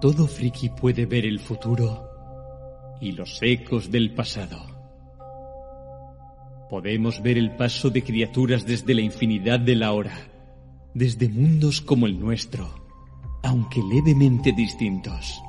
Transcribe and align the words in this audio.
Todo 0.00 0.28
friki 0.28 0.68
puede 0.68 1.06
ver 1.06 1.26
el 1.26 1.40
futuro 1.40 2.08
y 3.00 3.12
los 3.12 3.42
ecos 3.42 3.90
del 3.90 4.14
pasado. 4.14 4.58
Podemos 6.70 7.20
ver 7.20 7.36
el 7.36 7.56
paso 7.56 7.90
de 7.90 8.04
criaturas 8.04 8.64
desde 8.64 8.94
la 8.94 9.00
infinidad 9.00 9.58
de 9.58 9.74
la 9.74 9.92
hora, 9.92 10.16
desde 10.94 11.28
mundos 11.28 11.80
como 11.80 12.06
el 12.06 12.20
nuestro, 12.20 12.68
aunque 13.42 13.82
levemente 13.82 14.52
distintos. 14.52 15.42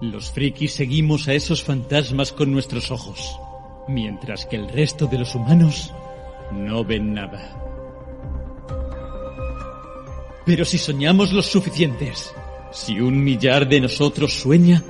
Los 0.00 0.30
frikis 0.30 0.72
seguimos 0.72 1.28
a 1.28 1.34
esos 1.34 1.62
fantasmas 1.62 2.32
con 2.32 2.52
nuestros 2.52 2.90
ojos, 2.90 3.38
mientras 3.86 4.46
que 4.46 4.56
el 4.56 4.68
resto 4.68 5.06
de 5.06 5.18
los 5.18 5.34
humanos 5.34 5.92
no 6.52 6.84
ven 6.84 7.12
nada. 7.12 7.63
Pero 10.46 10.64
si 10.64 10.76
soñamos 10.76 11.32
los 11.32 11.46
suficientes, 11.46 12.34
si 12.70 13.00
un 13.00 13.22
millar 13.24 13.66
de 13.66 13.80
nosotros 13.80 14.34
sueña, 14.34 14.82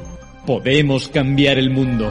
podemos 0.47 1.09
cambiar 1.09 1.59
el 1.59 1.71
mundo. 1.71 2.11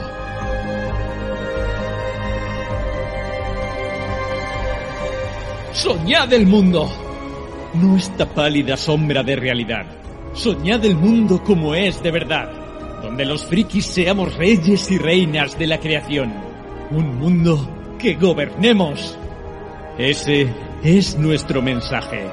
Soñad 5.74 6.32
el 6.32 6.46
mundo. 6.46 6.90
No 7.74 7.96
esta 7.96 8.32
pálida 8.32 8.76
sombra 8.76 9.22
de 9.22 9.36
realidad. 9.36 9.84
Soñad 10.32 10.84
el 10.84 10.96
mundo 10.96 11.42
como 11.42 11.74
es 11.74 12.02
de 12.02 12.12
verdad, 12.12 12.50
donde 13.02 13.24
los 13.26 13.44
frikis 13.44 13.84
seamos 13.84 14.34
reyes 14.36 14.90
y 14.90 14.98
reinas 14.98 15.58
de 15.58 15.66
la 15.66 15.78
creación. 15.80 16.32
Un 16.90 17.18
mundo 17.18 17.96
que 17.98 18.14
gobernemos. 18.14 19.18
Ese 19.98 20.48
es 20.82 21.18
nuestro 21.18 21.60
mensaje. 21.60 22.24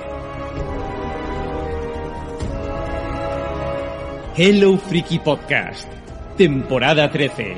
Hello 4.33 4.77
Freaky 4.77 5.19
Podcast, 5.19 5.91
temporada 6.37 7.11
13. 7.11 7.57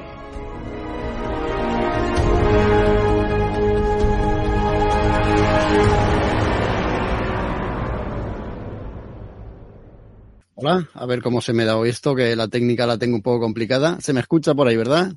Hola, 10.55 10.89
a 10.95 11.05
ver 11.05 11.21
cómo 11.21 11.41
se 11.41 11.53
me 11.53 11.63
da 11.63 11.77
hoy 11.77 11.89
esto, 11.89 12.15
que 12.15 12.35
la 12.35 12.47
técnica 12.47 12.87
la 12.87 12.97
tengo 12.97 13.17
un 13.17 13.21
poco 13.21 13.41
complicada. 13.41 14.01
Se 14.01 14.11
me 14.11 14.21
escucha 14.21 14.55
por 14.55 14.67
ahí, 14.67 14.75
¿verdad? 14.75 15.13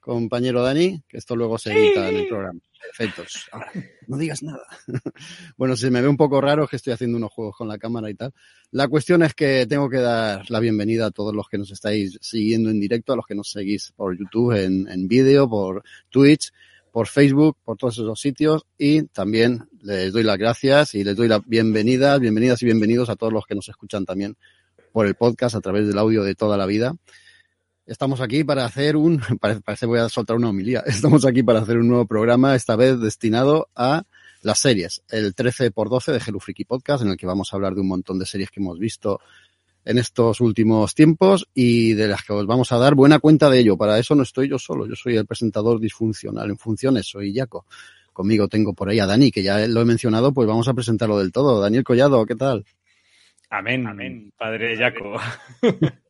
Compañero 0.00 0.62
Dani, 0.62 1.02
que 1.08 1.16
esto 1.16 1.34
luego 1.34 1.56
se 1.56 1.72
edita 1.72 2.10
en 2.10 2.16
el 2.16 2.28
programa. 2.28 2.60
Perfectos. 2.86 3.48
Ahora, 3.50 3.72
no 4.06 4.16
digas 4.16 4.42
nada. 4.42 4.64
bueno, 5.56 5.76
se 5.76 5.90
me 5.90 6.00
ve 6.00 6.08
un 6.08 6.16
poco 6.16 6.40
raro 6.40 6.68
que 6.68 6.76
estoy 6.76 6.92
haciendo 6.92 7.16
unos 7.16 7.32
juegos 7.32 7.56
con 7.56 7.68
la 7.68 7.78
cámara 7.78 8.10
y 8.10 8.14
tal. 8.14 8.32
La 8.70 8.88
cuestión 8.88 9.22
es 9.22 9.34
que 9.34 9.66
tengo 9.66 9.88
que 9.88 9.98
dar 9.98 10.50
la 10.50 10.60
bienvenida 10.60 11.06
a 11.06 11.10
todos 11.10 11.34
los 11.34 11.48
que 11.48 11.58
nos 11.58 11.70
estáis 11.70 12.18
siguiendo 12.20 12.70
en 12.70 12.80
directo, 12.80 13.12
a 13.12 13.16
los 13.16 13.26
que 13.26 13.34
nos 13.34 13.50
seguís 13.50 13.92
por 13.96 14.16
YouTube, 14.18 14.52
en, 14.52 14.88
en 14.88 15.08
vídeo, 15.08 15.48
por 15.48 15.82
Twitch, 16.10 16.52
por 16.94 17.08
Facebook, 17.08 17.56
por 17.64 17.76
todos 17.76 17.94
esos 17.94 18.20
sitios 18.20 18.66
y 18.78 19.02
también 19.08 19.68
les 19.82 20.12
doy 20.12 20.22
las 20.22 20.38
gracias 20.38 20.94
y 20.94 21.02
les 21.02 21.16
doy 21.16 21.26
la 21.26 21.40
bienvenida, 21.44 22.16
bienvenidas 22.18 22.62
y 22.62 22.66
bienvenidos 22.66 23.10
a 23.10 23.16
todos 23.16 23.32
los 23.32 23.46
que 23.46 23.56
nos 23.56 23.68
escuchan 23.68 24.04
también 24.04 24.36
por 24.92 25.08
el 25.08 25.16
podcast 25.16 25.56
a 25.56 25.60
través 25.60 25.88
del 25.88 25.98
audio 25.98 26.22
de 26.22 26.36
toda 26.36 26.56
la 26.56 26.66
vida. 26.66 26.94
Estamos 27.86 28.22
aquí 28.22 28.44
para 28.44 28.64
hacer 28.64 28.96
un, 28.96 29.20
parece, 29.40 29.60
parece 29.60 29.86
voy 29.86 29.98
a 29.98 30.08
soltar 30.08 30.36
una 30.36 30.48
homilía, 30.48 30.80
estamos 30.86 31.26
aquí 31.26 31.42
para 31.42 31.60
hacer 31.60 31.78
un 31.78 31.88
nuevo 31.88 32.06
programa, 32.06 32.54
esta 32.54 32.76
vez 32.76 32.98
destinado 32.98 33.68
a 33.76 34.04
las 34.42 34.58
series, 34.58 35.02
el 35.10 35.34
13 35.34 35.70
por 35.70 35.90
12 35.90 36.12
de 36.12 36.20
Hello 36.26 36.40
Freaky 36.40 36.64
Podcast, 36.64 37.02
en 37.02 37.10
el 37.10 37.16
que 37.16 37.26
vamos 37.26 37.52
a 37.52 37.56
hablar 37.56 37.74
de 37.74 37.80
un 37.80 37.88
montón 37.88 38.18
de 38.18 38.26
series 38.26 38.50
que 38.50 38.60
hemos 38.60 38.78
visto 38.78 39.20
en 39.84 39.98
estos 39.98 40.40
últimos 40.40 40.94
tiempos 40.94 41.46
y 41.52 41.92
de 41.92 42.08
las 42.08 42.22
que 42.22 42.32
os 42.32 42.46
vamos 42.46 42.72
a 42.72 42.78
dar 42.78 42.94
buena 42.94 43.18
cuenta 43.18 43.50
de 43.50 43.58
ello. 43.58 43.76
Para 43.76 43.98
eso 43.98 44.14
no 44.14 44.22
estoy 44.22 44.48
yo 44.48 44.58
solo, 44.58 44.86
yo 44.86 44.94
soy 44.96 45.16
el 45.16 45.26
presentador 45.26 45.78
disfuncional 45.78 46.48
en 46.50 46.58
funciones, 46.58 47.06
soy 47.06 47.34
Jaco. 47.34 47.66
Conmigo 48.12 48.48
tengo 48.48 48.72
por 48.72 48.88
ahí 48.88 49.00
a 49.00 49.06
Dani, 49.06 49.30
que 49.30 49.42
ya 49.42 49.66
lo 49.66 49.82
he 49.82 49.84
mencionado, 49.84 50.32
pues 50.32 50.48
vamos 50.48 50.68
a 50.68 50.74
presentarlo 50.74 51.18
del 51.18 51.32
todo. 51.32 51.60
Daniel 51.60 51.84
Collado, 51.84 52.24
¿qué 52.24 52.36
tal? 52.36 52.64
Amén, 53.50 53.86
amén, 53.86 54.32
padre 54.38 54.76
Jaco. 54.76 55.16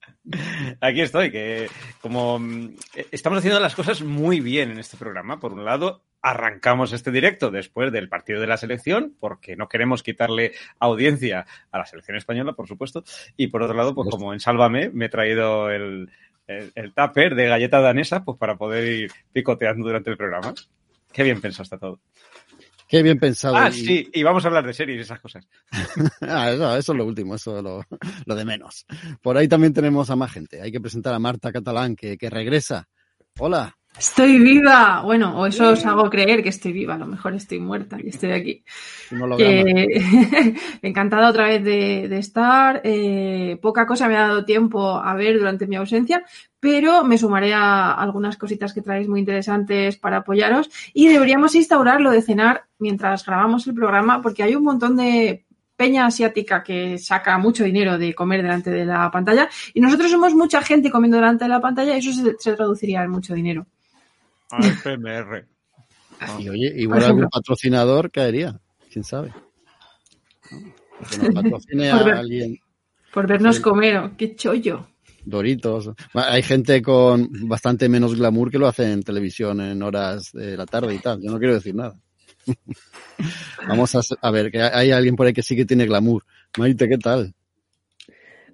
Aquí 0.81 1.03
estoy, 1.03 1.31
que 1.31 1.69
como 2.01 2.39
mm, 2.39 2.77
estamos 3.11 3.39
haciendo 3.39 3.61
las 3.61 3.75
cosas 3.75 4.03
muy 4.03 4.41
bien 4.41 4.71
en 4.71 4.79
este 4.79 4.97
programa. 4.97 5.39
Por 5.39 5.53
un 5.53 5.65
lado, 5.65 6.03
arrancamos 6.23 6.93
este 6.93 7.11
directo 7.11 7.51
después 7.51 7.93
del 7.93 8.09
partido 8.09 8.41
de 8.41 8.47
la 8.47 8.57
selección, 8.57 9.15
porque 9.21 9.57
no 9.57 9.69
queremos 9.69 10.03
quitarle 10.03 10.53
audiencia 10.79 11.47
a 11.71 11.79
la 11.79 11.87
selección 11.87 12.17
española, 12.17 12.55
por 12.55 12.67
supuesto. 12.67 13.05
Y 13.37 13.49
por 13.49 13.63
otro 13.63 13.77
lado, 13.77 13.95
pues 13.95 14.09
como 14.11 14.33
en 14.33 14.41
Sálvame, 14.41 14.91
me 14.91 15.07
he 15.07 15.11
traído 15.11 15.71
el, 15.71 16.11
el, 16.47 16.73
el 16.75 16.95
tupper 16.95 17.35
de 17.35 17.49
galleta 17.49 17.81
danesa, 17.81 18.25
pues 18.25 18.39
para 18.39 18.57
poder 18.57 18.87
ir 18.87 19.13
picoteando 19.33 19.87
durante 19.87 20.11
el 20.11 20.17
programa. 20.17 20.55
Qué 21.13 21.23
bien 21.23 21.41
pensado 21.41 21.65
está 21.65 21.79
todo. 21.79 22.01
Qué 22.89 23.03
bien 23.03 23.19
pensado. 23.19 23.57
Ah, 23.57 23.69
y- 23.71 23.73
sí, 23.73 24.11
y 24.13 24.23
vamos 24.23 24.45
a 24.45 24.49
hablar 24.49 24.67
de 24.67 24.73
series 24.75 24.99
y 24.99 25.01
esas 25.01 25.21
cosas. 25.21 25.49
Ah, 26.21 26.51
eso, 26.53 26.77
eso 26.77 26.93
es 26.93 26.99
lo 26.99 27.05
último, 27.07 27.35
eso 27.35 27.57
es 27.59 27.63
lo, 27.63 27.83
lo 28.27 28.35
de 28.35 28.45
menos. 28.45 28.85
Por 29.23 29.37
ahí 29.37 29.49
también 29.49 29.73
tenemos 29.73 30.11
a 30.11 30.17
más 30.17 30.33
gente. 30.33 30.61
Hay 30.61 30.71
que 30.73 30.81
presentar 30.81 31.15
a 31.15 31.19
Marta 31.19 31.53
Catalán, 31.53 31.97
que, 31.97 32.17
que 32.17 32.31
regresa. 32.31 32.89
Hola. 33.39 33.77
Estoy 33.97 34.41
viva. 34.41 35.03
Bueno, 35.05 35.39
o 35.39 35.47
eso 35.47 35.71
os 35.71 35.87
hago 35.87 36.11
creer 36.11 36.43
que 36.43 36.49
estoy 36.49 36.73
viva. 36.73 36.95
A 36.95 36.99
lo 36.99 37.07
mejor 37.07 37.33
estoy 37.35 37.61
muerta 37.61 37.97
y 38.03 38.09
estoy 38.09 38.33
aquí. 38.33 38.65
Que- 39.37 40.55
encantada 40.83 41.31
otra 41.31 41.45
vez 41.45 41.63
de, 41.63 42.09
de 42.09 42.19
estar. 42.19 42.81
Eh, 42.83 43.57
poca 43.63 43.87
cosa 43.87 44.09
me 44.09 44.17
ha 44.17 44.23
dado 44.27 44.45
tiempo 44.45 44.97
a 44.97 45.15
ver 45.15 45.39
durante 45.39 45.69
mi 45.69 45.77
ausencia, 45.77 46.25
pero 46.59 47.05
me 47.05 47.19
sumaré 47.19 47.55
a 47.55 47.93
algunas 47.93 48.37
cositas 48.37 48.75
que 48.75 48.83
traéis 48.83 49.09
muy 49.09 49.21
interesantes 49.21 49.97
para 49.97 50.19
apoyaros. 50.19 50.69
Y 50.93 51.07
deberíamos 51.07 51.55
instaurar 51.55 52.01
lo 52.01 52.11
de 52.11 52.21
cenar 52.23 52.65
mientras 52.81 53.25
grabamos 53.25 53.67
el 53.69 53.75
programa, 53.75 54.21
porque 54.21 54.43
hay 54.43 54.57
un 54.57 54.65
montón 54.65 54.97
de 54.97 55.45
peña 55.77 56.07
asiática 56.07 56.63
que 56.63 56.99
saca 56.99 57.37
mucho 57.39 57.65
dinero 57.65 57.97
de 57.99 58.15
comer 58.15 58.43
delante 58.43 58.71
de 58.71 58.85
la 58.85 59.11
pantalla 59.11 59.49
y 59.73 59.81
nosotros 59.81 60.09
somos 60.09 60.33
mucha 60.33 60.63
gente 60.63 60.89
comiendo 60.89 61.17
delante 61.17 61.45
de 61.47 61.49
la 61.51 61.61
pantalla 61.61 61.97
y 61.97 61.99
eso 61.99 62.13
se, 62.13 62.35
se 62.39 62.55
traduciría 62.55 63.03
en 63.03 63.11
mucho 63.11 63.35
dinero. 63.35 63.67
AFMR. 64.57 65.47
Y 66.39 66.49
oye, 66.49 66.71
Por 66.71 66.79
igual 66.81 66.99
ejemplo. 66.99 67.07
algún 67.25 67.29
patrocinador 67.31 68.11
caería. 68.11 68.59
¿Quién 68.93 69.05
sabe? 69.05 69.33
Que 71.11 71.19
nos 71.19 71.35
patrocine 71.35 71.91
Por 71.93 72.05
ver- 72.05 72.15
a 72.15 72.19
alguien. 72.21 72.59
Por 73.13 73.27
vernos 73.27 73.57
Sí. 73.57 73.63
comer, 73.63 74.11
qué 74.17 74.35
chollo. 74.35 74.89
Doritos. 75.25 75.91
Hay 76.13 76.43
gente 76.43 76.83
con 76.83 77.29
bastante 77.49 77.89
menos 77.89 78.15
glamour 78.15 78.51
que 78.51 78.59
lo 78.59 78.67
hace 78.67 78.93
en 78.93 79.03
televisión 79.03 79.61
en 79.61 79.83
horas 79.83 80.31
de 80.33 80.57
la 80.57 80.67
tarde 80.67 80.95
y 80.95 80.99
tal. 80.99 81.21
Yo 81.23 81.31
no 81.31 81.39
quiero 81.39 81.55
decir 81.55 81.75
nada. 81.75 81.95
Vamos 83.69 83.95
a, 83.95 84.01
a 84.21 84.31
ver, 84.31 84.51
que 84.51 84.61
hay 84.61 84.91
alguien 84.91 85.17
por 85.17 85.27
ahí 85.27 85.33
que 85.33 85.43
sí 85.43 85.57
que 85.57 85.65
tiene 85.65 85.87
glamour. 85.87 86.25
Maite, 86.59 86.89
¿qué 86.89 86.99
tal? 86.99 87.35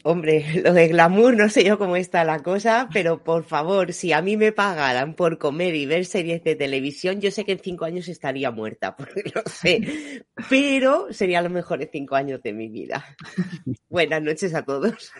Hombre, 0.02 0.44
lo 0.64 0.72
de 0.72 0.88
glamour 0.88 1.36
no 1.36 1.48
sé 1.48 1.64
yo 1.64 1.78
cómo 1.78 1.96
está 1.96 2.24
la 2.24 2.42
cosa, 2.42 2.88
pero 2.92 3.22
por 3.22 3.44
favor, 3.44 3.92
si 3.92 4.12
a 4.12 4.22
mí 4.22 4.36
me 4.36 4.52
pagaran 4.52 5.14
por 5.14 5.38
comer 5.38 5.74
y 5.74 5.86
ver 5.86 6.06
series 6.06 6.42
de 6.42 6.56
televisión, 6.56 7.20
yo 7.20 7.30
sé 7.30 7.44
que 7.44 7.52
en 7.52 7.60
cinco 7.60 7.84
años 7.84 8.08
estaría 8.08 8.50
muerta, 8.50 8.96
porque 8.96 9.22
lo 9.34 9.42
sé, 9.46 10.24
pero 10.48 11.08
serían 11.10 11.44
los 11.44 11.52
mejores 11.52 11.90
cinco 11.92 12.16
años 12.16 12.40
de 12.42 12.52
mi 12.52 12.68
vida. 12.68 13.04
Buenas 13.88 14.22
noches 14.22 14.54
a 14.54 14.62
todos. 14.62 15.12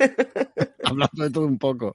Hablando 0.84 1.24
de 1.24 1.30
todo 1.30 1.46
un 1.46 1.58
poco. 1.58 1.94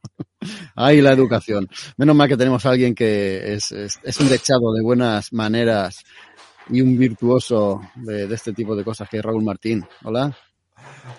Ay, 0.75 1.01
la 1.01 1.11
educación. 1.11 1.67
Menos 1.97 2.15
mal 2.15 2.27
que 2.27 2.37
tenemos 2.37 2.65
a 2.65 2.69
alguien 2.69 2.93
que 2.93 3.53
es, 3.53 3.71
es, 3.71 3.99
es 4.03 4.19
un 4.19 4.29
dechado 4.29 4.73
de 4.73 4.81
buenas 4.81 5.33
maneras 5.33 6.03
y 6.69 6.81
un 6.81 6.97
virtuoso 6.97 7.81
de, 7.95 8.27
de 8.27 8.35
este 8.35 8.53
tipo 8.53 8.75
de 8.75 8.83
cosas, 8.83 9.09
que 9.09 9.17
es 9.17 9.23
Raúl 9.23 9.43
Martín. 9.43 9.85
Hola. 10.03 10.35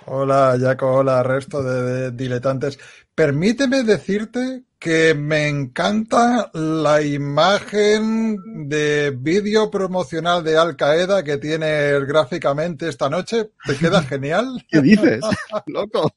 Hola, 0.07 0.57
Jaco, 0.61 0.87
hola, 0.93 1.23
resto 1.23 1.63
de, 1.63 1.83
de 1.83 2.11
diletantes. 2.13 2.79
Permíteme 3.15 3.83
decirte 3.83 4.66
que 4.79 5.15
me 5.15 5.49
encanta 5.49 6.51
la 6.53 7.01
imagen 7.03 8.69
de 8.69 9.11
vídeo 9.19 9.71
promocional 9.71 10.45
de 10.45 10.59
Al 10.59 10.77
Qaeda 10.77 11.25
que 11.25 11.39
tienes 11.39 12.05
gráficamente 12.07 12.89
esta 12.89 13.09
noche. 13.09 13.51
¿Te 13.67 13.75
queda 13.77 14.03
genial? 14.05 14.65
¿Qué 14.71 14.81
dices? 14.83 15.21
Loco. 15.67 16.13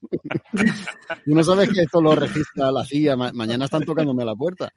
Tú 1.25 1.33
no 1.35 1.43
sabes 1.43 1.69
que 1.69 1.81
esto 1.83 2.01
lo 2.01 2.15
registra 2.15 2.71
la 2.71 2.83
CIA. 2.85 3.15
Ma- 3.15 3.31
mañana 3.33 3.65
están 3.65 3.83
tocándome 3.85 4.23
a 4.23 4.27
la 4.27 4.35
puerta. 4.35 4.69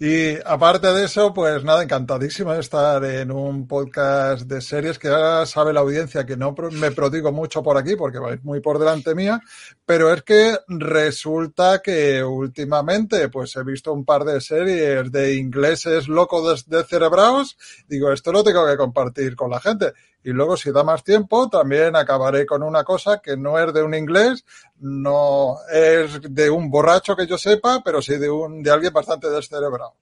Y 0.00 0.36
aparte 0.46 0.86
de 0.88 1.04
eso, 1.04 1.34
pues 1.34 1.64
nada, 1.64 1.82
encantadísimo 1.82 2.52
de 2.52 2.60
estar 2.60 3.04
en 3.04 3.32
un 3.32 3.66
podcast 3.66 4.42
de 4.42 4.60
series 4.60 4.98
que 4.98 5.08
ya 5.08 5.44
sabe 5.46 5.72
la 5.72 5.80
audiencia 5.80 6.24
que 6.24 6.36
no 6.36 6.54
me 6.72 6.92
prodigo 6.92 7.32
mucho 7.32 7.62
por 7.62 7.76
aquí 7.76 7.96
porque 7.96 8.18
vais 8.18 8.42
muy 8.44 8.60
por 8.60 8.78
delante 8.78 9.14
mía, 9.14 9.40
pero 9.84 10.12
es 10.12 10.22
que 10.22 10.56
resulta 10.68 11.80
que 11.82 12.22
últimamente 12.22 12.99
pues 13.08 13.56
he 13.56 13.64
visto 13.64 13.92
un 13.92 14.04
par 14.04 14.24
de 14.24 14.40
series 14.40 15.10
de 15.10 15.36
ingleses 15.36 16.08
locos 16.08 16.66
de, 16.66 16.78
de 16.78 16.84
cerebraos. 16.84 17.56
Digo, 17.88 18.12
esto 18.12 18.32
lo 18.32 18.44
tengo 18.44 18.66
que 18.66 18.76
compartir 18.76 19.36
con 19.36 19.50
la 19.50 19.60
gente. 19.60 19.92
Y 20.22 20.30
luego, 20.30 20.56
si 20.56 20.70
da 20.70 20.84
más 20.84 21.02
tiempo, 21.02 21.48
también 21.48 21.96
acabaré 21.96 22.44
con 22.44 22.62
una 22.62 22.84
cosa 22.84 23.20
que 23.22 23.36
no 23.36 23.58
es 23.58 23.72
de 23.72 23.82
un 23.82 23.94
inglés, 23.94 24.44
no 24.78 25.56
es 25.72 26.20
de 26.22 26.50
un 26.50 26.70
borracho 26.70 27.16
que 27.16 27.26
yo 27.26 27.38
sepa, 27.38 27.82
pero 27.82 28.02
sí 28.02 28.18
de 28.18 28.28
un 28.28 28.62
de 28.62 28.70
alguien 28.70 28.92
bastante 28.92 29.30
descerebrado. 29.30 29.94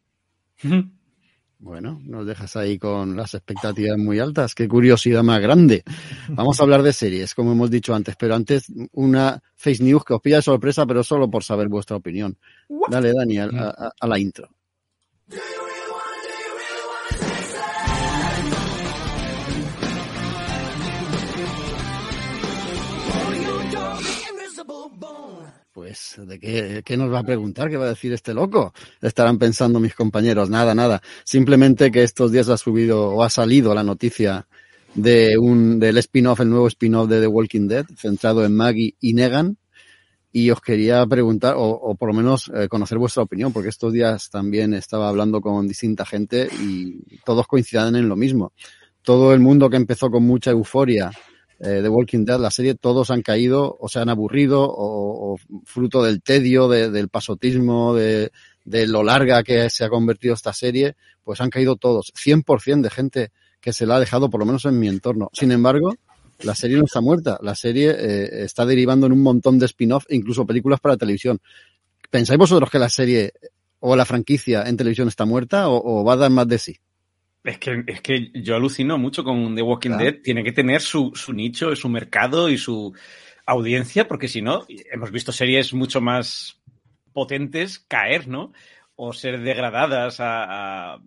Bueno, 1.61 2.01
nos 2.05 2.25
dejas 2.25 2.55
ahí 2.57 2.79
con 2.79 3.17
las 3.17 3.35
expectativas 3.35 3.99
muy 3.99 4.21
altas. 4.21 4.55
Qué 4.55 4.69
curiosidad 4.69 5.25
más 5.25 5.41
grande. 5.41 5.83
Vamos 6.29 6.61
a 6.61 6.63
hablar 6.63 6.83
de 6.85 6.93
series, 6.93 7.35
como 7.35 7.51
hemos 7.53 7.69
dicho 7.71 7.95
antes, 7.95 8.15
pero 8.17 8.37
antes 8.37 8.73
una 8.93 9.43
face 9.57 9.83
news 9.83 10.05
que 10.05 10.15
os 10.15 10.21
pilla 10.21 10.37
de 10.37 10.43
sorpresa, 10.43 10.87
pero 10.87 11.03
solo 11.03 11.29
por 11.29 11.43
saber 11.43 11.67
vuestra 11.69 11.97
opinión. 11.97 12.39
Dale, 12.89 13.13
Dani, 13.13 13.39
a, 13.39 13.45
a- 13.47 13.93
a 14.01 14.07
la 14.07 14.19
intro. 14.21 14.49
Pues, 25.89 26.17
¿de 26.19 26.39
qué, 26.39 26.83
qué 26.85 26.99
nos 26.99 27.11
va 27.11 27.21
a 27.21 27.25
preguntar? 27.25 27.71
¿Qué 27.71 27.79
va 27.79 27.87
a 27.87 27.89
decir 27.89 28.13
este 28.13 28.35
loco? 28.35 28.75
Estarán 29.01 29.39
pensando 29.39 29.81
mis 29.81 29.95
compañeros. 29.95 30.51
Nada, 30.51 30.75
nada. 30.75 31.01
Simplemente 31.25 31.91
que 31.91 32.03
estos 32.03 32.31
días 32.31 32.51
ha 32.51 32.59
subido 32.59 33.09
o 33.09 33.23
ha 33.23 33.31
salido 33.31 33.75
la 33.75 33.83
noticia 33.83 34.47
de 34.95 35.39
un, 35.39 35.81
del 35.81 35.97
spin-off, 35.97 36.41
el 36.41 36.51
nuevo 36.51 36.69
spin-off 36.69 37.09
de 37.09 37.21
The 37.21 37.27
Walking 37.27 37.69
Dead, 37.69 37.87
centrado 37.97 38.45
en 38.45 38.55
Maggie 38.55 38.97
y 39.01 39.15
Negan. 39.15 39.57
Y 40.31 40.51
os 40.51 40.61
quería 40.61 41.07
preguntar, 41.07 41.55
o, 41.57 41.63
o 41.63 41.95
por 41.95 42.11
lo 42.11 42.15
menos 42.15 42.53
eh, 42.55 42.69
conocer 42.69 42.99
vuestra 42.99 43.23
opinión, 43.23 43.55
porque 43.55 43.71
estos 43.71 43.95
días 43.95 44.29
también 44.29 44.75
estaba 44.75 45.09
hablando 45.09 45.41
con 45.41 45.67
distinta 45.67 46.05
gente 46.05 46.51
y 46.61 47.19
todos 47.25 47.47
coinciden 47.47 47.97
en 47.97 48.11
lo 48.11 48.17
mismo. 48.17 48.53
Todo 49.01 49.33
el 49.33 49.41
mundo 49.41 49.71
que 49.71 49.79
empezó 49.79 50.11
con 50.11 50.25
mucha 50.25 50.51
euforia 50.51 51.11
eh, 51.61 51.81
The 51.83 51.89
Walking 51.89 52.25
Dead, 52.25 52.39
la 52.39 52.51
serie, 52.51 52.75
todos 52.75 53.11
han 53.11 53.23
caído 53.23 53.77
o 53.81 53.89
se 53.89 53.99
han 53.99 54.09
aburrido 54.09 54.65
o, 54.69 55.37
fruto 55.65 56.03
del 56.03 56.23
tedio, 56.23 56.69
de- 56.69 56.91
del 56.91 57.09
pasotismo, 57.09 57.95
de, 57.95 58.31
lo 58.65 59.03
larga 59.03 59.43
que 59.43 59.69
se 59.71 59.85
ha 59.85 59.89
convertido 59.89 60.35
esta 60.35 60.53
serie, 60.53 60.95
pues 61.25 61.41
han 61.41 61.51
caído 61.51 61.77
todos. 61.77 62.13
100% 62.15 62.83
de 62.83 62.91
gente 62.91 63.33
que 63.61 63.73
se 63.73 63.87
la 63.87 63.97
ha 63.97 64.01
dejado, 64.01 64.31
por 64.31 64.41
lo 64.41 64.47
menos 64.47 64.65
en 64.67 64.79
mi 64.79 64.89
entorno. 64.89 65.31
Sin 65.33 65.51
embargo, 65.53 65.95
la 66.41 66.55
serie 66.55 66.77
no 66.77 66.85
está 66.85 67.01
muerta. 67.01 67.39
La 67.43 67.55
serie 67.55 67.91
eh, 67.91 68.45
está 68.45 68.65
derivando 68.65 69.07
en 69.07 69.13
un 69.13 69.23
montón 69.23 69.59
de 69.59 69.67
spin-off, 69.67 70.05
incluso 70.11 70.47
películas 70.47 70.81
para 70.81 70.97
televisión. 70.97 71.41
¿Pensáis 72.11 72.39
vosotros 72.39 72.71
que 72.71 72.79
la 72.79 72.89
serie 72.89 73.33
o 73.81 73.97
la 73.97 74.05
franquicia 74.05 74.63
en 74.63 74.77
televisión 74.77 75.09
está 75.09 75.25
muerta 75.25 75.69
o, 75.69 76.01
o 76.01 76.05
va 76.05 76.13
a 76.13 76.17
dar 76.17 76.31
más 76.31 76.47
de 76.47 76.59
sí? 76.59 76.77
Es 77.45 77.59
que, 77.59 77.85
es 77.87 78.01
que 78.01 78.31
yo 78.35 78.57
alucino 78.57 78.99
mucho 78.99 79.25
con 79.25 79.55
The 79.55 79.63
Walking 79.63 79.91
Claro. 79.91 80.05
Dead. 80.05 80.23
Tiene 80.23 80.45
que 80.45 80.53
tener 80.53 80.81
su, 80.81 81.13
su 81.15 81.33
nicho, 81.33 81.75
su 81.77 81.89
mercado 81.89 82.49
y 82.49 82.59
su 82.59 82.95
audiencia, 83.47 84.07
porque 84.07 84.29
si 84.29 84.43
no, 84.43 84.67
hemos 84.93 85.11
visto 85.11 85.33
series 85.33 85.73
mucho 85.73 86.01
más 86.01 86.61
potentes 87.13 87.79
caer, 87.79 88.29
¿no? 88.29 88.53
O 88.97 89.13
ser 89.13 89.41
degradadas 89.41 90.21
a, 90.21 90.95
a, 90.95 90.99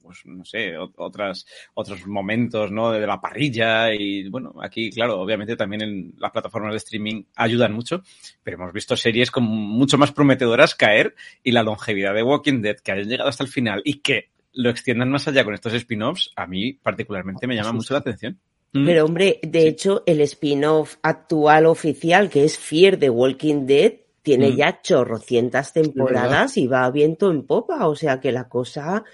pues 0.00 0.24
no 0.24 0.44
sé, 0.44 0.74
otras, 0.96 1.46
otros 1.74 2.06
momentos, 2.06 2.70
¿no? 2.70 2.90
De 2.90 3.06
la 3.06 3.20
parrilla 3.20 3.92
y 3.94 4.28
bueno, 4.28 4.54
aquí, 4.62 4.90
claro, 4.90 5.20
obviamente 5.20 5.56
también 5.56 5.82
en 5.82 6.14
las 6.18 6.32
plataformas 6.32 6.72
de 6.72 6.78
streaming 6.78 7.24
ayudan 7.36 7.72
mucho, 7.72 8.02
pero 8.42 8.56
hemos 8.56 8.72
visto 8.72 8.96
series 8.96 9.30
con 9.30 9.44
mucho 9.44 9.98
más 9.98 10.12
prometedoras 10.12 10.74
caer 10.74 11.14
y 11.42 11.52
la 11.52 11.62
longevidad 11.62 12.14
de 12.14 12.22
Walking 12.22 12.62
Dead 12.62 12.76
que 12.76 12.92
hayan 12.92 13.08
llegado 13.08 13.28
hasta 13.28 13.44
el 13.44 13.50
final 13.50 13.82
y 13.84 14.00
que 14.00 14.31
lo 14.54 14.70
extiendan 14.70 15.10
más 15.10 15.26
allá 15.28 15.44
con 15.44 15.54
estos 15.54 15.72
spin-offs, 15.74 16.30
a 16.36 16.46
mí 16.46 16.72
particularmente 16.74 17.46
me 17.46 17.54
llama 17.56 17.72
mucho 17.72 17.94
la 17.94 18.00
atención. 18.00 18.38
Mm. 18.72 18.86
Pero 18.86 19.04
hombre, 19.04 19.38
de 19.42 19.60
Sí. 19.62 19.66
hecho, 19.68 20.02
el 20.06 20.20
spin-off 20.22 20.96
actual 21.02 21.66
oficial, 21.66 22.28
que 22.30 22.44
es 22.44 22.58
Fear 22.58 22.96
the 22.98 23.10
Walking 23.10 23.66
Dead, 23.66 23.92
tiene 24.22 24.50
Mm. 24.50 24.56
ya 24.56 24.80
chorrocientas 24.82 25.72
temporadas 25.72 26.56
y 26.56 26.66
va 26.68 26.84
a 26.84 26.90
viento 26.90 27.30
en 27.30 27.42
popa. 27.42 27.86
O 27.88 27.94
sea 27.96 28.20
que 28.20 28.30
la 28.32 28.48
cosa 28.48 29.04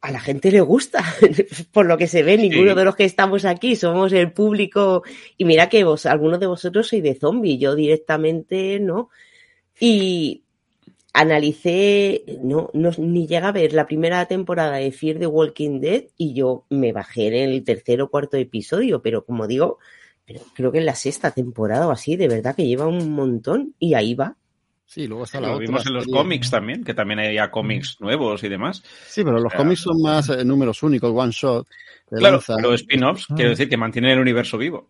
a 0.00 0.10
la 0.10 0.20
gente 0.20 0.50
le 0.52 0.60
gusta. 0.60 1.02
Por 1.72 1.86
lo 1.86 1.96
que 1.96 2.06
se 2.06 2.22
ve, 2.22 2.36
ninguno 2.36 2.72
Sí. 2.72 2.76
de 2.76 2.84
los 2.84 2.94
que 2.94 3.04
estamos 3.04 3.44
aquí 3.46 3.74
somos 3.74 4.12
el 4.12 4.32
público. 4.32 5.02
Y 5.38 5.44
mira 5.46 5.68
que 5.70 5.82
vos, 5.82 6.04
algunos 6.04 6.38
de 6.40 6.46
vosotros 6.46 6.86
sois 6.88 7.02
de 7.02 7.14
zombie, 7.14 7.56
yo 7.58 7.74
directamente 7.74 8.78
no. 8.80 9.08
Y 9.80 10.43
analicé, 11.14 12.24
no, 12.42 12.70
no, 12.74 12.90
ni 12.98 13.26
llega 13.26 13.48
a 13.48 13.52
ver 13.52 13.72
la 13.72 13.86
primera 13.86 14.26
temporada 14.26 14.76
de 14.76 14.92
Fear 14.92 15.18
the 15.20 15.26
Walking 15.26 15.80
Dead 15.80 16.04
y 16.18 16.34
yo 16.34 16.66
me 16.70 16.92
bajé 16.92 17.28
en 17.28 17.50
el 17.50 17.64
tercer 17.64 18.02
o 18.02 18.10
cuarto 18.10 18.36
episodio, 18.36 19.00
pero 19.00 19.24
como 19.24 19.46
digo, 19.46 19.78
pero 20.26 20.40
creo 20.54 20.72
que 20.72 20.78
en 20.78 20.86
la 20.86 20.94
sexta 20.94 21.30
temporada 21.30 21.86
o 21.86 21.92
así, 21.92 22.16
de 22.16 22.28
verdad 22.28 22.54
que 22.56 22.66
lleva 22.66 22.86
un 22.86 23.12
montón 23.12 23.74
y 23.78 23.94
ahí 23.94 24.14
va. 24.14 24.36
Sí, 24.86 25.06
luego 25.06 25.24
está 25.24 25.40
la 25.40 25.48
Lo 25.48 25.54
otra 25.54 25.66
vimos 25.66 25.86
en 25.86 25.94
los 25.94 26.04
serie. 26.04 26.18
cómics 26.18 26.50
también, 26.50 26.84
que 26.84 26.94
también 26.94 27.18
hay 27.20 27.34
ya 27.36 27.50
cómics 27.50 27.96
nuevos 28.00 28.42
y 28.44 28.48
demás. 28.48 28.82
Sí, 29.06 29.24
pero 29.24 29.38
los 29.40 29.50
sea, 29.52 29.58
cómics 29.58 29.80
son 29.80 30.02
más 30.02 30.28
eh, 30.28 30.44
números 30.44 30.82
únicos, 30.82 31.10
one 31.14 31.32
shot. 31.32 31.66
Claro, 32.10 32.36
lanzan. 32.36 32.56
pero 32.56 32.74
spin-offs, 32.74 33.26
Ah. 33.30 33.34
quiero 33.34 33.50
decir, 33.50 33.68
que 33.68 33.76
mantienen 33.76 34.10
el 34.10 34.18
universo 34.20 34.58
vivo. 34.58 34.88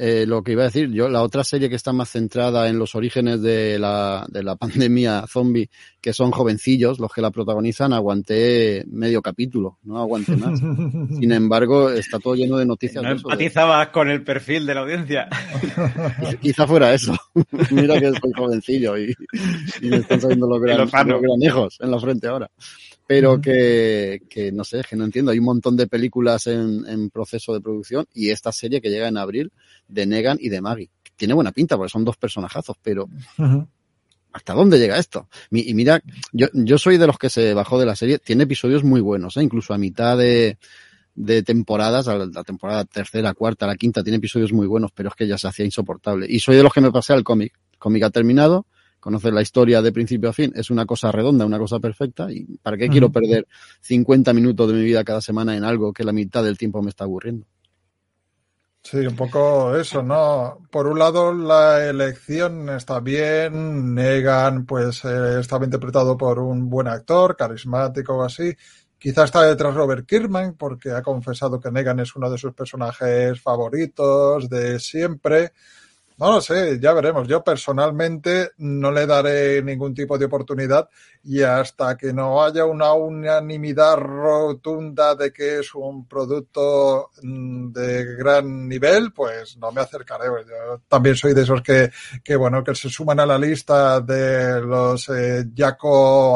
Eh, 0.00 0.26
lo 0.28 0.44
que 0.44 0.52
iba 0.52 0.62
a 0.62 0.66
decir, 0.66 0.92
yo, 0.92 1.08
la 1.08 1.22
otra 1.22 1.42
serie 1.42 1.68
que 1.68 1.74
está 1.74 1.92
más 1.92 2.10
centrada 2.10 2.68
en 2.68 2.78
los 2.78 2.94
orígenes 2.94 3.42
de 3.42 3.80
la, 3.80 4.24
de 4.28 4.44
la 4.44 4.54
pandemia 4.94 5.24
zombie, 5.26 5.68
que 6.00 6.12
son 6.12 6.30
jovencillos, 6.30 7.00
los 7.00 7.12
que 7.12 7.20
la 7.20 7.32
protagonizan, 7.32 7.92
aguanté 7.92 8.84
medio 8.86 9.20
capítulo, 9.22 9.78
no 9.82 9.98
aguanté 9.98 10.36
más. 10.36 10.60
Sin 11.18 11.32
embargo, 11.32 11.90
está 11.90 12.20
todo 12.20 12.36
lleno 12.36 12.56
de 12.58 12.66
noticias 12.66 13.02
No 13.02 13.08
de 13.10 13.16
eso. 13.16 13.26
de- 13.26 13.34
empatizaba 13.34 13.90
con 13.90 14.08
el 14.08 14.22
perfil 14.22 14.66
de 14.66 14.74
la 14.76 14.82
audiencia. 14.82 15.28
Quizá 16.40 16.64
fuera 16.68 16.94
eso. 16.94 17.16
Mira 17.72 17.98
que 17.98 18.10
soy 18.12 18.32
jovencillo 18.36 18.96
y, 18.98 19.12
y 19.82 19.88
me 19.88 19.96
están 19.96 20.20
saliendo 20.20 20.46
los, 20.48 20.60
gran- 20.60 20.78
los 21.08 21.22
granejos 21.22 21.76
en 21.80 21.90
la 21.90 21.98
frente 21.98 22.28
ahora. 22.28 22.48
Pero 23.08 23.40
que, 23.40 24.20
que 24.28 24.52
no 24.52 24.64
sé, 24.64 24.82
que 24.88 24.94
no 24.94 25.06
entiendo. 25.06 25.30
Hay 25.30 25.38
un 25.38 25.46
montón 25.46 25.78
de 25.78 25.86
películas 25.86 26.46
en, 26.46 26.84
en 26.86 27.08
proceso 27.08 27.54
de 27.54 27.62
producción 27.62 28.06
y 28.12 28.28
esta 28.28 28.52
serie 28.52 28.82
que 28.82 28.90
llega 28.90 29.08
en 29.08 29.16
abril 29.16 29.50
de 29.88 30.04
Negan 30.04 30.36
y 30.38 30.50
de 30.50 30.60
Maggie. 30.60 30.90
Tiene 31.16 31.32
buena 31.32 31.50
pinta 31.50 31.78
porque 31.78 31.90
son 31.90 32.04
dos 32.04 32.18
personajazos, 32.18 32.76
pero 32.82 33.08
¿hasta 34.30 34.52
dónde 34.52 34.78
llega 34.78 34.98
esto? 34.98 35.26
Y 35.50 35.72
mira, 35.72 36.02
yo, 36.32 36.48
yo 36.52 36.76
soy 36.76 36.98
de 36.98 37.06
los 37.06 37.16
que 37.16 37.30
se 37.30 37.54
bajó 37.54 37.80
de 37.80 37.86
la 37.86 37.96
serie. 37.96 38.18
Tiene 38.18 38.44
episodios 38.44 38.84
muy 38.84 39.00
buenos, 39.00 39.38
¿eh? 39.38 39.42
incluso 39.42 39.72
a 39.72 39.78
mitad 39.78 40.18
de, 40.18 40.58
de 41.14 41.42
temporadas, 41.42 42.08
a 42.08 42.14
la 42.14 42.26
la 42.26 42.44
temporada 42.44 42.84
tercera, 42.84 43.32
cuarta, 43.32 43.66
la 43.66 43.76
quinta, 43.76 44.02
tiene 44.02 44.18
episodios 44.18 44.52
muy 44.52 44.66
buenos, 44.66 44.92
pero 44.92 45.08
es 45.08 45.14
que 45.14 45.26
ya 45.26 45.38
se 45.38 45.48
hacía 45.48 45.64
insoportable. 45.64 46.26
Y 46.28 46.40
soy 46.40 46.56
de 46.56 46.62
los 46.62 46.74
que 46.74 46.82
me 46.82 46.92
pasé 46.92 47.14
al 47.14 47.24
cómic. 47.24 47.54
El 47.72 47.78
cómic 47.78 48.02
ha 48.02 48.10
terminado, 48.10 48.66
conoces 49.00 49.32
la 49.32 49.42
historia 49.42 49.82
de 49.82 49.92
principio 49.92 50.30
a 50.30 50.32
fin, 50.32 50.52
es 50.54 50.70
una 50.70 50.86
cosa 50.86 51.12
redonda, 51.12 51.46
una 51.46 51.58
cosa 51.58 51.78
perfecta, 51.78 52.30
y 52.30 52.44
¿para 52.62 52.76
qué 52.76 52.88
quiero 52.88 53.10
perder 53.10 53.46
50 53.80 54.32
minutos 54.32 54.68
de 54.68 54.74
mi 54.74 54.84
vida 54.84 55.04
cada 55.04 55.20
semana 55.20 55.56
en 55.56 55.64
algo 55.64 55.92
que 55.92 56.04
la 56.04 56.12
mitad 56.12 56.42
del 56.42 56.58
tiempo 56.58 56.82
me 56.82 56.90
está 56.90 57.04
aburriendo? 57.04 57.46
Sí, 58.82 58.96
un 59.06 59.16
poco 59.16 59.76
eso, 59.76 60.02
¿no? 60.02 60.60
Por 60.70 60.86
un 60.86 60.98
lado, 60.98 61.34
la 61.34 61.86
elección 61.86 62.70
está 62.70 63.00
bien, 63.00 63.94
Negan, 63.94 64.64
pues 64.64 65.04
eh, 65.04 65.40
estaba 65.40 65.66
interpretado 65.66 66.16
por 66.16 66.38
un 66.38 66.70
buen 66.70 66.88
actor, 66.88 67.36
carismático 67.36 68.16
o 68.16 68.22
así. 68.22 68.56
Quizá 68.98 69.24
está 69.24 69.42
detrás 69.42 69.74
Robert 69.74 70.06
Kirkman, 70.06 70.54
porque 70.54 70.90
ha 70.92 71.02
confesado 71.02 71.60
que 71.60 71.70
Negan 71.70 72.00
es 72.00 72.16
uno 72.16 72.30
de 72.30 72.38
sus 72.38 72.54
personajes 72.54 73.38
favoritos 73.40 74.48
de 74.48 74.80
siempre. 74.80 75.52
No 76.18 76.32
lo 76.32 76.40
sé, 76.40 76.80
ya 76.80 76.92
veremos. 76.94 77.28
Yo 77.28 77.44
personalmente 77.44 78.50
no 78.58 78.90
le 78.90 79.06
daré 79.06 79.62
ningún 79.62 79.94
tipo 79.94 80.18
de 80.18 80.24
oportunidad 80.24 80.88
y 81.22 81.42
hasta 81.42 81.96
que 81.96 82.12
no 82.12 82.42
haya 82.42 82.64
una 82.64 82.92
unanimidad 82.92 83.96
rotunda 83.98 85.14
de 85.14 85.32
que 85.32 85.60
es 85.60 85.72
un 85.76 86.08
producto 86.08 87.10
mm, 87.22 87.70
de 87.70 88.16
gran 88.16 88.68
nivel, 88.68 89.12
pues 89.12 89.56
no 89.58 89.70
me 89.70 89.80
acercaré. 89.80 90.26
Yo 90.26 90.82
también 90.88 91.14
soy 91.14 91.34
de 91.34 91.42
esos 91.42 91.62
que, 91.62 91.92
que 92.24 92.34
bueno, 92.34 92.64
que 92.64 92.74
se 92.74 92.90
suman 92.90 93.20
a 93.20 93.26
la 93.26 93.38
lista 93.38 94.00
de 94.00 94.60
los 94.60 95.08
eh, 95.10 95.44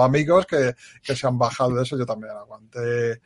amigos 0.01 0.47
que, 0.47 0.77
que 1.03 1.17
se 1.17 1.27
han 1.27 1.37
bajado 1.37 1.75
de 1.75 1.83
eso. 1.83 1.99
Yo 1.99 2.07
también 2.07 2.33
aguanté. 2.37 3.21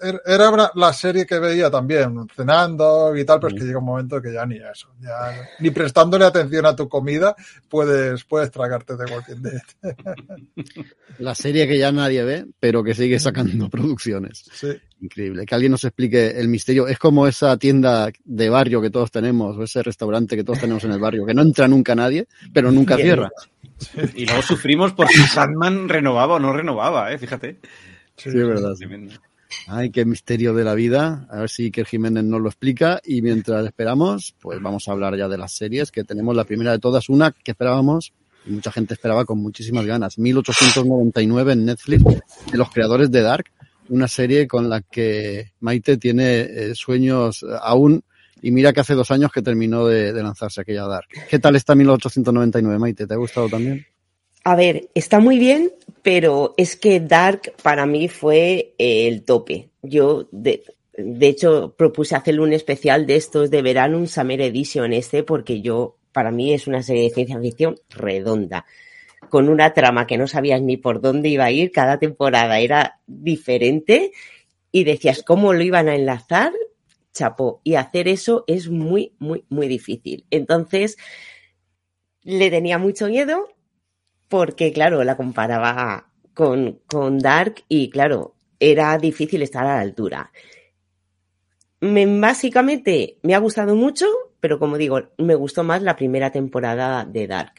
Er- 0.00 0.22
Era 0.24 0.70
la 0.76 0.92
serie 0.92 1.26
que 1.26 1.38
veía 1.40 1.68
también, 1.70 2.28
cenando 2.36 3.16
y 3.16 3.24
tal, 3.24 3.40
pero 3.40 3.54
es 3.54 3.60
que 3.60 3.66
llega 3.66 3.78
un 3.80 3.84
momento 3.84 4.22
que 4.22 4.32
ya 4.32 4.46
ni 4.46 4.56
eso, 4.56 4.88
ya 5.00 5.32
ni 5.58 5.70
prestándole 5.70 6.24
atención 6.24 6.64
a 6.66 6.76
tu 6.76 6.88
comida 6.88 7.34
puedes, 7.68 8.22
puedes 8.24 8.50
tragarte 8.52 8.96
de 8.96 9.04
Walking 9.12 9.42
Dead. 9.42 9.62
La 11.18 11.34
serie 11.34 11.66
que 11.66 11.78
ya 11.78 11.92
nadie 11.92 12.22
ve, 12.24 12.46
pero 12.60 12.82
que 12.84 12.94
sigue 12.94 13.18
sacando 13.18 13.68
producciones. 13.68 14.44
Sí. 14.52 14.68
Increíble. 15.00 15.44
Que 15.44 15.54
alguien 15.54 15.72
nos 15.72 15.84
explique 15.84 16.28
el 16.38 16.48
misterio. 16.48 16.88
Es 16.88 16.98
como 16.98 17.26
esa 17.26 17.56
tienda 17.58 18.10
de 18.24 18.48
barrio 18.48 18.80
que 18.80 18.90
todos 18.90 19.10
tenemos, 19.10 19.56
o 19.56 19.62
ese 19.64 19.82
restaurante 19.82 20.34
que 20.36 20.44
todos 20.44 20.60
tenemos 20.60 20.82
en 20.84 20.92
el 20.92 20.98
barrio, 21.00 21.26
que 21.26 21.34
no 21.34 21.42
entra 21.42 21.68
nunca 21.68 21.94
nadie, 21.94 22.26
pero 22.52 22.70
nunca 22.72 22.96
cierra. 22.96 23.30
Y 24.14 24.24
luego 24.24 24.40
sufrimos 24.42 24.92
porque 24.92 25.14
Sandman 25.18 25.88
renovaba 25.88 26.34
o 26.36 26.38
no 26.38 26.52
renovaba, 26.52 27.12
¿eh? 27.12 27.18
Fíjate. 27.18 27.58
Sí, 28.16 28.28
es 28.30 28.34
verdad. 28.34 28.74
Tremendo. 28.78 29.14
Ay, 29.66 29.90
qué 29.90 30.04
misterio 30.04 30.54
de 30.54 30.64
la 30.64 30.74
vida. 30.74 31.26
A 31.30 31.40
ver 31.40 31.48
si 31.48 31.64
Iker 31.64 31.86
Jiménez 31.86 32.24
nos 32.24 32.40
lo 32.40 32.48
explica. 32.48 33.00
Y 33.04 33.22
mientras 33.22 33.64
esperamos, 33.64 34.34
pues 34.40 34.60
vamos 34.60 34.88
a 34.88 34.92
hablar 34.92 35.16
ya 35.16 35.28
de 35.28 35.38
las 35.38 35.52
series, 35.52 35.90
que 35.90 36.04
tenemos 36.04 36.34
la 36.36 36.44
primera 36.44 36.72
de 36.72 36.78
todas, 36.78 37.08
una 37.08 37.32
que 37.32 37.52
esperábamos, 37.52 38.12
y 38.46 38.50
mucha 38.50 38.70
gente 38.70 38.94
esperaba 38.94 39.24
con 39.24 39.38
muchísimas 39.38 39.86
ganas, 39.86 40.18
1899 40.18 41.52
en 41.52 41.64
Netflix, 41.64 42.04
de 42.04 42.58
los 42.58 42.70
creadores 42.70 43.10
de 43.10 43.22
Dark, 43.22 43.46
una 43.88 44.08
serie 44.08 44.46
con 44.46 44.68
la 44.68 44.80
que 44.82 45.52
Maite 45.60 45.96
tiene 45.96 46.40
eh, 46.40 46.74
sueños 46.74 47.44
aún, 47.62 48.02
y 48.42 48.50
mira 48.50 48.72
que 48.72 48.80
hace 48.80 48.94
dos 48.94 49.10
años 49.10 49.32
que 49.32 49.40
terminó 49.40 49.86
de, 49.86 50.12
de 50.12 50.22
lanzarse 50.22 50.60
aquella 50.60 50.86
Dark. 50.86 51.08
¿Qué 51.28 51.38
tal 51.38 51.56
está 51.56 51.74
1899, 51.74 52.78
Maite? 52.78 53.06
¿Te 53.06 53.14
ha 53.14 53.18
gustado 53.18 53.48
también? 53.48 53.86
A 54.44 54.56
ver, 54.56 54.90
está 54.94 55.20
muy 55.20 55.38
bien, 55.38 55.72
pero 56.04 56.52
es 56.58 56.76
que 56.76 57.00
Dark 57.00 57.54
para 57.62 57.86
mí 57.86 58.08
fue 58.08 58.74
eh, 58.76 59.08
el 59.08 59.24
tope. 59.24 59.70
Yo, 59.80 60.28
de, 60.32 60.62
de 60.98 61.26
hecho, 61.28 61.74
propuse 61.78 62.14
hacerle 62.14 62.42
un 62.42 62.52
especial 62.52 63.06
de 63.06 63.16
estos 63.16 63.50
de 63.50 63.62
verano, 63.62 63.96
un 63.96 64.06
Summer 64.06 64.42
Edition 64.42 64.92
este, 64.92 65.22
porque 65.22 65.62
yo, 65.62 65.96
para 66.12 66.30
mí 66.30 66.52
es 66.52 66.66
una 66.66 66.82
serie 66.82 67.04
de 67.04 67.14
ciencia 67.14 67.40
ficción 67.40 67.76
redonda, 67.88 68.66
con 69.30 69.48
una 69.48 69.72
trama 69.72 70.06
que 70.06 70.18
no 70.18 70.26
sabías 70.28 70.60
ni 70.60 70.76
por 70.76 71.00
dónde 71.00 71.30
iba 71.30 71.46
a 71.46 71.50
ir, 71.50 71.72
cada 71.72 71.98
temporada 71.98 72.60
era 72.60 73.00
diferente 73.06 74.12
y 74.70 74.84
decías 74.84 75.22
cómo 75.22 75.54
lo 75.54 75.62
iban 75.62 75.88
a 75.88 75.94
enlazar, 75.94 76.52
chapó. 77.14 77.62
Y 77.64 77.76
hacer 77.76 78.08
eso 78.08 78.44
es 78.46 78.68
muy, 78.68 79.14
muy, 79.18 79.46
muy 79.48 79.68
difícil. 79.68 80.26
Entonces, 80.30 80.98
le 82.24 82.50
tenía 82.50 82.76
mucho 82.76 83.08
miedo 83.08 83.48
porque, 84.34 84.72
claro, 84.72 85.04
la 85.04 85.16
comparaba 85.16 86.08
con, 86.34 86.80
con 86.88 87.20
Dark 87.20 87.62
y, 87.68 87.88
claro, 87.88 88.34
era 88.58 88.98
difícil 88.98 89.42
estar 89.42 89.64
a 89.64 89.76
la 89.76 89.80
altura. 89.80 90.32
Me, 91.78 92.04
básicamente 92.18 93.18
me 93.22 93.36
ha 93.36 93.38
gustado 93.38 93.76
mucho, 93.76 94.06
pero 94.40 94.58
como 94.58 94.76
digo, 94.76 95.02
me 95.18 95.36
gustó 95.36 95.62
más 95.62 95.82
la 95.82 95.94
primera 95.94 96.32
temporada 96.32 97.04
de 97.04 97.28
Dark. 97.28 97.52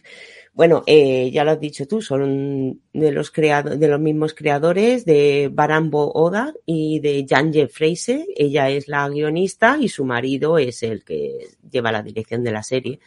Bueno, 0.55 0.83
eh, 0.88 1.31
ya 1.31 1.43
lo 1.43 1.51
has 1.51 1.59
dicho 1.59 1.85
tú, 1.85 2.01
son 2.01 2.79
de 2.93 3.12
los 3.12 3.29
creado, 3.29 3.75
de 3.75 3.88
los 3.89 4.00
mismos 4.00 4.33
creadores 4.33 5.03
de 5.03 5.50
Barambo 5.51 6.13
Oda 6.13 6.53
y 6.65 7.01
de 7.01 7.25
Janje 7.29 7.67
Fraser. 7.67 8.25
Ella 8.38 8.69
es 8.69 8.88
la 8.88 9.09
guionista 9.09 9.77
y 9.77 9.89
su 9.89 10.05
marido 10.05 10.57
es 10.57 10.81
el 10.81 11.03
que 11.03 11.50
lleva 11.69 11.91
la 11.91 12.01
dirección 12.01 12.41
de 12.41 12.53
la 12.53 12.63
serie. 12.63 13.01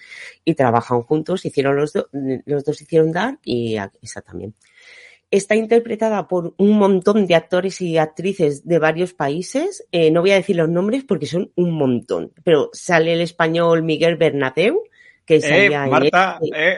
Y 0.45 0.57
trabajan 0.57 1.01
juntos, 1.05 1.47
hicieron 1.47 1.77
los, 1.77 1.95
dos, 1.95 2.09
los 2.13 2.65
dos 2.67 2.83
hicieron 2.83 3.13
Dark 3.13 3.39
y 3.43 3.79
esa 4.03 4.21
también. 4.21 4.53
Está 5.31 5.57
interpretada 5.57 6.29
por 6.29 6.53
un 6.59 6.79
montón 6.79 7.27
de 7.27 7.35
actores 7.35 7.81
y 7.81 7.97
actrices 7.97 8.67
de 8.67 8.79
varios 8.79 9.15
países. 9.15 9.87
Eh, 9.91 10.11
no 10.11 10.21
voy 10.21 10.33
a 10.33 10.37
decir 10.37 10.57
los 10.57 10.69
nombres 10.69 11.05
porque 11.05 11.25
son 11.25 11.51
un 11.55 11.71
montón. 11.71 12.31
Pero 12.45 12.69
sale 12.75 13.15
el 13.15 13.23
español 13.23 13.83
Miguel 13.83 14.17
Bernateu, 14.17 14.83
que 15.25 15.41
salía 15.41 15.87
eh, 15.87 15.91
Marta, 15.91 16.39
en... 16.43 16.55
eh. 16.55 16.77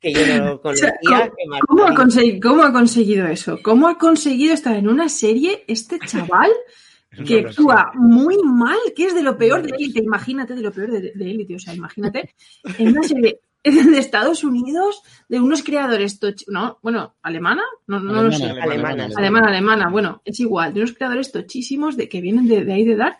Que 0.00 0.12
yo 0.12 0.38
no 0.38 0.44
lo 0.44 0.60
conocía. 0.62 0.94
O 1.04 1.08
sea, 1.08 1.30
¿cómo, 1.30 1.60
¿cómo, 1.66 1.84
ha 1.84 1.94
conseguido, 1.94 2.48
¿Cómo 2.48 2.62
ha 2.62 2.72
conseguido 2.72 3.26
eso? 3.26 3.58
¿Cómo 3.62 3.88
ha 3.88 3.98
conseguido 3.98 4.54
estar 4.54 4.76
en 4.76 4.88
una 4.88 5.08
serie 5.08 5.64
este 5.66 5.98
chaval 5.98 6.50
que 7.26 7.40
actúa 7.40 7.92
muy 7.94 8.36
mal, 8.44 8.78
que 8.94 9.06
es 9.06 9.14
de 9.14 9.22
lo 9.22 9.36
peor 9.36 9.62
de 9.62 9.70
élite? 9.76 10.00
Imagínate, 10.02 10.54
de 10.54 10.62
lo 10.62 10.72
peor 10.72 10.90
de 10.90 11.30
élite, 11.30 11.56
o 11.56 11.58
sea, 11.58 11.74
imagínate, 11.74 12.34
en 12.78 12.88
una 12.88 13.02
serie 13.02 13.40
de 13.64 13.98
Estados 13.98 14.44
Unidos, 14.44 15.02
de 15.28 15.40
unos 15.40 15.62
creadores, 15.62 16.20
no, 16.46 16.78
bueno, 16.82 17.16
alemana, 17.22 17.62
no, 17.86 17.98
no 18.00 18.10
Alemana, 18.10 18.22
lo 18.22 18.32
sé, 18.32 18.44
alemana, 18.44 18.64
alemana, 18.64 18.90
alemana. 18.90 19.14
alemana, 19.16 19.48
alemana, 19.48 19.88
bueno, 19.90 20.22
es 20.24 20.38
igual, 20.40 20.72
de 20.72 20.80
unos 20.80 20.92
creadores 20.92 21.32
tochísimos 21.32 21.96
de 21.96 22.08
que 22.08 22.20
vienen 22.20 22.46
de, 22.46 22.64
de 22.64 22.72
ahí 22.72 22.84
de 22.84 22.96
Dark, 22.96 23.18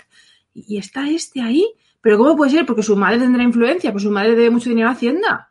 y 0.54 0.78
está 0.78 1.10
este 1.10 1.42
ahí, 1.42 1.66
pero 2.00 2.18
¿cómo 2.18 2.36
puede 2.36 2.52
ser? 2.52 2.64
Porque 2.64 2.82
su 2.82 2.96
madre 2.96 3.18
tendrá 3.18 3.42
influencia, 3.42 3.90
pues 3.90 4.04
su 4.04 4.10
madre 4.10 4.36
debe 4.36 4.50
mucho 4.50 4.70
dinero 4.70 4.88
a 4.88 4.92
Hacienda. 4.92 5.50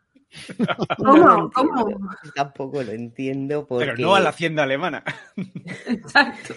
¿Cómo? 0.97 1.51
¿Cómo? 1.51 1.99
Tampoco 2.35 2.83
lo 2.83 2.91
entiendo 2.91 3.65
porque 3.65 3.85
Pero 3.85 3.97
no 3.97 4.15
a 4.15 4.19
la 4.19 4.29
hacienda 4.29 4.63
alemana. 4.63 5.03
Exacto. 5.85 6.55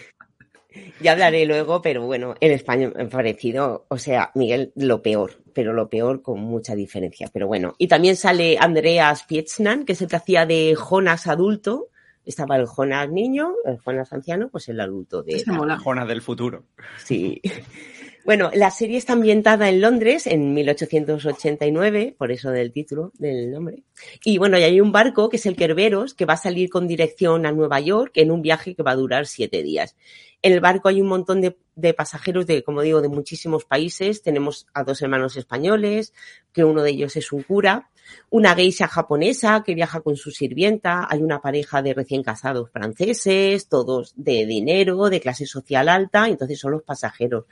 ya 1.00 1.12
hablaré 1.12 1.46
luego, 1.46 1.82
pero 1.82 2.04
bueno, 2.06 2.34
en 2.40 2.52
español 2.52 2.92
me 2.96 3.04
ha 3.04 3.08
parecido, 3.08 3.86
o 3.88 3.98
sea, 3.98 4.30
Miguel, 4.34 4.72
lo 4.76 5.02
peor, 5.02 5.42
pero 5.52 5.72
lo 5.72 5.88
peor 5.88 6.22
con 6.22 6.40
mucha 6.40 6.74
diferencia. 6.74 7.28
Pero 7.32 7.46
bueno, 7.46 7.74
y 7.78 7.88
también 7.88 8.16
sale 8.16 8.58
Andreas 8.60 9.24
Pietznan, 9.24 9.84
que 9.84 9.92
es 9.92 10.02
el 10.02 10.08
que 10.08 10.16
hacía 10.16 10.46
de 10.46 10.74
Jonas 10.76 11.26
adulto. 11.26 11.88
Estaba 12.24 12.56
el 12.56 12.66
Jonas 12.66 13.10
niño, 13.10 13.54
el 13.64 13.78
Jonas 13.78 14.12
anciano, 14.12 14.50
pues 14.50 14.68
el 14.68 14.80
adulto 14.80 15.22
de 15.22 15.36
Este 15.36 15.50
mola. 15.50 15.78
Jona 15.78 16.04
del 16.04 16.20
futuro. 16.20 16.64
Sí. 16.98 17.40
Bueno, 18.28 18.50
la 18.52 18.70
serie 18.70 18.98
está 18.98 19.14
ambientada 19.14 19.70
en 19.70 19.80
Londres 19.80 20.26
en 20.26 20.52
1889, 20.52 22.14
por 22.18 22.30
eso 22.30 22.50
del 22.50 22.72
título, 22.72 23.10
del 23.18 23.50
nombre. 23.50 23.84
Y 24.22 24.36
bueno, 24.36 24.58
y 24.58 24.64
hay 24.64 24.82
un 24.82 24.92
barco 24.92 25.30
que 25.30 25.38
es 25.38 25.46
el 25.46 25.56
Kerberos, 25.56 26.12
que 26.12 26.26
va 26.26 26.34
a 26.34 26.36
salir 26.36 26.68
con 26.68 26.86
dirección 26.86 27.46
a 27.46 27.52
Nueva 27.52 27.80
York 27.80 28.12
en 28.16 28.30
un 28.30 28.42
viaje 28.42 28.74
que 28.74 28.82
va 28.82 28.90
a 28.90 28.96
durar 28.96 29.26
siete 29.26 29.62
días. 29.62 29.96
En 30.42 30.52
el 30.52 30.60
barco 30.60 30.90
hay 30.90 31.00
un 31.00 31.06
montón 31.06 31.40
de, 31.40 31.56
de 31.74 31.94
pasajeros 31.94 32.46
de, 32.46 32.62
como 32.62 32.82
digo, 32.82 33.00
de 33.00 33.08
muchísimos 33.08 33.64
países. 33.64 34.20
Tenemos 34.20 34.66
a 34.74 34.84
dos 34.84 35.00
hermanos 35.00 35.38
españoles, 35.38 36.12
que 36.52 36.64
uno 36.64 36.82
de 36.82 36.90
ellos 36.90 37.16
es 37.16 37.32
un 37.32 37.42
cura, 37.44 37.88
una 38.28 38.54
geisha 38.54 38.88
japonesa 38.88 39.62
que 39.64 39.74
viaja 39.74 40.02
con 40.02 40.16
su 40.16 40.32
sirvienta, 40.32 41.06
hay 41.08 41.22
una 41.22 41.40
pareja 41.40 41.80
de 41.80 41.94
recién 41.94 42.22
casados 42.22 42.70
franceses, 42.70 43.68
todos 43.70 44.12
de 44.16 44.44
dinero, 44.44 45.08
de 45.08 45.18
clase 45.18 45.46
social 45.46 45.88
alta, 45.88 46.28
entonces 46.28 46.58
son 46.58 46.72
los 46.72 46.82
pasajeros 46.82 47.46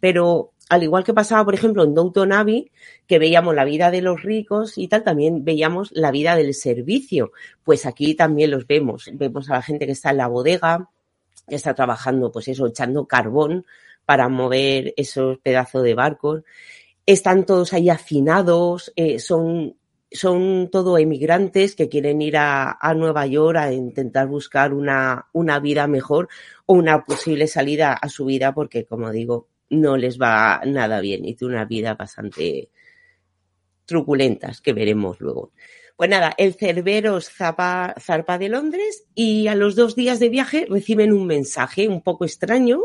pero 0.00 0.52
al 0.68 0.82
igual 0.82 1.04
que 1.04 1.14
pasaba, 1.14 1.44
por 1.44 1.54
ejemplo, 1.54 1.84
en 1.84 1.94
Downton 1.94 2.32
Abbey, 2.32 2.70
que 3.06 3.18
veíamos 3.18 3.54
la 3.54 3.64
vida 3.64 3.90
de 3.90 4.02
los 4.02 4.22
ricos 4.22 4.76
y 4.76 4.88
tal, 4.88 5.02
también 5.02 5.44
veíamos 5.44 5.90
la 5.92 6.10
vida 6.10 6.36
del 6.36 6.54
servicio. 6.54 7.32
Pues 7.64 7.86
aquí 7.86 8.14
también 8.14 8.50
los 8.50 8.66
vemos. 8.66 9.10
Vemos 9.14 9.48
a 9.50 9.54
la 9.54 9.62
gente 9.62 9.86
que 9.86 9.92
está 9.92 10.10
en 10.10 10.18
la 10.18 10.26
bodega, 10.26 10.90
que 11.48 11.54
está 11.54 11.74
trabajando, 11.74 12.30
pues 12.30 12.48
eso, 12.48 12.66
echando 12.66 13.06
carbón 13.06 13.64
para 14.04 14.28
mover 14.28 14.92
esos 14.96 15.38
pedazos 15.38 15.82
de 15.82 15.94
barcos. 15.94 16.42
Están 17.06 17.46
todos 17.46 17.72
ahí 17.72 17.88
hacinados, 17.88 18.92
eh, 18.94 19.18
son, 19.18 19.76
son 20.10 20.68
todo 20.70 20.98
emigrantes 20.98 21.74
que 21.74 21.88
quieren 21.88 22.20
ir 22.20 22.36
a, 22.36 22.76
a 22.78 22.92
Nueva 22.92 23.26
York 23.26 23.56
a 23.56 23.72
intentar 23.72 24.26
buscar 24.28 24.74
una, 24.74 25.28
una 25.32 25.60
vida 25.60 25.86
mejor 25.86 26.28
o 26.66 26.74
una 26.74 27.06
posible 27.06 27.46
salida 27.46 27.94
a 27.94 28.10
su 28.10 28.26
vida, 28.26 28.52
porque 28.52 28.84
como 28.84 29.10
digo, 29.10 29.46
no 29.70 29.96
les 29.96 30.18
va 30.18 30.60
nada 30.64 31.00
bien 31.00 31.24
y 31.24 31.34
tiene 31.34 31.54
una 31.54 31.64
vida 31.64 31.94
bastante 31.94 32.70
truculentas 33.84 34.60
que 34.60 34.72
veremos 34.72 35.20
luego. 35.20 35.52
Pues 35.96 36.10
nada, 36.10 36.32
el 36.38 36.54
Cerberos 36.54 37.28
zapa, 37.28 37.94
zarpa 37.98 38.38
de 38.38 38.48
Londres 38.48 39.04
y 39.14 39.48
a 39.48 39.56
los 39.56 39.74
dos 39.74 39.96
días 39.96 40.20
de 40.20 40.28
viaje 40.28 40.66
reciben 40.70 41.12
un 41.12 41.26
mensaje 41.26 41.88
un 41.88 42.02
poco 42.02 42.24
extraño 42.24 42.80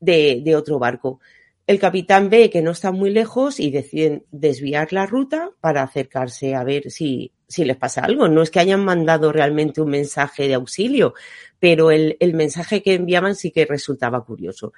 de, 0.00 0.42
de 0.44 0.54
otro 0.54 0.78
barco. 0.78 1.20
El 1.66 1.78
capitán 1.78 2.28
ve 2.28 2.50
que 2.50 2.60
no 2.60 2.72
está 2.72 2.90
muy 2.90 3.10
lejos 3.10 3.60
y 3.60 3.70
deciden 3.70 4.26
desviar 4.32 4.92
la 4.92 5.06
ruta 5.06 5.52
para 5.60 5.82
acercarse 5.82 6.54
a 6.54 6.64
ver 6.64 6.90
si, 6.90 7.32
si 7.48 7.64
les 7.64 7.76
pasa 7.76 8.04
algo. 8.04 8.28
No 8.28 8.42
es 8.42 8.50
que 8.50 8.60
hayan 8.60 8.84
mandado 8.84 9.32
realmente 9.32 9.80
un 9.80 9.90
mensaje 9.90 10.48
de 10.48 10.54
auxilio, 10.54 11.14
pero 11.60 11.90
el, 11.90 12.16
el 12.20 12.34
mensaje 12.34 12.82
que 12.82 12.94
enviaban 12.94 13.36
sí 13.36 13.52
que 13.52 13.64
resultaba 13.64 14.24
curioso. 14.24 14.72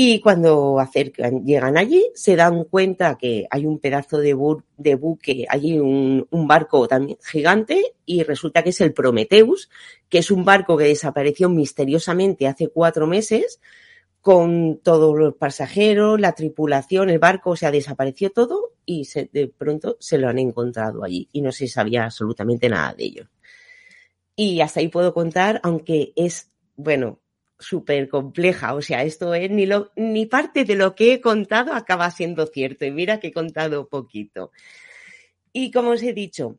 Y 0.00 0.20
cuando 0.20 0.78
acercan, 0.78 1.44
llegan 1.44 1.76
allí, 1.76 2.12
se 2.14 2.36
dan 2.36 2.62
cuenta 2.62 3.18
que 3.18 3.48
hay 3.50 3.66
un 3.66 3.80
pedazo 3.80 4.18
de, 4.18 4.32
bu 4.32 4.62
de 4.76 4.94
buque, 4.94 5.44
allí 5.48 5.76
un, 5.80 6.24
barco 6.30 6.86
también 6.86 7.18
gigante, 7.20 7.96
y 8.06 8.22
resulta 8.22 8.62
que 8.62 8.70
es 8.70 8.80
el 8.80 8.92
Prometheus, 8.92 9.68
que 10.08 10.18
es 10.18 10.30
un 10.30 10.44
barco 10.44 10.76
que 10.76 10.84
desapareció 10.84 11.48
misteriosamente 11.48 12.46
hace 12.46 12.68
cuatro 12.68 13.08
meses, 13.08 13.60
con 14.20 14.78
todos 14.84 15.18
los 15.18 15.34
pasajeros, 15.34 16.20
la 16.20 16.30
tripulación, 16.32 17.10
el 17.10 17.18
barco, 17.18 17.50
o 17.50 17.56
sea, 17.56 17.72
desapareció 17.72 18.30
todo 18.30 18.74
y 18.86 19.06
se, 19.06 19.28
de 19.32 19.48
pronto 19.48 19.96
se 19.98 20.16
lo 20.16 20.28
han 20.28 20.38
encontrado 20.38 21.02
allí 21.02 21.28
y 21.32 21.40
no 21.40 21.50
se 21.50 21.66
sabía 21.66 22.04
absolutamente 22.04 22.68
nada 22.68 22.94
de 22.94 23.02
ellos. 23.04 23.28
Y 24.36 24.60
hasta 24.60 24.78
ahí 24.78 24.86
puedo 24.86 25.12
contar, 25.12 25.60
aunque 25.64 26.12
es, 26.14 26.52
bueno, 26.76 27.18
súper 27.58 28.08
compleja. 28.08 28.74
O 28.74 28.82
sea, 28.82 29.02
esto 29.02 29.34
es 29.34 29.50
ni, 29.50 29.66
lo, 29.66 29.92
ni 29.96 30.26
parte 30.26 30.64
de 30.64 30.76
lo 30.76 30.94
que 30.94 31.14
he 31.14 31.20
contado 31.20 31.72
acaba 31.72 32.10
siendo 32.10 32.46
cierto. 32.46 32.84
Y 32.84 32.90
mira 32.90 33.20
que 33.20 33.28
he 33.28 33.32
contado 33.32 33.88
poquito. 33.88 34.52
Y 35.52 35.70
como 35.70 35.90
os 35.90 36.02
he 36.02 36.12
dicho, 36.12 36.56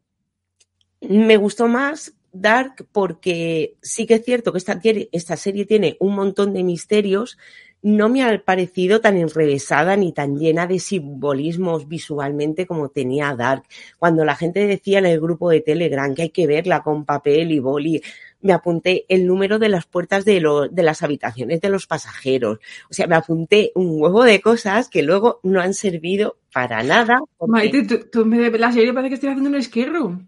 me 1.01 1.37
gustó 1.37 1.67
más 1.67 2.13
Dark 2.31 2.87
porque 2.91 3.75
sí 3.81 4.05
que 4.05 4.15
es 4.15 4.25
cierto 4.25 4.51
que 4.51 4.59
esta, 4.59 4.79
esta 5.11 5.37
serie 5.37 5.65
tiene 5.65 5.97
un 5.99 6.15
montón 6.15 6.53
de 6.53 6.63
misterios 6.63 7.37
no 7.81 8.09
me 8.09 8.23
ha 8.23 8.43
parecido 8.43 8.99
tan 8.99 9.17
enrevesada 9.17 9.95
ni 9.95 10.11
tan 10.11 10.37
llena 10.37 10.67
de 10.67 10.79
simbolismos 10.79 11.87
visualmente 11.87 12.65
como 12.65 12.89
tenía 12.89 13.35
Dark. 13.35 13.63
Cuando 13.97 14.25
la 14.25 14.35
gente 14.35 14.67
decía 14.67 14.99
en 14.99 15.05
el 15.05 15.21
grupo 15.21 15.49
de 15.49 15.61
Telegram 15.61 16.13
que 16.13 16.23
hay 16.23 16.29
que 16.29 16.47
verla 16.47 16.83
con 16.83 17.05
papel 17.05 17.51
y 17.51 17.59
boli, 17.59 18.01
me 18.41 18.53
apunté 18.53 19.05
el 19.09 19.27
número 19.27 19.59
de 19.59 19.69
las 19.69 19.85
puertas 19.85 20.25
de, 20.25 20.39
lo, 20.39 20.67
de 20.67 20.83
las 20.83 21.03
habitaciones 21.03 21.61
de 21.61 21.69
los 21.69 21.87
pasajeros. 21.87 22.59
O 22.89 22.93
sea, 22.93 23.07
me 23.07 23.15
apunté 23.15 23.71
un 23.75 24.01
huevo 24.01 24.23
de 24.23 24.41
cosas 24.41 24.89
que 24.89 25.03
luego 25.03 25.39
no 25.43 25.61
han 25.61 25.73
servido 25.73 26.37
para 26.53 26.81
nada. 26.83 27.19
Porque... 27.37 27.51
Maite, 27.51 27.83
tú, 27.85 27.99
tú 28.11 28.21
en 28.21 28.29
vez 28.31 28.51
de 28.51 28.59
la 28.59 28.71
serie 28.71 28.93
parece 28.93 29.09
que 29.09 29.15
estoy 29.15 29.29
haciendo 29.29 29.49
un 29.49 29.55
escape 29.55 29.85
room. 29.87 30.27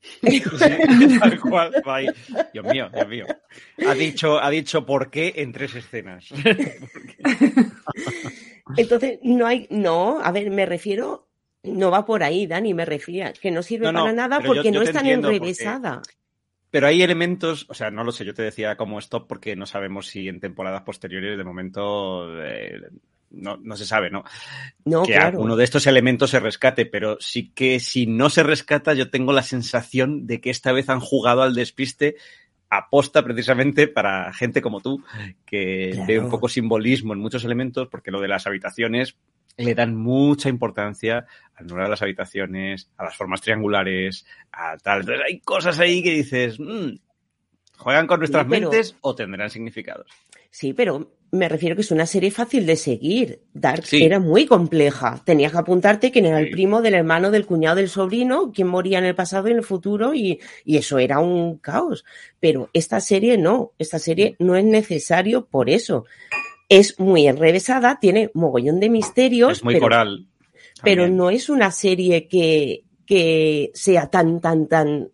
Sí, 0.00 0.40
tal 1.20 1.40
cual, 1.40 2.14
Dios 2.52 2.64
mío, 2.66 2.88
Dios 2.94 3.08
mío. 3.08 3.26
Ha 3.84 3.94
dicho, 3.94 4.38
ha 4.38 4.48
dicho 4.48 4.86
por 4.86 5.10
qué 5.10 5.32
en 5.36 5.52
tres 5.52 5.74
escenas. 5.74 6.26
Entonces, 8.76 9.18
no 9.22 9.46
hay, 9.46 9.66
no, 9.70 10.20
a 10.22 10.30
ver, 10.30 10.50
me 10.50 10.66
refiero, 10.66 11.26
no 11.64 11.90
va 11.90 12.04
por 12.06 12.22
ahí, 12.22 12.46
Dani, 12.46 12.74
me 12.74 12.84
refiero, 12.84 13.32
que 13.40 13.50
no 13.50 13.62
sirve 13.62 13.86
No, 13.86 13.92
no, 13.92 14.00
para 14.00 14.12
nada 14.12 14.38
yo- 14.40 14.46
porque 14.46 14.70
yo 14.70 14.72
no 14.72 14.82
es 14.82 14.92
tan 14.92 15.06
enrevesada. 15.06 16.02
Pero 16.70 16.86
hay 16.86 17.02
elementos, 17.02 17.66
o 17.68 17.74
sea, 17.74 17.90
no 17.90 18.04
lo 18.04 18.12
sé, 18.12 18.24
yo 18.24 18.34
te 18.34 18.42
decía 18.42 18.76
como 18.76 18.98
stop 18.98 19.26
porque 19.26 19.56
no 19.56 19.64
sabemos 19.66 20.06
si 20.08 20.28
en 20.28 20.40
temporadas 20.40 20.82
posteriores 20.82 21.38
de 21.38 21.44
momento 21.44 22.28
eh, 22.44 22.80
no, 23.30 23.56
no 23.56 23.76
se 23.76 23.86
sabe, 23.86 24.10
¿no? 24.10 24.24
No, 24.84 25.02
que 25.02 25.12
claro. 25.12 25.28
alguno 25.38 25.56
de 25.56 25.64
estos 25.64 25.86
elementos 25.86 26.30
se 26.30 26.40
rescate, 26.40 26.84
pero 26.86 27.16
sí 27.20 27.50
que 27.54 27.80
si 27.80 28.06
no 28.06 28.28
se 28.30 28.42
rescata, 28.42 28.94
yo 28.94 29.10
tengo 29.10 29.32
la 29.32 29.42
sensación 29.42 30.26
de 30.26 30.40
que 30.40 30.50
esta 30.50 30.72
vez 30.72 30.88
han 30.88 31.00
jugado 31.00 31.42
al 31.42 31.54
despiste 31.54 32.16
aposta 32.70 33.24
precisamente 33.24 33.88
para 33.88 34.30
gente 34.34 34.60
como 34.60 34.80
tú, 34.80 35.02
que 35.46 35.90
Claro. 35.94 36.06
ve 36.06 36.18
un 36.20 36.28
poco 36.28 36.48
simbolismo 36.50 37.14
en 37.14 37.18
muchos 37.20 37.44
elementos, 37.44 37.88
porque 37.88 38.10
lo 38.10 38.20
de 38.20 38.28
las 38.28 38.46
habitaciones 38.46 39.16
le 39.58 39.74
dan 39.74 39.94
mucha 39.94 40.48
importancia 40.48 41.26
al 41.56 41.66
número 41.66 41.84
de 41.84 41.90
las 41.90 42.02
habitaciones, 42.02 42.90
a 42.96 43.04
las 43.04 43.16
formas 43.16 43.40
triangulares, 43.42 44.24
a 44.52 44.76
tal. 44.78 45.00
Entonces 45.00 45.24
hay 45.26 45.40
cosas 45.40 45.78
ahí 45.78 46.02
que 46.02 46.12
dices, 46.12 46.58
"Mm, 46.58 46.96
¿juegan 47.76 48.06
con 48.06 48.20
nuestras 48.20 48.44
Sí, 48.44 48.50
pero- 48.50 48.70
mentes 48.70 48.96
o 49.00 49.14
tendrán 49.14 49.50
significados? 49.50 50.06
Sí, 50.50 50.72
pero 50.72 51.12
me 51.30 51.46
refiero 51.48 51.74
que 51.76 51.82
es 51.82 51.90
una 51.90 52.06
serie 52.06 52.30
fácil 52.30 52.64
de 52.64 52.74
seguir. 52.76 53.42
Dark 53.52 53.84
Sí. 53.84 54.02
era 54.02 54.18
muy 54.18 54.46
compleja. 54.46 55.20
Tenías 55.26 55.52
que 55.52 55.58
apuntarte 55.58 56.10
quién 56.10 56.24
era 56.24 56.40
el 56.40 56.50
primo 56.50 56.80
del 56.80 56.94
hermano, 56.94 57.30
del 57.30 57.44
cuñado, 57.44 57.76
del 57.76 57.90
sobrino, 57.90 58.50
quién 58.50 58.66
moría 58.68 58.98
en 58.98 59.04
el 59.04 59.14
pasado 59.14 59.46
y 59.48 59.50
en 59.50 59.58
el 59.58 59.64
futuro, 59.64 60.14
y, 60.14 60.40
y 60.64 60.78
eso 60.78 60.98
era 60.98 61.18
un 61.18 61.58
caos. 61.58 62.04
Pero 62.40 62.70
esta 62.72 63.00
serie 63.00 63.36
no, 63.36 63.72
esta 63.78 63.98
serie 63.98 64.36
no 64.38 64.56
es 64.56 64.64
necesario 64.64 65.44
por 65.44 65.68
eso. 65.68 66.06
Es 66.68 66.98
muy 67.00 67.26
enrevesada, 67.26 67.98
tiene 68.00 68.30
mogollón 68.34 68.80
de 68.80 68.90
misterios, 68.90 69.52
es 69.52 69.64
muy 69.64 69.74
pero, 69.74 69.84
coral. 69.84 70.26
pero 70.82 71.02
también. 71.02 71.16
no 71.16 71.30
es 71.30 71.48
una 71.48 71.70
serie 71.70 72.28
que, 72.28 72.84
que 73.06 73.70
sea 73.74 74.08
tan, 74.10 74.40
tan, 74.40 74.68
tan, 74.68 75.08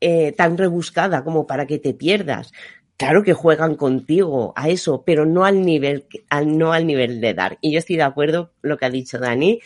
eh, 0.00 0.32
tan 0.32 0.56
rebuscada 0.56 1.24
como 1.24 1.46
para 1.46 1.66
que 1.66 1.78
te 1.78 1.94
pierdas. 1.94 2.52
Claro 2.96 3.22
que 3.22 3.34
juegan 3.34 3.74
contigo 3.74 4.52
a 4.56 4.68
eso, 4.70 5.02
pero 5.04 5.26
no 5.26 5.44
al 5.44 5.62
nivel, 5.62 6.06
al, 6.30 6.56
no 6.56 6.72
al 6.72 6.86
nivel 6.86 7.20
de 7.20 7.34
Dark. 7.34 7.58
Y 7.60 7.72
yo 7.72 7.78
estoy 7.78 7.96
de 7.96 8.04
acuerdo 8.04 8.52
con 8.60 8.70
lo 8.70 8.78
que 8.78 8.86
ha 8.86 8.90
dicho 8.90 9.18
Dani, 9.18 9.60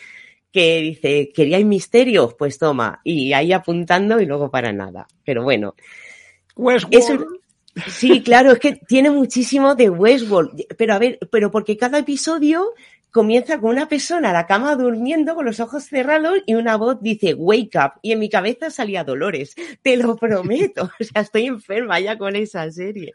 que 0.51 0.81
dice, 0.81 1.31
¿queríais 1.33 1.65
misterios? 1.65 2.33
Pues 2.33 2.57
toma, 2.57 2.99
y 3.03 3.31
ahí 3.33 3.53
apuntando 3.53 4.19
y 4.19 4.25
luego 4.25 4.51
para 4.51 4.73
nada. 4.73 5.07
Pero 5.23 5.43
bueno, 5.43 5.75
eso, 6.91 7.25
Sí, 7.87 8.21
claro, 8.21 8.51
es 8.51 8.59
que 8.59 8.73
tiene 8.73 9.09
muchísimo 9.09 9.75
de 9.75 9.89
Westworld. 9.89 10.65
Pero 10.77 10.93
a 10.93 10.99
ver, 10.99 11.19
pero 11.31 11.51
porque 11.51 11.77
cada 11.77 11.99
episodio 11.99 12.73
comienza 13.11 13.59
con 13.59 13.71
una 13.71 13.87
persona 13.87 14.29
a 14.29 14.33
la 14.33 14.47
cama 14.47 14.75
durmiendo 14.75 15.35
con 15.35 15.45
los 15.45 15.59
ojos 15.59 15.83
cerrados 15.83 16.39
y 16.45 16.53
una 16.55 16.77
voz 16.77 17.01
dice 17.01 17.33
wake 17.33 17.75
up 17.75 17.99
y 18.01 18.13
en 18.13 18.19
mi 18.19 18.29
cabeza 18.29 18.69
salía 18.69 19.03
Dolores. 19.03 19.55
Te 19.81 19.97
lo 19.97 20.15
prometo. 20.15 20.89
O 20.99 21.03
sea, 21.03 21.21
estoy 21.21 21.47
enferma 21.47 21.99
ya 21.99 22.17
con 22.17 22.35
esa 22.35 22.69
serie. 22.71 23.13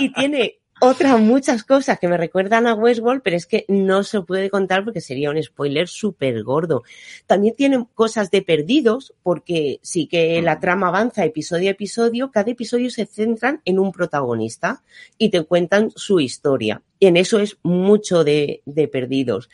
Y 0.00 0.12
tiene 0.12 0.57
otras 0.80 1.20
muchas 1.20 1.64
cosas 1.64 1.98
que 1.98 2.08
me 2.08 2.16
recuerdan 2.16 2.66
a 2.66 2.74
Westworld, 2.74 3.22
pero 3.22 3.36
es 3.36 3.46
que 3.46 3.64
no 3.68 4.02
se 4.02 4.20
puede 4.22 4.50
contar 4.50 4.84
porque 4.84 5.00
sería 5.00 5.30
un 5.30 5.42
spoiler 5.42 5.88
súper 5.88 6.42
gordo. 6.42 6.82
También 7.26 7.54
tiene 7.54 7.86
cosas 7.94 8.30
de 8.30 8.42
perdidos, 8.42 9.14
porque 9.22 9.80
sí 9.82 10.06
que 10.06 10.40
la 10.42 10.60
trama 10.60 10.88
avanza 10.88 11.24
episodio 11.24 11.68
a 11.68 11.72
episodio, 11.72 12.30
cada 12.30 12.50
episodio 12.50 12.90
se 12.90 13.06
centran 13.06 13.60
en 13.64 13.78
un 13.78 13.92
protagonista 13.92 14.82
y 15.18 15.30
te 15.30 15.42
cuentan 15.44 15.90
su 15.94 16.20
historia. 16.20 16.82
Y 16.98 17.06
en 17.06 17.16
eso 17.16 17.38
es 17.38 17.58
mucho 17.62 18.24
de, 18.24 18.62
de 18.66 18.88
perdidos. 18.88 19.50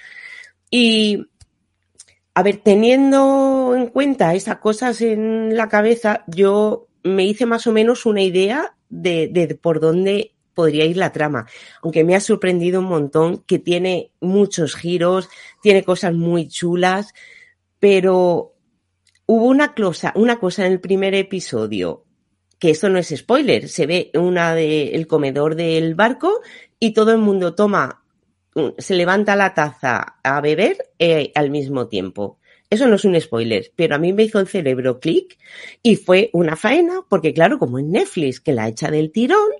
Y, 0.70 1.26
a 2.34 2.42
ver, 2.42 2.58
teniendo 2.58 3.74
en 3.76 3.86
cuenta 3.88 4.34
esas 4.34 4.58
cosas 4.58 5.00
en 5.00 5.56
la 5.56 5.68
cabeza, 5.68 6.24
yo 6.26 6.88
me 7.02 7.24
hice 7.24 7.46
más 7.46 7.66
o 7.66 7.72
menos 7.72 8.06
una 8.06 8.22
idea 8.22 8.76
de, 8.88 9.28
de 9.28 9.54
por 9.54 9.80
dónde 9.80 10.33
podría 10.54 10.84
ir 10.84 10.96
la 10.96 11.12
trama, 11.12 11.46
aunque 11.82 12.04
me 12.04 12.14
ha 12.14 12.20
sorprendido 12.20 12.80
un 12.80 12.86
montón, 12.86 13.44
que 13.46 13.58
tiene 13.58 14.12
muchos 14.20 14.74
giros, 14.74 15.28
tiene 15.62 15.84
cosas 15.84 16.14
muy 16.14 16.48
chulas, 16.48 17.12
pero 17.78 18.54
hubo 19.26 19.46
una 19.46 19.74
cosa, 19.74 20.12
una 20.16 20.38
cosa 20.38 20.66
en 20.66 20.72
el 20.72 20.80
primer 20.80 21.14
episodio, 21.14 22.04
que 22.58 22.70
esto 22.70 22.88
no 22.88 22.98
es 22.98 23.12
spoiler, 23.14 23.68
se 23.68 23.86
ve 23.86 24.10
una 24.14 24.54
de 24.54 24.94
el 24.94 25.06
comedor 25.06 25.54
del 25.54 25.94
barco 25.94 26.40
y 26.78 26.92
todo 26.92 27.12
el 27.12 27.18
mundo 27.18 27.54
toma, 27.54 28.02
se 28.78 28.94
levanta 28.94 29.36
la 29.36 29.54
taza 29.54 30.16
a 30.22 30.40
beber 30.40 30.90
eh, 30.98 31.32
al 31.34 31.50
mismo 31.50 31.88
tiempo. 31.88 32.38
Eso 32.70 32.88
no 32.88 32.96
es 32.96 33.04
un 33.04 33.20
spoiler, 33.20 33.70
pero 33.76 33.94
a 33.94 33.98
mí 33.98 34.12
me 34.12 34.24
hizo 34.24 34.40
el 34.40 34.48
cerebro 34.48 34.98
clic 34.98 35.38
y 35.82 35.96
fue 35.96 36.30
una 36.32 36.56
faena, 36.56 37.02
porque 37.08 37.34
claro, 37.34 37.58
como 37.58 37.78
en 37.78 37.92
Netflix, 37.92 38.40
que 38.40 38.52
la 38.52 38.68
echa 38.68 38.90
del 38.90 39.12
tirón, 39.12 39.50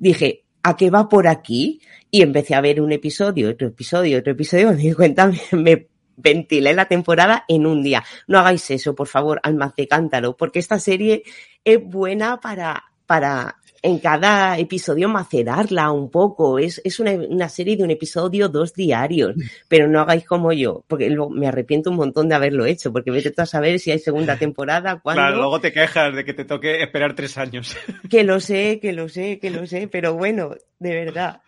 dije, 0.00 0.44
¿a 0.64 0.76
qué 0.76 0.90
va 0.90 1.08
por 1.08 1.28
aquí? 1.28 1.80
Y 2.10 2.22
empecé 2.22 2.56
a 2.56 2.60
ver 2.60 2.80
un 2.80 2.90
episodio, 2.90 3.50
otro 3.50 3.68
episodio, 3.68 4.18
otro 4.18 4.32
episodio, 4.32 4.70
me 4.72 4.76
di 4.76 4.92
cuenta, 4.92 5.30
me 5.52 5.86
ventilé 6.16 6.74
la 6.74 6.86
temporada 6.86 7.44
en 7.46 7.66
un 7.66 7.82
día. 7.82 8.02
No 8.26 8.38
hagáis 8.38 8.68
eso, 8.72 8.94
por 8.94 9.06
favor, 9.06 9.40
almas 9.44 9.74
cántaro, 9.88 10.36
porque 10.36 10.58
esta 10.58 10.80
serie 10.80 11.22
es 11.64 11.78
buena 11.82 12.40
para, 12.40 12.84
para 13.06 13.59
en 13.82 13.98
cada 13.98 14.58
episodio 14.58 15.08
macerarla 15.08 15.90
un 15.90 16.10
poco. 16.10 16.58
Es, 16.58 16.80
es 16.84 17.00
una, 17.00 17.12
una 17.12 17.48
serie 17.48 17.76
de 17.76 17.84
un 17.84 17.90
episodio, 17.90 18.48
dos 18.48 18.74
diarios, 18.74 19.34
pero 19.68 19.88
no 19.88 20.00
hagáis 20.00 20.24
como 20.24 20.52
yo, 20.52 20.84
porque 20.86 21.08
luego 21.08 21.30
me 21.30 21.48
arrepiento 21.48 21.90
un 21.90 21.96
montón 21.96 22.28
de 22.28 22.34
haberlo 22.34 22.66
hecho, 22.66 22.92
porque 22.92 23.10
vete 23.10 23.32
a 23.40 23.46
saber 23.46 23.78
si 23.78 23.90
hay 23.90 23.98
segunda 23.98 24.36
temporada, 24.36 25.00
cuándo. 25.02 25.22
Claro, 25.22 25.36
luego 25.36 25.60
te 25.60 25.72
quejas 25.72 26.14
de 26.14 26.24
que 26.24 26.34
te 26.34 26.44
toque 26.44 26.82
esperar 26.82 27.14
tres 27.14 27.38
años. 27.38 27.76
Que 28.10 28.24
lo 28.24 28.40
sé, 28.40 28.80
que 28.80 28.92
lo 28.92 29.08
sé, 29.08 29.38
que 29.38 29.50
lo 29.50 29.66
sé, 29.66 29.86
pero 29.86 30.14
bueno, 30.14 30.56
de 30.80 30.94
verdad, 30.94 31.42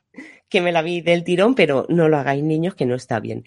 que 0.49 0.61
me 0.61 0.71
la 0.71 0.83
vi 0.83 1.01
del 1.01 1.25
tirón, 1.25 1.55
pero 1.55 1.87
no 1.89 2.09
lo 2.09 2.19
hagáis 2.19 2.45
niños, 2.45 2.75
que 2.75 2.87
no 2.87 2.95
está 2.95 3.19
bien. 3.19 3.45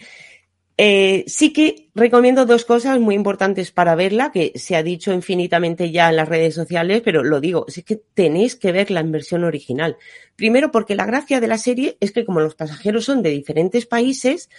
Eh, 0.77 1.23
sí 1.27 1.53
que 1.53 1.89
recomiendo 1.95 2.45
dos 2.45 2.65
cosas 2.65 2.99
muy 2.99 3.15
importantes 3.15 3.71
para 3.71 3.95
verla, 3.95 4.31
que 4.33 4.51
se 4.55 4.75
ha 4.75 4.83
dicho 4.83 5.13
infinitamente 5.13 5.91
ya 5.91 6.09
en 6.09 6.17
las 6.17 6.27
redes 6.27 6.53
sociales, 6.53 7.01
pero 7.03 7.23
lo 7.23 7.39
digo, 7.39 7.65
es 7.67 7.81
que 7.85 8.01
tenéis 8.13 8.55
que 8.57 8.73
verla 8.73 8.99
en 8.99 9.11
versión 9.11 9.45
original. 9.45 9.97
Primero, 10.35 10.71
porque 10.71 10.95
la 10.95 11.05
gracia 11.05 11.39
de 11.39 11.47
la 11.47 11.57
serie 11.57 11.97
es 12.01 12.11
que 12.11 12.25
como 12.25 12.41
los 12.41 12.55
pasajeros 12.55 13.05
son 13.05 13.23
de 13.23 13.29
diferentes 13.29 13.85
países, 13.85 14.49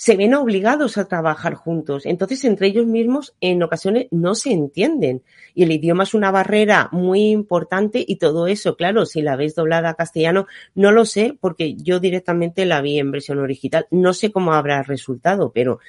se 0.00 0.16
ven 0.16 0.32
obligados 0.32 0.96
a 0.96 1.08
trabajar 1.08 1.52
juntos. 1.52 2.06
Entonces, 2.06 2.42
entre 2.46 2.68
ellos 2.68 2.86
mismos, 2.86 3.34
en 3.42 3.62
ocasiones 3.62 4.06
no 4.10 4.34
se 4.34 4.50
entienden. 4.50 5.22
Y 5.54 5.64
el 5.64 5.72
idioma 5.72 6.04
es 6.04 6.14
una 6.14 6.30
barrera 6.30 6.88
muy 6.90 7.28
importante 7.28 8.02
y 8.08 8.16
todo 8.16 8.46
eso, 8.46 8.76
claro, 8.76 9.04
si 9.04 9.20
la 9.20 9.36
ves 9.36 9.54
doblada 9.54 9.90
a 9.90 9.94
castellano, 9.96 10.46
no 10.74 10.90
lo 10.90 11.04
sé 11.04 11.36
porque 11.38 11.74
yo 11.74 12.00
directamente 12.00 12.64
la 12.64 12.80
vi 12.80 12.98
en 12.98 13.10
versión 13.10 13.40
original. 13.40 13.88
No 13.90 14.14
sé 14.14 14.32
cómo 14.32 14.54
habrá 14.54 14.82
resultado, 14.82 15.52
pero 15.52 15.80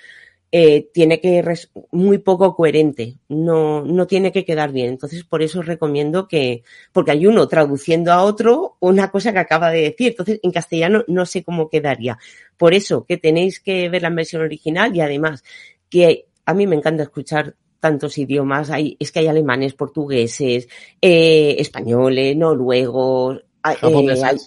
eh, 0.54 0.90
tiene 0.94 1.22
que 1.22 1.42
res 1.42 1.72
muy 1.92 2.18
poco 2.18 2.56
coherente, 2.56 3.18
no, 3.30 3.86
no 3.86 4.06
tiene 4.06 4.32
que 4.32 4.44
quedar 4.44 4.72
bien. 4.72 4.90
Entonces, 4.90 5.24
por 5.24 5.42
eso 5.42 5.60
os 5.60 5.66
recomiendo 5.66 6.28
que, 6.28 6.64
porque 6.92 7.12
hay 7.12 7.26
uno 7.26 7.48
traduciendo 7.48 8.12
a 8.12 8.24
otro 8.24 8.76
una 8.82 9.12
cosa 9.12 9.32
que 9.32 9.40
acaba 9.40 9.72
de 9.72 9.82
decir. 9.82 10.10
Entonces, 10.10 10.40
en 10.44 10.52
castellano 10.52 11.04
no 11.08 11.26
sé 11.26 11.44
cómo 11.44 11.70
quedaría. 11.70 12.18
Por 12.58 12.74
eso 12.74 13.06
que 13.06 13.18
tenéis 13.18 13.60
que 13.60 13.88
ver 13.90 14.02
la 14.02 14.10
versión 14.10 14.42
original 14.42 14.96
y 14.96 15.02
además 15.02 15.44
que 15.90 16.28
a 16.46 16.54
mí 16.54 16.68
me 16.68 16.76
encanta 16.76 17.04
escuchar 17.04 17.56
tantos 17.80 18.18
idiomas. 18.18 18.70
Hay, 18.72 18.98
es 19.00 19.12
que 19.12 19.20
hay 19.20 19.28
alemanes, 19.28 19.74
portugueses, 19.74 20.68
eh, 21.02 21.56
españoles, 21.60 22.36
noruegos, 22.36 23.38
eh, 23.38 23.44
hay, 23.64 24.38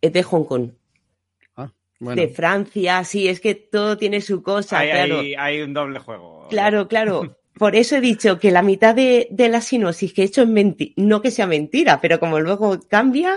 es 0.00 0.12
de 0.12 0.22
Hong 0.22 0.44
Kong. 0.44 0.70
Bueno. 2.00 2.20
de 2.20 2.28
Francia, 2.28 3.04
sí, 3.04 3.28
es 3.28 3.40
que 3.40 3.54
todo 3.54 3.98
tiene 3.98 4.22
su 4.22 4.42
cosa, 4.42 4.78
hay, 4.78 4.90
claro. 4.90 5.20
Hay, 5.20 5.34
hay, 5.34 5.60
un 5.60 5.74
doble 5.74 5.98
juego. 5.98 6.46
Claro, 6.48 6.88
claro. 6.88 7.36
Por 7.54 7.76
eso 7.76 7.96
he 7.96 8.00
dicho 8.00 8.38
que 8.38 8.50
la 8.50 8.62
mitad 8.62 8.94
de, 8.94 9.28
de 9.30 9.50
la 9.50 9.60
sinopsis 9.60 10.14
que 10.14 10.22
he 10.22 10.24
hecho 10.24 10.42
es 10.42 10.48
mentira, 10.48 10.94
no 10.96 11.20
que 11.20 11.30
sea 11.30 11.46
mentira, 11.46 12.00
pero 12.00 12.18
como 12.18 12.40
luego 12.40 12.80
cambia, 12.88 13.36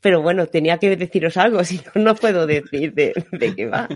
pero 0.00 0.22
bueno, 0.22 0.46
tenía 0.46 0.78
que 0.78 0.96
deciros 0.96 1.36
algo, 1.36 1.64
si 1.64 1.80
no, 1.94 2.02
no 2.02 2.14
puedo 2.14 2.46
decir 2.46 2.94
de, 2.94 3.12
de 3.32 3.54
qué 3.56 3.66
va. 3.66 3.88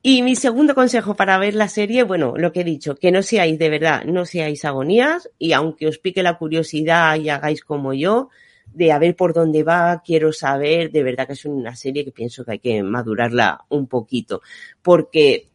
Y 0.00 0.22
mi 0.22 0.36
segundo 0.36 0.76
consejo 0.76 1.14
para 1.14 1.38
ver 1.38 1.56
la 1.56 1.66
serie, 1.66 2.04
bueno, 2.04 2.34
lo 2.36 2.52
que 2.52 2.60
he 2.60 2.64
dicho, 2.64 2.94
que 2.94 3.10
no 3.10 3.22
seáis 3.22 3.58
de 3.58 3.68
verdad, 3.68 4.04
no 4.04 4.24
seáis 4.24 4.64
agonías 4.64 5.28
y 5.38 5.52
aunque 5.52 5.88
os 5.88 5.98
pique 5.98 6.22
la 6.22 6.38
curiosidad 6.38 7.16
y 7.16 7.30
hagáis 7.30 7.64
como 7.64 7.92
yo, 7.92 8.28
de 8.72 8.92
a 8.92 8.98
ver 8.98 9.16
por 9.16 9.32
dónde 9.32 9.62
va, 9.62 10.02
quiero 10.04 10.32
saber, 10.32 10.90
de 10.90 11.02
verdad 11.02 11.26
que 11.26 11.32
es 11.34 11.44
una 11.44 11.74
serie 11.76 12.04
que 12.04 12.12
pienso 12.12 12.44
que 12.44 12.52
hay 12.52 12.58
que 12.58 12.82
madurarla 12.82 13.64
un 13.68 13.86
poquito, 13.86 14.42
porque 14.82 15.50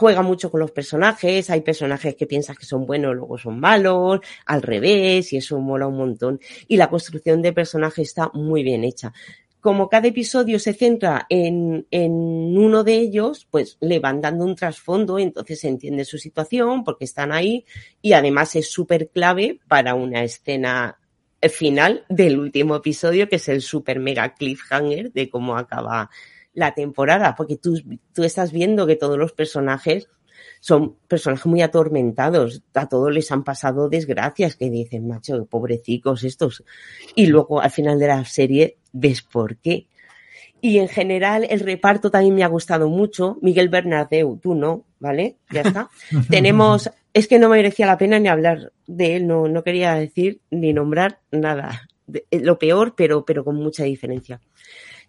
juega 0.00 0.22
mucho 0.22 0.50
con 0.50 0.60
los 0.60 0.70
personajes, 0.70 1.50
hay 1.50 1.60
personajes 1.60 2.14
que 2.14 2.26
piensas 2.26 2.56
que 2.56 2.64
son 2.64 2.86
buenos, 2.86 3.14
luego 3.14 3.36
son 3.36 3.60
malos, 3.60 4.20
al 4.46 4.62
revés, 4.62 5.32
y 5.32 5.36
eso 5.36 5.58
mola 5.60 5.86
un 5.86 5.98
montón. 5.98 6.40
Y 6.68 6.76
la 6.76 6.88
construcción 6.88 7.42
de 7.42 7.52
personaje 7.52 8.02
está 8.02 8.30
muy 8.32 8.62
bien 8.62 8.84
hecha. 8.84 9.12
Como 9.60 9.90
cada 9.90 10.08
episodio 10.08 10.58
se 10.58 10.72
centra 10.72 11.26
en, 11.28 11.86
en 11.90 12.12
uno 12.12 12.82
de 12.82 12.94
ellos, 12.94 13.46
pues 13.50 13.76
le 13.80 13.98
van 13.98 14.22
dando 14.22 14.46
un 14.46 14.56
trasfondo, 14.56 15.18
entonces 15.18 15.60
se 15.60 15.68
entiende 15.68 16.06
su 16.06 16.16
situación 16.16 16.82
porque 16.82 17.04
están 17.04 17.30
ahí 17.30 17.66
y 18.00 18.14
además 18.14 18.56
es 18.56 18.70
súper 18.70 19.08
clave 19.08 19.60
para 19.68 19.94
una 19.94 20.24
escena 20.24 20.99
final 21.48 22.04
del 22.08 22.38
último 22.38 22.76
episodio, 22.76 23.28
que 23.28 23.36
es 23.36 23.48
el 23.48 23.62
super 23.62 23.98
mega 23.98 24.34
cliffhanger 24.34 25.12
de 25.12 25.30
cómo 25.30 25.56
acaba 25.56 26.10
la 26.52 26.74
temporada, 26.74 27.34
porque 27.36 27.56
tú, 27.56 27.80
tú 28.12 28.24
estás 28.24 28.52
viendo 28.52 28.86
que 28.86 28.96
todos 28.96 29.16
los 29.16 29.32
personajes 29.32 30.08
son 30.60 30.96
personajes 31.08 31.46
muy 31.46 31.62
atormentados, 31.62 32.62
a 32.74 32.88
todos 32.88 33.12
les 33.12 33.32
han 33.32 33.44
pasado 33.44 33.88
desgracias 33.88 34.56
que 34.56 34.68
dicen, 34.68 35.08
macho, 35.08 35.46
pobrecicos 35.46 36.22
estos. 36.22 36.64
Y 37.14 37.26
luego 37.26 37.60
al 37.60 37.70
final 37.70 37.98
de 37.98 38.06
la 38.06 38.24
serie 38.26 38.76
ves 38.92 39.22
por 39.22 39.56
qué. 39.56 39.86
Y 40.60 40.78
en 40.78 40.88
general 40.88 41.46
el 41.48 41.60
reparto 41.60 42.10
también 42.10 42.34
me 42.34 42.44
ha 42.44 42.48
gustado 42.48 42.90
mucho. 42.90 43.38
Miguel 43.40 43.70
Bernardeu, 43.70 44.38
tú 44.38 44.54
no, 44.54 44.84
¿vale? 44.98 45.36
Ya 45.50 45.62
está. 45.62 45.88
Tenemos, 46.28 46.90
es 47.12 47.28
que 47.28 47.38
no 47.38 47.48
merecía 47.48 47.86
la 47.86 47.98
pena 47.98 48.18
ni 48.18 48.28
hablar 48.28 48.72
de 48.86 49.16
él, 49.16 49.26
no, 49.26 49.48
no 49.48 49.62
quería 49.62 49.94
decir 49.94 50.40
ni 50.50 50.72
nombrar 50.72 51.20
nada. 51.30 51.88
De, 52.06 52.26
lo 52.30 52.58
peor, 52.58 52.94
pero, 52.96 53.24
pero 53.24 53.44
con 53.44 53.56
mucha 53.56 53.84
diferencia. 53.84 54.40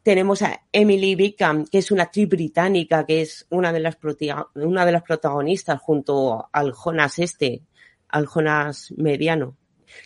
Tenemos 0.03 0.41
a 0.41 0.61
Emily 0.71 1.15
Bickham, 1.15 1.65
que 1.65 1.77
es 1.77 1.91
una 1.91 2.03
actriz 2.03 2.27
británica, 2.27 3.05
que 3.05 3.21
es 3.21 3.45
una 3.49 3.71
de 3.71 3.79
las, 3.79 3.97
una 4.55 4.85
de 4.85 4.91
las 4.91 5.03
protagonistas 5.03 5.79
junto 5.79 6.49
al 6.51 6.73
Jonas 6.73 7.19
este, 7.19 7.61
al 8.07 8.25
Jonas 8.25 8.93
mediano, 8.97 9.57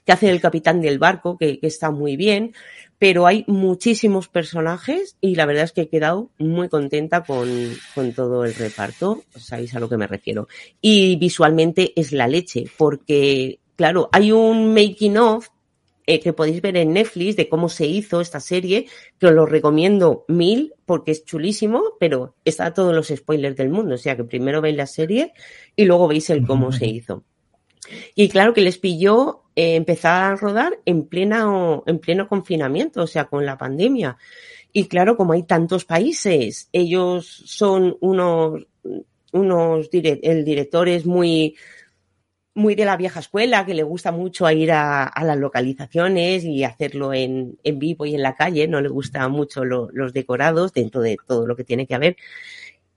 que 0.06 0.12
hace 0.12 0.30
el 0.30 0.42
capitán 0.42 0.82
del 0.82 1.00
barco, 1.00 1.38
que, 1.38 1.60
que, 1.60 1.68
está 1.68 1.92
muy 1.92 2.16
bien, 2.16 2.54
pero 2.98 3.28
hay 3.28 3.44
muchísimos 3.48 4.28
personajes 4.28 5.18
y 5.22 5.36
la 5.36 5.46
verdad 5.46 5.66
es 5.66 5.72
que 5.72 5.82
he 5.82 5.90
quedado 5.90 6.30
muy 6.38 6.70
contenta 6.70 7.24
con, 7.24 7.50
con 7.94 8.14
todo 8.14 8.46
el 8.46 8.56
reparto, 8.56 9.24
sabéis 9.36 9.76
a 9.76 9.80
lo 9.80 9.90
que 9.90 9.98
me 9.98 10.08
refiero. 10.08 10.48
Y 10.82 11.16
visualmente 11.18 11.94
es 11.96 12.12
la 12.12 12.28
leche, 12.28 12.66
porque, 12.78 13.60
claro, 13.76 14.10
hay 14.12 14.32
un 14.32 14.74
making 14.74 15.18
of 15.18 15.50
eh, 16.08 16.20
que 16.20 16.34
podéis 16.34 16.62
ver 16.62 16.78
en 16.78 16.94
Netflix 16.94 17.36
de 17.36 17.50
cómo 17.50 17.68
se 17.68 17.88
hizo 17.88 18.22
esta 18.22 18.40
serie, 18.40 18.88
que 19.20 19.28
os 19.28 19.34
lo 19.34 19.46
recomiendo 19.46 20.24
mil 20.28 20.74
porque 20.86 21.12
es 21.12 21.26
chulísimo, 21.26 21.82
pero 22.00 22.36
está 22.46 22.74
todos 22.74 22.94
los 22.94 23.08
spoilers 23.08 23.56
del 23.58 23.70
mundo. 23.70 23.96
O 23.96 23.98
sea 23.98 24.16
que 24.16 24.24
primero 24.24 24.62
veis 24.62 24.78
la 24.78 24.86
serie 24.86 25.34
y 25.76 25.86
luego 25.86 26.08
veis 26.08 26.30
el 26.30 26.46
cómo 26.46 26.72
se 26.72 26.86
hizo. 26.98 27.24
Y 28.16 28.30
claro 28.30 28.54
que 28.54 28.62
les 28.62 28.78
pilló 28.78 29.44
eh, 29.56 29.76
empezar 29.76 30.34
a 30.34 30.36
rodar 30.36 30.80
en 30.86 31.06
plena, 31.08 31.82
en 31.86 32.00
pleno 32.00 32.28
confinamiento, 32.28 33.04
o 33.04 33.08
sea, 33.08 33.26
con 33.26 33.46
la 33.46 33.58
pandemia. 33.58 34.18
Y 34.74 34.88
claro, 34.88 35.16
como 35.16 35.34
hay 35.34 35.44
tantos 35.44 35.86
países, 35.86 36.70
ellos 36.74 37.26
son 37.46 37.98
unos, 38.02 38.68
unos, 39.32 39.90
el 39.92 40.44
director 40.44 40.90
es 40.90 41.06
muy, 41.06 41.56
muy 42.54 42.76
de 42.76 42.86
la 42.86 42.98
vieja 42.98 43.20
escuela, 43.20 43.66
que 43.66 43.74
le 43.74 43.84
gusta 43.84 44.12
mucho 44.12 44.50
ir 44.50 44.72
a, 44.72 45.12
las 45.24 45.38
localizaciones 45.38 46.44
y 46.44 46.64
hacerlo 46.64 47.14
en, 47.14 47.58
en, 47.64 47.80
vivo 47.80 48.06
y 48.06 48.16
en 48.16 48.24
la 48.24 48.36
calle, 48.36 48.68
no 48.68 48.82
le 48.82 48.90
gusta 48.90 49.28
mucho 49.30 49.64
lo, 49.64 49.90
los 49.92 50.14
decorados 50.14 50.74
dentro 50.74 51.02
de 51.02 51.18
todo 51.26 51.48
lo 51.48 51.56
que 51.56 51.64
tiene 51.64 51.88
que 51.88 51.96
haber. 51.96 52.18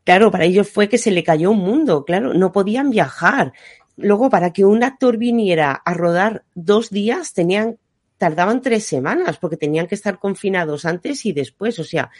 Claro, 0.08 0.30
para 0.30 0.46
ellos 0.46 0.70
fue 0.70 0.88
que 0.88 0.96
se 0.96 1.10
le 1.10 1.22
cayó 1.22 1.50
un 1.50 1.58
mundo, 1.58 2.04
claro, 2.06 2.32
no 2.32 2.50
podían 2.50 2.88
viajar. 2.88 3.52
Luego, 3.98 4.30
para 4.30 4.52
que 4.52 4.64
un 4.64 4.82
actor 4.84 5.18
viniera 5.18 5.72
a 5.72 5.92
rodar 5.92 6.44
dos 6.54 6.90
días, 6.90 7.34
tenían, 7.34 7.78
tardaban 8.16 8.62
tres 8.62 8.84
semanas, 8.84 9.38
porque 9.38 9.56
tenían 9.56 9.86
que 9.86 9.96
estar 9.96 10.18
confinados 10.18 10.84
antes 10.84 11.26
y 11.26 11.32
después, 11.32 11.78
o 11.78 11.84
sea, 11.84 12.10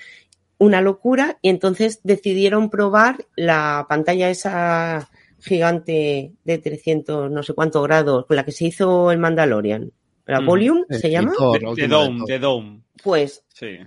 una 0.58 0.80
locura, 0.80 1.38
y 1.40 1.50
entonces 1.50 2.00
decidieron 2.02 2.68
probar 2.68 3.24
la 3.36 3.86
pantalla 3.88 4.28
esa 4.28 5.08
gigante 5.40 6.32
de 6.44 6.58
300 6.58 7.30
no 7.30 7.42
sé 7.42 7.54
cuántos 7.54 7.82
grados 7.84 8.26
con 8.26 8.36
la 8.36 8.44
que 8.44 8.52
se 8.52 8.66
hizo 8.66 9.12
el 9.12 9.18
Mandalorian. 9.18 9.92
¿La 10.26 10.40
Volume 10.40 10.84
mm. 10.88 10.94
se 10.94 11.10
llama? 11.10 11.32
The 11.74 11.88
Dome, 11.88 12.24
The 12.26 12.38
Dome. 12.38 12.80
Pues 13.02 13.44
sí. 13.54 13.78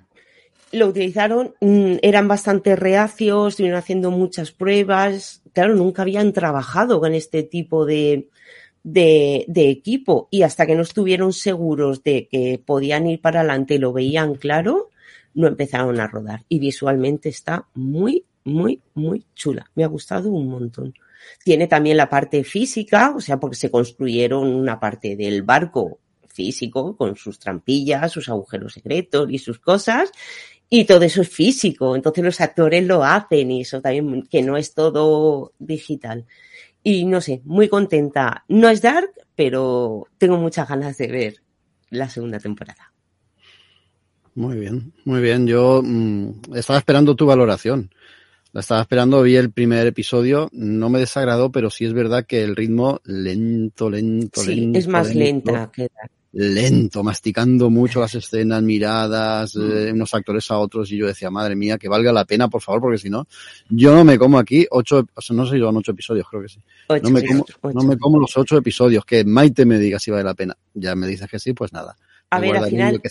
lo 0.72 0.88
utilizaron, 0.88 1.54
mm, 1.60 1.98
eran 2.02 2.28
bastante 2.28 2.76
reacios, 2.76 3.50
estuvieron 3.54 3.78
haciendo 3.78 4.10
muchas 4.10 4.52
pruebas. 4.52 5.41
Claro, 5.54 5.76
nunca 5.76 6.04
habían 6.04 6.34
trabajado 6.34 7.00
con 7.00 7.14
este 7.14 7.44
tipo 7.44 7.86
de, 7.86 8.30
de, 8.84 9.46
de, 9.48 9.70
equipo 9.70 10.28
y 10.32 10.44
hasta 10.44 10.66
que 10.66 10.76
no 10.76 10.82
estuvieron 10.82 11.34
seguros 11.34 12.04
de 12.04 12.28
que 12.28 12.62
podían 12.64 13.08
ir 13.08 13.22
para 13.22 13.42
adelante 13.42 13.76
y 13.76 13.80
lo 13.80 13.94
veían 13.94 14.36
claro, 14.36 14.90
no 15.34 15.48
empezaron 15.48 16.00
a 16.00 16.08
rodar. 16.08 16.46
Y 16.50 16.60
visualmente 16.60 17.30
está 17.30 17.68
muy, 17.74 18.26
muy, 18.44 18.82
muy 18.94 19.26
chula. 19.36 19.70
Me 19.76 19.84
ha 19.84 19.88
gustado 19.88 20.30
un 20.30 20.48
montón. 20.48 20.94
Tiene 21.44 21.68
también 21.68 21.98
la 21.98 22.10
parte 22.10 22.44
física, 22.44 23.14
o 23.16 23.22
sea, 23.22 23.40
porque 23.40 23.56
se 23.56 23.72
construyeron 23.72 24.48
una 24.48 24.80
parte 24.80 25.16
del 25.16 25.44
barco 25.44 26.00
físico 26.28 26.96
con 26.96 27.16
sus 27.16 27.40
trampillas, 27.40 28.12
sus 28.12 28.30
agujeros 28.30 28.74
secretos 28.74 29.30
y 29.30 29.38
sus 29.38 29.60
cosas. 29.60 30.12
Y 30.74 30.86
todo 30.86 31.04
eso 31.04 31.22
es 31.22 31.28
físico. 31.28 31.98
Entonces 31.98 32.24
los 32.24 32.40
actores 32.40 32.88
lo 32.88 33.04
hacen 33.04 33.52
y 33.52 33.62
eso 33.62 33.82
también, 33.82 34.24
que 34.24 34.42
no 34.42 34.56
es 34.56 34.74
todo 34.74 35.52
digital. 35.60 36.26
Y 36.82 37.04
no 37.04 37.20
sé, 37.20 37.42
muy 37.44 37.68
contenta. 37.68 38.46
No 38.48 38.70
es 38.70 38.82
Dark, 38.82 39.12
pero 39.36 40.08
tengo 40.18 40.38
muchas 40.38 40.70
ganas 40.70 40.98
de 40.98 41.08
ver 41.08 41.36
la 41.90 42.08
segunda 42.08 42.40
temporada. 42.40 42.94
Muy 44.34 44.58
bien, 44.60 44.94
muy 45.04 45.22
bien. 45.22 45.46
Yo 45.46 45.82
mmm, 45.84 46.56
estaba 46.56 46.80
esperando 46.80 47.18
tu 47.18 47.26
valoración. 47.26 47.92
La 48.54 48.62
estaba 48.62 48.80
esperando, 48.80 49.22
vi 49.24 49.36
el 49.36 49.52
primer 49.52 49.86
episodio, 49.88 50.50
no 50.54 50.90
me 50.90 51.00
desagradó, 51.00 51.52
pero 51.52 51.70
sí 51.70 51.84
es 51.84 51.94
verdad 51.94 52.26
que 52.26 52.44
el 52.44 52.56
ritmo 52.56 53.02
lento, 53.04 53.90
lento, 53.90 54.42
sí, 54.42 54.56
lento. 54.56 54.80
es 54.80 54.88
más 54.88 55.14
lento, 55.14 55.52
lenta 55.52 55.72
que 55.72 55.90
Lento, 56.34 57.04
masticando 57.04 57.70
mucho 57.70 58.00
las 58.00 58.16
escenas, 58.16 58.64
miradas, 58.64 59.54
eh, 59.56 59.92
unos 59.92 60.14
actores 60.14 60.50
a 60.50 60.60
otros, 60.60 60.90
y 60.92 60.98
yo 60.98 61.08
decía, 61.08 61.30
madre 61.30 61.56
mía, 61.56 61.78
que 61.78 61.90
valga 61.90 62.14
la 62.14 62.24
pena, 62.24 62.48
por 62.48 62.62
favor, 62.62 62.82
porque 62.82 62.98
si 62.98 63.10
no, 63.10 63.28
yo 63.70 63.94
no 63.94 64.06
me 64.06 64.18
como 64.18 64.40
aquí 64.40 64.66
ocho, 64.72 65.06
o 65.14 65.22
sea, 65.22 65.36
no 65.36 65.46
sé 65.46 65.56
si 65.56 65.60
son 65.60 65.76
ocho 65.76 65.92
episodios, 65.92 66.26
creo 66.30 66.42
que 66.42 66.50
sí. 66.50 66.60
Ocho, 66.88 67.04
no, 67.04 67.10
me 67.10 67.26
como, 67.26 67.42
ocho. 67.42 67.74
no 67.74 67.84
me 67.84 67.98
como 67.98 68.20
los 68.20 68.38
ocho 68.38 68.58
episodios, 68.58 69.04
que 69.04 69.26
Maite 69.26 69.66
me 69.66 69.78
diga 69.78 70.00
si 70.00 70.10
vale 70.10 70.24
la 70.24 70.34
pena. 70.34 70.56
Ya 70.74 70.96
me 70.96 71.06
dices 71.08 71.30
que 71.30 71.38
sí, 71.38 71.52
pues 71.52 71.74
nada. 71.74 71.98
A 72.30 72.40
ver, 72.40 72.56
al 72.56 72.70
final, 72.70 73.02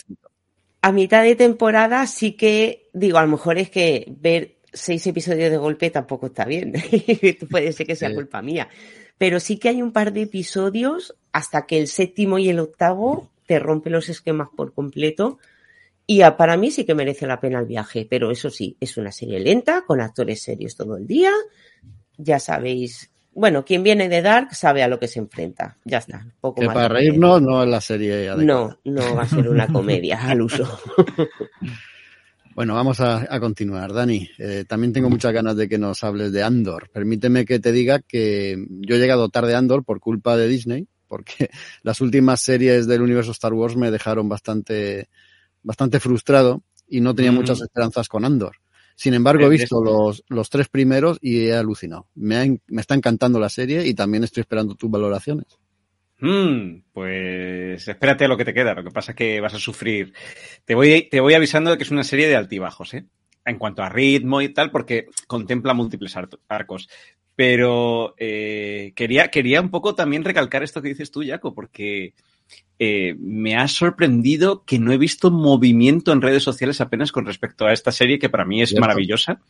a 0.81 0.91
mitad 0.91 1.23
de 1.23 1.35
temporada 1.35 2.07
sí 2.07 2.31
que, 2.31 2.89
digo, 2.93 3.19
a 3.19 3.21
lo 3.21 3.27
mejor 3.27 3.59
es 3.59 3.69
que 3.69 4.11
ver 4.19 4.55
seis 4.73 5.05
episodios 5.05 5.51
de 5.51 5.57
golpe 5.57 5.91
tampoco 5.91 6.27
está 6.27 6.45
bien. 6.45 6.73
Puede 7.49 7.71
ser 7.71 7.85
que 7.85 7.95
sea 7.95 8.13
culpa 8.13 8.41
mía. 8.41 8.67
Pero 9.21 9.39
sí 9.39 9.57
que 9.57 9.69
hay 9.69 9.83
un 9.83 9.91
par 9.91 10.13
de 10.13 10.23
episodios 10.23 11.13
hasta 11.31 11.67
que 11.67 11.77
el 11.79 11.87
séptimo 11.87 12.39
y 12.39 12.49
el 12.49 12.57
octavo 12.57 13.29
te 13.45 13.59
rompen 13.59 13.93
los 13.93 14.09
esquemas 14.09 14.47
por 14.57 14.73
completo. 14.73 15.37
Y 16.07 16.23
a- 16.23 16.37
para 16.37 16.57
mí 16.57 16.71
sí 16.71 16.85
que 16.85 16.95
merece 16.95 17.27
la 17.27 17.39
pena 17.39 17.59
el 17.59 17.67
viaje. 17.67 18.07
Pero 18.09 18.31
eso 18.31 18.49
sí, 18.49 18.75
es 18.79 18.97
una 18.97 19.11
serie 19.11 19.39
lenta, 19.39 19.83
con 19.85 20.01
actores 20.01 20.41
serios 20.41 20.75
todo 20.75 20.97
el 20.97 21.05
día. 21.05 21.29
Ya 22.17 22.39
sabéis. 22.39 23.11
Bueno, 23.35 23.63
quien 23.63 23.83
viene 23.83 24.09
de 24.09 24.23
Dark 24.23 24.55
sabe 24.55 24.81
a 24.81 24.87
lo 24.87 24.97
que 24.97 25.07
se 25.07 25.19
enfrenta. 25.19 25.77
Ya 25.85 25.99
está. 25.99 26.25
Poco 26.41 26.59
Que 26.61 26.65
más 26.65 26.73
para 26.73 26.87
reírnos 26.87 27.43
no 27.43 27.61
es 27.61 27.69
la 27.69 27.79
serie 27.79 28.27
adecuada. 28.27 28.43
No, 28.43 28.79
no 28.85 29.15
va 29.15 29.21
a 29.21 29.27
ser 29.27 29.47
una 29.47 29.67
comedia 29.67 30.19
al 30.27 30.41
uso. 30.41 30.67
Bueno, 32.61 32.75
vamos 32.75 32.99
a, 32.99 33.25
a 33.27 33.39
continuar. 33.39 33.91
Dani, 33.91 34.29
eh, 34.37 34.65
también 34.67 34.93
tengo 34.93 35.09
muchas 35.09 35.33
ganas 35.33 35.55
de 35.55 35.67
que 35.67 35.79
nos 35.79 36.03
hables 36.03 36.31
de 36.31 36.43
Andor. 36.43 36.91
Permíteme 36.93 37.43
que 37.43 37.59
te 37.59 37.71
diga 37.71 38.03
que 38.03 38.55
yo 38.69 38.95
he 38.95 38.99
llegado 38.99 39.29
tarde 39.29 39.55
a 39.55 39.57
Andor 39.57 39.83
por 39.83 39.99
culpa 39.99 40.37
de 40.37 40.47
Disney, 40.47 40.87
porque 41.07 41.49
las 41.81 42.01
últimas 42.01 42.39
series 42.39 42.85
del 42.85 43.01
universo 43.01 43.31
Star 43.31 43.51
Wars 43.53 43.75
me 43.75 43.89
dejaron 43.89 44.29
bastante, 44.29 45.09
bastante 45.63 45.99
frustrado 45.99 46.61
y 46.87 47.01
no 47.01 47.15
tenía 47.15 47.31
muchas 47.31 47.59
esperanzas 47.61 48.07
con 48.07 48.25
Andor. 48.25 48.57
Sin 48.95 49.15
embargo, 49.15 49.45
he 49.45 49.47
Eh, 49.47 49.49
visto 49.49 49.83
los, 49.83 50.23
los 50.27 50.47
tres 50.51 50.69
primeros 50.69 51.17
y 51.19 51.47
he 51.47 51.55
alucinado. 51.55 52.09
Me, 52.13 52.37
ha 52.37 52.45
me 52.45 52.81
está 52.81 52.93
encantando 52.93 53.39
la 53.39 53.49
serie 53.49 53.87
y 53.87 53.95
también 53.95 54.23
estoy 54.23 54.41
esperando 54.41 54.75
tus 54.75 54.91
valoraciones. 54.91 55.47
Mm, 56.21 56.83
pues 56.93 57.87
espérate 57.87 58.25
a 58.25 58.27
lo 58.27 58.37
que 58.37 58.45
te 58.45 58.53
queda. 58.53 58.75
Lo 58.75 58.83
que 58.83 58.91
pasa 58.91 59.11
es 59.11 59.17
que 59.17 59.41
vas 59.41 59.55
a 59.55 59.59
sufrir. 59.59 60.13
Te 60.65 60.75
voy, 60.75 61.09
te 61.09 61.19
voy 61.19 61.33
avisando 61.33 61.71
de 61.71 61.77
que 61.77 61.83
es 61.83 61.91
una 61.91 62.03
serie 62.03 62.27
de 62.27 62.35
altibajos, 62.35 62.93
¿eh? 62.93 63.05
En 63.43 63.57
cuanto 63.57 63.81
a 63.81 63.89
ritmo 63.89 64.41
y 64.41 64.49
tal, 64.49 64.69
porque 64.69 65.07
contempla 65.27 65.73
múltiples 65.73 66.15
arcos. 66.47 66.89
Pero 67.35 68.13
eh, 68.17 68.93
quería, 68.95 69.29
quería 69.29 69.61
un 69.61 69.71
poco 69.71 69.95
también 69.95 70.23
recalcar 70.23 70.61
esto 70.61 70.81
que 70.81 70.89
dices 70.89 71.09
tú, 71.09 71.23
Jaco, 71.25 71.55
porque 71.55 72.13
eh, 72.77 73.15
me 73.19 73.55
ha 73.55 73.67
sorprendido 73.67 74.63
que 74.63 74.77
no 74.77 74.91
he 74.91 74.97
visto 74.97 75.31
movimiento 75.31 76.11
en 76.11 76.21
redes 76.21 76.43
sociales 76.43 76.81
apenas 76.81 77.11
con 77.11 77.25
respecto 77.25 77.65
a 77.65 77.73
esta 77.73 77.91
serie 77.91 78.19
que 78.19 78.29
para 78.29 78.45
mí 78.45 78.61
es 78.61 78.69
Cierto. 78.69 78.81
maravillosa. 78.81 79.41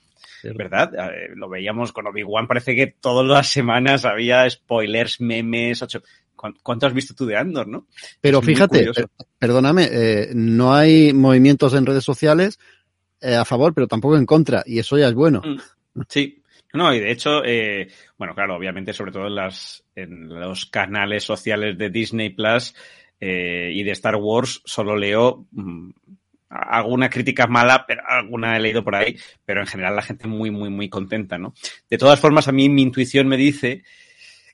¿Verdad? 0.43 0.91
Eh, 0.95 1.29
lo 1.35 1.49
veíamos 1.49 1.91
con 1.91 2.07
Obi-Wan, 2.07 2.47
parece 2.47 2.75
que 2.75 2.87
todas 2.87 3.27
las 3.27 3.49
semanas 3.49 4.05
había 4.05 4.49
spoilers, 4.49 5.21
memes, 5.21 5.81
ocho... 5.81 6.01
¿Cuán- 6.41 6.55
¿Cuánto 6.63 6.87
has 6.87 6.93
visto 6.93 7.13
tú 7.13 7.27
de 7.27 7.37
Andor, 7.37 7.67
no? 7.67 7.85
Pero 8.19 8.39
Es 8.39 8.45
fíjate, 8.45 8.91
per- 8.91 9.07
perdóname, 9.37 9.87
eh, 9.91 10.29
no 10.33 10.73
hay 10.73 11.13
movimientos 11.13 11.75
en 11.75 11.85
redes 11.85 12.03
sociales 12.03 12.57
eh, 13.21 13.35
a 13.35 13.45
favor, 13.45 13.75
pero 13.75 13.85
tampoco 13.87 14.17
en 14.17 14.25
contra, 14.25 14.63
y 14.65 14.79
eso 14.79 14.97
ya 14.97 15.07
es 15.07 15.13
bueno. 15.13 15.43
Mm. 15.45 16.01
Sí. 16.09 16.41
No, 16.73 16.91
y 16.95 16.99
de 16.99 17.11
hecho, 17.11 17.43
eh, 17.45 17.89
bueno, 18.17 18.33
claro, 18.33 18.55
obviamente, 18.55 18.91
sobre 18.93 19.11
todo 19.11 19.27
en, 19.27 19.35
las, 19.35 19.83
en 19.93 20.29
los 20.29 20.65
canales 20.65 21.23
sociales 21.23 21.77
de 21.77 21.89
Disney 21.91 22.29
Plus 22.31 22.73
eh, 23.19 23.69
y 23.73 23.83
de 23.83 23.91
Star 23.91 24.15
Wars, 24.15 24.61
solo 24.65 24.95
leo 24.95 25.45
mm, 25.51 25.89
alguna 26.49 27.09
crítica 27.09 27.45
mala, 27.45 27.85
pero 27.87 28.01
alguna 28.07 28.57
he 28.57 28.59
leído 28.59 28.83
por 28.83 28.95
ahí, 28.95 29.15
pero 29.45 29.61
en 29.61 29.67
general 29.67 29.95
la 29.95 30.01
gente 30.01 30.27
muy, 30.27 30.49
muy, 30.49 30.69
muy 30.69 30.89
contenta, 30.89 31.37
¿no? 31.37 31.53
De 31.89 31.97
todas 31.99 32.19
formas, 32.19 32.47
a 32.47 32.51
mí 32.51 32.67
mi 32.69 32.81
intuición 32.81 33.27
me 33.27 33.37
dice 33.37 33.83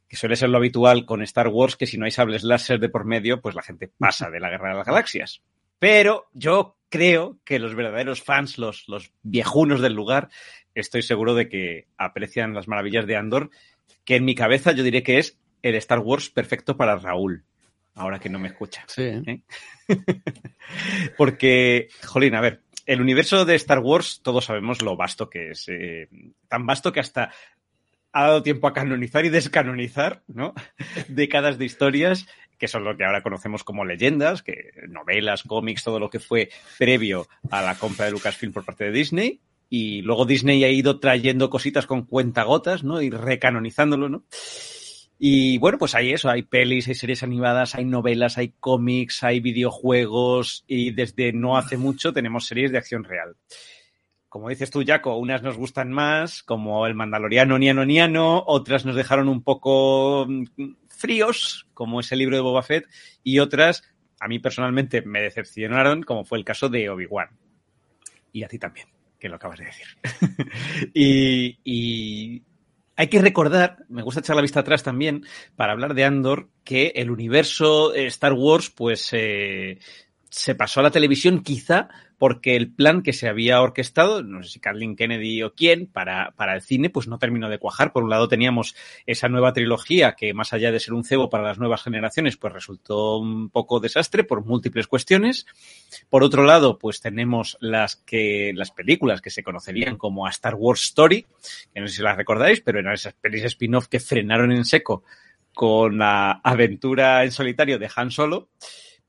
que 0.08 0.16
suele 0.16 0.36
ser 0.36 0.50
lo 0.50 0.58
habitual 0.58 1.06
con 1.06 1.22
Star 1.24 1.50
Wars, 1.50 1.76
que 1.76 1.86
si 1.88 1.98
no 1.98 2.06
hay 2.06 2.12
sables 2.12 2.44
láser 2.44 2.80
de 2.80 2.90
por 2.90 3.06
medio, 3.06 3.42
pues 3.42 3.56
la 3.56 3.62
gente 3.62 3.90
pasa 3.98 4.30
de 4.30 4.40
la 4.40 4.50
Guerra 4.50 4.70
de 4.70 4.76
las 4.78 4.88
Galaxias. 4.88 5.42
Pero 5.80 6.28
yo 6.34 6.78
creo 6.90 7.38
que 7.44 7.60
los 7.60 7.76
verdaderos 7.76 8.24
fans, 8.24 8.58
los, 8.58 8.88
los 8.88 9.12
viejunos 9.24 9.82
del 9.82 9.94
lugar, 9.94 10.30
estoy 10.76 11.02
seguro 11.02 11.36
de 11.36 11.50
que 11.50 11.88
aprecian 11.98 12.54
las 12.54 12.68
maravillas 12.68 13.06
de 13.06 13.18
Andor, 13.18 13.50
que 14.06 14.16
en 14.16 14.26
mi 14.26 14.36
cabeza 14.36 14.72
yo 14.72 14.84
diré 14.84 15.04
que 15.04 15.20
es 15.20 15.38
el 15.62 15.76
Star 15.76 16.00
Wars 16.00 16.30
perfecto 16.30 16.78
para 16.78 16.96
Raúl, 16.96 17.44
ahora 17.94 18.20
que 18.20 18.30
no 18.30 18.40
me 18.40 18.48
escucha. 18.48 18.86
Sí, 18.88 19.04
¿eh? 19.04 19.42
Porque, 21.18 21.90
jolín, 22.06 22.36
a 22.36 22.42
ver, 22.42 22.62
el 22.86 23.02
universo 23.02 23.44
de 23.44 23.56
Star 23.56 23.80
Wars, 23.80 24.22
todos 24.24 24.46
sabemos 24.46 24.82
lo 24.82 24.96
vasto 24.96 25.30
que 25.30 25.52
es. 25.52 25.68
eh, 25.68 26.08
tan 26.48 26.66
vasto 26.66 26.94
que 26.94 27.02
hasta 27.02 27.32
ha 28.12 28.28
dado 28.28 28.44
tiempo 28.44 28.68
a 28.68 28.74
canonizar 28.74 29.26
y 29.26 29.30
descanonizar, 29.30 30.24
¿no? 30.28 30.54
Décadas 31.08 31.58
de 31.58 31.66
historias 31.66 32.28
que 32.58 32.68
son 32.68 32.84
lo 32.84 32.98
que 32.98 33.06
ahora 33.06 33.22
conocemos 33.22 33.64
como 33.64 33.86
leyendas, 33.86 34.42
que 34.42 34.72
novelas, 34.90 35.44
cómics, 35.44 35.84
todo 35.84 36.00
lo 36.00 36.10
que 36.10 36.20
fue 36.20 36.50
previo 36.78 37.28
a 37.52 37.62
la 37.62 37.76
compra 37.76 38.06
de 38.06 38.12
Lucasfilm 38.12 38.52
por 38.52 38.66
parte 38.66 38.86
de 38.86 38.92
Disney. 38.92 39.42
Y 39.70 40.02
luego 40.02 40.26
Disney 40.26 40.64
ha 40.64 40.70
ido 40.70 41.00
trayendo 41.00 41.50
cositas 41.50 41.86
con 41.86 42.06
cuentagotas, 42.06 42.84
¿no? 42.84 43.02
Y 43.02 43.10
recanonizándolo, 43.10 44.10
¿no? 44.10 44.24
Y 45.20 45.58
bueno, 45.58 45.78
pues 45.78 45.96
hay 45.96 46.14
eso, 46.14 46.30
hay 46.30 46.44
pelis, 46.44 46.88
hay 46.88 46.96
series 46.96 47.24
animadas, 47.24 47.76
hay 47.76 47.86
novelas, 47.86 48.38
hay 48.38 48.54
cómics, 48.60 49.24
hay 49.24 49.40
videojuegos 49.40 50.64
y 50.68 50.92
desde 50.92 51.34
no 51.34 51.58
hace 51.58 51.76
mucho 51.78 52.14
tenemos 52.14 52.46
series 52.46 52.72
de 52.72 52.78
acción 52.78 53.04
real. 53.04 53.36
Como 54.38 54.50
dices 54.50 54.70
tú, 54.70 54.84
Jaco, 54.86 55.18
unas 55.18 55.42
nos 55.42 55.58
gustan 55.58 55.92
más, 55.92 56.44
como 56.44 56.86
el 56.86 56.94
Mandaloriano 56.94 57.58
Niano 57.58 57.84
Niano, 57.86 58.44
otras 58.46 58.86
nos 58.86 58.96
dejaron 58.96 59.30
un 59.30 59.42
poco 59.42 60.28
mm, 60.28 60.44
fríos, 60.90 61.66
como 61.74 62.02
ese 62.02 62.16
libro 62.16 62.36
de 62.36 62.44
Boba 62.44 62.62
Fett, 62.62 62.86
y 63.24 63.40
otras, 63.40 63.82
a 64.20 64.28
mí 64.28 64.38
personalmente, 64.38 65.02
me 65.02 65.24
decepcionaron, 65.24 66.04
como 66.04 66.24
fue 66.24 66.38
el 66.38 66.46
caso 66.46 66.70
de 66.70 66.88
Obi-Wan. 66.88 67.30
Y 68.32 68.44
a 68.44 68.48
ti 68.48 68.60
también, 68.60 68.86
que 69.20 69.28
lo 69.28 69.38
acabas 69.38 69.58
de 69.58 69.66
decir. 69.66 69.88
y, 70.94 72.44
hay 72.96 73.08
que 73.08 73.20
recordar, 73.20 73.86
me 73.90 74.04
gusta 74.04 74.20
echar 74.20 74.36
la 74.36 74.44
vista 74.44 74.60
atrás 74.60 74.84
también, 74.84 75.26
para 75.56 75.72
hablar 75.72 75.96
de 75.96 76.06
Andor, 76.06 76.48
que 76.64 76.94
el 76.96 77.10
universo 77.10 77.96
eh, 77.96 78.06
Star 78.06 78.34
Wars, 78.34 78.70
pues 78.70 79.10
eh, 79.14 79.80
se 80.30 80.56
pasó 80.56 80.80
a 80.80 80.84
la 80.84 80.92
televisión 80.92 81.42
quizá 81.42 81.90
porque 82.18 82.56
el 82.56 82.72
plan 82.72 83.04
que 83.04 83.14
se 83.14 83.28
había 83.30 83.62
orquestado, 83.62 84.24
no 84.24 84.42
sé 84.42 84.50
si 84.50 84.60
Kathleen 84.60 84.96
Kennedy 84.96 85.44
o 85.44 85.54
quién, 85.54 85.86
para, 85.86 86.32
para 86.32 86.56
el 86.56 86.62
cine, 86.62 86.90
pues 86.90 87.08
no 87.08 87.20
terminó 87.20 87.48
de 87.48 87.60
cuajar. 87.60 87.94
Por 87.94 88.04
un 88.04 88.10
lado 88.10 88.28
teníamos 88.28 88.76
esa 89.06 89.30
nueva 89.30 89.54
trilogía 89.54 90.14
que 90.14 90.34
más 90.34 90.52
allá 90.52 90.72
de 90.72 90.80
ser 90.80 90.94
un 90.94 91.04
cebo 91.04 91.30
para 91.30 91.44
las 91.44 91.60
nuevas 91.60 91.84
generaciones, 91.84 92.36
pues 92.36 92.54
resultó 92.54 93.18
un 93.18 93.50
poco 93.50 93.80
desastre 93.80 94.24
por 94.24 94.44
múltiples 94.44 94.88
cuestiones. 94.88 95.46
Por 96.10 96.24
otro 96.24 96.44
lado, 96.44 96.80
pues 96.80 97.02
tenemos 97.02 97.56
las 97.60 97.98
que, 97.98 98.52
las 98.56 98.72
películas 98.72 99.22
que 99.22 99.30
se 99.30 99.44
conocerían 99.44 99.98
como 99.98 100.26
a 100.26 100.32
Star 100.32 100.56
Wars 100.56 100.86
Story, 100.86 101.26
que 101.74 101.80
no 101.80 101.88
sé 101.88 101.98
si 101.98 102.02
las 102.02 102.18
recordáis, 102.18 102.62
pero 102.62 102.80
eran 102.80 102.94
esas 102.94 103.14
pelis 103.14 103.44
spin-off 103.44 103.88
que 103.88 104.00
frenaron 104.00 104.52
en 104.52 104.66
seco 104.66 105.04
con 105.54 106.00
la 106.00 106.32
aventura 106.44 107.24
en 107.24 107.32
solitario 107.32 107.78
de 107.78 107.90
Han 107.96 108.10
Solo. 108.10 108.50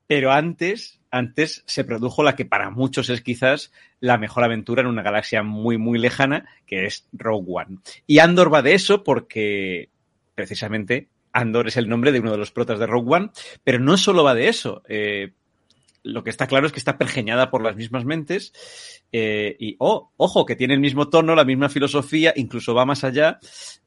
Pero 0.07 0.33
antes, 0.33 0.98
antes 1.11 1.63
se 1.67 1.85
produjo 1.85 2.23
la 2.23 2.37
que 2.37 2.45
para 2.45 2.71
muchos 2.71 3.11
es 3.11 3.21
quizás 3.21 3.73
la 4.01 4.19
mejor 4.19 4.45
aventura 4.45 4.83
en 4.83 4.89
una 4.89 5.03
galaxia 5.03 5.43
muy, 5.43 5.79
muy 5.79 5.99
lejana, 5.99 6.47
que 6.67 6.87
es 6.87 7.07
Rogue 7.13 7.47
One. 7.49 7.79
Y 8.07 8.19
Andor 8.19 8.53
va 8.53 8.63
de 8.63 8.75
eso 8.75 9.05
porque, 9.05 9.89
precisamente, 10.35 11.09
Andor 11.33 11.69
es 11.69 11.77
el 11.77 11.89
nombre 11.89 12.13
de 12.13 12.21
uno 12.21 12.33
de 12.33 12.39
los 12.39 12.53
protas 12.53 12.79
de 12.79 12.87
Rogue 12.87 13.17
One, 13.17 13.31
pero 13.65 13.79
no 13.79 13.97
solo 13.97 14.25
va 14.25 14.35
de 14.35 14.49
eso. 14.49 14.83
Eh, 14.89 15.33
lo 16.03 16.25
que 16.25 16.31
está 16.31 16.47
claro 16.47 16.67
es 16.67 16.73
que 16.73 16.79
está 16.79 16.97
pergeñada 16.97 17.51
por 17.51 17.63
las 17.63 17.77
mismas 17.77 18.05
mentes 18.05 18.53
eh, 19.13 19.57
y, 19.59 19.77
oh, 19.79 20.13
ojo, 20.17 20.47
que 20.47 20.57
tiene 20.57 20.75
el 20.75 20.81
mismo 20.81 21.09
tono, 21.09 21.35
la 21.35 21.45
misma 21.45 21.69
filosofía, 21.69 22.33
incluso 22.37 22.75
va 22.75 22.87
más 22.87 23.05
allá. 23.05 23.39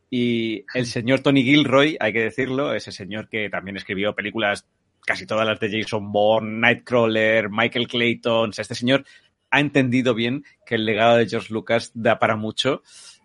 Y 0.09 0.65
el 0.73 0.85
señor 0.87 1.21
Tony 1.21 1.43
Gilroy, 1.43 1.95
hay 1.99 2.11
que 2.11 2.23
decirlo, 2.23 2.73
ese 2.73 2.91
señor 2.91 3.29
que 3.29 3.49
también 3.49 3.77
escribió 3.77 4.13
películas 4.13 4.67
casi 5.05 5.25
todas 5.25 5.47
las 5.47 5.59
de 5.59 5.81
Jason 5.81 6.11
Bourne, 6.11 6.59
Nightcrawler, 6.59 7.49
Michael 7.49 7.87
Clayton. 7.87 8.51
Este 8.57 8.75
señor 8.75 9.05
ha 9.49 9.59
entendido 9.59 10.13
bien 10.13 10.45
que 10.65 10.75
el 10.75 10.85
legado 10.85 11.17
de 11.17 11.27
George 11.27 11.53
Lucas 11.53 11.91
da 11.93 12.19
para 12.19 12.35
mucho, 12.35 12.83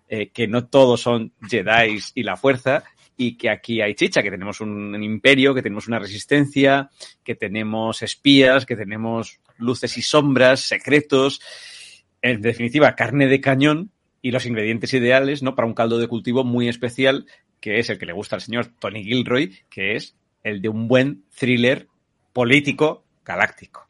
eh, 0.08 0.30
que 0.30 0.48
no 0.48 0.66
todos 0.66 1.00
son 1.00 1.32
Jedi 1.48 1.98
y 2.14 2.22
la 2.22 2.36
fuerza, 2.36 2.84
y 3.16 3.36
que 3.36 3.48
aquí 3.48 3.80
hay 3.80 3.94
chicha, 3.94 4.22
que 4.22 4.30
tenemos 4.30 4.60
un, 4.60 5.02
imperio, 5.02 5.54
que 5.54 5.62
tenemos 5.62 5.88
una 5.88 5.98
resistencia, 5.98 6.90
que 7.24 7.34
tenemos 7.34 8.02
espías, 8.02 8.66
que 8.66 8.76
tenemos 8.76 9.40
luces 9.56 9.96
y 9.96 10.02
sombras, 10.02 10.60
secretos. 10.60 11.40
En 12.20 12.42
definitiva, 12.42 12.94
carne 12.94 13.26
de 13.26 13.40
cañón 13.40 13.90
y 14.20 14.32
los 14.32 14.44
ingredientes 14.44 14.92
ideales, 14.92 15.42
¿no? 15.42 15.54
Para 15.54 15.66
un 15.66 15.74
caldo 15.74 15.98
de 15.98 16.08
cultivo 16.08 16.44
muy 16.44 16.68
especial, 16.68 17.26
que 17.60 17.78
es 17.78 17.88
el 17.88 17.98
que 17.98 18.06
le 18.06 18.12
gusta 18.12 18.36
al 18.36 18.42
señor 18.42 18.66
Tony 18.78 19.02
Gilroy, 19.02 19.54
que 19.70 19.96
es 19.96 20.16
el 20.46 20.62
de 20.62 20.68
un 20.68 20.86
buen 20.86 21.24
thriller 21.36 21.88
político 22.32 23.04
galáctico. 23.24 23.88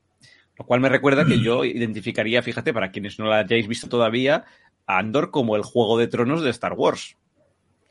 Lo 0.58 0.64
cual 0.64 0.80
me 0.80 0.88
recuerda 0.88 1.26
que 1.26 1.38
yo 1.38 1.66
identificaría, 1.66 2.42
fíjate, 2.42 2.72
para 2.72 2.90
quienes 2.90 3.18
no 3.18 3.26
la 3.26 3.40
hayáis 3.40 3.68
visto 3.68 3.90
todavía, 3.90 4.46
a 4.86 4.98
Andor 4.98 5.30
como 5.30 5.56
el 5.56 5.62
juego 5.62 5.98
de 5.98 6.08
tronos 6.08 6.42
de 6.42 6.48
Star 6.48 6.72
Wars. 6.72 7.18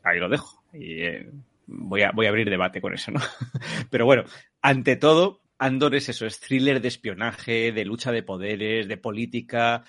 Ahí 0.02 0.18
lo 0.18 0.28
dejo. 0.28 0.64
Y 0.72 1.02
eh, 1.02 1.30
voy, 1.68 2.02
a, 2.02 2.10
voy 2.10 2.26
a 2.26 2.30
abrir 2.30 2.50
debate 2.50 2.80
con 2.80 2.92
eso, 2.92 3.12
¿no? 3.12 3.20
Pero 3.90 4.04
bueno, 4.04 4.24
ante 4.60 4.96
todo, 4.96 5.42
Andor 5.58 5.94
es 5.94 6.08
eso, 6.08 6.26
es 6.26 6.40
thriller 6.40 6.80
de 6.80 6.88
espionaje, 6.88 7.70
de 7.70 7.84
lucha 7.84 8.10
de 8.10 8.24
poderes, 8.24 8.88
de 8.88 8.96
política. 8.96 9.84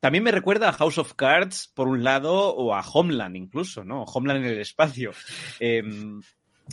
También 0.00 0.22
me 0.22 0.32
recuerda 0.32 0.68
a 0.68 0.74
House 0.74 0.98
of 0.98 1.14
Cards, 1.14 1.72
por 1.74 1.88
un 1.88 2.04
lado, 2.04 2.54
o 2.54 2.74
a 2.74 2.82
Homeland 2.82 3.36
incluso, 3.36 3.84
¿no? 3.84 4.02
Homeland 4.02 4.44
en 4.44 4.52
el 4.52 4.60
espacio. 4.60 5.12
Eh, 5.60 5.82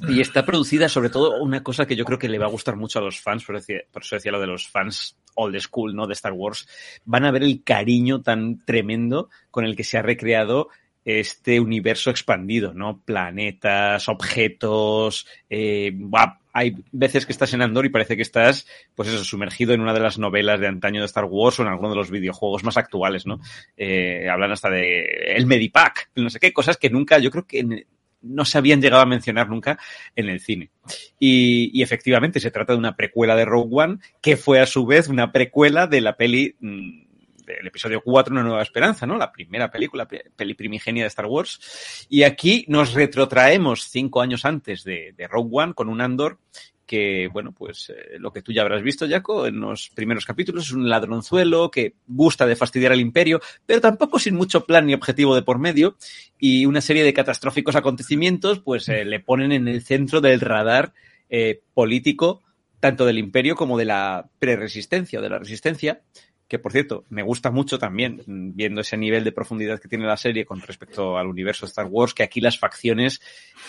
y 0.08 0.22
está 0.22 0.46
producida 0.46 0.90
sobre 0.90 1.10
todo 1.10 1.42
una 1.42 1.64
cosa 1.64 1.86
que 1.86 1.96
yo 1.96 2.06
creo 2.06 2.20
que 2.20 2.30
le 2.30 2.40
va 2.40 2.46
a 2.46 2.50
gustar 2.50 2.76
mucho 2.76 3.00
a 3.00 3.02
los 3.02 3.20
fans, 3.20 3.44
por, 3.46 3.56
decir, 3.56 3.86
por 3.92 4.04
eso 4.04 4.16
decía 4.16 4.32
lo 4.32 4.42
de 4.42 4.48
los 4.48 4.68
fans 4.68 5.18
old 5.36 5.60
school, 5.60 5.96
¿no? 5.96 6.08
De 6.08 6.14
Star 6.14 6.34
Wars. 6.34 6.68
Van 7.06 7.26
a 7.26 7.32
ver 7.32 7.44
el 7.44 7.64
cariño 7.64 8.22
tan 8.22 8.64
tremendo 8.66 9.30
con 9.52 9.66
el 9.66 9.76
que 9.76 9.84
se 9.84 9.98
ha 9.98 10.02
recreado 10.02 10.70
este 11.06 11.60
universo 11.60 12.10
expandido, 12.10 12.74
¿no? 12.74 13.02
Planetas, 13.06 14.10
objetos, 14.10 15.28
eh, 15.50 15.92
bah, 15.94 16.40
hay 16.52 16.74
veces 16.92 17.26
que 17.26 17.32
estás 17.32 17.54
en 17.54 17.62
Andor 17.62 17.86
y 17.86 17.90
parece 17.90 18.16
que 18.16 18.24
estás, 18.24 18.66
pues 18.96 19.10
eso, 19.10 19.24
sumergido 19.24 19.74
en 19.74 19.82
una 19.82 19.94
de 19.94 20.00
las 20.00 20.18
novelas 20.18 20.60
de 20.60 20.68
antaño 20.68 21.02
de 21.02 21.06
Star 21.06 21.26
Wars 21.26 21.60
o 21.60 21.64
en 21.64 21.68
alguno 21.68 21.90
de 21.90 21.98
los 21.98 22.10
videojuegos 22.10 22.64
más 22.64 22.78
actuales, 22.78 23.28
¿no? 23.28 23.40
Eh, 23.78 24.28
hablan 24.32 24.54
hasta 24.54 24.70
de 24.70 25.36
el 25.36 25.46
Medipack, 25.46 26.12
no 26.16 26.30
sé 26.30 26.40
qué, 26.40 26.54
cosas 26.54 26.78
que 26.78 26.90
nunca, 26.90 27.20
yo 27.20 27.30
creo 27.30 27.46
que 27.46 27.86
no 28.26 28.46
se 28.46 28.58
habían 28.58 28.82
llegado 28.82 29.04
a 29.04 29.06
mencionar 29.06 29.50
nunca 29.50 29.78
en 30.16 30.30
el 30.30 30.40
cine. 30.40 30.72
Y, 31.20 31.82
efectivamente 31.82 32.40
se 32.40 32.52
trata 32.52 32.74
de 32.74 32.80
una 32.80 32.96
precuela 32.96 33.36
de 33.36 33.46
Rogue 33.46 33.70
One, 33.72 33.98
que 34.22 34.38
fue 34.38 34.60
a 34.60 34.66
su 34.66 34.86
vez 34.86 35.08
una 35.08 35.32
precuela 35.32 35.88
de 35.88 36.02
la 36.02 36.18
peli 36.18 36.56
mmm, 36.60 37.06
del 37.46 37.68
episodio 37.68 38.02
4, 38.02 38.34
Una 38.34 38.44
Nueva 38.44 38.64
Esperanza, 38.64 39.06
¿no? 39.06 39.18
La 39.18 39.32
primera 39.32 39.70
película, 39.70 40.08
peli 40.08 40.56
primigenia 40.56 41.04
de 41.04 41.10
Star 41.10 41.28
Wars. 41.28 42.08
Y 42.10 42.24
aquí 42.24 42.66
nos 42.68 42.94
retrotraemos 42.94 43.88
cinco 43.90 44.22
años 44.22 44.46
antes 44.46 44.84
de, 44.84 45.14
de 45.16 45.28
Rogue 45.28 45.50
One 45.52 45.74
con 45.74 45.90
un 45.90 46.02
Andor 46.02 46.40
que, 46.86 47.30
bueno, 47.32 47.52
pues 47.52 47.90
eh, 47.90 48.18
lo 48.20 48.32
que 48.32 48.42
tú 48.42 48.52
ya 48.52 48.62
habrás 48.62 48.84
visto, 48.84 49.08
Jaco, 49.08 49.48
en 49.48 49.60
los 49.60 49.90
primeros 49.90 50.26
capítulos, 50.26 50.66
es 50.66 50.72
un 50.72 50.88
ladronzuelo 50.88 51.72
que 51.72 51.96
gusta 52.08 52.46
de 52.46 52.56
fastidiar 52.56 52.92
al 52.92 53.00
imperio, 53.00 53.42
pero 53.66 53.82
tampoco 53.82 54.20
sin 54.20 54.36
mucho 54.36 54.66
plan 54.66 54.86
ni 54.86 54.94
objetivo 54.94 55.36
de 55.36 55.42
por 55.42 55.60
medio, 55.60 55.98
y 56.40 56.66
una 56.66 56.82
serie 56.82 57.04
de 57.04 57.14
catastróficos 57.14 57.76
acontecimientos, 57.76 58.60
pues 58.60 58.88
eh, 58.90 59.06
le 59.06 59.20
ponen 59.20 59.52
en 59.52 59.68
el 59.68 59.82
centro 59.82 60.22
del 60.22 60.42
radar 60.42 60.94
eh, 61.30 61.62
político, 61.74 62.44
tanto 62.80 63.06
del 63.06 63.18
imperio 63.18 63.56
como 63.56 63.78
de 63.78 63.86
la 63.86 64.30
preresistencia 64.38 65.20
o 65.20 65.22
de 65.22 65.30
la 65.30 65.40
resistencia, 65.40 66.02
que 66.48 66.60
por 66.60 66.72
cierto, 66.72 67.06
me 67.10 67.24
gusta 67.24 67.50
mucho 67.50 67.80
también, 67.80 68.22
viendo 68.28 68.82
ese 68.82 68.98
nivel 68.98 69.24
de 69.24 69.32
profundidad 69.32 69.80
que 69.80 69.88
tiene 69.88 70.06
la 70.06 70.18
serie 70.18 70.46
con 70.46 70.62
respecto 70.62 71.18
al 71.18 71.28
universo 71.28 71.66
de 71.66 71.72
Star 71.72 71.88
Wars, 71.88 72.14
que 72.14 72.24
aquí 72.24 72.40
las 72.40 72.60
facciones 72.60 73.20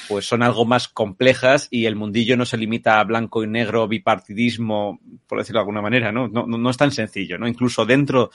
pues 0.09 0.27
son 0.27 0.43
algo 0.43 0.67
más 0.67 0.89
complejas 0.89 1.69
y 1.71 1.87
el 1.87 1.97
mundillo 1.97 2.37
no 2.37 2.45
se 2.45 2.59
limita 2.59 3.01
a 3.01 3.05
blanco 3.05 3.43
y 3.43 3.47
negro, 3.47 3.89
bipartidismo, 3.89 5.01
por 5.27 5.39
decirlo 5.39 5.61
de 5.61 5.63
alguna 5.63 5.81
manera, 5.81 6.13
¿no? 6.13 6.29
No, 6.29 6.47
no, 6.47 6.59
no 6.59 6.71
es 6.71 6.77
tan 6.77 6.93
sencillo, 6.93 7.39
¿no? 7.39 7.49
Incluso 7.49 7.87
dentro 7.87 8.31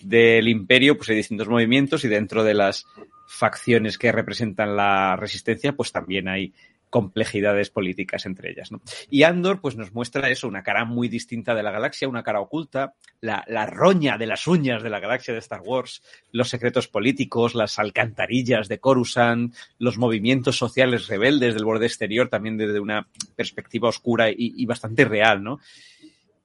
del 0.00 0.46
imperio 0.48 0.96
pues 0.96 1.10
hay 1.10 1.16
distintos 1.16 1.48
movimientos 1.48 2.04
y 2.04 2.08
dentro 2.08 2.44
de 2.44 2.54
las 2.54 2.86
facciones 3.26 3.98
que 3.98 4.12
representan 4.12 4.76
la 4.76 5.16
resistencia 5.16 5.72
pues 5.72 5.90
también 5.90 6.28
hay 6.28 6.52
complejidades 6.92 7.70
políticas 7.70 8.26
entre 8.26 8.50
ellas. 8.50 8.70
¿no? 8.70 8.82
Y 9.08 9.22
Andor 9.22 9.62
pues 9.62 9.76
nos 9.76 9.94
muestra 9.94 10.28
eso, 10.28 10.46
una 10.46 10.62
cara 10.62 10.84
muy 10.84 11.08
distinta 11.08 11.54
de 11.54 11.62
la 11.62 11.70
galaxia, 11.70 12.06
una 12.06 12.22
cara 12.22 12.40
oculta, 12.40 12.92
la, 13.22 13.44
la, 13.48 13.64
roña 13.64 14.18
de 14.18 14.26
las 14.26 14.46
uñas 14.46 14.82
de 14.82 14.90
la 14.90 15.00
galaxia 15.00 15.32
de 15.32 15.40
Star 15.40 15.62
Wars, 15.62 16.02
los 16.32 16.50
secretos 16.50 16.88
políticos, 16.88 17.54
las 17.54 17.78
alcantarillas 17.78 18.68
de 18.68 18.78
Coruscant, 18.78 19.54
los 19.78 19.96
movimientos 19.96 20.58
sociales 20.58 21.08
rebeldes 21.08 21.54
del 21.54 21.64
borde 21.64 21.86
exterior 21.86 22.28
también 22.28 22.58
desde 22.58 22.78
una 22.78 23.08
perspectiva 23.36 23.88
oscura 23.88 24.26
y, 24.28 24.66
bastante 24.66 25.06
real. 25.06 25.42
¿no? 25.42 25.60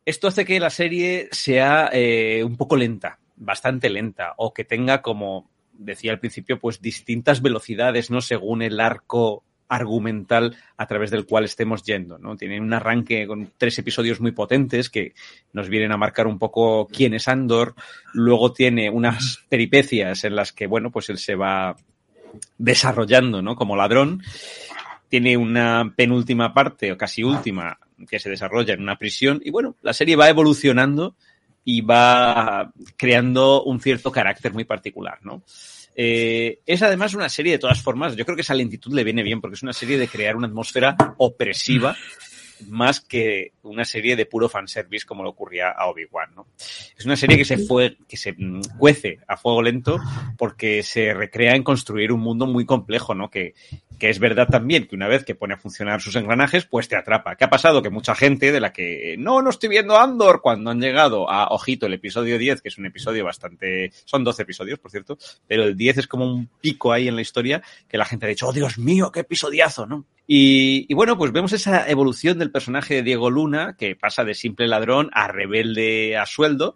Esto 0.06 0.30
hace 0.30 0.46
que 0.46 0.62
la 0.62 0.70
serie 0.70 1.28
sea 1.34 1.90
eh, 1.92 2.42
un 2.46 2.56
poco 2.56 2.78
lenta, 2.78 3.20
bastante 3.36 3.90
lenta, 3.90 4.34
o 4.38 4.54
que 4.54 4.64
tenga 4.64 5.02
como 5.02 5.50
decía 5.74 6.12
al 6.12 6.20
principio, 6.20 6.58
pues 6.58 6.82
distintas 6.82 7.42
velocidades, 7.42 8.10
¿no? 8.10 8.22
Según 8.22 8.62
el 8.62 8.80
arco 8.80 9.44
argumental 9.68 10.56
a 10.78 10.88
través 10.88 11.12
del 11.12 11.26
cual 11.26 11.46
estemos 11.46 11.84
yendo, 11.84 12.18
¿no? 12.18 12.36
Tiene 12.36 12.60
un 12.60 12.74
arranque 12.74 13.28
con 13.28 13.52
tres 13.58 13.78
episodios 13.80 14.20
muy 14.22 14.32
potentes 14.32 14.90
que 14.90 15.14
nos 15.54 15.70
vienen 15.70 15.92
a 15.92 15.98
marcar 15.98 16.28
un 16.28 16.40
poco 16.40 16.88
quién 16.88 17.14
es 17.14 17.28
Andor. 17.28 17.76
Luego 18.14 18.54
tiene 18.54 18.90
unas 18.90 19.40
peripecias 19.50 20.24
en 20.24 20.36
las 20.36 20.54
que, 20.54 20.68
bueno, 20.68 20.92
pues 20.92 21.10
él 21.10 21.18
se 21.18 21.36
va 21.36 21.76
desarrollando, 22.58 23.42
¿no? 23.42 23.56
Como 23.56 23.76
ladrón. 23.76 24.22
Tiene 25.10 25.38
una 25.38 25.94
penúltima 25.96 26.54
parte, 26.54 26.92
o 26.92 26.98
casi 26.98 27.24
última, 27.24 27.78
que 28.10 28.20
se 28.20 28.30
desarrolla 28.30 28.74
en 28.74 28.82
una 28.82 28.98
prisión. 28.98 29.42
Y 29.44 29.52
bueno, 29.52 29.76
la 29.82 29.94
serie 29.94 30.16
va 30.16 30.30
evolucionando 30.30 31.16
y 31.64 31.82
va 31.82 32.72
creando 32.96 33.64
un 33.64 33.80
cierto 33.82 34.12
carácter 34.12 34.54
muy 34.54 34.64
particular, 34.64 35.20
¿no? 35.24 35.44
Eh, 36.00 36.60
es 36.64 36.84
además 36.84 37.16
una 37.16 37.28
serie 37.28 37.54
de 37.54 37.58
todas 37.58 37.82
formas, 37.82 38.16
yo 38.16 38.24
creo 38.24 38.36
que 38.36 38.44
esa 38.44 38.54
lentitud 38.54 38.94
le 38.94 39.04
viene 39.04 39.24
bien 39.24 39.42
porque 39.42 39.56
es 39.56 39.64
una 39.64 39.74
serie 39.74 39.98
de 39.98 40.08
crear 40.08 40.36
una 40.36 40.46
atmósfera 40.46 40.96
opresiva 41.18 41.98
más 42.68 43.00
que 43.00 43.54
una 43.64 43.86
serie 43.86 44.16
de 44.16 44.26
puro 44.26 44.50
fanservice 44.50 45.06
como 45.06 45.24
le 45.24 45.30
ocurría 45.30 45.72
a 45.72 45.88
Obi-Wan, 45.88 46.36
¿no? 46.36 46.48
Es 46.98 47.06
una 47.06 47.16
serie 47.16 47.38
que 47.38 47.46
se 47.46 47.58
fue, 47.58 47.98
que 48.08 48.18
se 48.18 48.36
cuece 48.78 49.20
a 49.28 49.38
fuego 49.38 49.62
lento 49.62 50.00
porque 50.38 50.84
se 50.84 51.14
recrea 51.14 51.56
en 51.56 51.64
construir 51.64 52.12
un 52.12 52.22
mundo 52.22 52.48
muy 52.48 52.66
complejo, 52.66 53.14
¿no? 53.14 53.30
Que, 53.30 53.54
que 54.00 54.10
es 54.10 54.20
verdad 54.20 54.48
también 54.48 54.88
que 54.88 54.96
una 54.96 55.08
vez 55.08 55.24
que 55.24 55.36
pone 55.36 55.56
a 55.56 55.58
funcionar 55.58 56.02
sus 56.02 56.16
engranajes, 56.16 56.66
pues 56.66 56.88
te 56.88 56.96
atrapa. 56.96 57.36
¿Qué 57.36 57.44
ha 57.44 57.50
pasado? 57.50 57.82
Que 57.82 57.90
mucha 57.90 58.16
gente 58.16 58.52
de 58.52 58.60
la 58.60 58.72
que 58.72 59.16
no, 59.18 59.42
no 59.42 59.50
estoy 59.50 59.70
viendo 59.70 59.98
Andor 59.98 60.42
cuando 60.42 60.72
han 60.72 60.80
llegado 60.80 61.30
a, 61.30 61.48
ojito, 61.50 61.88
el 61.88 61.94
episodio 61.94 62.38
10, 62.38 62.62
que 62.62 62.70
es 62.70 62.78
un 62.78 62.86
episodio 62.86 63.26
bastante, 63.26 63.92
son 64.06 64.24
12 64.24 64.44
episodios, 64.44 64.80
por 64.80 64.92
cierto, 64.92 65.18
pero 65.48 65.64
el 65.64 65.76
10 65.76 66.00
es 66.00 66.08
como 66.08 66.26
un 66.26 66.50
pico 66.62 66.92
ahí 66.92 67.08
en 67.08 67.16
la 67.16 67.22
historia 67.22 67.62
que 67.88 67.98
la 67.98 68.06
gente 68.06 68.26
ha 68.26 68.30
dicho, 68.30 68.48
oh 68.48 68.54
Dios 68.54 68.78
mío, 68.78 69.12
qué 69.12 69.22
episodiazo, 69.22 69.86
¿no? 69.86 70.06
Y, 70.30 70.94
bueno, 70.94 71.18
pues 71.18 71.32
vemos 71.32 71.54
esa 71.54 71.90
evolución 71.90 72.38
del 72.38 72.52
personaje 72.52 72.96
de 72.96 73.04
Diego 73.04 73.30
Luna, 73.30 73.78
que 73.78 73.96
pasa 73.96 74.26
de 74.26 74.36
simple 74.36 74.68
ladrón 74.68 75.10
a 75.14 75.30
rebelde 75.30 76.18
a 76.18 76.26
sueldo, 76.26 76.76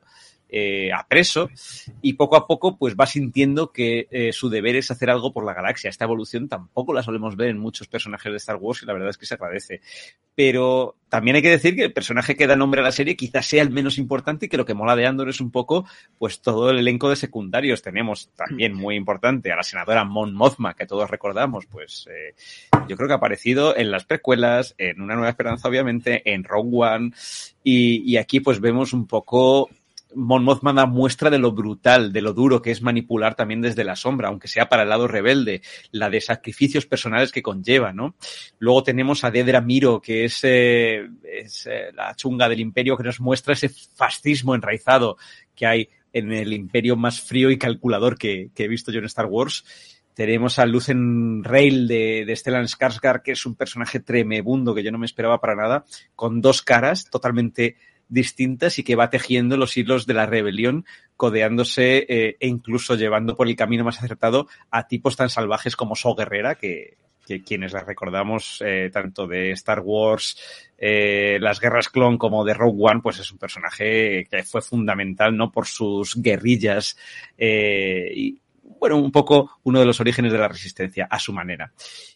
eh, 0.53 0.91
a 0.91 1.07
preso, 1.07 1.49
y 2.01 2.13
poco 2.13 2.35
a 2.35 2.45
poco 2.45 2.77
pues 2.77 2.95
va 2.99 3.05
sintiendo 3.05 3.71
que 3.71 4.07
eh, 4.11 4.33
su 4.33 4.49
deber 4.49 4.75
es 4.75 4.91
hacer 4.91 5.09
algo 5.09 5.31
por 5.31 5.45
la 5.45 5.53
galaxia. 5.53 5.89
Esta 5.89 6.03
evolución 6.03 6.49
tampoco 6.49 6.93
la 6.93 7.03
solemos 7.03 7.37
ver 7.37 7.49
en 7.49 7.57
muchos 7.57 7.87
personajes 7.87 8.31
de 8.31 8.37
Star 8.37 8.57
Wars 8.57 8.83
y 8.83 8.85
la 8.85 8.93
verdad 8.93 9.09
es 9.09 9.17
que 9.17 9.25
se 9.25 9.35
agradece. 9.35 9.79
Pero 10.35 10.97
también 11.07 11.35
hay 11.37 11.41
que 11.41 11.49
decir 11.49 11.75
que 11.75 11.83
el 11.83 11.93
personaje 11.93 12.35
que 12.35 12.47
da 12.47 12.55
nombre 12.55 12.81
a 12.81 12.83
la 12.83 12.91
serie 12.91 13.15
quizás 13.15 13.45
sea 13.45 13.61
el 13.61 13.69
menos 13.69 13.97
importante 13.97 14.45
y 14.45 14.49
que 14.49 14.57
lo 14.57 14.65
que 14.65 14.73
mola 14.73 14.95
de 14.95 15.05
Andor 15.05 15.29
es 15.29 15.39
un 15.39 15.51
poco 15.51 15.85
pues 16.17 16.41
todo 16.41 16.69
el 16.69 16.79
elenco 16.79 17.09
de 17.09 17.15
secundarios. 17.15 17.81
Tenemos 17.81 18.29
también 18.35 18.73
muy 18.73 18.95
importante 18.95 19.51
a 19.51 19.55
la 19.55 19.63
senadora 19.63 20.03
Mon 20.03 20.33
Mothma, 20.33 20.73
que 20.73 20.85
todos 20.85 21.09
recordamos, 21.09 21.65
pues 21.65 22.07
eh, 22.11 22.35
yo 22.87 22.97
creo 22.97 23.07
que 23.07 23.13
ha 23.13 23.17
aparecido 23.17 23.75
en 23.77 23.91
las 23.91 24.05
precuelas, 24.05 24.75
en 24.77 25.01
Una 25.01 25.15
Nueva 25.15 25.29
Esperanza 25.29 25.69
obviamente, 25.69 26.33
en 26.33 26.43
Rogue 26.43 26.69
One, 26.73 27.11
y, 27.63 28.01
y 28.11 28.17
aquí 28.17 28.39
pues 28.39 28.59
vemos 28.59 28.93
un 28.93 29.07
poco 29.07 29.69
Mon 30.15 30.43
Mothma 30.43 30.73
da 30.73 30.85
muestra 30.85 31.29
de 31.29 31.39
lo 31.39 31.51
brutal, 31.51 32.11
de 32.11 32.21
lo 32.21 32.33
duro 32.33 32.61
que 32.61 32.71
es 32.71 32.81
manipular 32.81 33.35
también 33.35 33.61
desde 33.61 33.83
la 33.83 33.95
sombra, 33.95 34.29
aunque 34.29 34.47
sea 34.47 34.69
para 34.69 34.83
el 34.83 34.89
lado 34.89 35.07
rebelde, 35.07 35.61
la 35.91 36.09
de 36.09 36.21
sacrificios 36.21 36.85
personales 36.85 37.31
que 37.31 37.41
conlleva, 37.41 37.93
¿no? 37.93 38.15
Luego 38.59 38.83
tenemos 38.83 39.23
a 39.23 39.31
Dedra 39.31 39.61
Miro, 39.61 40.01
que 40.01 40.25
es, 40.25 40.39
eh, 40.43 41.07
es 41.23 41.67
eh, 41.67 41.91
la 41.93 42.15
chunga 42.15 42.49
del 42.49 42.59
imperio, 42.59 42.97
que 42.97 43.03
nos 43.03 43.19
muestra 43.19 43.53
ese 43.53 43.69
fascismo 43.69 44.55
enraizado 44.55 45.17
que 45.55 45.65
hay 45.65 45.89
en 46.13 46.31
el 46.31 46.53
imperio 46.53 46.95
más 46.95 47.21
frío 47.21 47.51
y 47.51 47.57
calculador 47.57 48.17
que, 48.17 48.49
que 48.53 48.65
he 48.65 48.67
visto 48.67 48.91
yo 48.91 48.99
en 48.99 49.05
Star 49.05 49.27
Wars. 49.27 49.63
Tenemos 50.13 50.59
a 50.59 50.65
Lucen 50.65 51.43
Rail 51.43 51.87
de, 51.87 52.25
de 52.25 52.35
Stellan 52.35 52.67
Skarsgård, 52.67 53.21
que 53.23 53.31
es 53.31 53.45
un 53.45 53.55
personaje 53.55 54.01
tremebundo 54.01 54.75
que 54.75 54.83
yo 54.83 54.91
no 54.91 54.97
me 54.97 55.05
esperaba 55.05 55.39
para 55.39 55.55
nada, 55.55 55.85
con 56.15 56.41
dos 56.41 56.61
caras 56.61 57.09
totalmente 57.09 57.77
distintas 58.11 58.77
y 58.77 58.83
que 58.83 58.95
va 58.95 59.09
tejiendo 59.09 59.57
los 59.57 59.75
hilos 59.77 60.05
de 60.05 60.13
la 60.13 60.27
rebelión, 60.27 60.85
codeándose 61.15 62.05
eh, 62.09 62.37
e 62.39 62.47
incluso 62.47 62.95
llevando 62.95 63.35
por 63.35 63.47
el 63.47 63.55
camino 63.55 63.83
más 63.83 63.97
acertado 63.97 64.47
a 64.69 64.87
tipos 64.87 65.15
tan 65.15 65.29
salvajes 65.29 65.75
como 65.75 65.95
So 65.95 66.13
Guerrera, 66.13 66.55
que, 66.55 66.97
quienes 67.45 67.71
la 67.71 67.85
recordamos 67.85 68.61
eh, 68.65 68.89
tanto 68.91 69.25
de 69.25 69.51
Star 69.51 69.79
Wars, 69.79 70.37
eh, 70.77 71.37
las 71.39 71.61
guerras 71.61 71.87
clon 71.87 72.17
como 72.17 72.43
de 72.43 72.53
Rogue 72.53 72.83
One, 72.83 72.99
pues 73.01 73.19
es 73.19 73.31
un 73.31 73.37
personaje 73.37 74.27
que 74.29 74.43
fue 74.43 74.61
fundamental, 74.61 75.37
¿no? 75.37 75.49
Por 75.49 75.65
sus 75.65 76.21
guerrillas 76.21 76.97
y, 77.37 78.40
bueno, 78.79 78.97
un 78.97 79.11
poco 79.11 79.59
uno 79.63 79.79
de 79.79 79.85
los 79.85 79.99
orígenes 79.99 80.31
de 80.31 80.37
la 80.37 80.47
resistencia 80.47 81.07
a 81.09 81.19
su 81.19 81.33
manera. 81.33 81.73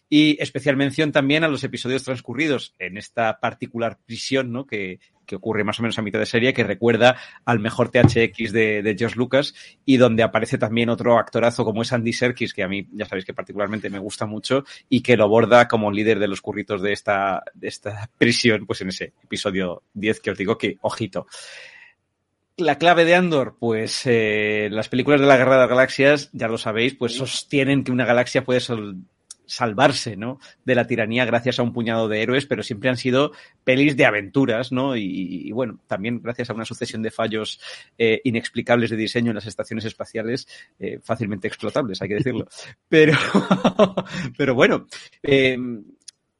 Y 0.08 0.40
especial 0.42 0.76
mención 0.76 1.12
también 1.12 1.44
a 1.44 1.48
los 1.48 1.64
episodios 1.64 2.04
transcurridos 2.04 2.74
en 2.78 2.96
esta 2.96 3.40
particular 3.40 3.98
prisión, 4.06 4.52
¿no? 4.52 4.66
Que, 4.66 5.00
que 5.26 5.36
ocurre 5.36 5.64
más 5.64 5.78
o 5.78 5.82
menos 5.82 5.98
a 5.98 6.02
mitad 6.02 6.18
de 6.18 6.26
serie, 6.26 6.54
que 6.54 6.64
recuerda 6.64 7.16
al 7.44 7.58
mejor 7.58 7.90
THX 7.90 8.52
de, 8.52 8.82
de 8.82 8.96
George 8.96 9.16
Lucas 9.16 9.54
y 9.84 9.98
donde 9.98 10.22
aparece 10.22 10.56
también 10.56 10.88
otro 10.88 11.18
actorazo 11.18 11.64
como 11.64 11.82
es 11.82 11.92
Andy 11.92 12.12
Serkis, 12.12 12.54
que 12.54 12.62
a 12.62 12.68
mí 12.68 12.86
ya 12.92 13.04
sabéis 13.04 13.26
que 13.26 13.34
particularmente 13.34 13.90
me 13.90 13.98
gusta 13.98 14.24
mucho 14.24 14.64
y 14.88 15.02
que 15.02 15.16
lo 15.16 15.28
borda 15.28 15.68
como 15.68 15.90
líder 15.90 16.18
de 16.18 16.28
los 16.28 16.40
curritos 16.40 16.80
de 16.80 16.92
esta, 16.92 17.42
de 17.54 17.68
esta 17.68 18.08
prisión, 18.16 18.66
pues 18.66 18.80
en 18.80 18.88
ese 18.88 19.12
episodio 19.22 19.82
10 19.94 20.20
que 20.20 20.30
os 20.30 20.38
digo 20.38 20.56
que, 20.56 20.78
ojito. 20.80 21.26
La 22.58 22.78
clave 22.78 23.04
de 23.04 23.14
Andor, 23.14 23.56
pues 23.58 24.02
eh, 24.06 24.68
las 24.70 24.88
películas 24.88 25.20
de 25.20 25.26
la 25.26 25.36
Guerra 25.36 25.56
de 25.56 25.60
las 25.60 25.68
Galaxias, 25.68 26.30
ya 26.32 26.48
lo 26.48 26.56
sabéis, 26.56 26.94
pues 26.94 27.14
sostienen 27.14 27.84
que 27.84 27.92
una 27.92 28.06
galaxia 28.06 28.44
puede 28.44 28.60
sol 28.60 28.96
salvarse, 29.46 30.16
¿no? 30.16 30.40
De 30.64 30.74
la 30.74 30.86
tiranía 30.86 31.24
gracias 31.24 31.58
a 31.58 31.62
un 31.62 31.72
puñado 31.72 32.08
de 32.08 32.22
héroes, 32.22 32.46
pero 32.46 32.62
siempre 32.62 32.90
han 32.90 32.96
sido 32.96 33.32
pelis 33.64 33.96
de 33.96 34.04
aventuras, 34.04 34.72
¿no? 34.72 34.96
Y, 34.96 35.02
y 35.04 35.52
bueno, 35.52 35.78
también 35.86 36.20
gracias 36.22 36.50
a 36.50 36.54
una 36.54 36.64
sucesión 36.64 37.02
de 37.02 37.10
fallos 37.10 37.60
eh, 37.96 38.20
inexplicables 38.24 38.90
de 38.90 38.96
diseño 38.96 39.30
en 39.30 39.36
las 39.36 39.46
estaciones 39.46 39.84
espaciales, 39.84 40.48
eh, 40.78 40.98
fácilmente 41.02 41.48
explotables, 41.48 42.02
hay 42.02 42.08
que 42.08 42.14
decirlo. 42.16 42.48
Pero, 42.88 43.12
pero 44.36 44.54
bueno, 44.54 44.86
eh, 45.22 45.58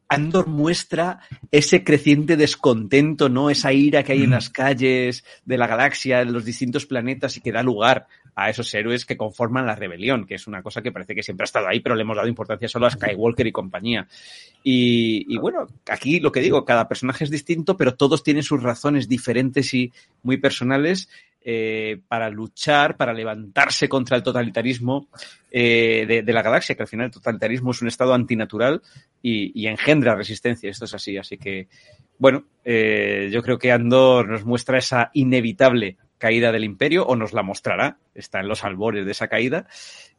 Andor 0.08 0.46
muestra 0.46 1.20
ese 1.50 1.82
creciente 1.82 2.36
descontento, 2.36 3.28
¿no? 3.28 3.50
Esa 3.50 3.72
ira 3.72 4.02
que 4.02 4.12
hay 4.12 4.22
en 4.22 4.30
las 4.30 4.50
calles 4.50 5.24
de 5.44 5.58
la 5.58 5.66
galaxia, 5.66 6.20
en 6.20 6.32
los 6.32 6.44
distintos 6.44 6.86
planetas 6.86 7.36
y 7.36 7.40
que 7.40 7.52
da 7.52 7.62
lugar 7.62 8.06
a 8.36 8.50
esos 8.50 8.72
héroes 8.74 9.06
que 9.06 9.16
conforman 9.16 9.66
la 9.66 9.74
rebelión, 9.74 10.26
que 10.26 10.34
es 10.34 10.46
una 10.46 10.62
cosa 10.62 10.82
que 10.82 10.92
parece 10.92 11.14
que 11.14 11.22
siempre 11.22 11.44
ha 11.44 11.46
estado 11.46 11.68
ahí, 11.68 11.80
pero 11.80 11.94
le 11.94 12.02
hemos 12.02 12.16
dado 12.16 12.28
importancia 12.28 12.68
solo 12.68 12.86
a 12.86 12.90
Skywalker 12.90 13.46
y 13.46 13.52
compañía. 13.52 14.06
Y, 14.62 15.24
y 15.32 15.38
bueno, 15.38 15.66
aquí 15.88 16.20
lo 16.20 16.30
que 16.30 16.40
digo, 16.40 16.64
cada 16.64 16.86
personaje 16.86 17.24
es 17.24 17.30
distinto, 17.30 17.76
pero 17.76 17.94
todos 17.94 18.22
tienen 18.22 18.42
sus 18.42 18.62
razones 18.62 19.08
diferentes 19.08 19.72
y 19.72 19.92
muy 20.22 20.36
personales 20.36 21.08
eh, 21.48 22.00
para 22.08 22.28
luchar, 22.28 22.96
para 22.96 23.12
levantarse 23.12 23.88
contra 23.88 24.16
el 24.16 24.24
totalitarismo 24.24 25.06
eh, 25.48 26.22
de, 26.24 26.32
la 26.32 26.42
galaxia, 26.42 26.74
que 26.74 26.82
al 26.82 26.88
final 26.88 27.06
el 27.06 27.12
totalitarismo 27.12 27.70
es 27.70 27.80
un 27.82 27.86
estado 27.86 28.14
antinatural 28.14 28.82
y, 29.22 29.64
engendra 29.68 30.16
resistencia. 30.16 30.68
Esto 30.68 30.86
es 30.86 30.94
así. 30.94 31.16
Así 31.16 31.38
que, 31.38 31.68
bueno, 32.18 32.46
eh, 32.64 33.28
yo 33.30 33.44
creo 33.44 33.58
que 33.58 33.70
Andor 33.70 34.28
nos 34.28 34.44
muestra 34.44 34.78
esa 34.78 35.12
inevitable 35.14 35.96
caída 36.18 36.50
del 36.50 36.64
imperio, 36.64 37.06
o 37.06 37.14
nos 37.14 37.32
la 37.32 37.44
mostrará, 37.44 37.98
está 38.12 38.40
en 38.40 38.48
los 38.48 38.64
albores 38.64 39.06
de 39.06 39.12
esa 39.12 39.28
caída, 39.28 39.68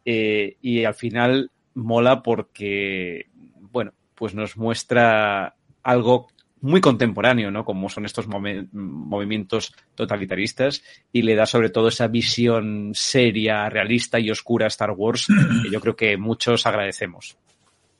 y 0.05 0.85
al 0.85 0.93
final 0.93 1.51
mola 1.73 2.23
porque, 2.23 3.27
bueno, 3.73 3.91
pues 4.15 4.33
nos 4.33 4.55
muestra 4.55 5.55
algo 5.83 6.29
muy 6.61 6.81
contemporáneo, 6.81 7.51
¿no? 7.51 7.63
Como 7.63 7.89
son 7.89 8.05
estos 8.05 8.27
movi 8.27 8.67
movimientos 8.71 9.73
totalitaristas 9.95 10.83
y 11.11 11.21
le 11.21 11.35
da 11.35 11.45
sobre 11.45 11.69
todo 11.69 11.89
esa 11.89 12.07
visión 12.07 12.91
seria, 12.93 13.69
realista 13.69 14.19
y 14.19 14.31
oscura 14.31 14.65
a 14.65 14.67
Star 14.67 14.91
Wars 14.91 15.27
que 15.63 15.69
yo 15.69 15.79
creo 15.79 15.95
que 15.95 16.17
muchos 16.17 16.65
agradecemos. 16.65 17.37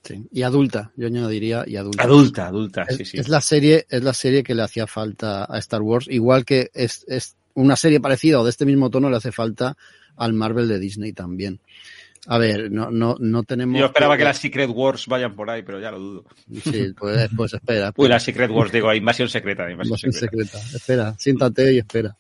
Sí. 0.03 0.23
Y 0.31 0.43
adulta, 0.43 0.91
yo 0.95 1.07
añadiría 1.07 1.65
y 1.67 1.75
adulta. 1.75 2.03
Adulta, 2.03 2.47
adulta, 2.47 2.85
es, 2.87 2.97
sí, 2.97 3.05
sí. 3.05 3.17
Es 3.17 3.27
la 3.27 3.41
serie, 3.41 3.85
es 3.89 4.03
la 4.03 4.13
serie 4.13 4.41
que 4.41 4.55
le 4.55 4.63
hacía 4.63 4.87
falta 4.87 5.45
a 5.49 5.57
Star 5.59 5.81
Wars, 5.81 6.07
igual 6.09 6.45
que 6.45 6.69
es, 6.73 7.03
es 7.07 7.35
una 7.55 7.75
serie 7.75 7.99
parecida 7.99 8.39
o 8.39 8.43
de 8.43 8.51
este 8.51 8.65
mismo 8.65 8.89
tono 8.89 9.09
le 9.09 9.17
hace 9.17 9.31
falta 9.31 9.75
al 10.15 10.33
Marvel 10.33 10.67
de 10.67 10.79
Disney 10.79 11.11
también. 11.11 11.59
A 12.29 12.37
ver, 12.37 12.69
no, 12.69 12.91
no, 12.91 13.15
no 13.19 13.43
tenemos. 13.43 13.79
Yo 13.79 13.85
esperaba 13.85 14.15
que, 14.15 14.19
que 14.19 14.23
las 14.25 14.37
Secret 14.37 14.69
Wars 14.69 15.07
vayan 15.07 15.33
por 15.33 15.49
ahí, 15.49 15.63
pero 15.63 15.79
ya 15.79 15.91
lo 15.91 15.99
dudo. 15.99 16.25
Sí, 16.61 16.93
pues, 16.97 17.29
pues 17.37 17.53
espera. 17.53 17.93
Uy, 17.95 18.09
las 18.09 18.23
Secret 18.23 18.51
Wars, 18.51 18.69
digo, 18.69 18.93
invasión 18.93 19.29
secreta. 19.29 19.63
Invasión, 19.71 19.87
invasión 19.87 20.11
secreta. 20.11 20.57
secreta. 20.57 20.77
Espera, 20.77 21.15
siéntate 21.17 21.73
y 21.73 21.77
espera. 21.77 22.17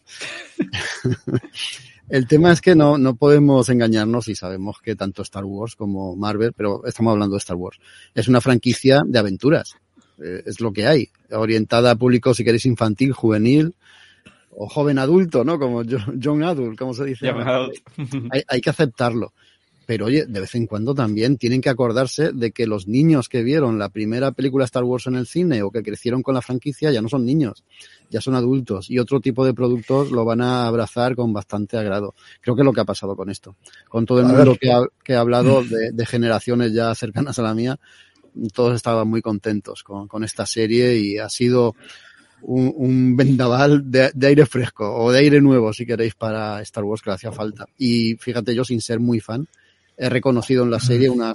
El 2.09 2.25
tema 2.25 2.53
es 2.53 2.61
que 2.61 2.73
no, 2.73 2.97
no 2.97 3.15
podemos 3.15 3.67
engañarnos 3.67 4.29
y 4.29 4.35
sabemos 4.35 4.79
que 4.81 4.95
tanto 4.95 5.23
Star 5.23 5.43
Wars 5.43 5.75
como 5.75 6.15
Marvel, 6.15 6.53
pero 6.53 6.85
estamos 6.85 7.11
hablando 7.11 7.35
de 7.35 7.39
Star 7.39 7.57
Wars, 7.57 7.77
es 8.15 8.29
una 8.29 8.39
franquicia 8.39 9.03
de 9.05 9.19
aventuras. 9.19 9.75
Eh, 10.23 10.41
es 10.45 10.61
lo 10.61 10.71
que 10.71 10.87
hay. 10.87 11.09
Orientada 11.31 11.91
a 11.91 11.95
público, 11.95 12.33
si 12.33 12.45
queréis, 12.45 12.65
infantil, 12.65 13.11
juvenil 13.11 13.75
o 14.51 14.69
joven 14.69 14.99
adulto, 14.99 15.43
¿no? 15.43 15.59
Como 15.59 15.83
John 16.23 16.43
Adult, 16.43 16.79
como 16.79 16.93
se 16.93 17.03
dice. 17.03 17.29
hay, 17.29 18.41
hay 18.47 18.61
que 18.61 18.69
aceptarlo. 18.69 19.33
Pero 19.87 20.07
oye, 20.07 20.25
de 20.25 20.41
vez 20.41 20.53
en 20.55 20.67
cuando 20.67 20.93
también 20.93 21.37
tienen 21.37 21.61
que 21.61 21.69
acordarse 21.69 22.33
de 22.33 22.51
que 22.51 22.67
los 22.67 22.89
niños 22.89 23.29
que 23.29 23.41
vieron 23.41 23.79
la 23.79 23.87
primera 23.87 24.33
película 24.33 24.65
Star 24.65 24.83
Wars 24.83 25.07
en 25.07 25.15
el 25.15 25.25
cine 25.25 25.63
o 25.63 25.71
que 25.71 25.81
crecieron 25.81 26.21
con 26.21 26.35
la 26.35 26.41
franquicia 26.41 26.91
ya 26.91 27.01
no 27.01 27.07
son 27.07 27.25
niños, 27.25 27.63
ya 28.09 28.19
son 28.19 28.35
adultos 28.35 28.91
y 28.91 28.99
otro 28.99 29.21
tipo 29.21 29.45
de 29.45 29.53
productos 29.53 30.11
lo 30.11 30.25
van 30.25 30.41
a 30.41 30.67
abrazar 30.67 31.15
con 31.15 31.31
bastante 31.31 31.77
agrado. 31.77 32.15
Creo 32.41 32.53
que 32.53 32.63
es 32.63 32.65
lo 32.65 32.73
que 32.73 32.81
ha 32.81 32.85
pasado 32.85 33.15
con 33.15 33.29
esto. 33.29 33.55
Con 33.87 34.05
todo 34.05 34.19
el 34.19 34.25
a 34.25 34.27
mundo 34.27 34.57
que 34.59 34.73
ha, 34.73 34.81
que 35.05 35.15
ha, 35.15 35.21
hablado 35.21 35.63
de, 35.63 35.91
de, 35.93 36.05
generaciones 36.05 36.73
ya 36.73 36.93
cercanas 36.93 37.39
a 37.39 37.43
la 37.43 37.53
mía, 37.53 37.79
todos 38.53 38.75
estaban 38.75 39.07
muy 39.07 39.21
contentos 39.21 39.83
con, 39.83 40.09
con 40.09 40.25
esta 40.25 40.45
serie 40.45 40.97
y 40.97 41.17
ha 41.17 41.29
sido 41.29 41.75
un, 42.41 42.73
un 42.75 43.15
vendaval 43.15 43.89
de, 43.89 44.11
de, 44.13 44.27
aire 44.27 44.45
fresco 44.45 44.93
o 44.93 45.13
de 45.13 45.19
aire 45.19 45.39
nuevo, 45.39 45.71
si 45.71 45.85
queréis, 45.85 46.13
para 46.15 46.61
Star 46.61 46.83
Wars 46.83 47.01
que 47.01 47.09
le 47.09 47.15
hacía 47.15 47.31
falta. 47.31 47.67
Y 47.77 48.15
fíjate, 48.15 48.53
yo 48.53 48.65
sin 48.65 48.81
ser 48.81 48.99
muy 48.99 49.21
fan, 49.21 49.47
he 49.97 50.09
reconocido 50.09 50.63
en 50.63 50.71
la 50.71 50.79
serie 50.79 51.09
una, 51.09 51.33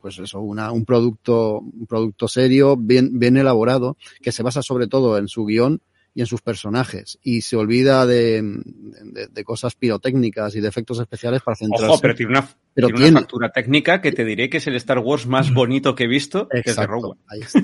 pues 0.00 0.18
eso, 0.18 0.40
una, 0.40 0.70
un 0.70 0.84
producto, 0.84 1.58
un 1.60 1.86
producto 1.86 2.28
serio, 2.28 2.76
bien, 2.76 3.18
bien 3.18 3.36
elaborado, 3.38 3.96
que 4.20 4.32
se 4.32 4.42
basa 4.42 4.62
sobre 4.62 4.86
todo 4.86 5.16
en 5.16 5.28
su 5.28 5.46
guion 5.46 5.80
y 6.14 6.20
en 6.20 6.26
sus 6.26 6.42
personajes 6.42 7.18
y 7.22 7.40
se 7.40 7.56
olvida 7.56 8.06
de, 8.06 8.42
de, 8.42 9.28
de 9.28 9.44
cosas 9.44 9.74
pirotécnicas 9.74 10.54
y 10.54 10.60
de 10.60 10.68
efectos 10.68 11.00
especiales 11.00 11.42
para 11.42 11.56
centrarse. 11.56 11.86
Ojo, 11.86 12.00
pero 12.00 12.14
tiene 12.14 12.32
una, 12.32 12.48
pero 12.74 12.88
tiene, 12.88 13.00
tiene 13.00 13.10
una 13.12 13.20
factura 13.20 13.52
técnica 13.52 14.00
que 14.00 14.12
te 14.12 14.24
diré 14.24 14.50
que 14.50 14.58
es 14.58 14.66
el 14.66 14.76
Star 14.76 14.98
Wars 14.98 15.26
más 15.26 15.52
bonito 15.52 15.94
que 15.94 16.04
he 16.04 16.08
visto, 16.08 16.48
Exacto, 16.50 16.62
que 16.62 16.70
es 16.70 16.76
de 16.76 16.86
Rogue. 16.86 17.18
Ahí 17.28 17.40
está. 17.40 17.60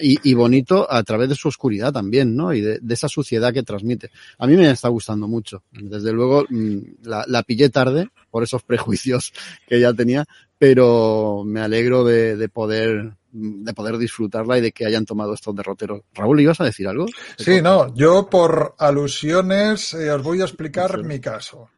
Y, 0.00 0.30
y, 0.30 0.34
bonito 0.34 0.86
a 0.88 1.02
través 1.02 1.28
de 1.28 1.34
su 1.34 1.48
oscuridad 1.48 1.92
también, 1.92 2.36
¿no? 2.36 2.54
Y 2.54 2.60
de, 2.60 2.78
de, 2.80 2.94
esa 2.94 3.08
suciedad 3.08 3.52
que 3.52 3.64
transmite. 3.64 4.10
A 4.38 4.46
mí 4.46 4.54
me 4.54 4.70
está 4.70 4.88
gustando 4.88 5.26
mucho. 5.26 5.64
Desde 5.72 6.12
luego, 6.12 6.44
mm, 6.48 6.78
la, 7.02 7.24
la 7.26 7.42
pillé 7.42 7.68
tarde 7.68 8.08
por 8.30 8.44
esos 8.44 8.62
prejuicios 8.62 9.32
que 9.66 9.80
ya 9.80 9.92
tenía, 9.92 10.24
pero 10.56 11.42
me 11.44 11.60
alegro 11.60 12.04
de, 12.04 12.36
de 12.36 12.48
poder 12.48 13.17
de 13.30 13.74
poder 13.74 13.98
disfrutarla 13.98 14.58
y 14.58 14.60
de 14.60 14.72
que 14.72 14.86
hayan 14.86 15.04
tomado 15.04 15.34
estos 15.34 15.54
derroteros. 15.54 16.02
Raúl, 16.14 16.40
¿ibas 16.40 16.60
a 16.60 16.64
decir 16.64 16.88
algo? 16.88 17.06
Sí, 17.36 17.60
no, 17.62 17.94
yo 17.94 18.28
por 18.28 18.74
alusiones 18.78 19.94
eh, 19.94 20.10
os 20.10 20.22
voy 20.22 20.40
a 20.40 20.44
explicar 20.44 20.96
sí. 20.96 21.02
mi 21.06 21.20
caso. 21.20 21.70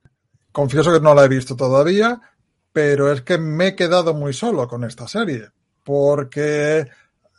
Confieso 0.52 0.92
que 0.92 1.00
no 1.00 1.14
la 1.14 1.24
he 1.24 1.28
visto 1.28 1.56
todavía, 1.56 2.20
pero 2.72 3.12
es 3.12 3.22
que 3.22 3.38
me 3.38 3.68
he 3.68 3.76
quedado 3.76 4.14
muy 4.14 4.32
solo 4.32 4.66
con 4.68 4.84
esta 4.84 5.06
serie, 5.08 5.48
porque, 5.84 6.86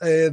eh, 0.01 0.31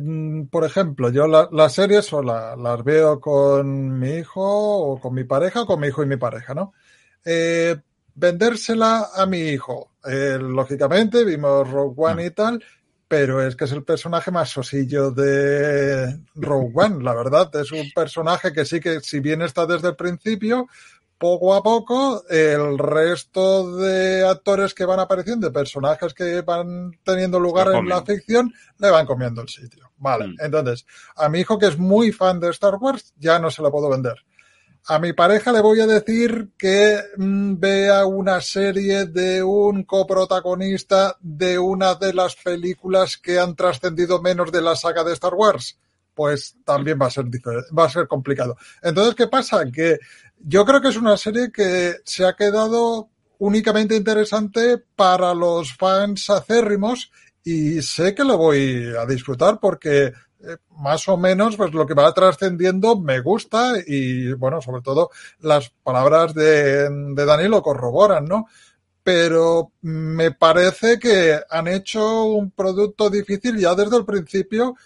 por 0.51 0.65
ejemplo, 0.65 1.11
yo 1.11 1.27
la, 1.27 1.49
las 1.53 1.75
series 1.75 2.13
o 2.13 2.23
la, 2.23 2.57
las 2.57 2.83
veo 2.85 3.21
con 3.21 3.99
mi 3.99 4.17
hijo 4.17 4.43
o 4.43 5.01
con 5.01 5.15
mi 5.15 5.25
pareja 5.25 5.63
o 5.63 5.67
con 5.67 5.81
mi 5.81 5.89
hijo 5.89 6.03
y 6.03 6.07
mi 6.07 6.17
pareja, 6.17 6.55
¿no? 6.55 6.73
Eh, 7.25 7.77
vendérsela 8.15 9.09
a 9.15 9.27
mi 9.27 9.39
hijo. 9.39 9.93
Eh, 10.05 10.39
lógicamente, 10.41 11.25
vimos 11.25 11.71
Rogue 11.71 11.95
One 11.97 12.27
y 12.27 12.31
tal, 12.31 12.63
pero 13.09 13.43
es 13.43 13.57
que 13.57 13.65
es 13.65 13.73
el 13.73 13.83
personaje 13.83 14.31
más 14.31 14.51
sosillo 14.51 15.11
de 15.11 16.21
Rogue 16.35 16.73
One, 16.75 17.03
la 17.03 17.15
verdad. 17.15 17.51
Es 17.57 17.73
un 17.73 17.91
personaje 17.95 18.53
que 18.53 18.67
sí 18.67 18.81
que, 18.81 19.01
si 19.01 19.21
bien 19.21 19.41
está 19.41 19.65
desde 19.65 19.89
el 19.89 19.97
principio, 19.97 20.69
poco 21.17 21.55
a 21.55 21.63
poco, 21.63 22.23
el 22.29 22.79
resto 22.79 23.77
de 23.77 24.25
actores 24.27 24.75
que 24.75 24.85
van 24.85 25.01
apareciendo, 25.01 25.53
personajes 25.53 26.13
que 26.13 26.43
van 26.43 26.93
teniendo 27.03 27.41
lugar 27.41 27.73
en 27.73 27.89
la 27.89 28.05
ficción, 28.05 28.53
le 28.79 28.91
van 28.91 29.07
comiendo 29.07 29.41
el 29.41 29.49
sitio. 29.49 29.91
Vale, 29.97 30.29
mm. 30.29 30.37
entonces, 30.41 30.87
a 31.17 31.29
mi 31.29 31.41
hijo 31.41 31.59
que 31.59 31.67
es 31.67 31.79
muy 31.79 32.13
fan 32.13 32.39
de 32.39 32.51
Star 32.51 32.77
Wars, 32.77 33.15
ya 33.17 33.39
no 33.39 33.51
se 33.51 33.63
lo 33.63 33.73
puedo 33.73 33.89
vender. 33.89 34.17
A 34.87 34.99
mi 34.99 35.13
pareja 35.13 35.53
le 35.53 35.61
voy 35.61 35.81
a 35.81 35.87
decir 35.87 36.51
que 36.57 36.99
mmm, 37.17 37.55
vea 37.59 38.07
una 38.07 38.41
serie 38.41 39.07
de 39.07 39.43
un 39.43 39.85
coprotagonista 39.85 41.17
de 41.21 41.59
una 41.59 41.95
de 41.95 42.15
las 42.15 42.37
películas 42.37 43.19
que 43.19 43.39
han 43.39 43.55
trascendido 43.55 44.23
menos 44.23 44.51
de 44.51 44.63
la 44.63 44.77
saga 44.77 45.05
de 45.05 45.13
Star 45.13 45.35
Wars. 45.35 45.79
Pues 46.15 46.57
también 46.65 46.99
va 47.01 47.07
a 47.07 47.11
ser 47.11 47.27
va 47.27 47.85
a 47.85 47.91
ser 47.91 48.09
complicado. 48.09 48.57
Entonces, 48.83 49.15
¿qué 49.15 49.29
pasa? 49.29 49.65
Que 49.71 49.99
yo 50.39 50.65
creo 50.65 50.81
que 50.81 50.89
es 50.89 50.97
una 50.97 51.17
serie 51.17 51.53
que 51.53 51.97
se 52.05 52.25
ha 52.25 52.35
quedado 52.35 53.11
únicamente 53.39 53.95
interesante 53.95 54.79
para 54.97 55.33
los 55.35 55.77
fans 55.77 56.29
acérrimos 56.31 57.11
y 57.45 57.81
sé 57.83 58.15
que 58.15 58.25
lo 58.25 58.37
voy 58.37 58.93
a 58.99 59.07
disfrutar 59.07 59.59
porque 59.61 60.13
más 60.77 61.09
o 61.09 61.17
menos 61.17 61.57
pues 61.57 61.73
lo 61.73 61.87
que 61.87 61.95
va 61.95 62.13
trascendiendo 62.13 62.99
me 62.99 63.21
gusta 63.21 63.75
y 63.87 64.33
bueno, 64.35 64.61
sobre 64.61 64.83
todo 64.83 65.11
las 65.41 65.71
palabras 65.71 66.35
de, 66.35 66.89
de 66.89 67.25
Dani 67.25 67.49
lo 67.49 67.63
corroboran, 67.63 68.25
¿no? 68.25 68.47
Pero 69.03 69.73
me 69.83 70.33
parece 70.33 70.99
que 70.99 71.41
han 71.49 71.69
hecho 71.69 72.25
un 72.25 72.51
producto 72.51 73.09
difícil 73.11 73.59
ya 73.59 73.75
desde 73.75 73.97
el 73.97 74.05
principio. 74.05 74.77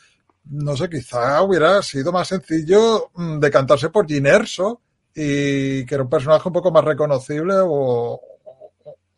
No 0.44 0.76
sé, 0.76 0.88
quizá 0.88 1.42
hubiera 1.42 1.82
sido 1.82 2.12
más 2.12 2.28
sencillo 2.28 3.11
decantarse 3.38 3.90
por 3.90 4.07
Ginerso 4.07 4.80
y 5.14 5.84
que 5.84 5.94
era 5.94 6.05
un 6.05 6.11
personaje 6.11 6.48
un 6.48 6.53
poco 6.53 6.70
más 6.70 6.84
reconocible 6.84 7.55
o, 7.59 8.20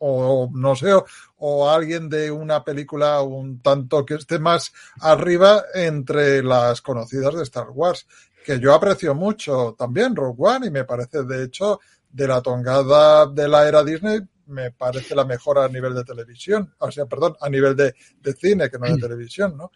o 0.07 0.49
no 0.53 0.75
sé, 0.75 0.93
o, 0.93 1.05
o, 1.37 1.69
alguien 1.69 2.07
de 2.09 2.29
una 2.29 2.63
película 2.63 3.21
un 3.21 3.59
tanto 3.61 4.05
que 4.05 4.15
esté 4.15 4.37
más 4.37 4.71
arriba 4.99 5.63
entre 5.73 6.43
las 6.43 6.81
conocidas 6.81 7.33
de 7.33 7.43
Star 7.43 7.69
Wars, 7.71 8.05
que 8.45 8.59
yo 8.59 8.73
aprecio 8.73 9.15
mucho 9.15 9.75
también 9.77 10.15
Rogue 10.15 10.37
One 10.37 10.67
y 10.67 10.71
me 10.71 10.83
parece 10.83 11.23
de 11.23 11.45
hecho 11.45 11.79
de 12.11 12.27
la 12.27 12.41
tongada 12.41 13.25
de 13.25 13.47
la 13.47 13.67
era 13.67 13.83
Disney 13.83 14.19
me 14.47 14.71
parece 14.71 15.15
la 15.15 15.25
mejor 15.25 15.57
a 15.57 15.67
nivel 15.67 15.95
de 15.95 16.03
televisión, 16.03 16.71
o 16.77 16.91
sea, 16.91 17.07
perdón, 17.07 17.35
a 17.41 17.49
nivel 17.49 17.75
de, 17.75 17.95
de 18.21 18.33
cine 18.33 18.69
que 18.69 18.77
no 18.77 18.85
de 18.85 19.01
televisión, 19.01 19.57
¿no? 19.57 19.71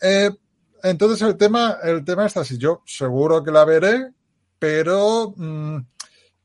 Eh, 0.00 0.30
entonces 0.82 1.20
el 1.22 1.36
tema, 1.36 1.78
el 1.82 2.02
tema 2.04 2.24
está 2.24 2.40
así, 2.40 2.56
yo 2.56 2.82
seguro 2.86 3.44
que 3.44 3.50
la 3.50 3.66
veré, 3.66 4.12
pero 4.58 5.34
mmm, 5.36 5.78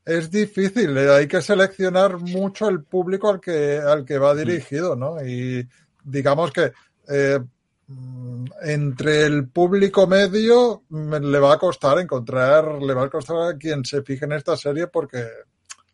es 0.04 0.30
difícil, 0.30 0.96
eh, 0.96 1.10
hay 1.10 1.28
que 1.28 1.42
seleccionar 1.42 2.18
mucho 2.18 2.68
el 2.68 2.82
público 2.82 3.28
al 3.28 3.40
que, 3.40 3.78
al 3.78 4.04
que 4.04 4.18
va 4.18 4.34
dirigido, 4.34 4.96
¿no? 4.96 5.24
Y 5.24 5.66
digamos 6.04 6.50
que 6.52 6.72
eh, 7.08 7.38
entre 8.62 9.24
el 9.24 9.48
público 9.48 10.06
medio 10.06 10.84
le 10.90 11.38
va 11.38 11.54
a 11.54 11.58
costar 11.58 11.98
encontrar, 11.98 12.80
le 12.80 12.94
va 12.94 13.04
a 13.04 13.10
costar 13.10 13.36
a 13.54 13.58
quien 13.58 13.84
se 13.84 14.02
fije 14.02 14.24
en 14.24 14.32
esta 14.32 14.56
serie 14.56 14.86
porque 14.86 15.24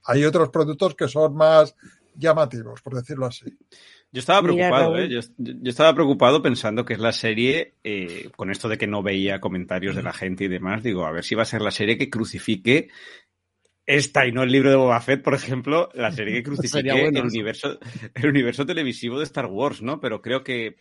hay 0.04 0.24
otros 0.24 0.50
productos 0.50 0.94
que 0.94 1.08
son 1.08 1.34
más 1.34 1.74
llamativos, 2.14 2.82
por 2.82 2.94
decirlo 2.94 3.26
así. 3.26 3.46
Yo 4.12 4.20
estaba 4.20 4.42
preocupado, 4.42 4.92
Mira, 4.92 5.04
¿eh? 5.04 5.08
yo, 5.08 5.20
yo, 5.36 5.70
estaba 5.70 5.94
preocupado 5.94 6.40
pensando 6.40 6.84
que 6.84 6.94
es 6.94 7.00
la 7.00 7.12
serie, 7.12 7.74
eh, 7.82 8.30
con 8.36 8.50
esto 8.50 8.68
de 8.68 8.78
que 8.78 8.86
no 8.86 9.02
veía 9.02 9.40
comentarios 9.40 9.96
de 9.96 10.02
la 10.02 10.12
gente 10.12 10.44
y 10.44 10.48
demás, 10.48 10.82
digo, 10.82 11.04
a 11.04 11.12
ver 11.12 11.24
si 11.24 11.34
va 11.34 11.42
a 11.42 11.46
ser 11.46 11.60
la 11.60 11.70
serie 11.70 11.98
que 11.98 12.08
crucifique 12.08 12.88
esta 13.86 14.26
y 14.26 14.32
no 14.32 14.42
el 14.42 14.50
libro 14.52 14.70
de 14.70 14.76
Boba 14.76 15.00
Fett, 15.00 15.22
por 15.22 15.34
ejemplo, 15.34 15.88
la 15.94 16.10
serie 16.12 16.34
que 16.34 16.42
crucifique 16.42 16.90
bueno, 16.92 17.20
el, 17.20 17.26
universo, 17.26 17.78
el 18.14 18.26
universo 18.28 18.66
televisivo 18.66 19.18
de 19.18 19.24
Star 19.24 19.46
Wars, 19.46 19.80
¿no? 19.82 20.00
Pero 20.00 20.20
creo 20.20 20.42
que 20.42 20.76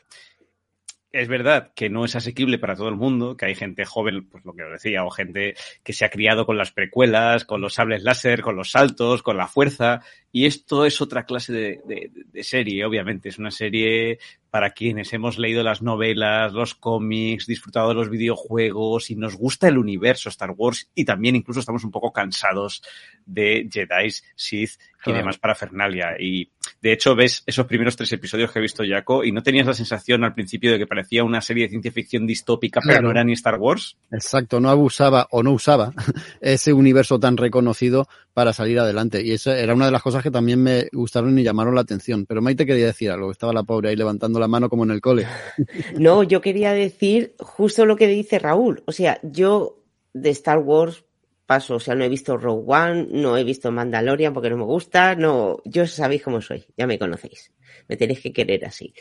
es 1.12 1.30
verdad 1.30 1.72
que 1.74 1.90
no 1.90 2.04
es 2.04 2.14
asequible 2.18 2.60
para 2.60 2.76
todo 2.76 2.90
el 2.90 2.98
mundo, 2.98 3.38
que 3.38 3.46
hay 3.46 3.56
gente 3.56 3.86
joven, 3.86 4.28
pues 4.28 4.44
lo 4.44 4.54
que 4.54 4.64
os 4.64 4.72
decía, 4.74 5.06
o 5.06 5.10
gente 5.10 5.56
que 5.82 5.94
se 5.94 6.04
ha 6.04 6.10
criado 6.10 6.46
con 6.46 6.58
las 6.58 6.72
precuelas, 6.74 7.46
con 7.46 7.62
los 7.62 7.76
sables 7.76 8.04
láser, 8.04 8.42
con 8.42 8.58
los 8.58 8.72
saltos, 8.72 9.24
con 9.24 9.38
la 9.38 9.48
fuerza, 9.48 10.02
y 10.34 10.46
esto 10.46 10.86
es 10.86 11.00
otra 11.00 11.26
clase 11.26 11.54
de, 11.54 11.82
de- 11.86 12.12
de 12.14 12.44
serie, 12.44 12.84
obviamente. 12.84 13.30
Es 13.30 13.38
una 13.40 13.52
serie 13.52 14.20
para 14.52 14.70
quienes 14.72 15.12
hemos 15.14 15.38
leído 15.38 15.64
las 15.64 15.82
novelas, 15.82 16.54
los 16.54 16.76
cómics, 16.76 17.46
disfrutado 17.46 17.90
de 17.90 17.96
los 17.96 18.10
videojuegos 18.10 19.10
y 19.12 19.16
nos 19.16 19.36
gusta 19.36 19.68
el 19.68 19.78
universo 19.78 20.30
Star 20.30 20.52
Wars 20.56 20.90
y 20.96 21.04
también 21.06 21.36
incluso 21.36 21.60
estamos 21.60 21.84
un 21.84 21.92
poco 21.92 22.12
cansados 22.14 22.82
de 23.26 23.68
Jedi, 23.72 24.12
Sith 24.36 24.72
y 24.72 24.96
Claro. 25.06 25.20
demás 25.20 25.38
parafernalia. 25.38 26.16
Y 26.20 26.50
de 26.82 26.92
hecho 26.94 27.16
ves 27.16 27.44
esos 27.46 27.68
primeros 27.68 27.96
tres 27.96 28.12
episodios 28.14 28.52
que 28.52 28.58
he 28.58 28.62
visto 28.62 28.84
Jaco 28.88 29.24
y 29.24 29.32
no 29.32 29.44
tenías 29.44 29.68
la 29.68 29.76
sensación 29.76 30.24
al 30.24 30.34
principio 30.34 30.72
de 30.72 30.80
que 30.80 30.88
parecía 30.88 31.24
una 31.24 31.42
serie 31.42 31.66
de 31.66 31.70
ciencia 31.70 31.92
ficción 31.92 32.26
distópica, 32.26 32.80
pero 32.82 32.94
Claro. 32.94 33.04
no 33.08 33.12
era 33.12 33.24
ni 33.24 33.34
Star 33.34 33.60
Wars. 33.60 33.98
Exacto, 34.12 34.60
no 34.60 34.70
abusaba 34.72 35.28
o 35.30 35.44
no 35.44 35.52
usaba 35.52 35.94
ese 36.42 36.74
universo 36.74 37.20
tan 37.20 37.38
reconocido 37.38 38.08
para 38.34 38.52
salir 38.52 38.80
adelante. 38.80 39.22
Y 39.24 39.32
esa 39.34 39.56
era 39.60 39.76
una 39.76 39.86
de 39.86 39.92
las 39.92 40.02
cosas 40.02 40.24
que 40.24 40.32
también 40.32 40.62
me 40.64 40.88
gustaron 40.92 41.38
y 41.38 41.44
llamaron 41.44 41.76
la 41.76 41.82
atención. 41.82 42.26
Pero 42.26 42.42
Maite 42.42 42.66
quería 42.66 42.88
decir 42.88 43.12
algo, 43.12 43.32
estaba 43.32 43.54
la 43.54 43.62
pobre 43.64 43.90
ahí 43.90 43.96
levantando 43.96 44.35
la 44.40 44.48
mano 44.48 44.70
como 44.70 44.84
en 44.84 44.92
el 44.92 45.02
cole. 45.02 45.28
No, 45.98 46.24
yo 46.24 46.42
quería 46.42 46.74
decir 46.74 47.36
justo 47.40 47.86
lo 47.86 47.96
que 47.96 48.08
dice 48.08 48.40
Raúl. 48.40 48.84
O 48.86 48.92
sea, 48.92 49.20
yo 49.24 49.84
de 50.14 50.30
Star 50.30 50.60
Wars 50.60 51.06
paso, 51.46 51.76
o 51.76 51.80
sea, 51.80 51.96
no 51.96 52.04
he 52.04 52.10
visto 52.10 52.38
Rogue 52.38 52.64
One, 52.68 53.08
no 53.12 53.38
he 53.38 53.44
visto 53.44 53.72
Mandalorian 53.72 54.34
porque 54.34 54.50
no 54.50 54.58
me 54.58 54.64
gusta, 54.64 55.16
no, 55.16 55.62
yo 55.64 55.86
sabéis 55.86 56.24
cómo 56.24 56.42
soy, 56.42 56.66
ya 56.76 56.88
me 56.88 56.98
conocéis. 56.98 57.52
Me 57.88 57.98
tenéis 57.98 58.22
que 58.22 58.34
querer 58.34 58.66
así. 58.66 58.94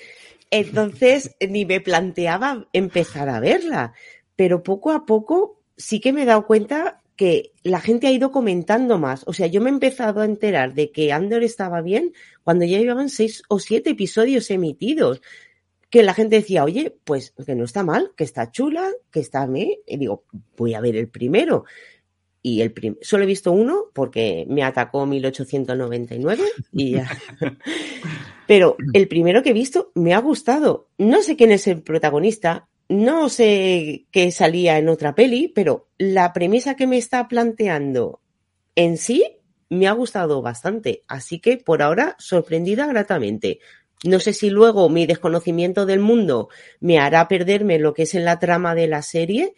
Entonces, 0.51 1.37
ni 1.49 1.65
me 1.65 1.81
planteaba 1.81 2.69
empezar 2.73 3.29
a 3.29 3.41
verla, 3.41 3.95
pero 4.37 4.63
poco 4.63 4.93
a 4.93 5.07
poco 5.07 5.63
sí 5.77 6.01
que 6.01 6.13
me 6.13 6.23
he 6.23 6.27
dado 6.27 6.47
cuenta 6.47 7.03
que 7.17 7.53
la 7.63 7.81
gente 7.81 8.07
ha 8.07 8.13
ido 8.13 8.33
comentando 8.33 8.99
más. 8.99 9.23
O 9.27 9.33
sea, 9.33 9.47
yo 9.47 9.61
me 9.61 9.71
he 9.71 9.73
empezado 9.73 10.21
a 10.21 10.25
enterar 10.25 10.75
de 10.75 10.91
que 10.91 11.13
Andor 11.13 11.43
estaba 11.43 11.81
bien 11.81 12.13
cuando 12.43 12.65
ya 12.65 12.79
llevaban 12.79 13.09
seis 13.09 13.43
o 13.49 13.59
siete 13.59 13.91
episodios 13.91 14.51
emitidos 14.51 15.21
que 15.95 16.03
la 16.03 16.13
gente 16.13 16.35
decía, 16.35 16.65
oye, 16.65 16.97
pues 17.05 17.35
que 17.47 17.55
no 17.55 17.63
está 17.63 17.85
mal, 17.85 18.11
que 18.17 18.25
está 18.25 18.51
chula, 18.51 18.91
que 19.13 19.21
está 19.21 19.47
me. 19.47 19.79
Y 19.87 19.97
digo, 19.97 20.25
voy 20.57 20.75
a 20.75 20.81
ver 20.81 20.97
el 20.97 21.09
primero. 21.09 21.67
Y 22.43 22.63
el 22.63 22.73
prim 22.73 22.97
solo 23.01 23.23
he 23.23 23.29
visto 23.29 23.53
uno 23.53 23.85
porque 23.95 24.45
me 24.49 24.65
atacó 24.65 25.07
1899 25.07 26.43
y 26.73 26.91
ya. 26.95 27.09
Pero 28.49 28.77
el 28.93 29.07
primero 29.07 29.45
que 29.45 29.51
he 29.51 29.55
visto 29.55 29.93
me 29.95 30.15
ha 30.15 30.19
gustado. 30.19 30.89
No 30.99 31.23
sé 31.23 31.37
quién 31.37 31.53
es 31.53 31.69
el 31.69 31.81
protagonista, 31.83 32.69
no 32.95 33.29
sé 33.29 34.07
qué 34.13 34.31
salía 34.31 34.79
en 34.79 34.89
otra 34.89 35.15
peli, 35.15 35.49
pero 35.49 35.89
la 35.99 36.33
premisa 36.33 36.77
que 36.77 36.87
me 36.87 36.97
está 36.97 37.27
planteando 37.27 38.21
en 38.77 38.99
sí 38.99 39.39
me 39.69 39.89
ha 39.89 39.93
gustado 39.93 40.43
bastante. 40.43 41.03
Así 41.09 41.41
que 41.41 41.57
por 41.57 41.83
ahora 41.83 42.15
sorprendida 42.19 42.87
gratamente. 42.87 43.59
No 44.05 44.21
sé 44.21 44.33
si 44.33 44.49
luego 44.49 44.89
mi 44.89 45.07
desconocimiento 45.07 45.87
del 45.87 46.01
mundo 46.01 46.49
me 46.79 46.99
hará 46.99 47.27
perderme 47.27 47.79
lo 47.79 47.95
que 47.95 48.03
es 48.03 48.15
en 48.15 48.25
la 48.25 48.39
trama 48.39 48.75
de 48.75 48.87
la 48.87 49.03
serie. 49.03 49.55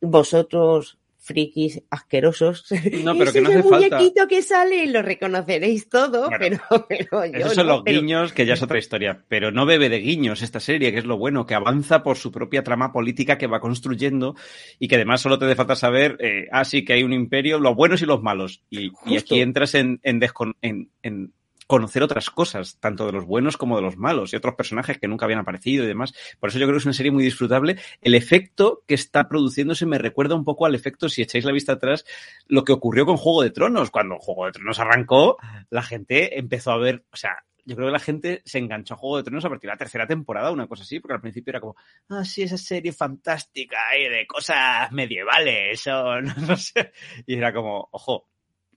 Vosotros, 0.00 0.98
frikis 1.30 1.80
asquerosos, 1.90 2.64
No, 3.04 3.14
pero 3.18 3.32
que 3.32 3.40
no 3.40 3.48
hace 3.50 3.62
falta. 3.62 3.96
muñequito 3.96 4.26
que 4.28 4.42
sale, 4.42 4.86
lo 4.88 5.02
reconoceréis 5.02 5.88
todo, 5.88 6.28
Bueno, 6.28 6.58
pero, 6.68 6.86
pero 6.88 7.26
yo 7.26 7.38
Esos 7.38 7.54
son 7.54 7.66
no, 7.68 7.74
los 7.76 7.82
pero- 7.84 8.00
guiños, 8.00 8.32
que 8.32 8.44
ya 8.46 8.54
es 8.54 8.62
otra 8.62 8.78
historia, 8.78 9.24
pero 9.28 9.50
no 9.52 9.64
bebe 9.66 9.88
de 9.88 9.98
guiños 10.00 10.42
esta 10.42 10.58
serie, 10.60 10.92
que 10.92 10.98
es 10.98 11.04
lo 11.04 11.16
bueno, 11.18 11.46
que 11.46 11.54
avanza 11.54 12.02
por 12.02 12.16
su 12.16 12.32
propia 12.32 12.62
trama 12.64 12.92
política 12.92 13.38
que 13.38 13.46
va 13.46 13.60
construyendo 13.60 14.34
y 14.78 14.88
que 14.88 14.96
además 14.96 15.20
solo 15.20 15.38
te 15.38 15.44
hace 15.46 15.54
falta 15.54 15.76
saber, 15.76 16.16
eh, 16.20 16.48
ah, 16.50 16.64
sí, 16.64 16.84
que 16.84 16.94
hay 16.94 17.02
un 17.04 17.12
imperio, 17.12 17.58
los 17.60 17.76
buenos 17.76 18.02
y 18.02 18.06
los 18.06 18.22
malos. 18.22 18.62
Y, 18.70 18.90
aquí 19.16 19.40
entras 19.40 19.74
en, 19.74 20.00
en, 20.02 20.20
descon- 20.20 20.56
en- 20.62 20.90
en 21.02 21.32
conocer 21.70 22.02
otras 22.02 22.30
cosas, 22.30 22.78
tanto 22.80 23.06
de 23.06 23.12
los 23.12 23.24
buenos 23.24 23.56
como 23.56 23.76
de 23.76 23.82
los 23.82 23.96
malos 23.96 24.32
y 24.32 24.36
otros 24.36 24.56
personajes 24.56 24.98
que 24.98 25.06
nunca 25.06 25.24
habían 25.24 25.38
aparecido 25.38 25.84
y 25.84 25.86
demás. 25.86 26.12
Por 26.40 26.50
eso 26.50 26.58
yo 26.58 26.66
creo 26.66 26.74
que 26.74 26.80
es 26.80 26.84
una 26.84 26.94
serie 26.94 27.12
muy 27.12 27.22
disfrutable. 27.22 27.78
El 28.02 28.16
efecto 28.16 28.82
que 28.88 28.94
está 28.94 29.28
produciéndose 29.28 29.86
me 29.86 29.96
recuerda 29.96 30.34
un 30.34 30.44
poco 30.44 30.66
al 30.66 30.74
efecto, 30.74 31.08
si 31.08 31.22
echáis 31.22 31.44
la 31.44 31.52
vista 31.52 31.74
atrás, 31.74 32.04
lo 32.48 32.64
que 32.64 32.72
ocurrió 32.72 33.06
con 33.06 33.16
Juego 33.16 33.42
de 33.42 33.50
Tronos. 33.50 33.92
Cuando 33.92 34.18
Juego 34.18 34.46
de 34.46 34.52
Tronos 34.52 34.80
arrancó, 34.80 35.36
la 35.70 35.84
gente 35.84 36.40
empezó 36.40 36.72
a 36.72 36.78
ver, 36.78 37.04
o 37.12 37.16
sea, 37.16 37.44
yo 37.64 37.76
creo 37.76 37.86
que 37.86 37.92
la 37.92 38.00
gente 38.00 38.42
se 38.44 38.58
enganchó 38.58 38.94
a 38.94 38.96
Juego 38.96 39.18
de 39.18 39.22
Tronos 39.22 39.44
a 39.44 39.48
partir 39.48 39.68
de 39.68 39.74
la 39.74 39.78
tercera 39.78 40.08
temporada, 40.08 40.50
una 40.50 40.66
cosa 40.66 40.82
así, 40.82 40.98
porque 40.98 41.14
al 41.14 41.20
principio 41.20 41.52
era 41.52 41.60
como, 41.60 41.76
ah, 42.08 42.24
sí, 42.24 42.42
esa 42.42 42.58
serie 42.58 42.92
fantástica 42.92 43.78
y 43.96 44.08
de 44.08 44.26
cosas 44.26 44.90
medievales 44.90 45.86
o 45.86 46.20
no, 46.20 46.34
no 46.48 46.56
sé. 46.56 46.90
Y 47.26 47.36
era 47.36 47.52
como, 47.52 47.88
ojo, 47.92 48.26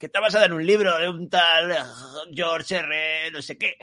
que 0.04 0.08
está 0.08 0.20
basada 0.20 0.48
en 0.48 0.52
un 0.52 0.68
libro 0.68 1.00
de 1.00 1.08
un 1.08 1.30
tal 1.30 1.72
eh, 1.72 1.76
George 2.34 2.76
R. 2.76 3.32
no 3.32 3.42
sé 3.42 3.58
qué. 3.58 3.78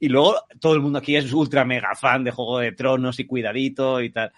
Y 0.00 0.08
luego 0.08 0.36
todo 0.58 0.72
el 0.72 0.80
mundo 0.80 1.00
aquí 1.00 1.16
es 1.16 1.30
ultra 1.34 1.66
mega 1.66 1.94
fan 1.94 2.24
de 2.24 2.30
Juego 2.30 2.60
de 2.60 2.72
Tronos 2.72 3.20
y 3.20 3.26
cuidadito 3.26 4.00
y 4.00 4.08
tal. 4.08 4.32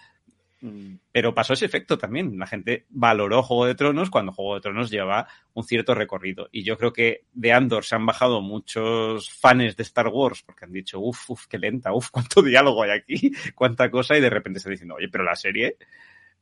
Mm, 0.62 0.96
Pero 1.12 1.32
pasó 1.32 1.52
ese 1.52 1.64
efecto 1.64 1.96
también. 1.96 2.36
La 2.36 2.48
gente 2.48 2.86
valoró 2.88 3.44
Juego 3.44 3.66
de 3.66 3.76
Tronos 3.76 4.10
cuando 4.10 4.32
Juego 4.32 4.56
de 4.56 4.62
Tronos 4.62 4.90
lleva 4.90 5.28
un 5.54 5.62
cierto 5.62 5.94
recorrido. 5.94 6.48
Y 6.50 6.64
yo 6.64 6.76
creo 6.76 6.92
que 6.92 7.26
de 7.32 7.52
Andor 7.52 7.84
se 7.84 7.94
han 7.94 8.04
bajado 8.04 8.40
muchos 8.40 9.30
fans 9.30 9.76
de 9.76 9.84
Star 9.84 10.08
Wars 10.08 10.42
porque 10.42 10.64
han 10.64 10.72
dicho, 10.72 10.98
uff, 10.98 11.30
uff, 11.30 11.46
qué 11.46 11.56
lenta, 11.56 11.92
uff, 11.92 12.10
cuánto 12.10 12.42
diálogo 12.42 12.82
hay 12.82 12.90
aquí, 12.90 13.30
cuánta 13.54 13.92
cosa. 13.92 14.18
Y 14.18 14.20
de 14.20 14.30
repente 14.30 14.58
están 14.58 14.72
diciendo, 14.72 14.96
oye, 14.96 15.08
pero 15.08 15.22
la 15.22 15.36
serie 15.36 15.76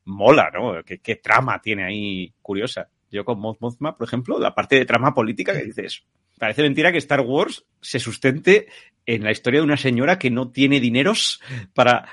mola, 0.07 0.51
¿no? 0.51 0.83
¿Qué, 0.85 1.01
qué 1.01 1.17
trama 1.17 1.61
tiene 1.61 1.85
ahí 1.85 2.33
curiosa? 2.41 2.89
Yo 3.15 3.25
con 3.25 3.39
Moth 3.39 3.61
Mothma, 3.61 3.97
por 3.97 4.07
ejemplo, 4.07 4.41
la 4.41 4.55
parte 4.55 4.77
de 4.77 4.85
trama 4.85 5.15
política 5.15 5.53
que 5.53 5.65
dices, 5.65 6.03
parece 6.39 6.63
mentira 6.63 6.91
que 6.91 6.99
Star 6.99 7.21
Wars 7.21 7.65
se 7.81 8.01
sustente 8.01 8.67
en 9.07 9.23
la 9.23 9.31
historia 9.31 9.61
de 9.61 9.65
una 9.65 9.77
señora 9.77 10.19
que 10.19 10.31
no 10.31 10.51
tiene 10.51 10.81
dineros 10.81 11.41
para 11.75 12.09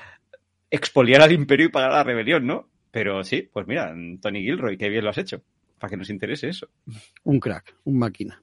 expoliar 0.70 1.20
al 1.20 1.32
imperio 1.32 1.66
y 1.66 1.70
pagar 1.70 1.90
la 1.90 2.04
rebelión, 2.04 2.46
¿no? 2.46 2.68
Pero 2.92 3.24
sí, 3.24 3.48
pues 3.52 3.66
mira, 3.66 3.92
Tony 4.20 4.42
Gilroy, 4.42 4.76
qué 4.76 4.88
bien 4.88 5.02
lo 5.02 5.10
has 5.10 5.18
hecho, 5.18 5.42
para 5.78 5.90
que 5.90 5.96
nos 5.96 6.08
interese 6.08 6.48
eso. 6.48 6.68
Un 7.24 7.40
crack, 7.40 7.74
un 7.84 7.98
máquina. 7.98 8.40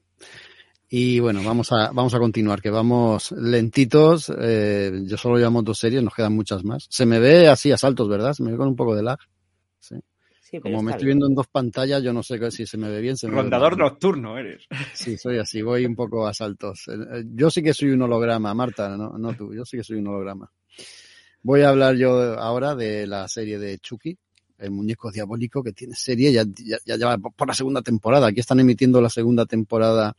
Y 0.92 1.20
bueno, 1.20 1.42
vamos 1.44 1.70
a, 1.72 1.92
vamos 1.92 2.12
a 2.14 2.18
continuar, 2.18 2.60
que 2.60 2.68
vamos 2.68 3.30
lentitos. 3.32 4.30
Eh, 4.38 5.02
yo 5.04 5.16
solo 5.16 5.38
llevamos 5.38 5.64
dos 5.64 5.78
series, 5.78 6.02
nos 6.02 6.14
quedan 6.14 6.34
muchas 6.34 6.64
más. 6.64 6.88
Se 6.90 7.06
me 7.06 7.20
ve 7.20 7.48
así 7.48 7.70
a 7.70 7.78
saltos, 7.78 8.08
¿verdad? 8.08 8.34
Se 8.34 8.42
me 8.42 8.50
ve 8.50 8.56
con 8.56 8.68
un 8.68 8.76
poco 8.76 8.96
de 8.96 9.04
lag. 9.04 9.18
Sí. 10.50 10.58
Como 10.58 10.82
me 10.82 10.90
estoy 10.92 11.06
bien. 11.06 11.18
viendo 11.18 11.26
en 11.28 11.34
dos 11.34 11.46
pantallas, 11.46 12.02
yo 12.02 12.12
no 12.12 12.22
sé 12.22 12.50
si 12.50 12.66
se 12.66 12.76
me 12.76 12.88
ve 12.88 13.00
bien. 13.00 13.16
Se 13.16 13.28
me 13.28 13.34
ve 13.34 13.42
Rondador 13.42 13.78
nocturno 13.78 14.36
eres. 14.36 14.64
Sí, 14.94 15.16
soy 15.16 15.38
así, 15.38 15.62
voy 15.62 15.86
un 15.86 15.94
poco 15.94 16.26
a 16.26 16.34
saltos. 16.34 16.88
Eh, 16.88 16.92
eh, 16.92 17.24
Yo 17.34 17.50
sí 17.50 17.62
que 17.62 17.72
soy 17.72 17.90
un 17.90 18.02
holograma, 18.02 18.52
Marta, 18.52 18.96
no, 18.96 19.16
no 19.16 19.34
tú, 19.34 19.54
yo 19.54 19.64
sí 19.64 19.76
que 19.76 19.84
soy 19.84 19.98
un 19.98 20.08
holograma. 20.08 20.50
Voy 21.42 21.62
a 21.62 21.68
hablar 21.68 21.94
yo 21.96 22.38
ahora 22.38 22.74
de 22.74 23.06
la 23.06 23.28
serie 23.28 23.58
de 23.58 23.78
Chucky, 23.78 24.18
el 24.58 24.72
muñeco 24.72 25.10
diabólico 25.12 25.62
que 25.62 25.72
tiene 25.72 25.94
serie, 25.94 26.32
ya, 26.32 26.44
ya, 26.44 26.78
ya 26.84 26.96
lleva 26.96 27.16
por 27.18 27.46
la 27.48 27.54
segunda 27.54 27.80
temporada. 27.82 28.26
Aquí 28.26 28.40
están 28.40 28.60
emitiendo 28.60 29.00
la 29.00 29.08
segunda 29.08 29.46
temporada 29.46 30.16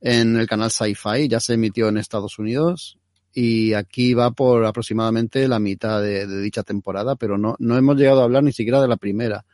en 0.00 0.36
el 0.36 0.46
canal 0.48 0.70
Sci-Fi, 0.70 1.28
ya 1.28 1.38
se 1.40 1.54
emitió 1.54 1.88
en 1.88 1.96
Estados 1.96 2.38
Unidos 2.38 2.98
y 3.32 3.74
aquí 3.74 4.14
va 4.14 4.32
por 4.32 4.64
aproximadamente 4.66 5.46
la 5.46 5.60
mitad 5.60 6.02
de, 6.02 6.26
de 6.26 6.42
dicha 6.42 6.64
temporada, 6.64 7.14
pero 7.14 7.38
no, 7.38 7.54
no 7.60 7.78
hemos 7.78 7.96
llegado 7.96 8.20
a 8.20 8.24
hablar 8.24 8.42
ni 8.42 8.52
siquiera 8.52 8.82
de 8.82 8.88
la 8.88 8.96
primera 8.96 9.46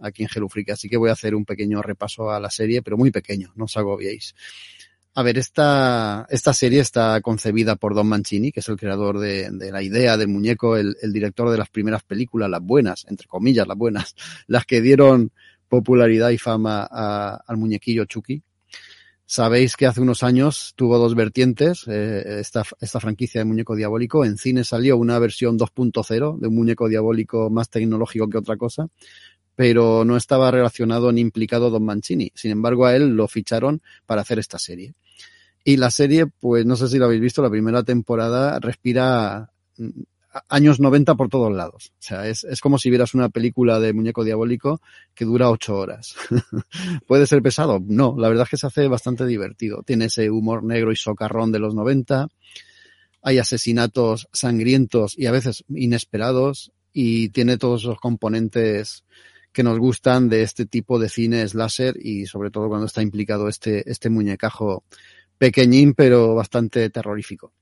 aquí 0.00 0.22
en 0.22 0.28
Hello 0.34 0.48
así 0.72 0.88
que 0.88 0.96
voy 0.96 1.10
a 1.10 1.14
hacer 1.14 1.34
un 1.34 1.44
pequeño 1.44 1.82
repaso 1.82 2.30
a 2.30 2.40
la 2.40 2.50
serie, 2.50 2.82
pero 2.82 2.96
muy 2.96 3.10
pequeño, 3.10 3.52
no 3.56 3.64
os 3.64 3.76
agobiéis. 3.76 4.34
A 5.14 5.22
ver, 5.22 5.38
esta, 5.38 6.26
esta 6.30 6.54
serie 6.54 6.80
está 6.80 7.20
concebida 7.20 7.74
por 7.74 7.94
Don 7.94 8.06
Mancini, 8.06 8.52
que 8.52 8.60
es 8.60 8.68
el 8.68 8.76
creador 8.76 9.18
de, 9.18 9.50
la 9.50 9.82
idea 9.82 10.16
del 10.16 10.28
muñeco, 10.28 10.76
el, 10.76 10.96
el, 11.02 11.12
director 11.12 11.50
de 11.50 11.58
las 11.58 11.68
primeras 11.68 12.04
películas, 12.04 12.48
las 12.48 12.62
buenas, 12.62 13.06
entre 13.08 13.26
comillas, 13.26 13.66
las 13.66 13.76
buenas, 13.76 14.14
las 14.46 14.64
que 14.66 14.80
dieron 14.80 15.32
popularidad 15.68 16.30
y 16.30 16.38
fama 16.38 16.84
al 16.84 17.56
muñequillo 17.56 18.04
Chucky. 18.04 18.42
Sabéis 19.32 19.76
que 19.76 19.86
hace 19.86 20.00
unos 20.00 20.24
años 20.24 20.72
tuvo 20.74 20.98
dos 20.98 21.14
vertientes 21.14 21.84
eh, 21.86 22.40
esta, 22.40 22.64
esta 22.80 22.98
franquicia 22.98 23.40
de 23.40 23.44
muñeco 23.44 23.76
diabólico. 23.76 24.24
En 24.24 24.36
cine 24.36 24.64
salió 24.64 24.96
una 24.96 25.20
versión 25.20 25.56
2.0 25.56 26.40
de 26.40 26.48
un 26.48 26.54
muñeco 26.56 26.88
diabólico 26.88 27.48
más 27.48 27.70
tecnológico 27.70 28.28
que 28.28 28.38
otra 28.38 28.56
cosa, 28.56 28.88
pero 29.60 30.06
no 30.06 30.16
estaba 30.16 30.50
relacionado 30.50 31.12
ni 31.12 31.20
implicado 31.20 31.68
Don 31.68 31.84
Mancini. 31.84 32.32
Sin 32.34 32.50
embargo, 32.50 32.86
a 32.86 32.96
él 32.96 33.10
lo 33.10 33.28
ficharon 33.28 33.82
para 34.06 34.22
hacer 34.22 34.38
esta 34.38 34.58
serie. 34.58 34.94
Y 35.62 35.76
la 35.76 35.90
serie, 35.90 36.24
pues 36.28 36.64
no 36.64 36.76
sé 36.76 36.88
si 36.88 36.96
lo 36.96 37.04
habéis 37.04 37.20
visto, 37.20 37.42
la 37.42 37.50
primera 37.50 37.82
temporada 37.82 38.58
respira 38.58 39.52
años 40.48 40.80
90 40.80 41.14
por 41.14 41.28
todos 41.28 41.52
lados. 41.52 41.92
O 41.92 42.02
sea, 42.02 42.26
es, 42.26 42.44
es 42.44 42.62
como 42.62 42.78
si 42.78 42.88
vieras 42.88 43.12
una 43.12 43.28
película 43.28 43.78
de 43.80 43.92
muñeco 43.92 44.24
diabólico 44.24 44.80
que 45.14 45.26
dura 45.26 45.50
ocho 45.50 45.76
horas. 45.76 46.14
¿Puede 47.06 47.26
ser 47.26 47.42
pesado? 47.42 47.82
No, 47.86 48.14
la 48.16 48.28
verdad 48.28 48.44
es 48.44 48.48
que 48.48 48.56
se 48.56 48.66
hace 48.66 48.88
bastante 48.88 49.26
divertido. 49.26 49.82
Tiene 49.82 50.06
ese 50.06 50.30
humor 50.30 50.64
negro 50.64 50.90
y 50.90 50.96
socarrón 50.96 51.52
de 51.52 51.58
los 51.58 51.74
90. 51.74 52.28
Hay 53.20 53.36
asesinatos 53.36 54.26
sangrientos 54.32 55.18
y 55.18 55.26
a 55.26 55.32
veces 55.32 55.64
inesperados 55.68 56.72
y 56.94 57.28
tiene 57.28 57.58
todos 57.58 57.84
los 57.84 58.00
componentes 58.00 59.04
que 59.52 59.62
nos 59.62 59.78
gustan 59.78 60.28
de 60.28 60.42
este 60.42 60.66
tipo 60.66 60.98
de 60.98 61.08
cine 61.08 61.46
slasher 61.46 61.96
y 62.00 62.26
sobre 62.26 62.50
todo 62.50 62.68
cuando 62.68 62.86
está 62.86 63.02
implicado 63.02 63.48
este, 63.48 63.88
este 63.90 64.10
muñecajo 64.10 64.84
pequeñín 65.38 65.94
pero 65.94 66.34
bastante 66.34 66.90
terrorífico. 66.90 67.52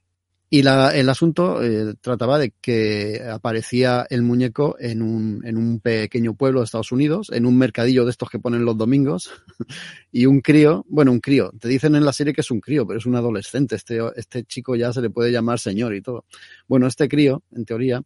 Y 0.51 0.63
la, 0.63 0.97
el 0.97 1.11
asunto 1.11 1.63
eh, 1.63 1.95
trataba 2.01 2.39
de 2.39 2.55
que 2.59 3.23
aparecía 3.31 4.07
el 4.09 4.23
muñeco 4.23 4.77
en 4.81 5.03
un, 5.03 5.43
en 5.45 5.59
un 5.59 5.79
pequeño 5.79 6.33
pueblo 6.35 6.61
de 6.61 6.65
Estados 6.65 6.91
Unidos, 6.91 7.31
en 7.35 7.45
un 7.45 7.59
mercadillo 7.59 8.07
de 8.07 8.11
estos 8.11 8.31
que 8.31 8.39
ponen 8.39 8.65
los 8.65 8.79
domingos, 8.79 9.31
y 10.11 10.25
un 10.25 10.41
crío, 10.41 10.87
bueno, 10.89 11.13
un 11.13 11.21
crío, 11.21 11.53
te 11.61 11.69
dicen 11.69 11.97
en 11.97 12.05
la 12.07 12.15
serie 12.15 12.33
que 12.33 12.41
es 12.41 12.51
un 12.51 12.61
crío, 12.61 12.87
pero 12.87 12.99
es 12.99 13.05
un 13.05 13.17
adolescente, 13.17 13.77
este, 13.77 13.99
este 14.17 14.45
chico 14.45 14.75
ya 14.75 14.91
se 14.91 15.03
le 15.03 15.11
puede 15.11 15.31
llamar 15.31 15.59
señor 15.59 15.95
y 15.95 16.01
todo. 16.01 16.25
Bueno, 16.67 16.87
este 16.87 17.09
crío, 17.09 17.43
en 17.55 17.67
teoría, 17.67 18.03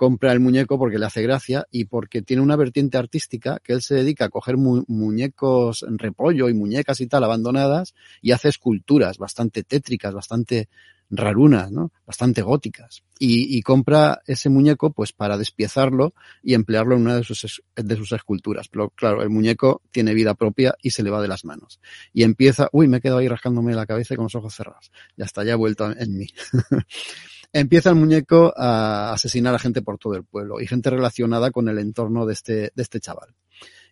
compra 0.00 0.32
el 0.32 0.40
muñeco 0.40 0.78
porque 0.78 0.98
le 0.98 1.04
hace 1.04 1.20
gracia 1.20 1.66
y 1.70 1.84
porque 1.84 2.22
tiene 2.22 2.40
una 2.40 2.56
vertiente 2.56 2.96
artística 2.96 3.60
que 3.62 3.74
él 3.74 3.82
se 3.82 3.96
dedica 3.96 4.24
a 4.24 4.28
coger 4.30 4.56
mu 4.56 4.82
muñecos 4.88 5.82
en 5.82 5.98
repollo 5.98 6.48
y 6.48 6.54
muñecas 6.54 7.02
y 7.02 7.06
tal 7.06 7.22
abandonadas 7.22 7.94
y 8.22 8.32
hace 8.32 8.48
esculturas 8.48 9.18
bastante 9.18 9.62
tétricas, 9.62 10.14
bastante 10.14 10.70
rarunas, 11.10 11.70
¿no? 11.70 11.92
Bastante 12.06 12.40
góticas. 12.40 13.02
Y, 13.18 13.54
y, 13.54 13.60
compra 13.60 14.22
ese 14.26 14.48
muñeco 14.48 14.90
pues 14.90 15.12
para 15.12 15.36
despiezarlo 15.36 16.14
y 16.42 16.54
emplearlo 16.54 16.94
en 16.94 17.02
una 17.02 17.16
de 17.16 17.24
sus, 17.24 17.62
de 17.76 17.96
sus 17.96 18.12
esculturas. 18.12 18.68
Pero 18.68 18.88
claro, 18.88 19.22
el 19.22 19.28
muñeco 19.28 19.82
tiene 19.90 20.14
vida 20.14 20.32
propia 20.32 20.76
y 20.80 20.92
se 20.92 21.02
le 21.02 21.10
va 21.10 21.20
de 21.20 21.28
las 21.28 21.44
manos. 21.44 21.78
Y 22.14 22.22
empieza, 22.22 22.70
uy, 22.72 22.88
me 22.88 22.98
he 22.98 23.00
quedado 23.02 23.18
ahí 23.18 23.28
rascándome 23.28 23.74
la 23.74 23.84
cabeza 23.84 24.16
con 24.16 24.24
los 24.24 24.34
ojos 24.34 24.54
cerrados. 24.54 24.90
Ya 25.18 25.26
está, 25.26 25.44
ya 25.44 25.52
he 25.52 25.56
vuelto 25.56 25.92
en 25.94 26.16
mí. 26.16 26.28
empieza 27.52 27.90
el 27.90 27.96
muñeco 27.96 28.52
a 28.56 29.12
asesinar 29.12 29.54
a 29.54 29.58
gente 29.58 29.82
por 29.82 29.98
todo 29.98 30.14
el 30.14 30.24
pueblo 30.24 30.60
y 30.60 30.66
gente 30.66 30.90
relacionada 30.90 31.50
con 31.50 31.68
el 31.68 31.78
entorno 31.78 32.26
de 32.26 32.32
este, 32.32 32.72
de 32.74 32.82
este 32.82 33.00
chaval. 33.00 33.34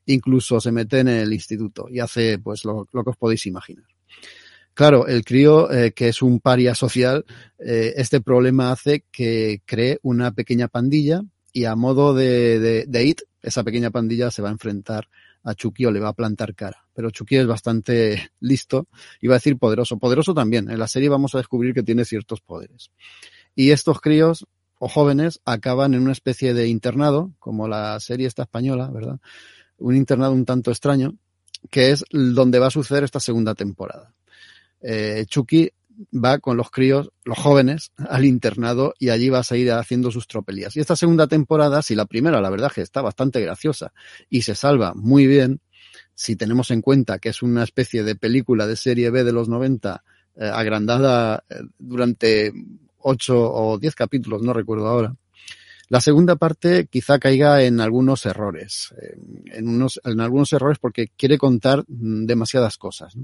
Incluso 0.06 0.60
se 0.60 0.72
mete 0.72 1.00
en 1.00 1.08
el 1.08 1.32
instituto 1.32 1.88
y 1.90 2.00
hace 2.00 2.38
pues 2.38 2.64
lo, 2.64 2.86
lo 2.92 3.04
que 3.04 3.10
os 3.10 3.16
podéis 3.16 3.46
imaginar. 3.46 3.86
Claro, 4.78 5.08
el 5.08 5.24
crío, 5.24 5.72
eh, 5.72 5.90
que 5.90 6.06
es 6.06 6.22
un 6.22 6.38
paria 6.38 6.72
social, 6.72 7.24
eh, 7.58 7.94
este 7.96 8.20
problema 8.20 8.70
hace 8.70 9.04
que 9.10 9.60
cree 9.64 9.98
una 10.02 10.30
pequeña 10.30 10.68
pandilla 10.68 11.22
y 11.52 11.64
a 11.64 11.74
modo 11.74 12.14
de, 12.14 12.86
de, 12.86 13.04
IT, 13.04 13.22
esa 13.42 13.64
pequeña 13.64 13.90
pandilla 13.90 14.30
se 14.30 14.40
va 14.40 14.50
a 14.50 14.52
enfrentar 14.52 15.08
a 15.42 15.54
Chucky 15.54 15.84
o 15.84 15.90
le 15.90 15.98
va 15.98 16.10
a 16.10 16.12
plantar 16.12 16.54
cara. 16.54 16.86
Pero 16.94 17.10
Chucky 17.10 17.38
es 17.38 17.46
bastante 17.48 18.30
listo, 18.38 18.86
iba 19.20 19.34
a 19.34 19.38
decir 19.38 19.58
poderoso. 19.58 19.98
Poderoso 19.98 20.32
también. 20.32 20.70
En 20.70 20.78
la 20.78 20.86
serie 20.86 21.08
vamos 21.08 21.34
a 21.34 21.38
descubrir 21.38 21.74
que 21.74 21.82
tiene 21.82 22.04
ciertos 22.04 22.40
poderes. 22.40 22.92
Y 23.58 23.72
estos 23.72 24.00
críos 24.00 24.46
o 24.78 24.86
jóvenes 24.86 25.40
acaban 25.44 25.94
en 25.94 26.02
una 26.02 26.12
especie 26.12 26.54
de 26.54 26.68
internado, 26.68 27.32
como 27.40 27.66
la 27.66 27.98
serie 27.98 28.28
esta 28.28 28.42
española, 28.42 28.88
¿verdad? 28.88 29.18
Un 29.78 29.96
internado 29.96 30.32
un 30.32 30.44
tanto 30.44 30.70
extraño, 30.70 31.16
que 31.68 31.90
es 31.90 32.04
donde 32.12 32.60
va 32.60 32.68
a 32.68 32.70
suceder 32.70 33.02
esta 33.02 33.18
segunda 33.18 33.56
temporada 33.56 34.14
eh, 34.80 35.24
Chucky 35.26 35.70
va 36.14 36.38
con 36.38 36.56
los 36.56 36.70
críos, 36.70 37.10
los 37.24 37.36
jóvenes, 37.36 37.90
al 38.08 38.24
internado 38.24 38.94
y 38.98 39.08
allí 39.08 39.28
va 39.28 39.40
a 39.40 39.44
seguir 39.44 39.72
haciendo 39.72 40.12
sus 40.12 40.28
tropelías. 40.28 40.76
Y 40.76 40.80
esta 40.80 40.94
segunda 40.94 41.26
temporada, 41.26 41.82
si 41.82 41.96
la 41.96 42.06
primera, 42.06 42.40
la 42.40 42.50
verdad 42.50 42.70
que 42.72 42.82
está 42.82 43.02
bastante 43.02 43.40
graciosa 43.40 43.92
y 44.30 44.42
se 44.42 44.54
salva 44.54 44.94
muy 44.94 45.26
bien, 45.26 45.60
si 46.14 46.36
tenemos 46.36 46.70
en 46.70 46.80
cuenta 46.80 47.18
que 47.18 47.30
es 47.30 47.42
una 47.42 47.64
especie 47.64 48.04
de 48.04 48.14
película 48.14 48.66
de 48.66 48.76
serie 48.76 49.10
B 49.10 49.24
de 49.24 49.32
los 49.32 49.48
90, 49.48 50.04
eh, 50.36 50.44
agrandada 50.52 51.42
eh, 51.48 51.56
durante 51.78 52.52
ocho 53.00 53.52
o 53.52 53.78
diez 53.78 53.94
capítulos, 53.94 54.42
no 54.42 54.52
recuerdo 54.52 54.86
ahora. 54.88 55.14
La 55.88 56.02
segunda 56.02 56.36
parte 56.36 56.86
quizá 56.86 57.18
caiga 57.18 57.62
en 57.62 57.80
algunos 57.80 58.26
errores, 58.26 58.94
en, 59.46 59.68
unos, 59.68 59.98
en 60.04 60.20
algunos 60.20 60.52
errores 60.52 60.78
porque 60.78 61.08
quiere 61.16 61.38
contar 61.38 61.84
mm, 61.88 62.26
demasiadas 62.26 62.76
cosas. 62.76 63.14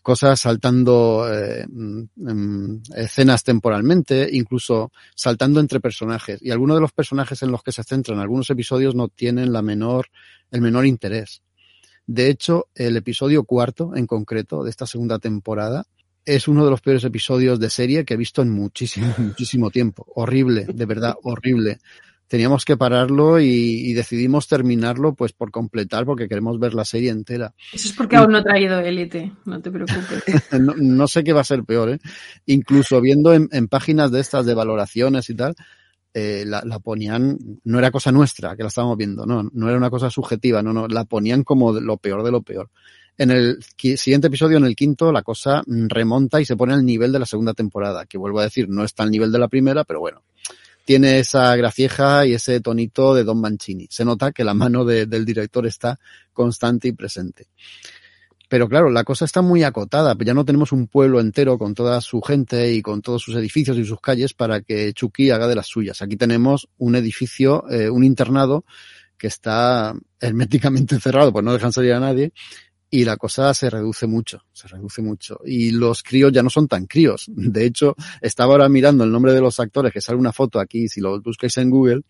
cosas 0.00 0.38
saltando 0.38 1.26
eh, 1.28 1.66
mm, 1.68 2.82
escenas 2.94 3.42
temporalmente, 3.42 4.28
incluso 4.30 4.92
saltando 5.16 5.58
entre 5.58 5.80
personajes. 5.80 6.40
Y 6.40 6.52
algunos 6.52 6.76
de 6.76 6.82
los 6.82 6.92
personajes 6.92 7.42
en 7.42 7.50
los 7.50 7.64
que 7.64 7.72
se 7.72 7.82
centran 7.82 8.20
algunos 8.20 8.48
episodios 8.50 8.94
no 8.94 9.08
tienen 9.08 9.52
la 9.52 9.62
menor, 9.62 10.06
el 10.52 10.60
menor 10.60 10.86
interés. 10.86 11.42
De 12.06 12.30
hecho, 12.30 12.68
el 12.76 12.96
episodio 12.96 13.42
cuarto, 13.42 13.94
en 13.96 14.06
concreto, 14.06 14.62
de 14.62 14.70
esta 14.70 14.86
segunda 14.86 15.18
temporada, 15.18 15.84
es 16.24 16.48
uno 16.48 16.64
de 16.64 16.70
los 16.70 16.80
peores 16.80 17.04
episodios 17.04 17.58
de 17.60 17.70
serie 17.70 18.04
que 18.04 18.14
he 18.14 18.16
visto 18.16 18.42
en 18.42 18.50
muchísimo, 18.50 19.14
muchísimo 19.18 19.70
tiempo. 19.70 20.06
Horrible, 20.14 20.66
de 20.66 20.86
verdad, 20.86 21.14
horrible 21.22 21.78
teníamos 22.28 22.64
que 22.66 22.76
pararlo 22.76 23.40
y, 23.40 23.46
y, 23.46 23.94
decidimos 23.94 24.46
terminarlo 24.46 25.14
pues 25.14 25.32
por 25.32 25.50
completar 25.50 26.04
porque 26.04 26.28
queremos 26.28 26.60
ver 26.60 26.74
la 26.74 26.84
serie 26.84 27.10
entera. 27.10 27.54
Eso 27.72 27.88
es 27.88 27.94
porque 27.94 28.16
aún 28.16 28.32
no 28.32 28.38
he 28.38 28.42
traído 28.42 28.78
élite, 28.80 29.32
no 29.46 29.60
te 29.60 29.70
preocupes. 29.70 30.22
no, 30.60 30.74
no, 30.76 31.08
sé 31.08 31.24
qué 31.24 31.32
va 31.32 31.40
a 31.40 31.44
ser 31.44 31.64
peor, 31.64 31.88
¿eh? 31.88 31.98
Incluso 32.46 33.00
viendo 33.00 33.32
en, 33.32 33.48
en 33.50 33.66
páginas 33.66 34.12
de 34.12 34.20
estas 34.20 34.44
de 34.44 34.54
valoraciones 34.54 35.30
y 35.30 35.34
tal, 35.34 35.56
eh, 36.14 36.44
la, 36.46 36.62
la, 36.64 36.78
ponían, 36.78 37.38
no 37.64 37.78
era 37.78 37.90
cosa 37.90 38.12
nuestra 38.12 38.56
que 38.56 38.62
la 38.62 38.68
estábamos 38.68 38.98
viendo, 38.98 39.24
no, 39.24 39.48
no 39.52 39.68
era 39.68 39.78
una 39.78 39.90
cosa 39.90 40.10
subjetiva, 40.10 40.62
no, 40.62 40.72
no, 40.72 40.86
la 40.86 41.04
ponían 41.04 41.44
como 41.44 41.72
lo 41.72 41.96
peor 41.96 42.22
de 42.22 42.30
lo 42.30 42.42
peor. 42.42 42.70
En 43.18 43.32
el 43.32 43.58
siguiente 43.76 44.28
episodio, 44.28 44.58
en 44.58 44.64
el 44.64 44.76
quinto, 44.76 45.10
la 45.10 45.22
cosa 45.22 45.62
remonta 45.66 46.40
y 46.40 46.44
se 46.44 46.56
pone 46.56 46.72
al 46.72 46.86
nivel 46.86 47.10
de 47.10 47.18
la 47.18 47.26
segunda 47.26 47.52
temporada, 47.52 48.06
que 48.06 48.16
vuelvo 48.16 48.38
a 48.38 48.44
decir, 48.44 48.68
no 48.68 48.84
está 48.84 49.02
al 49.02 49.10
nivel 49.10 49.32
de 49.32 49.40
la 49.40 49.48
primera, 49.48 49.82
pero 49.82 49.98
bueno, 49.98 50.22
tiene 50.84 51.18
esa 51.18 51.54
gracieja 51.56 52.26
y 52.26 52.34
ese 52.34 52.60
tonito 52.60 53.14
de 53.14 53.24
Don 53.24 53.40
Mancini. 53.40 53.88
Se 53.90 54.04
nota 54.04 54.30
que 54.30 54.44
la 54.44 54.54
mano 54.54 54.84
de, 54.84 55.06
del 55.06 55.24
director 55.24 55.66
está 55.66 55.98
constante 56.32 56.86
y 56.86 56.92
presente. 56.92 57.48
Pero 58.48 58.68
claro, 58.68 58.88
la 58.88 59.04
cosa 59.04 59.24
está 59.26 59.42
muy 59.42 59.64
acotada, 59.64 60.16
ya 60.24 60.32
no 60.32 60.44
tenemos 60.44 60.72
un 60.72 60.86
pueblo 60.86 61.20
entero 61.20 61.58
con 61.58 61.74
toda 61.74 62.00
su 62.00 62.22
gente 62.22 62.72
y 62.72 62.80
con 62.80 63.02
todos 63.02 63.20
sus 63.20 63.34
edificios 63.34 63.76
y 63.76 63.84
sus 63.84 64.00
calles 64.00 64.32
para 64.32 64.62
que 64.62 64.92
Chucky 64.94 65.30
haga 65.30 65.48
de 65.48 65.56
las 65.56 65.66
suyas. 65.66 66.00
Aquí 66.00 66.16
tenemos 66.16 66.68
un 66.78 66.94
edificio, 66.94 67.68
eh, 67.68 67.90
un 67.90 68.04
internado 68.04 68.64
que 69.18 69.26
está 69.26 69.94
herméticamente 70.20 70.98
cerrado, 71.00 71.32
pues 71.32 71.44
no 71.44 71.52
dejan 71.52 71.72
salir 71.72 71.92
a 71.92 72.00
nadie, 72.00 72.32
y 72.90 73.04
la 73.04 73.16
cosa 73.16 73.52
se 73.52 73.68
reduce 73.68 74.06
mucho, 74.06 74.44
se 74.52 74.66
reduce 74.66 75.02
mucho. 75.02 75.40
Y 75.44 75.72
los 75.72 76.02
críos 76.02 76.32
ya 76.32 76.42
no 76.42 76.50
son 76.50 76.68
tan 76.68 76.86
críos. 76.86 77.26
De 77.28 77.66
hecho, 77.66 77.94
estaba 78.20 78.52
ahora 78.52 78.68
mirando 78.68 79.04
el 79.04 79.12
nombre 79.12 79.32
de 79.32 79.40
los 79.40 79.60
actores, 79.60 79.92
que 79.92 80.00
sale 80.00 80.18
una 80.18 80.32
foto 80.32 80.58
aquí, 80.58 80.88
si 80.88 81.00
lo 81.00 81.20
buscáis 81.20 81.56
en 81.58 81.70
Google, 81.70 82.02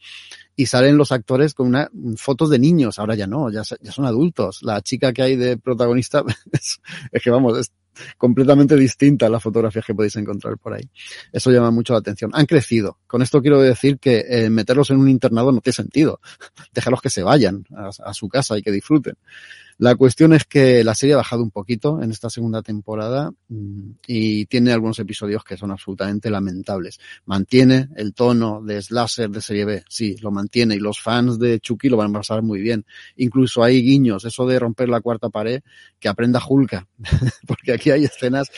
y 0.54 0.66
salen 0.66 0.96
los 0.96 1.12
actores 1.12 1.54
con 1.54 1.68
una, 1.68 1.90
fotos 2.16 2.50
de 2.50 2.58
niños, 2.58 2.98
ahora 2.98 3.14
ya 3.14 3.26
no, 3.26 3.50
ya, 3.50 3.62
ya 3.80 3.92
son 3.92 4.04
adultos. 4.04 4.60
La 4.62 4.80
chica 4.80 5.12
que 5.12 5.22
hay 5.22 5.36
de 5.36 5.56
protagonista 5.56 6.24
es, 6.52 6.80
que 7.22 7.30
vamos, 7.30 7.58
es 7.58 7.72
completamente 8.16 8.76
distinta 8.76 9.26
a 9.26 9.28
las 9.28 9.42
fotografías 9.42 9.84
que 9.84 9.94
podéis 9.94 10.14
encontrar 10.16 10.58
por 10.58 10.74
ahí. 10.74 10.88
Eso 11.32 11.50
llama 11.50 11.72
mucho 11.72 11.92
la 11.92 12.00
atención. 12.00 12.30
Han 12.34 12.46
crecido. 12.46 12.98
Con 13.06 13.22
esto 13.22 13.42
quiero 13.42 13.60
decir 13.60 13.98
que 13.98 14.24
eh, 14.28 14.50
meterlos 14.50 14.90
en 14.90 14.98
un 14.98 15.08
internado 15.08 15.50
no 15.50 15.60
tiene 15.60 15.74
sentido. 15.74 16.20
Déjalos 16.72 17.00
que 17.00 17.10
se 17.10 17.22
vayan 17.22 17.64
a, 17.76 17.90
a 18.04 18.14
su 18.14 18.28
casa 18.28 18.56
y 18.56 18.62
que 18.62 18.70
disfruten. 18.70 19.14
La 19.78 19.94
cuestión 19.94 20.32
es 20.32 20.44
que 20.44 20.82
la 20.82 20.96
serie 20.96 21.14
ha 21.14 21.18
bajado 21.18 21.40
un 21.40 21.52
poquito 21.52 22.02
en 22.02 22.10
esta 22.10 22.28
segunda 22.28 22.62
temporada 22.62 23.30
mm, 23.48 23.90
y 24.08 24.46
tiene 24.46 24.72
algunos 24.72 24.98
episodios 24.98 25.44
que 25.44 25.56
son 25.56 25.70
absolutamente 25.70 26.30
lamentables. 26.30 26.98
Mantiene 27.26 27.88
el 27.94 28.12
tono 28.12 28.60
de 28.60 28.82
slasher 28.82 29.30
de 29.30 29.40
serie 29.40 29.64
B, 29.64 29.84
sí, 29.88 30.16
lo 30.20 30.32
mantiene 30.32 30.74
y 30.74 30.80
los 30.80 31.00
fans 31.00 31.38
de 31.38 31.60
Chucky 31.60 31.88
lo 31.88 31.96
van 31.96 32.10
a 32.10 32.18
pasar 32.18 32.42
muy 32.42 32.60
bien. 32.60 32.84
Incluso 33.16 33.62
hay 33.62 33.80
guiños, 33.80 34.24
eso 34.24 34.46
de 34.46 34.58
romper 34.58 34.88
la 34.88 35.00
cuarta 35.00 35.28
pared, 35.28 35.62
que 36.00 36.08
aprenda 36.08 36.42
Hulka, 36.44 36.88
porque 37.46 37.72
aquí 37.72 37.92
hay 37.92 38.04
escenas 38.04 38.48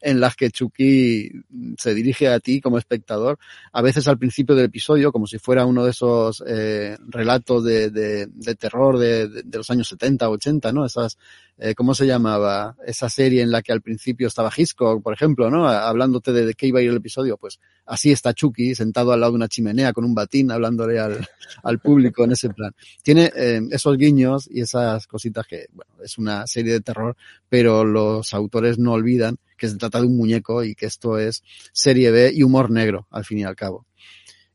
en 0.00 0.18
las 0.18 0.34
que 0.34 0.50
Chucky 0.50 1.30
se 1.76 1.92
dirige 1.92 2.28
a 2.28 2.40
ti 2.40 2.62
como 2.62 2.78
espectador, 2.78 3.38
a 3.70 3.82
veces 3.82 4.08
al 4.08 4.16
principio 4.16 4.54
del 4.54 4.64
episodio, 4.64 5.12
como 5.12 5.26
si 5.26 5.38
fuera 5.38 5.66
uno 5.66 5.84
de 5.84 5.90
esos 5.90 6.42
eh, 6.46 6.96
relatos 7.06 7.64
de 7.64 8.56
terror 8.58 8.98
de, 8.98 9.28
de, 9.28 9.58
los 9.58 9.68
años 9.68 9.86
70, 9.88 10.30
80, 10.30 10.69
¿no? 10.72 10.84
Esas, 10.84 11.18
eh, 11.58 11.74
¿cómo 11.74 11.94
se 11.94 12.06
llamaba? 12.06 12.76
Esa 12.86 13.08
serie 13.08 13.42
en 13.42 13.50
la 13.50 13.62
que 13.62 13.72
al 13.72 13.80
principio 13.80 14.28
estaba 14.28 14.50
Hitchcock, 14.54 15.02
por 15.02 15.12
ejemplo, 15.12 15.50
¿no? 15.50 15.68
Hablándote 15.68 16.32
de, 16.32 16.46
de 16.46 16.54
qué 16.54 16.66
iba 16.66 16.80
a 16.80 16.82
ir 16.82 16.90
el 16.90 16.96
episodio, 16.96 17.36
pues 17.36 17.60
así 17.86 18.12
está 18.12 18.32
Chucky 18.32 18.74
sentado 18.74 19.12
al 19.12 19.20
lado 19.20 19.32
de 19.32 19.36
una 19.36 19.48
chimenea 19.48 19.92
con 19.92 20.04
un 20.04 20.14
batín 20.14 20.50
hablándole 20.50 20.98
al, 20.98 21.26
al 21.62 21.78
público 21.78 22.24
en 22.24 22.32
ese 22.32 22.50
plan. 22.50 22.72
Tiene 23.02 23.30
eh, 23.34 23.60
esos 23.70 23.96
guiños 23.96 24.48
y 24.50 24.60
esas 24.60 25.06
cositas 25.06 25.46
que, 25.46 25.66
bueno, 25.72 25.92
es 26.02 26.18
una 26.18 26.46
serie 26.46 26.72
de 26.72 26.80
terror, 26.80 27.16
pero 27.48 27.84
los 27.84 28.32
autores 28.34 28.78
no 28.78 28.92
olvidan 28.92 29.36
que 29.56 29.68
se 29.68 29.76
trata 29.76 30.00
de 30.00 30.06
un 30.06 30.16
muñeco 30.16 30.64
y 30.64 30.74
que 30.74 30.86
esto 30.86 31.18
es 31.18 31.42
serie 31.72 32.10
B 32.10 32.32
y 32.34 32.42
humor 32.42 32.70
negro, 32.70 33.06
al 33.10 33.24
fin 33.24 33.38
y 33.38 33.44
al 33.44 33.56
cabo. 33.56 33.86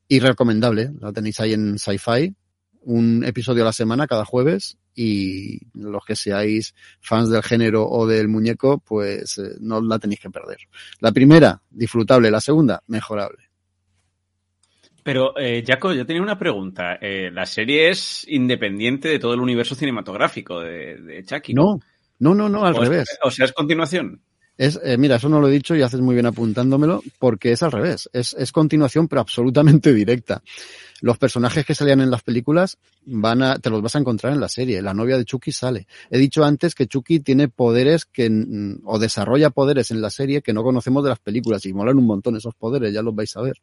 Y 0.07 0.19
recomendable, 0.19 0.91
la 0.99 1.11
tenéis 1.11 1.39
ahí 1.39 1.53
en 1.53 1.77
Sci-Fi, 1.79 2.33
un 2.81 3.23
episodio 3.23 3.63
a 3.63 3.65
la 3.65 3.73
semana 3.73 4.07
cada 4.07 4.25
jueves 4.25 4.77
y 4.95 5.59
los 5.73 6.05
que 6.05 6.15
seáis 6.15 6.73
fans 7.01 7.29
del 7.29 7.43
género 7.43 7.87
o 7.87 8.07
del 8.07 8.27
muñeco, 8.27 8.79
pues 8.79 9.37
eh, 9.37 9.55
no 9.59 9.81
la 9.81 9.99
tenéis 9.99 10.21
que 10.21 10.29
perder. 10.29 10.57
La 10.99 11.11
primera, 11.11 11.61
disfrutable, 11.69 12.31
la 12.31 12.41
segunda, 12.41 12.81
mejorable. 12.87 13.49
Pero, 15.03 15.37
eh, 15.37 15.63
Jaco, 15.67 15.93
yo 15.93 16.05
tenía 16.05 16.23
una 16.23 16.39
pregunta. 16.39 16.97
Eh, 16.99 17.29
¿La 17.31 17.45
serie 17.45 17.89
es 17.89 18.25
independiente 18.27 19.07
de 19.07 19.19
todo 19.19 19.35
el 19.35 19.39
universo 19.39 19.75
cinematográfico 19.75 20.61
de, 20.61 20.97
de 20.97 21.23
Chucky? 21.23 21.53
No, 21.53 21.79
no, 22.17 22.33
no, 22.33 22.49
no, 22.49 22.65
al 22.65 22.75
o 22.75 22.79
revés. 22.79 23.11
Es, 23.11 23.19
o 23.21 23.29
sea, 23.29 23.45
es 23.45 23.51
continuación. 23.53 24.19
Es, 24.57 24.79
eh, 24.83 24.97
mira, 24.97 25.17
eso 25.17 25.27
no 25.27 25.41
lo 25.41 25.49
he 25.49 25.51
dicho 25.51 25.75
y 25.75 25.81
haces 25.81 25.99
muy 25.99 26.15
bien 26.15 26.25
apuntándomelo, 26.25 27.03
porque 27.19 27.51
es 27.51 27.61
al 27.61 27.71
revés. 27.71 28.09
Es, 28.13 28.33
es 28.33 28.51
continuación, 28.51 29.07
pero 29.07 29.21
absolutamente 29.21 29.93
directa. 29.93 30.41
Los 31.01 31.17
personajes 31.17 31.65
que 31.65 31.75
salían 31.75 31.99
en 32.01 32.09
las 32.09 32.23
películas 32.23 32.77
van 33.05 33.43
a, 33.43 33.59
te 33.59 33.69
los 33.69 33.81
vas 33.81 33.95
a 33.95 33.99
encontrar 33.99 34.33
en 34.33 34.39
la 34.39 34.47
serie. 34.49 34.81
La 34.81 34.93
novia 34.93 35.17
de 35.17 35.25
Chucky 35.25 35.51
sale. 35.51 35.87
He 36.09 36.17
dicho 36.17 36.43
antes 36.45 36.73
que 36.73 36.87
Chucky 36.87 37.19
tiene 37.19 37.47
poderes 37.49 38.05
que, 38.05 38.29
o 38.83 38.97
desarrolla 38.99 39.49
poderes 39.49 39.91
en 39.91 40.01
la 40.01 40.09
serie 40.09 40.41
que 40.41 40.53
no 40.53 40.63
conocemos 40.63 41.03
de 41.03 41.09
las 41.09 41.19
películas 41.19 41.65
y 41.65 41.73
molan 41.73 41.97
un 41.97 42.05
montón 42.07 42.35
esos 42.37 42.55
poderes, 42.55 42.93
ya 42.93 43.01
los 43.01 43.13
vais 43.13 43.35
a 43.35 43.41
ver. 43.41 43.57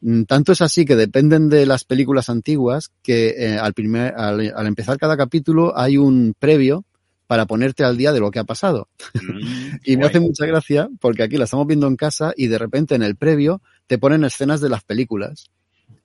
Mm, 0.00 0.22
Tanto 0.24 0.52
es 0.52 0.60
así 0.60 0.84
que 0.84 0.96
dependen 0.96 1.48
de 1.48 1.66
las 1.66 1.84
películas 1.84 2.28
antiguas 2.28 2.90
que 3.02 3.34
eh, 3.36 3.58
al, 3.58 3.74
primer, 3.74 4.14
al, 4.14 4.52
al 4.54 4.66
empezar 4.66 4.98
cada 4.98 5.16
capítulo 5.16 5.76
hay 5.76 5.96
un 5.96 6.34
previo 6.38 6.84
para 7.26 7.46
ponerte 7.46 7.84
al 7.84 7.96
día 7.96 8.12
de 8.12 8.20
lo 8.20 8.30
que 8.30 8.38
ha 8.38 8.44
pasado. 8.44 8.88
Mm, 9.14 9.78
Y 9.84 9.96
me 9.96 10.06
guay. 10.06 10.06
hace 10.06 10.20
mucha 10.20 10.46
gracia 10.46 10.88
porque 11.00 11.22
aquí 11.22 11.36
la 11.36 11.44
estamos 11.44 11.66
viendo 11.66 11.86
en 11.88 11.96
casa 11.96 12.32
y 12.36 12.46
de 12.48 12.58
repente 12.58 12.94
en 12.94 13.02
el 13.02 13.16
previo 13.16 13.60
te 13.86 13.98
ponen 13.98 14.24
escenas 14.24 14.60
de 14.60 14.68
las 14.68 14.84
películas. 14.84 15.50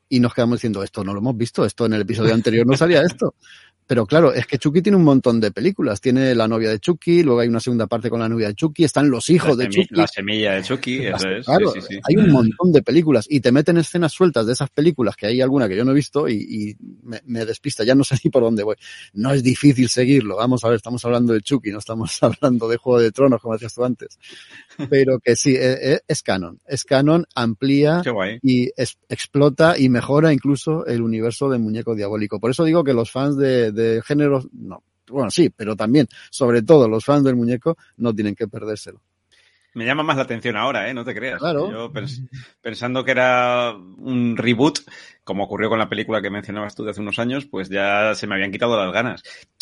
Y 0.09 0.19
nos 0.19 0.33
quedamos 0.33 0.57
diciendo, 0.57 0.83
esto 0.83 1.03
no 1.03 1.13
lo 1.13 1.19
hemos 1.19 1.37
visto, 1.37 1.63
esto 1.63 1.85
en 1.85 1.93
el 1.93 2.01
episodio 2.01 2.33
anterior 2.33 2.65
no 2.65 2.75
salía 2.75 3.01
esto. 3.01 3.35
Pero 3.89 4.05
claro, 4.05 4.31
es 4.31 4.45
que 4.45 4.59
Chucky 4.59 4.83
tiene 4.83 4.97
un 4.97 5.03
montón 5.03 5.39
de 5.39 5.49
películas. 5.49 5.99
Tiene 5.99 6.35
la 6.35 6.47
novia 6.47 6.69
de 6.69 6.79
Chucky, 6.79 7.23
luego 7.23 7.39
hay 7.39 7.47
una 7.47 7.59
segunda 7.59 7.87
parte 7.87 8.07
con 8.07 8.19
la 8.19 8.29
novia 8.29 8.49
de 8.49 8.53
Chucky, 8.53 8.83
están 8.83 9.09
los 9.09 9.31
hijos 9.31 9.57
de 9.57 9.67
Chucky. 9.67 9.95
la 9.95 10.05
semilla 10.05 10.53
de 10.53 10.61
Chucky, 10.61 11.07
eso 11.07 11.27
es. 11.27 11.43
claro, 11.43 11.71
sí, 11.71 11.81
sí, 11.81 11.87
sí. 11.95 11.99
hay 12.03 12.17
un 12.17 12.31
montón 12.31 12.71
de 12.71 12.83
películas 12.83 13.25
y 13.27 13.39
te 13.39 13.51
meten 13.51 13.79
escenas 13.79 14.11
sueltas 14.11 14.45
de 14.45 14.53
esas 14.53 14.69
películas 14.69 15.15
que 15.15 15.25
hay 15.25 15.41
alguna 15.41 15.67
que 15.67 15.75
yo 15.75 15.83
no 15.83 15.89
he 15.89 15.95
visto 15.95 16.29
y, 16.29 16.35
y 16.35 16.77
me, 17.01 17.23
me 17.25 17.45
despista, 17.45 17.83
ya 17.83 17.95
no 17.95 18.03
sé 18.03 18.13
ni 18.23 18.29
por 18.29 18.43
dónde 18.43 18.61
voy. 18.61 18.75
No 19.13 19.33
es 19.33 19.41
difícil 19.41 19.89
seguirlo, 19.89 20.35
vamos 20.35 20.63
a 20.63 20.67
ver, 20.67 20.75
estamos 20.75 21.03
hablando 21.05 21.33
de 21.33 21.41
Chucky, 21.41 21.71
no 21.71 21.79
estamos 21.79 22.15
hablando 22.21 22.67
de 22.67 22.77
Juego 22.77 22.99
de 22.99 23.11
Tronos 23.11 23.41
como 23.41 23.55
decías 23.55 23.73
tú 23.73 23.83
antes. 23.83 24.19
Pero 24.89 25.19
que 25.19 25.35
sí, 25.35 25.55
eh, 25.55 25.93
eh, 25.93 25.99
es 26.07 26.21
canon, 26.23 26.59
es 26.65 26.83
canon, 26.85 27.25
amplía 27.35 28.01
y 28.41 28.69
es- 28.77 28.97
explota 29.09 29.77
y 29.77 29.89
mejora 29.89 30.31
incluso 30.33 30.85
el 30.85 31.01
universo 31.01 31.49
del 31.49 31.61
muñeco 31.61 31.95
diabólico. 31.95 32.39
Por 32.39 32.51
eso 32.51 32.63
digo 32.63 32.83
que 32.83 32.93
los 32.93 33.11
fans 33.11 33.37
de, 33.37 33.71
de 33.71 34.01
géneros, 34.01 34.47
no, 34.53 34.83
bueno, 35.09 35.31
sí, 35.31 35.49
pero 35.49 35.75
también, 35.75 36.07
sobre 36.29 36.61
todo 36.61 36.87
los 36.87 37.03
fans 37.03 37.23
del 37.23 37.35
muñeco, 37.35 37.77
no 37.97 38.13
tienen 38.13 38.35
que 38.35 38.47
perdérselo. 38.47 39.01
Me 39.75 39.85
llama 39.85 40.03
más 40.03 40.17
la 40.17 40.23
atención 40.23 40.57
ahora, 40.57 40.89
¿eh? 40.89 40.93
No 40.93 41.05
te 41.05 41.13
creas. 41.13 41.39
Claro. 41.39 41.71
Yo 41.71 41.91
pens- 41.93 42.27
pensando 42.61 43.03
que 43.05 43.11
era 43.11 43.73
un 43.75 44.35
reboot, 44.35 44.79
como 45.23 45.43
ocurrió 45.43 45.69
con 45.69 45.77
la 45.77 45.87
película 45.89 46.21
que 46.21 46.31
mencionabas 46.31 46.73
tú 46.75 46.83
de 46.83 46.91
hace 46.91 47.01
unos 47.01 47.19
años, 47.19 47.45
pues 47.45 47.69
ya 47.69 48.15
se 48.15 48.25
me 48.25 48.33
habían 48.35 48.51
quitado 48.51 48.75
las 48.83 48.91
ganas. 48.91 49.21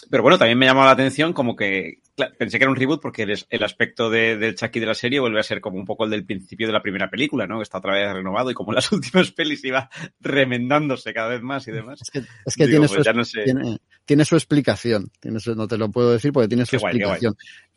Pero 0.09 0.23
bueno, 0.23 0.37
también 0.37 0.57
me 0.57 0.65
llamó 0.65 0.85
la 0.85 0.91
atención 0.91 1.33
como 1.33 1.55
que 1.57 1.99
pensé 2.39 2.57
que 2.57 2.63
era 2.63 2.71
un 2.71 2.77
reboot 2.77 3.01
porque 3.01 3.23
el, 3.23 3.37
el 3.49 3.63
aspecto 3.63 4.09
de- 4.09 4.37
del 4.37 4.55
Chucky 4.55 4.79
de 4.79 4.85
la 4.85 4.93
serie 4.93 5.19
vuelve 5.19 5.39
a 5.41 5.43
ser 5.43 5.59
como 5.59 5.77
un 5.77 5.85
poco 5.85 6.05
el 6.05 6.09
del 6.11 6.25
principio 6.25 6.67
de 6.67 6.73
la 6.73 6.81
primera 6.81 7.09
película, 7.09 7.45
¿no? 7.45 7.57
Que 7.57 7.63
está 7.63 7.79
otra 7.79 7.93
vez 7.93 8.13
renovado 8.13 8.49
y 8.49 8.53
como 8.53 8.71
en 8.71 8.75
las 8.75 8.89
últimas 8.93 9.31
pelis 9.31 9.63
iba 9.65 9.89
remendándose 10.21 11.13
cada 11.13 11.29
vez 11.29 11.41
más 11.41 11.67
y 11.67 11.71
demás. 11.71 11.99
Es 12.01 12.09
que, 12.11 12.19
es 12.45 12.55
que 12.55 12.67
Digo, 12.67 12.85
tiene, 12.85 12.87
pues 12.95 13.05
su, 13.07 13.13
no 13.13 13.25
sé. 13.25 13.43
tiene, 13.43 13.77
tiene 14.05 14.25
su 14.25 14.35
explicación. 14.35 15.11
Tiene 15.19 15.39
su- 15.39 15.55
no 15.55 15.67
te 15.67 15.77
lo 15.77 15.89
puedo 15.91 16.11
decir 16.13 16.31
porque 16.31 16.47
tiene 16.47 16.65
su 16.65 16.71
Qué 16.71 16.77
guay. 16.77 17.19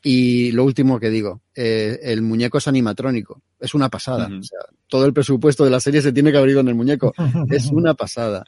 Y 0.03 0.53
lo 0.53 0.64
último 0.64 0.98
que 0.98 1.11
digo, 1.11 1.42
eh, 1.55 1.98
el 2.03 2.22
muñeco 2.22 2.59
es 2.59 2.66
animatrónico. 2.68 3.42
Es 3.59 3.74
una 3.74 3.88
pasada. 3.90 4.28
O 4.40 4.42
sea, 4.42 4.59
todo 4.88 5.05
el 5.05 5.12
presupuesto 5.12 5.64
de 5.64 5.70
la 5.70 5.80
serie 5.80 6.01
se 6.01 6.12
tiene 6.12 6.32
que 6.32 6.38
abrir 6.38 6.57
con 6.57 6.68
el 6.68 6.74
muñeco. 6.74 7.12
Es 7.51 7.66
una 7.66 7.94
pasada. 7.94 8.44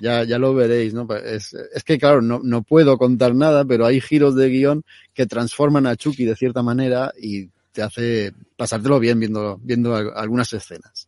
Ya, 0.00 0.24
ya 0.24 0.38
lo 0.38 0.54
veréis, 0.54 0.92
¿no? 0.94 1.06
Pues 1.06 1.22
Es, 1.24 1.54
es 1.74 1.84
que, 1.84 1.98
claro, 1.98 2.20
no, 2.22 2.40
no 2.42 2.62
puedo 2.62 2.96
contar 2.98 3.34
nada, 3.34 3.64
pero 3.64 3.86
hay 3.86 4.00
giros 4.00 4.34
de 4.34 4.48
guion 4.48 4.82
que 5.12 5.26
transforman 5.26 5.86
a 5.86 5.94
Chucky 5.94 6.24
de 6.24 6.34
cierta 6.36 6.62
manera 6.62 7.12
y 7.20 7.48
te 7.72 7.82
hace 7.82 8.32
pasártelo 8.56 8.98
bien 8.98 9.20
viendo, 9.20 9.58
viendo 9.62 9.94
al- 9.94 10.12
algunas 10.16 10.52
escenas. 10.52 11.06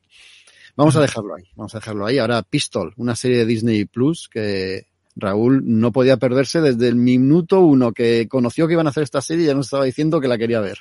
Vamos 0.77 0.95
a 0.95 1.01
dejarlo 1.01 1.35
ahí, 1.35 1.45
vamos 1.57 1.75
a 1.75 1.79
dejarlo 1.79 2.05
ahí. 2.07 2.19
Ahora 2.19 2.43
Pistol, 2.43 2.93
una 2.97 3.17
serie 3.17 3.39
de 3.39 3.47
Disney 3.47 3.87
Plus 3.87 4.29
que 4.31 4.87
Raúl 5.17 5.63
no 5.65 5.93
podía 5.93 6.19
perderse 6.19 6.61
desde 6.61 6.89
el 6.89 6.97
minuto 6.97 7.61
uno 7.61 7.93
que 7.93 8.29
conoció 8.29 8.67
que 8.67 8.75
iban 8.75 8.87
a 8.87 8.91
hacer 8.91 9.03
esta 9.03 9.23
serie 9.23 9.45
y 9.45 9.47
ya 9.49 9.55
nos 9.55 9.67
estaba 9.67 9.85
diciendo 9.85 10.21
que 10.21 10.29
la 10.29 10.39
quería 10.39 10.61
ver. 10.61 10.79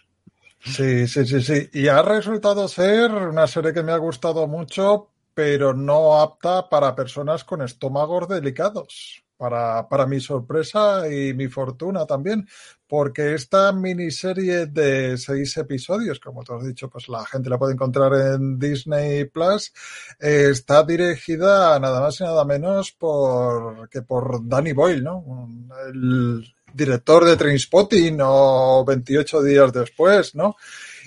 Sí, 0.63 1.07
sí, 1.07 1.25
sí, 1.25 1.41
sí. 1.41 1.69
Y 1.73 1.87
ha 1.87 2.01
resultado 2.01 2.67
ser 2.67 3.11
una 3.11 3.47
serie 3.47 3.73
que 3.73 3.83
me 3.83 3.91
ha 3.91 3.97
gustado 3.97 4.47
mucho, 4.47 5.09
pero 5.33 5.73
no 5.73 6.19
apta 6.19 6.69
para 6.69 6.95
personas 6.95 7.43
con 7.43 7.61
estómagos 7.61 8.27
delicados. 8.27 9.24
Para, 9.37 9.87
para 9.89 10.05
mi 10.07 10.21
sorpresa 10.21 11.09
y 11.11 11.33
mi 11.33 11.47
fortuna 11.49 12.05
también, 12.05 12.47
porque 12.87 13.33
esta 13.33 13.73
miniserie 13.73 14.67
de 14.67 15.17
seis 15.17 15.57
episodios, 15.57 16.21
como 16.21 16.41
te 16.43 16.53
has 16.53 16.63
dicho, 16.65 16.89
pues 16.89 17.09
la 17.09 17.25
gente 17.25 17.49
la 17.49 17.57
puede 17.59 17.73
encontrar 17.73 18.13
en 18.13 18.57
Disney 18.57 19.25
Plus, 19.25 19.73
eh, 20.19 20.47
está 20.51 20.83
dirigida 20.83 21.77
nada 21.79 21.99
más 21.99 22.19
y 22.21 22.23
nada 22.23 22.45
menos 22.45 22.93
por 22.93 23.89
que 23.89 24.01
por 24.03 24.47
Danny 24.47 24.71
Boyle, 24.71 25.03
¿no? 25.03 25.49
El 25.89 26.43
director 26.73 27.25
de 27.25 27.37
Trainspotting 27.37 28.17
o 28.21 28.83
28 28.85 29.41
días 29.43 29.71
después, 29.73 30.35
¿no? 30.35 30.55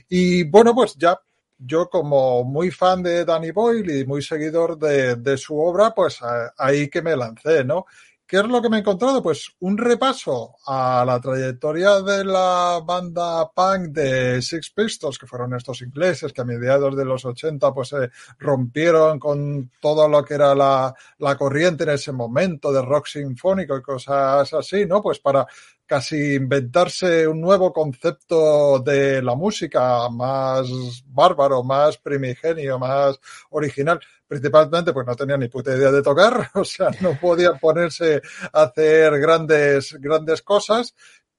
Y 0.08 0.44
bueno, 0.44 0.74
pues 0.74 0.94
ya 0.96 1.18
yo 1.58 1.88
como 1.88 2.44
muy 2.44 2.70
fan 2.70 3.02
de 3.02 3.24
Danny 3.24 3.50
Boyle 3.50 4.00
y 4.00 4.06
muy 4.06 4.22
seguidor 4.22 4.78
de, 4.78 5.16
de 5.16 5.36
su 5.36 5.58
obra, 5.58 5.94
pues 5.94 6.22
a- 6.22 6.54
ahí 6.56 6.88
que 6.88 7.02
me 7.02 7.16
lancé, 7.16 7.64
¿no? 7.64 7.86
¿Qué 8.28 8.36
es 8.36 8.44
lo 8.44 8.60
que 8.60 8.68
me 8.68 8.76
he 8.76 8.80
encontrado? 8.80 9.22
Pues 9.22 9.56
un 9.60 9.78
repaso 9.78 10.56
a 10.66 11.02
la 11.06 11.18
trayectoria 11.18 12.02
de 12.02 12.26
la 12.26 12.82
banda 12.84 13.50
punk 13.50 13.88
de 13.88 14.42
Six 14.42 14.70
Pistols, 14.72 15.18
que 15.18 15.26
fueron 15.26 15.54
estos 15.54 15.80
ingleses 15.80 16.34
que 16.34 16.42
a 16.42 16.44
mediados 16.44 16.94
de 16.94 17.06
los 17.06 17.24
80 17.24 17.72
pues 17.72 17.88
se 17.88 18.10
rompieron 18.38 19.18
con 19.18 19.70
todo 19.80 20.06
lo 20.08 20.22
que 20.22 20.34
era 20.34 20.54
la, 20.54 20.94
la 21.20 21.36
corriente 21.38 21.84
en 21.84 21.90
ese 21.90 22.12
momento 22.12 22.70
de 22.70 22.82
rock 22.82 23.06
sinfónico 23.06 23.78
y 23.78 23.80
cosas 23.80 24.52
así, 24.52 24.84
¿no? 24.84 25.00
Pues 25.00 25.20
para 25.20 25.46
casi 25.88 26.34
inventarse 26.34 27.26
un 27.26 27.40
nuevo 27.40 27.72
concepto 27.72 28.78
de 28.80 29.22
la 29.22 29.34
música 29.34 30.08
más 30.10 30.68
bárbaro, 31.06 31.64
más 31.64 31.96
primigenio, 31.96 32.78
más 32.78 33.18
original. 33.50 33.98
Principalmente, 34.28 34.92
pues 34.92 35.06
no 35.06 35.16
tenía 35.16 35.38
ni 35.38 35.48
puta 35.48 35.74
idea 35.74 35.90
de 35.90 36.02
tocar, 36.02 36.50
o 36.54 36.64
sea, 36.64 36.90
no 37.00 37.18
podían 37.18 37.58
ponerse 37.58 38.20
a 38.52 38.64
hacer 38.64 39.18
grandes, 39.18 39.96
grandes 39.98 40.42
cosas. 40.42 40.94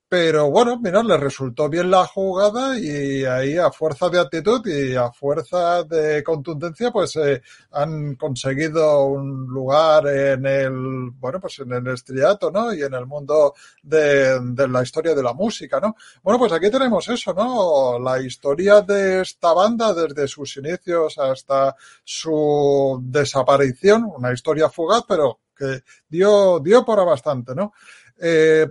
Pero 0.10 0.50
bueno, 0.50 0.80
mira, 0.80 1.04
les 1.04 1.20
resultó 1.20 1.70
bien 1.70 1.92
la 1.92 2.04
jugada 2.08 2.80
y 2.80 3.24
ahí 3.26 3.58
a 3.58 3.72
fuerza 3.72 4.10
de 4.10 4.20
actitud 4.20 4.66
y 4.66 4.96
a 4.96 5.12
fuerza 5.12 5.84
de 5.84 6.24
contundencia, 6.24 6.90
pues 6.90 7.16
eh, 7.18 7.44
han 7.74 8.16
conseguido 8.16 9.06
un 9.06 9.46
lugar 9.46 10.08
en 10.08 10.48
el, 10.48 11.12
bueno, 11.12 11.40
pues 11.40 11.60
en 11.60 11.74
el 11.74 11.88
estriato, 11.90 12.50
¿no? 12.50 12.74
Y 12.74 12.82
en 12.82 12.96
el 12.96 13.06
mundo 13.06 13.54
de, 13.84 14.40
de 14.42 14.68
la 14.68 14.82
historia 14.82 15.14
de 15.14 15.22
la 15.22 15.34
música, 15.34 15.80
¿no? 15.80 15.96
Bueno, 16.24 16.40
pues 16.40 16.54
aquí 16.54 16.72
tenemos 16.72 17.08
eso, 17.08 17.32
¿no? 17.36 18.00
La 18.00 18.20
historia 18.20 18.82
de 18.82 19.22
esta 19.22 19.54
banda 19.54 19.94
desde 19.94 20.28
sus 20.28 20.58
inicios 20.58 21.20
hasta 21.20 21.76
su 22.04 23.00
desaparición, 23.04 24.06
una 24.06 24.34
historia 24.34 24.72
fugaz, 24.72 25.04
pero 25.08 25.42
que 25.56 25.84
dio, 26.08 26.60
dio 26.62 26.84
para 26.84 27.04
bastante, 27.04 27.54
¿no? 27.54 27.74
Eh, 28.20 28.66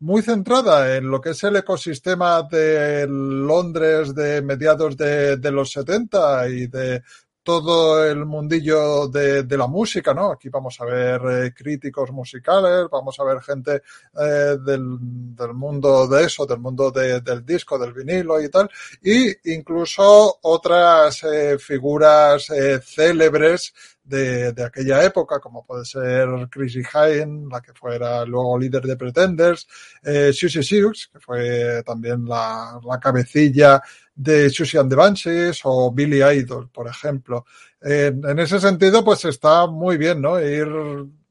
muy 0.00 0.22
centrada 0.22 0.96
en 0.96 1.10
lo 1.10 1.20
que 1.20 1.30
es 1.30 1.44
el 1.44 1.56
ecosistema 1.56 2.42
de 2.42 3.06
Londres 3.08 4.14
de 4.14 4.42
mediados 4.42 4.96
de, 4.96 5.50
los 5.50 5.72
70 5.72 6.48
y 6.48 6.66
de 6.66 7.02
todo 7.42 8.02
el 8.04 8.24
mundillo 8.24 9.06
de, 9.08 9.42
de, 9.42 9.58
la 9.58 9.66
música, 9.66 10.14
¿no? 10.14 10.32
Aquí 10.32 10.48
vamos 10.48 10.80
a 10.80 10.86
ver 10.86 11.20
eh, 11.30 11.54
críticos 11.54 12.10
musicales, 12.10 12.86
vamos 12.90 13.20
a 13.20 13.24
ver 13.24 13.42
gente 13.42 13.82
eh, 14.18 14.56
del, 14.64 14.96
del, 15.36 15.52
mundo 15.52 16.08
de 16.08 16.24
eso, 16.24 16.46
del 16.46 16.58
mundo 16.58 16.90
de, 16.90 17.20
del 17.20 17.44
disco, 17.44 17.78
del 17.78 17.92
vinilo 17.92 18.40
y 18.40 18.48
tal, 18.48 18.70
y 19.02 19.52
incluso 19.52 20.38
otras 20.40 21.22
eh, 21.24 21.58
figuras 21.58 22.48
eh, 22.48 22.80
célebres 22.82 23.74
de, 24.04 24.54
aquella 24.62 25.02
época, 25.02 25.40
como 25.40 25.64
puede 25.64 25.84
ser 25.84 26.28
Chrissy 26.50 26.82
Hine, 26.82 27.48
la 27.50 27.60
que 27.60 27.72
fuera 27.72 28.24
luego 28.24 28.58
líder 28.58 28.82
de 28.82 28.96
Pretenders, 28.96 29.66
eh, 30.02 30.32
Susie 30.32 30.62
Sioux, 30.62 31.08
que 31.12 31.18
fue 31.18 31.82
también 31.84 32.24
la, 32.26 32.78
la 32.86 33.00
cabecilla 33.00 33.82
de 34.14 34.50
Susie 34.50 34.78
and 34.78 34.90
the 34.90 34.96
Banshees, 34.96 35.60
o 35.64 35.90
Billy 35.90 36.22
Idol, 36.22 36.68
por 36.70 36.86
ejemplo. 36.86 37.46
En, 37.80 38.24
en 38.24 38.38
ese 38.38 38.60
sentido, 38.60 39.04
pues 39.04 39.24
está 39.24 39.66
muy 39.66 39.96
bien, 39.96 40.20
¿no? 40.20 40.40
Ir 40.40 40.68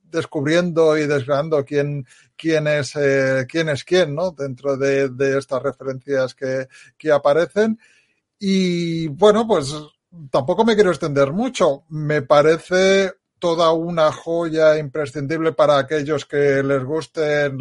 descubriendo 0.03 0.97
y 0.97 1.07
desgranando 1.07 1.63
quién, 1.65 2.05
quién 2.36 2.67
es, 2.67 2.95
eh, 2.95 3.45
quién 3.49 3.69
es 3.69 3.84
quién, 3.84 4.15
¿no? 4.15 4.32
Dentro 4.32 4.78
de, 4.78 5.09
de 5.09 5.38
estas 5.38 5.61
referencias 5.61 6.36
que, 6.36 6.67
que 6.97 7.11
aparecen. 7.11 7.80
Y 8.39 9.07
bueno, 9.07 9.47
pues 9.47 9.74
tampoco 10.30 10.66
me 10.66 10.76
quiero 10.76 10.91
extender 10.91 11.32
mucho. 11.32 11.84
Me 11.89 12.22
parece 12.22 13.14
toda 13.39 13.72
una 13.74 14.11
joya 14.11 14.78
imprescindible 14.78 15.51
para 15.53 15.78
aquellos 15.78 16.26
que 16.26 16.64
les 16.64 16.84
guste 16.84 17.51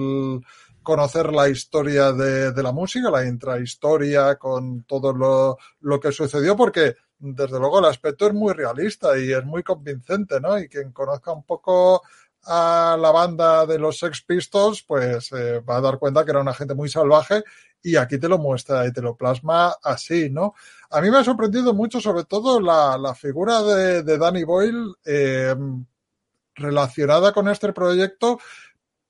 conocer 0.83 1.33
la 1.33 1.49
historia 1.49 2.13
de, 2.13 2.63
la 2.63 2.73
música, 2.73 3.11
la 3.11 3.25
intrahistoria 3.25 4.37
con 4.37 4.85
todo 4.85 5.13
lo, 5.13 5.59
lo 5.81 6.01
que 6.01 6.13
sucedió, 6.13 6.57
porque 6.57 6.97
desde 7.19 7.59
luego 7.59 7.79
el 7.79 7.85
aspecto 7.87 8.27
es 8.27 8.35
muy 8.35 8.53
realista 8.53 9.17
y 9.19 9.33
es 9.33 9.45
muy 9.45 9.63
convincente, 9.63 10.41
¿no? 10.41 10.59
Y 10.59 10.69
quien 10.69 10.93
conozca 10.93 11.33
un 11.33 11.45
poco 11.45 12.03
a 12.45 12.97
la 13.01 13.11
banda 13.13 13.65
de 13.67 13.79
los 13.79 13.99
Sex 13.99 14.23
Pistols, 14.23 14.83
pues 14.83 15.31
eh, 15.33 15.61
va 15.61 15.77
a 15.77 15.81
dar 15.81 15.99
cuenta 15.99 16.25
que 16.25 16.33
era 16.33 16.41
una 16.41 16.55
gente 16.55 16.75
muy 16.75 16.89
salvaje 16.89 17.45
y 17.83 17.97
aquí 17.97 18.19
te 18.19 18.29
lo 18.29 18.39
muestra 18.39 18.87
y 18.87 18.93
te 18.93 19.03
lo 19.03 19.17
plasma 19.17 19.75
así, 19.83 20.31
¿no? 20.31 20.55
A 20.91 21.01
mí 21.01 21.11
me 21.11 21.19
ha 21.19 21.25
sorprendido 21.25 21.75
mucho, 21.75 22.01
sobre 22.01 22.25
todo, 22.25 22.61
la, 22.61 22.97
la 22.99 23.15
figura 23.15 23.63
de, 23.63 24.03
de, 24.03 24.19
Danny 24.19 24.45
Boyle 24.45 24.95
eh, 25.05 25.55
relacionada 26.55 27.33
con 27.33 27.49
este 27.49 27.73
proyecto, 27.73 28.39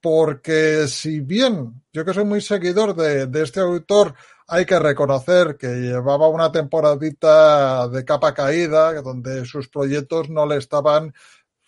porque 0.01 0.87
si 0.89 1.21
bien 1.21 1.83
yo 1.93 2.05
que 2.05 2.15
soy 2.15 2.25
muy 2.25 2.41
seguidor 2.41 2.95
de, 2.95 3.27
de 3.27 3.43
este 3.43 3.61
autor, 3.61 4.15
hay 4.49 4.67
que 4.67 4.79
reconocer 4.79 5.57
que 5.57 5.69
llevaba 5.69 6.29
una 6.29 6.51
temporadita 6.53 7.89
de 7.89 8.05
capa 8.05 8.35
caída, 8.35 9.01
donde 9.01 9.45
sus 9.45 9.69
proyectos 9.69 10.29
no 10.29 10.47
le 10.47 10.57
estaban 10.57 11.15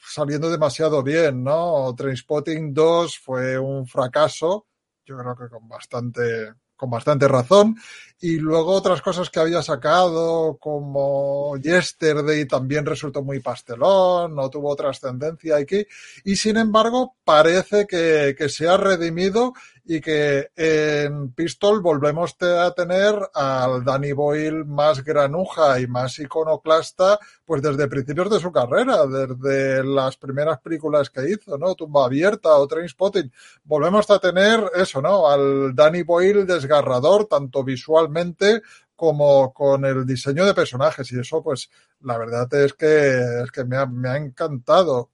saliendo 0.06 0.50
demasiado 0.50 1.02
bien, 1.02 1.42
¿no? 1.42 1.94
Trainspotting 1.96 2.74
2 2.74 3.18
fue 3.18 3.58
un 3.58 3.86
fracaso, 3.86 4.66
yo 5.04 5.16
creo 5.16 5.36
que 5.36 5.48
con 5.48 5.68
bastante, 5.68 6.52
con 6.84 6.90
bastante 6.90 7.26
razón. 7.28 7.76
Y 8.24 8.38
luego 8.38 8.72
otras 8.72 9.02
cosas 9.02 9.28
que 9.28 9.38
había 9.38 9.60
sacado, 9.60 10.56
como 10.56 11.58
Yesterday, 11.58 12.46
también 12.46 12.86
resultó 12.86 13.22
muy 13.22 13.40
pastelón, 13.40 14.34
no 14.34 14.48
tuvo 14.48 14.74
trascendencia 14.74 15.56
aquí. 15.56 15.86
Y 16.24 16.34
sin 16.36 16.56
embargo, 16.56 17.16
parece 17.22 17.86
que, 17.86 18.34
que 18.34 18.48
se 18.48 18.66
ha 18.66 18.78
redimido 18.78 19.52
y 19.86 20.00
que 20.00 20.48
en 20.56 21.32
Pistol 21.32 21.82
volvemos 21.82 22.34
a 22.40 22.70
tener 22.72 23.14
al 23.34 23.84
Danny 23.84 24.12
Boyle 24.12 24.64
más 24.64 25.04
granuja 25.04 25.78
y 25.78 25.86
más 25.86 26.18
iconoclasta, 26.18 27.18
pues 27.44 27.60
desde 27.60 27.88
principios 27.88 28.30
de 28.30 28.40
su 28.40 28.50
carrera, 28.50 29.06
desde 29.06 29.84
las 29.84 30.16
primeras 30.16 30.60
películas 30.60 31.10
que 31.10 31.28
hizo, 31.28 31.58
¿no? 31.58 31.74
Tumba 31.74 32.06
Abierta 32.06 32.56
o 32.56 32.66
Trainspotting. 32.66 33.30
Volvemos 33.64 34.10
a 34.10 34.18
tener 34.18 34.70
eso, 34.74 35.02
¿no? 35.02 35.28
Al 35.28 35.74
Danny 35.74 36.02
Boyle 36.02 36.46
desgarrador, 36.46 37.26
tanto 37.26 37.62
visualmente 37.62 38.13
como 38.96 39.52
con 39.52 39.84
el 39.84 40.06
diseño 40.06 40.44
de 40.44 40.54
personajes 40.54 41.10
y 41.12 41.18
eso 41.18 41.42
pues 41.42 41.68
la 42.00 42.18
verdad 42.18 42.52
es 42.54 42.74
que, 42.74 43.42
es 43.42 43.50
que 43.50 43.64
me, 43.64 43.76
ha, 43.76 43.86
me 43.86 44.08
ha 44.08 44.16
encantado. 44.16 45.10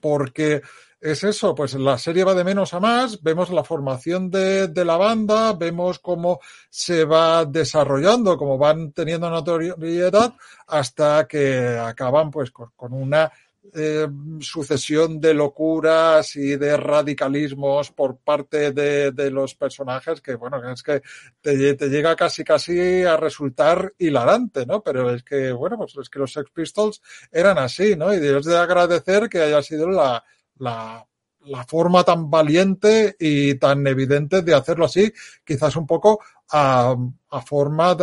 Porque 0.00 0.62
es 1.00 1.24
eso, 1.24 1.54
pues 1.54 1.74
la 1.74 1.98
serie 1.98 2.24
va 2.24 2.34
de 2.34 2.44
menos 2.44 2.74
a 2.74 2.80
más, 2.80 3.22
vemos 3.22 3.50
la 3.50 3.64
formación 3.64 4.30
de, 4.30 4.68
de, 4.68 4.84
la 4.84 4.96
banda, 4.96 5.52
vemos 5.52 5.98
cómo 5.98 6.40
se 6.70 7.04
va 7.04 7.44
desarrollando, 7.44 8.36
cómo 8.36 8.58
van 8.58 8.92
teniendo 8.92 9.30
notoriedad, 9.30 10.34
hasta 10.66 11.26
que 11.26 11.78
acaban 11.78 12.30
pues 12.30 12.50
con, 12.50 12.70
con 12.76 12.92
una 12.92 13.32
eh, 13.74 14.08
sucesión 14.40 15.20
de 15.20 15.34
locuras 15.34 16.34
y 16.34 16.56
de 16.56 16.76
radicalismos 16.76 17.92
por 17.92 18.16
parte 18.16 18.72
de, 18.72 19.12
de, 19.12 19.30
los 19.30 19.54
personajes 19.54 20.20
que, 20.20 20.34
bueno, 20.34 20.60
es 20.70 20.82
que 20.82 21.00
te, 21.40 21.74
te, 21.74 21.88
llega 21.88 22.16
casi 22.16 22.42
casi 22.42 23.04
a 23.04 23.16
resultar 23.16 23.94
hilarante, 23.98 24.66
¿no? 24.66 24.82
Pero 24.82 25.14
es 25.14 25.22
que, 25.22 25.52
bueno, 25.52 25.76
pues 25.78 25.96
es 25.96 26.10
que 26.10 26.18
los 26.18 26.32
Sex 26.32 26.50
Pistols 26.50 27.00
eran 27.30 27.56
así, 27.58 27.94
¿no? 27.94 28.12
Y 28.12 28.18
Dios 28.18 28.44
de 28.44 28.58
agradecer 28.58 29.28
que 29.28 29.40
haya 29.40 29.62
sido 29.62 29.88
la, 29.88 30.24
la, 30.58 31.06
la, 31.44 31.64
forma 31.64 32.02
tan 32.02 32.28
valiente 32.28 33.14
y 33.18 33.54
tan 33.54 33.86
evidente 33.86 34.42
de 34.42 34.54
hacerlo 34.54 34.86
así, 34.86 35.12
quizás 35.44 35.76
un 35.76 35.86
poco 35.86 36.20
a, 36.50 36.96
a 37.30 37.40
forma, 37.42 37.96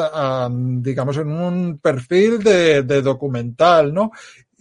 digamos, 0.50 1.18
en 1.18 1.32
un 1.32 1.80
perfil 1.80 2.42
de, 2.42 2.84
de, 2.84 3.02
documental, 3.02 3.94
¿no? 3.94 4.12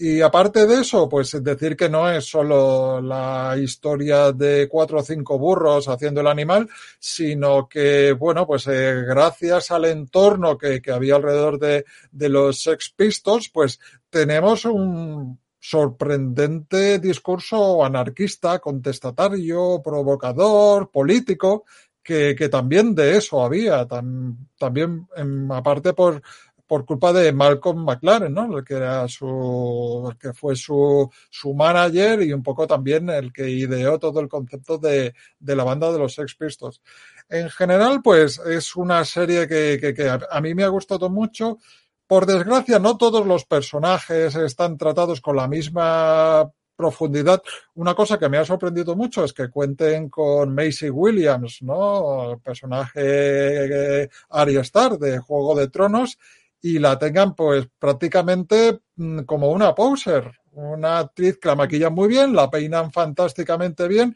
Y 0.00 0.20
aparte 0.20 0.64
de 0.64 0.82
eso, 0.82 1.08
pues 1.08 1.42
decir 1.42 1.76
que 1.76 1.88
no 1.88 2.08
es 2.08 2.24
solo 2.24 3.00
la 3.00 3.56
historia 3.60 4.30
de 4.30 4.68
cuatro 4.68 5.00
o 5.00 5.02
cinco 5.02 5.40
burros 5.40 5.88
haciendo 5.88 6.20
el 6.20 6.28
animal, 6.28 6.68
sino 7.00 7.68
que, 7.68 8.12
bueno, 8.12 8.46
pues 8.46 8.68
eh, 8.68 9.02
gracias 9.02 9.72
al 9.72 9.86
entorno 9.86 10.56
que, 10.56 10.80
que 10.80 10.92
había 10.92 11.16
alrededor 11.16 11.58
de, 11.58 11.84
de 12.12 12.28
los 12.28 12.62
Sex 12.62 12.94
Pistols, 12.96 13.48
pues 13.48 13.80
tenemos 14.08 14.66
un 14.66 15.40
sorprendente 15.58 17.00
discurso 17.00 17.84
anarquista, 17.84 18.60
contestatario, 18.60 19.82
provocador, 19.82 20.92
político, 20.92 21.64
que, 22.08 22.36
que 22.36 22.48
también 22.48 22.94
de 22.94 23.16
eso 23.16 23.44
había, 23.44 23.86
tam, 23.86 24.46
también 24.56 25.08
en, 25.16 25.50
aparte 25.52 25.92
por, 25.92 26.22
por 26.68 26.84
culpa 26.84 27.12
de 27.12 27.32
Malcolm 27.32 27.84
McLaren, 27.84 28.32
¿no? 28.32 28.58
El 28.58 28.62
que 28.62 28.74
era 28.74 29.08
su, 29.08 30.06
el 30.10 30.18
que 30.18 30.34
fue 30.34 30.54
su, 30.54 31.10
su 31.30 31.54
manager 31.54 32.22
y 32.22 32.32
un 32.32 32.42
poco 32.42 32.66
también 32.66 33.08
el 33.08 33.32
que 33.32 33.48
ideó 33.48 33.98
todo 33.98 34.20
el 34.20 34.28
concepto 34.28 34.76
de, 34.76 35.14
de 35.40 35.56
la 35.56 35.64
banda 35.64 35.90
de 35.90 35.98
los 35.98 36.14
Sex 36.14 36.34
Pistols. 36.34 36.82
En 37.30 37.48
general, 37.48 38.02
pues 38.02 38.38
es 38.38 38.76
una 38.76 39.04
serie 39.04 39.48
que, 39.48 39.78
que, 39.80 39.94
que 39.94 40.08
a 40.08 40.40
mí 40.40 40.54
me 40.54 40.64
ha 40.64 40.68
gustado 40.68 41.08
mucho. 41.08 41.58
Por 42.06 42.26
desgracia, 42.26 42.78
no 42.78 42.96
todos 42.96 43.26
los 43.26 43.44
personajes 43.46 44.34
están 44.34 44.76
tratados 44.76 45.20
con 45.20 45.36
la 45.36 45.48
misma 45.48 46.50
profundidad. 46.78 47.42
Una 47.74 47.94
cosa 47.94 48.18
que 48.18 48.28
me 48.28 48.38
ha 48.38 48.44
sorprendido 48.44 48.94
mucho 48.94 49.24
es 49.24 49.32
que 49.32 49.50
cuenten 49.50 50.08
con 50.08 50.54
Macy 50.54 50.90
Williams, 50.90 51.60
¿no? 51.62 52.30
El 52.30 52.40
personaje 52.40 54.08
Arya 54.30 54.60
Star 54.60 54.96
de 54.96 55.18
Juego 55.18 55.56
de 55.56 55.68
Tronos 55.68 56.16
y 56.60 56.78
la 56.78 56.98
tengan 56.98 57.34
pues 57.34 57.68
prácticamente 57.78 58.80
mm, 58.96 59.20
como 59.20 59.50
una 59.50 59.74
poser, 59.74 60.32
una 60.52 60.98
actriz 60.98 61.38
que 61.38 61.48
la 61.48 61.56
maquillan 61.56 61.94
muy 61.94 62.08
bien, 62.08 62.34
la 62.34 62.50
peinan 62.50 62.90
fantásticamente 62.92 63.86
bien, 63.86 64.14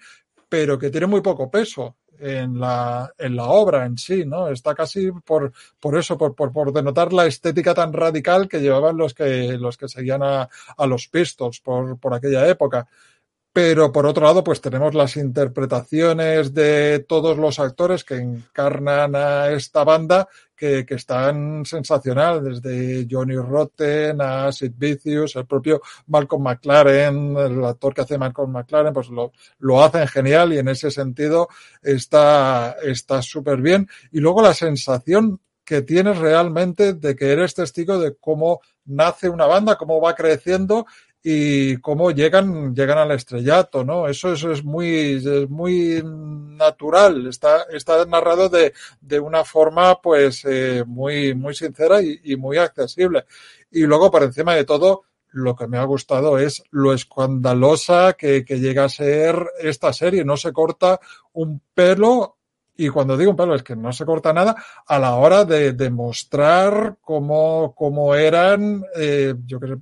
pero 0.48 0.78
que 0.78 0.90
tiene 0.90 1.06
muy 1.06 1.20
poco 1.20 1.50
peso 1.50 1.96
en 2.18 2.60
la, 2.60 3.12
en 3.18 3.34
la 3.36 3.44
obra 3.46 3.84
en 3.84 3.98
sí, 3.98 4.24
¿no? 4.24 4.48
Está 4.48 4.74
casi 4.74 5.10
por, 5.24 5.52
por 5.80 5.98
eso, 5.98 6.16
por, 6.16 6.34
por, 6.34 6.52
por 6.52 6.72
denotar 6.72 7.12
la 7.12 7.26
estética 7.26 7.74
tan 7.74 7.92
radical 7.92 8.48
que 8.48 8.60
llevaban 8.60 8.96
los 8.96 9.12
que, 9.12 9.58
los 9.58 9.76
que 9.76 9.88
seguían 9.88 10.22
a, 10.22 10.48
a 10.76 10.86
los 10.86 11.08
Pistols 11.08 11.60
por, 11.60 11.98
por 11.98 12.14
aquella 12.14 12.46
época. 12.46 12.86
Pero 13.52 13.92
por 13.92 14.06
otro 14.06 14.24
lado, 14.24 14.42
pues 14.42 14.60
tenemos 14.60 14.94
las 14.94 15.16
interpretaciones 15.16 16.54
de 16.54 17.04
todos 17.06 17.36
los 17.36 17.58
actores 17.58 18.02
que 18.02 18.16
encarnan 18.16 19.14
a 19.14 19.50
esta 19.50 19.84
banda 19.84 20.28
que, 20.62 20.94
están 20.94 21.64
sensacional, 21.66 22.44
desde 22.44 23.08
Johnny 23.10 23.34
Rotten 23.34 24.20
a 24.20 24.52
Sid 24.52 24.72
Vicious, 24.76 25.34
el 25.34 25.46
propio 25.46 25.80
Malcolm 26.06 26.44
McLaren, 26.44 27.36
el 27.36 27.64
actor 27.64 27.92
que 27.92 28.02
hace 28.02 28.16
Malcolm 28.16 28.52
McLaren, 28.52 28.92
pues 28.92 29.08
lo, 29.08 29.32
lo 29.58 29.82
hacen 29.82 30.06
genial 30.06 30.52
y 30.52 30.58
en 30.58 30.68
ese 30.68 30.92
sentido 30.92 31.48
está 31.82 32.76
está 32.82 33.22
súper 33.22 33.60
bien. 33.60 33.88
Y 34.12 34.20
luego 34.20 34.40
la 34.40 34.54
sensación 34.54 35.40
que 35.64 35.82
tienes 35.82 36.18
realmente 36.18 36.94
de 36.94 37.16
que 37.16 37.32
eres 37.32 37.54
testigo 37.54 37.98
de 37.98 38.14
cómo 38.16 38.60
nace 38.84 39.28
una 39.28 39.46
banda, 39.46 39.76
cómo 39.76 40.00
va 40.00 40.14
creciendo 40.14 40.86
y 41.22 41.76
cómo 41.76 42.10
llegan, 42.10 42.74
llegan 42.74 42.98
al 42.98 43.12
estrellato, 43.12 43.84
¿no? 43.84 44.08
Eso, 44.08 44.32
eso 44.32 44.50
es 44.50 44.64
muy, 44.64 45.22
es 45.24 45.48
muy 45.48 46.02
natural, 46.04 47.28
está, 47.28 47.64
está 47.70 48.04
narrado 48.06 48.48
de, 48.48 48.72
de 49.00 49.20
una 49.20 49.44
forma, 49.44 50.00
pues, 50.00 50.44
eh, 50.44 50.84
muy, 50.86 51.34
muy 51.34 51.54
sincera 51.54 52.02
y, 52.02 52.20
y, 52.24 52.36
muy 52.36 52.58
accesible. 52.58 53.24
Y 53.70 53.82
luego, 53.82 54.10
por 54.10 54.24
encima 54.24 54.54
de 54.54 54.64
todo, 54.64 55.02
lo 55.30 55.54
que 55.54 55.66
me 55.66 55.78
ha 55.78 55.84
gustado 55.84 56.38
es 56.38 56.62
lo 56.70 56.92
escandalosa 56.92 58.14
que, 58.14 58.44
que 58.44 58.58
llega 58.60 58.84
a 58.84 58.88
ser 58.88 59.46
esta 59.60 59.92
serie. 59.92 60.24
No 60.24 60.36
se 60.36 60.52
corta 60.52 61.00
un 61.32 61.62
pelo 61.72 62.36
y 62.76 62.88
cuando 62.88 63.16
digo 63.16 63.30
un 63.30 63.36
pelo 63.36 63.54
es 63.54 63.62
que 63.62 63.76
no 63.76 63.92
se 63.92 64.04
corta 64.04 64.32
nada 64.32 64.56
a 64.86 64.98
la 64.98 65.14
hora 65.16 65.44
de 65.44 65.72
demostrar 65.72 66.96
cómo, 67.00 67.74
cómo 67.76 68.14
eran, 68.14 68.84
eh, 68.96 69.34
yo 69.46 69.60
qué 69.60 69.76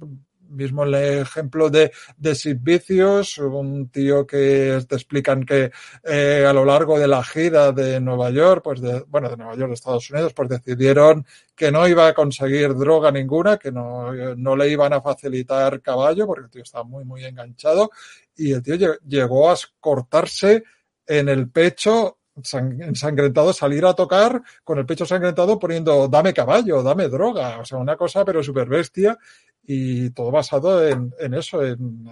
mismo 0.51 0.85
el 0.85 0.95
ejemplo 0.95 1.71
de, 1.71 1.93
de 2.17 2.35
Sid 2.35 2.59
Vicious, 2.61 3.39
un 3.39 3.89
tío 3.89 4.27
que 4.27 4.85
te 4.89 4.95
explican 4.95 5.45
que 5.45 5.71
eh, 6.05 6.45
a 6.47 6.53
lo 6.53 6.65
largo 6.65 6.99
de 6.99 7.09
la 7.09 7.23
gira 7.25 7.73
de 7.73 8.01
Nueva 8.01 8.31
York, 8.31 8.63
pues 8.65 8.81
de, 8.81 9.05
bueno, 9.09 9.29
de 9.29 9.37
Nueva 9.37 9.57
York, 9.57 9.69
de 9.69 9.75
Estados 9.75 10.11
Unidos, 10.11 10.33
pues 10.35 10.49
decidieron 10.49 11.25
que 11.55 11.71
no 11.71 11.87
iba 11.87 12.07
a 12.09 12.15
conseguir 12.15 12.75
droga 12.75 13.11
ninguna, 13.11 13.57
que 13.57 13.71
no, 13.71 14.13
no 14.37 14.57
le 14.57 14.69
iban 14.69 14.93
a 14.93 15.01
facilitar 15.01 15.81
caballo, 15.81 16.27
porque 16.27 16.45
el 16.45 16.51
tío 16.51 16.63
estaba 16.63 16.85
muy, 16.85 17.05
muy 17.05 17.25
enganchado, 17.25 17.91
y 18.37 18.53
el 18.53 18.63
tío 18.63 18.77
llegó 19.07 19.51
a 19.51 19.57
cortarse 19.81 20.65
en 21.07 21.29
el 21.29 21.51
pecho 21.51 22.19
ensangrentado, 22.37 23.53
salir 23.53 23.85
a 23.85 23.95
tocar 23.95 24.41
con 24.65 24.79
el 24.79 24.87
pecho 24.87 25.05
ensangrentado 25.05 25.59
poniendo 25.59 26.09
dame 26.09 26.33
caballo, 26.33 26.83
dame 26.83 27.09
droga, 27.09 27.59
o 27.59 27.65
sea, 27.65 27.79
una 27.79 27.97
cosa 27.97 28.25
pero 28.25 28.43
súper 28.43 28.69
bestia 28.69 29.19
y 29.63 30.11
todo 30.11 30.31
basado 30.31 30.87
en, 30.87 31.13
en 31.19 31.35
eso, 31.35 31.65
en, 31.65 32.09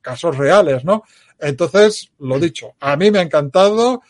casos 0.00 0.36
reales, 0.36 0.84
¿no? 0.84 1.02
Entonces, 1.38 2.10
lo 2.18 2.38
dicho, 2.38 2.74
a 2.80 2.96
mí 2.96 3.10
me 3.10 3.18
ha 3.18 3.22
encantado. 3.22 4.02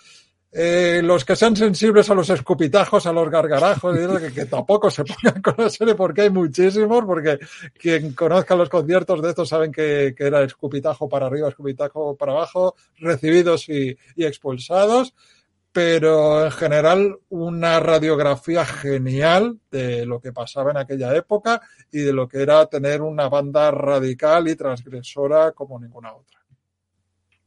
Eh, 0.51 1.03
los 1.05 1.27
que 1.27 1.37
sean 1.37 1.55
sensibles 1.55 2.09
a 2.09 2.15
los 2.15 2.31
escupitajos, 2.31 3.05
a 3.07 3.13
los 3.13 3.29
gargarajos, 3.29 3.95
que, 4.19 4.33
que 4.33 4.47
tampoco 4.47 4.91
se 4.91 5.05
pongan 5.05 5.43
con 5.43 5.55
la 5.59 5.69
serie 5.69 5.95
porque 5.95 6.23
hay 6.23 6.31
muchísimos, 6.31 7.05
porque 7.05 7.39
quien 7.79 8.15
conozca 8.15 8.57
los 8.57 8.71
conciertos 8.71 9.21
de 9.21 9.29
estos 9.29 9.51
saben 9.51 9.71
que, 9.71 10.15
que 10.17 10.25
era 10.25 10.43
escupitajo 10.43 11.07
para 11.07 11.27
arriba, 11.27 11.49
escupitajo 11.49 12.17
para 12.17 12.33
abajo, 12.33 12.77
recibidos 12.99 13.69
y, 13.69 13.97
y 14.17 14.25
expulsados 14.25 15.15
pero 15.79 16.45
en 16.45 16.51
general 16.51 17.21
una 17.29 17.79
radiografía 17.79 18.67
genial 18.67 19.61
de 19.71 20.05
lo 20.07 20.21
que 20.21 20.33
pasaba 20.33 20.73
en 20.73 20.77
aquella 20.77 21.15
época 21.15 21.61
y 21.93 22.01
de 22.01 22.13
lo 22.13 22.27
que 22.27 22.43
era 22.43 22.67
tener 22.67 23.01
una 23.01 23.29
banda 23.29 23.71
radical 23.71 24.49
y 24.49 24.57
transgresora 24.57 25.53
como 25.53 25.79
ninguna 25.79 26.13
otra. 26.13 26.41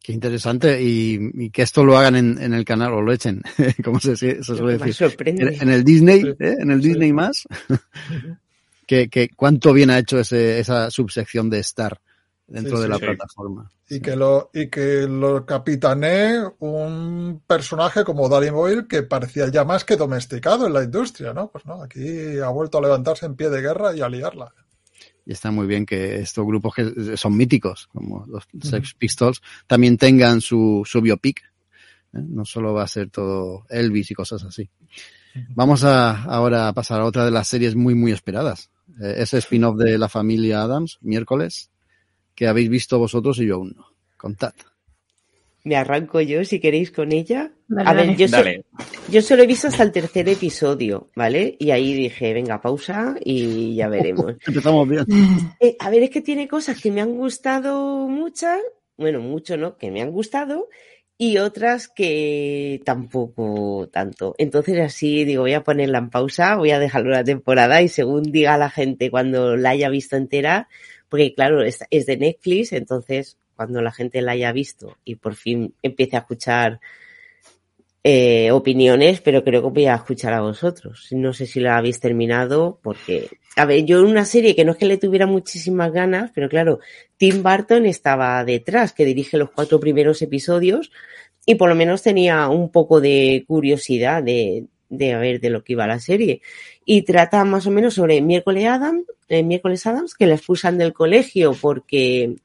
Qué 0.02 0.14
interesante 0.14 0.82
y, 0.82 1.50
que 1.50 1.62
esto 1.62 1.84
lo 1.84 1.98
hagan 1.98 2.16
en, 2.16 2.54
el 2.54 2.64
canal 2.64 2.94
o 2.94 3.02
lo 3.02 3.12
echen, 3.12 3.42
como 3.84 4.00
se, 4.00 4.16
suele 4.16 4.78
decir. 4.78 5.14
En, 5.26 5.70
el 5.70 5.84
Disney, 5.84 6.24
¿eh? 6.40 6.56
en 6.58 6.72
el 6.72 6.80
Disney 6.80 7.12
más. 7.12 7.46
que, 8.88 9.10
que, 9.10 9.28
cuánto 9.36 9.74
bien 9.74 9.90
ha 9.90 10.00
hecho 10.00 10.22
ese, 10.22 10.58
esa 10.58 10.90
subsección 10.90 11.50
de 11.50 11.60
Star 11.60 12.00
dentro 12.52 12.82
de 12.82 12.89
la 12.89 12.99
plataforma. 12.99 13.72
Y 13.89 13.99
que 13.99 14.16
lo, 14.16 14.49
y 14.54 14.70
que 14.70 15.08
lo 15.08 15.45
capitané 15.45 16.39
un 16.60 17.41
personaje 17.47 18.04
como 18.04 18.28
Danny 18.30 18.49
Boyle 18.49 18.88
que 18.88 19.04
parecía 19.04 19.47
ya 19.49 19.64
más 19.64 19.86
que 19.86 19.95
domesticado 19.95 20.68
en 20.68 20.74
la 20.74 20.84
industria, 20.84 21.34
¿no? 21.34 21.49
Pues 21.49 21.66
no, 21.66 21.82
aquí 21.82 22.39
ha 22.39 22.49
vuelto 22.49 22.78
a 22.78 22.82
levantarse 22.82 23.26
en 23.26 23.36
pie 23.36 23.49
de 23.49 23.62
guerra 23.62 23.95
y 23.95 24.02
a 24.02 24.10
liarla. 24.10 24.54
Y 25.26 25.34
está 25.34 25.52
muy 25.52 25.68
bien 25.68 25.86
que 25.86 26.20
estos 26.20 26.45
grupos 26.45 26.74
que 26.76 27.18
son 27.18 27.38
míticos, 27.38 27.88
como 27.91 28.26
los 28.28 28.47
Sex 28.62 28.95
Pistols, 28.95 29.41
también 29.68 29.97
tengan 29.97 30.41
su, 30.41 30.84
su 30.86 31.02
biopic. 31.02 31.41
¿eh? 32.14 32.22
No 32.28 32.43
solo 32.43 32.74
va 32.74 32.84
a 32.84 32.88
ser 32.88 33.10
todo 33.10 33.66
Elvis 33.70 34.12
y 34.12 34.14
cosas 34.14 34.43
así. 34.43 34.70
Vamos 35.49 35.86
a 35.86 36.24
ahora 36.24 36.68
a 36.68 36.74
pasar 36.74 36.99
a 36.99 37.06
otra 37.06 37.24
de 37.24 37.32
las 37.32 37.47
series 37.47 37.76
muy, 37.76 37.95
muy 37.95 38.12
esperadas. 38.12 38.70
Eh, 39.02 39.16
ese 39.18 39.38
spin-off 39.38 39.78
de 39.78 39.97
la 39.97 40.10
familia 40.10 40.64
Adams, 40.64 40.97
miércoles, 41.02 41.70
que 42.36 42.48
habéis 42.48 42.70
visto 42.70 43.00
vosotros 43.00 43.40
y 43.40 43.48
yo 43.48 43.56
aún 43.56 43.74
no. 43.76 43.88
Contad. 44.18 44.54
Me 45.64 45.76
arranco 45.76 46.22
yo, 46.22 46.44
si 46.44 46.60
queréis, 46.60 46.92
con 46.92 47.12
ella. 47.12 47.52
a 47.86 47.94
ver, 47.94 48.16
yo, 48.16 48.26
yo 49.10 49.22
solo 49.22 49.44
he 49.44 49.48
visto 49.48 49.68
hasta 49.68 49.84
el 49.84 49.92
tercer 49.92 50.28
episodio, 50.28 51.12
¿vale? 51.16 51.56
Y 51.60 51.70
ahí 51.70 51.94
dije, 51.94 52.34
venga, 52.34 52.62
pausa 52.62 53.16
y 53.24 53.76
ya 53.76 53.88
veremos. 53.88 54.36
Empezamos 54.48 54.90
bien. 54.90 55.06
Eh, 55.60 55.76
a 55.80 55.90
ver, 55.92 56.04
es 56.04 56.10
que 56.10 56.22
tiene 56.22 56.48
cosas 56.48 56.82
que 56.82 56.92
me 56.92 57.02
han 57.02 57.16
gustado 57.16 58.08
muchas, 58.08 58.60
bueno, 58.98 59.20
mucho, 59.20 59.56
¿no? 59.56 59.78
Que 59.78 59.92
me 59.92 60.02
han 60.02 60.12
gustado 60.12 60.68
y 61.22 61.38
otras 61.38 61.88
que 61.88 62.82
tampoco 62.84 63.88
tanto. 63.94 64.34
Entonces 64.40 64.80
así 64.80 65.24
digo, 65.24 65.44
voy 65.44 65.54
a 65.54 65.64
ponerla 65.64 66.00
en 66.00 66.10
pausa, 66.10 66.56
voy 66.56 66.72
a 66.72 66.80
dejarlo 66.80 67.12
la 67.12 67.24
temporada 67.24 67.84
y 67.84 67.90
según 67.90 68.24
diga 68.24 68.58
la 68.58 68.72
gente 68.72 69.12
cuando 69.12 69.56
la 69.56 69.70
haya 69.70 69.90
visto 69.90 70.16
entera, 70.16 70.68
porque 71.12 71.34
claro, 71.34 71.62
es, 71.62 71.86
de 71.89 72.18
Netflix, 72.18 72.72
entonces 72.72 73.38
cuando 73.53 73.82
la 73.82 73.91
gente 73.91 74.22
la 74.22 74.32
haya 74.32 74.53
visto 74.53 74.97
y 75.03 75.16
por 75.16 75.36
fin 75.36 75.74
empiece 75.84 76.16
a 76.16 76.20
escuchar 76.20 76.80
eh, 78.01 78.49
opiniones, 78.51 79.20
pero 79.20 79.43
creo 79.43 79.62
que 79.62 79.70
voy 79.70 79.86
a 79.88 79.95
escuchar 79.95 80.32
a 80.32 80.39
vosotros. 80.39 81.09
No 81.12 81.34
sé 81.34 81.47
si 81.47 81.59
la 81.59 81.76
habéis 81.76 81.99
terminado, 81.99 82.80
porque, 82.82 83.28
a 83.57 83.66
ver, 83.66 83.84
yo 83.84 84.01
una 84.03 84.24
serie 84.24 84.55
que 84.55 84.64
no 84.64 84.72
es 84.72 84.78
que 84.78 84.86
le 84.86 84.97
tuviera 84.97 85.28
muchísimas 85.28 85.91
ganas, 85.91 86.32
pero 86.34 86.47
claro, 86.47 86.80
Tim 87.18 87.43
Burton 87.43 87.86
estaba 87.86 88.45
detrás, 88.45 88.93
que 88.93 89.03
dirige 89.03 89.38
los 89.38 89.51
cuatro 89.51 89.82
primeros 89.82 90.22
episodios, 90.22 90.93
y 91.45 91.55
por 91.55 91.68
lo 91.68 91.76
menos 91.76 92.03
tenía 92.03 92.47
un 92.47 92.72
poco 92.72 93.01
de 93.01 93.43
curiosidad 93.45 94.24
de, 94.24 94.66
de 94.92 95.16
ver 95.16 95.39
de 95.39 95.50
lo 95.50 95.64
que 95.64 95.74
iba 95.74 95.88
la 95.88 96.00
serie. 96.00 96.42
Y 96.86 97.02
trata 97.02 97.44
más 97.46 97.66
o 97.66 97.72
menos 97.72 97.96
sobre 97.96 98.22
miércoles 98.22 98.68
Adam, 98.68 99.04
eh, 99.30 99.42
miércoles 99.42 99.88
Adams, 99.88 100.14
que 100.14 100.28
la 100.28 100.36
expulsan 100.36 100.78
del 100.78 100.94
colegio 100.94 101.56
porque 101.60 102.36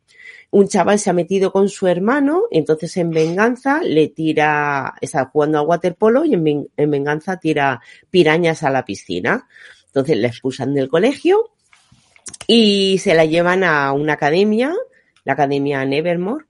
un 0.51 0.69
chaval 0.69 0.99
se 0.99 1.11
ha 1.11 1.13
metido 1.13 1.53
con 1.53 1.69
su 1.69 1.87
hermano, 1.87 2.45
entonces 2.51 2.97
en 2.97 3.11
venganza 3.11 3.83
le 3.83 4.09
tira, 4.09 4.95
está 5.01 5.27
jugando 5.27 5.59
al 5.59 5.67
waterpolo 5.67 6.25
y 6.25 6.35
en, 6.35 6.69
en 6.77 6.91
venganza 6.91 7.37
tira 7.39 7.83
pirañas 8.11 8.63
a 8.63 8.71
la 8.71 8.85
piscina. 8.85 9.49
Entonces 9.87 10.17
la 10.17 10.29
expulsan 10.29 10.73
del 10.73 10.89
colegio 10.89 11.51
y 12.47 12.99
se 12.99 13.15
la 13.15 13.25
llevan 13.25 13.65
a 13.65 13.93
una 13.93 14.15
academia, 14.15 14.73
la 15.25 15.33
academia 15.33 15.85
Nevermore, 15.85 16.46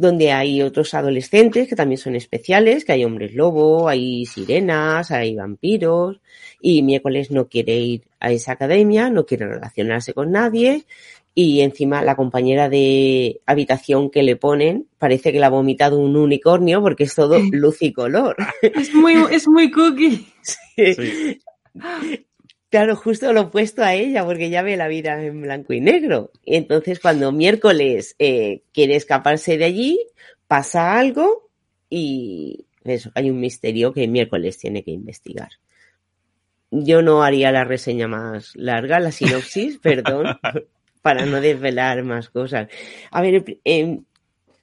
donde 0.00 0.32
hay 0.32 0.62
otros 0.62 0.94
adolescentes 0.94 1.68
que 1.68 1.76
también 1.76 1.98
son 1.98 2.16
especiales, 2.16 2.86
que 2.86 2.92
hay 2.92 3.04
hombres 3.04 3.34
lobo, 3.34 3.86
hay 3.86 4.24
sirenas, 4.24 5.10
hay 5.10 5.34
vampiros, 5.34 6.20
y 6.60 6.82
miércoles 6.82 7.30
no 7.30 7.48
quiere 7.48 7.76
ir 7.76 8.02
a 8.18 8.32
esa 8.32 8.52
academia, 8.52 9.10
no 9.10 9.26
quiere 9.26 9.46
relacionarse 9.46 10.14
con 10.14 10.32
nadie, 10.32 10.86
y 11.34 11.60
encima 11.60 12.02
la 12.02 12.16
compañera 12.16 12.70
de 12.70 13.42
habitación 13.44 14.10
que 14.10 14.22
le 14.22 14.36
ponen 14.36 14.86
parece 14.98 15.32
que 15.32 15.38
la 15.38 15.46
ha 15.46 15.50
vomitado 15.50 15.98
un 15.98 16.16
unicornio 16.16 16.80
porque 16.80 17.04
es 17.04 17.14
todo 17.14 17.38
luz 17.52 17.82
y 17.82 17.92
color. 17.92 18.36
Es 18.62 18.94
muy, 18.94 19.14
es 19.30 19.46
muy 19.46 19.70
cookie. 19.70 20.26
Sí. 20.82 21.38
Claro, 22.70 22.94
justo 22.94 23.32
lo 23.32 23.42
opuesto 23.42 23.82
a 23.82 23.94
ella, 23.94 24.24
porque 24.24 24.48
ya 24.48 24.62
ve 24.62 24.76
la 24.76 24.86
vida 24.86 25.20
en 25.24 25.42
blanco 25.42 25.72
y 25.72 25.80
negro. 25.80 26.30
Y 26.44 26.54
entonces, 26.54 27.00
cuando 27.00 27.32
miércoles 27.32 28.14
eh, 28.20 28.62
quiere 28.72 28.94
escaparse 28.94 29.58
de 29.58 29.64
allí, 29.64 29.98
pasa 30.46 30.96
algo 30.96 31.50
y 31.88 32.66
eso, 32.84 33.10
hay 33.16 33.28
un 33.28 33.40
misterio 33.40 33.92
que 33.92 34.06
miércoles 34.06 34.56
tiene 34.56 34.84
que 34.84 34.92
investigar. 34.92 35.50
Yo 36.70 37.02
no 37.02 37.24
haría 37.24 37.50
la 37.50 37.64
reseña 37.64 38.06
más 38.06 38.54
larga, 38.54 39.00
la 39.00 39.10
sinopsis, 39.10 39.78
perdón, 39.82 40.38
para 41.02 41.26
no 41.26 41.40
desvelar 41.40 42.04
más 42.04 42.30
cosas. 42.30 42.68
A 43.10 43.20
ver, 43.20 43.58
eh, 43.64 43.98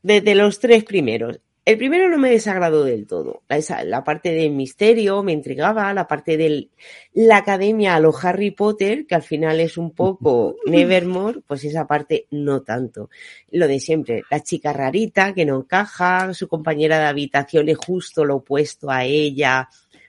desde 0.02 0.36
los 0.36 0.60
tres 0.60 0.86
primeros, 0.86 1.42
el 1.68 1.78
primero 1.78 2.08
no 2.08 2.18
me 2.18 2.30
desagradó 2.30 2.86
del 2.86 3.06
todo. 3.08 3.42
La, 3.50 3.84
la, 3.84 4.06
parte 4.06 4.32
del 4.32 4.52
misterio 4.52 5.22
me 5.22 5.34
intrigaba, 5.34 5.94
la 5.94 6.08
parte 6.08 6.38
de 6.38 6.70
la 7.14 7.36
academia 7.36 7.94
a 7.94 8.00
lo 8.00 8.14
Harry 8.18 8.52
Potter, 8.52 9.06
que 9.06 9.16
al 9.16 9.22
final 9.22 9.60
es 9.60 9.78
un 9.78 9.92
poco 9.92 10.56
Nevermore, 10.66 11.42
pues 11.46 11.66
esa 11.66 11.86
parte 11.86 12.26
no 12.32 12.62
tanto. 12.62 13.10
Lo 13.52 13.68
de 13.68 13.82
siempre, 13.82 14.24
la 14.32 14.42
chica 14.42 14.72
rarita 14.72 15.34
que 15.34 15.44
no 15.44 15.58
encaja, 15.58 16.34
su 16.34 16.48
compañera 16.48 17.00
de 17.00 17.08
habitación 17.08 17.68
es 17.68 17.78
justo 17.78 18.24
lo 18.24 18.38
opuesto 18.38 18.90
a 18.90 19.04
ella, 19.04 19.68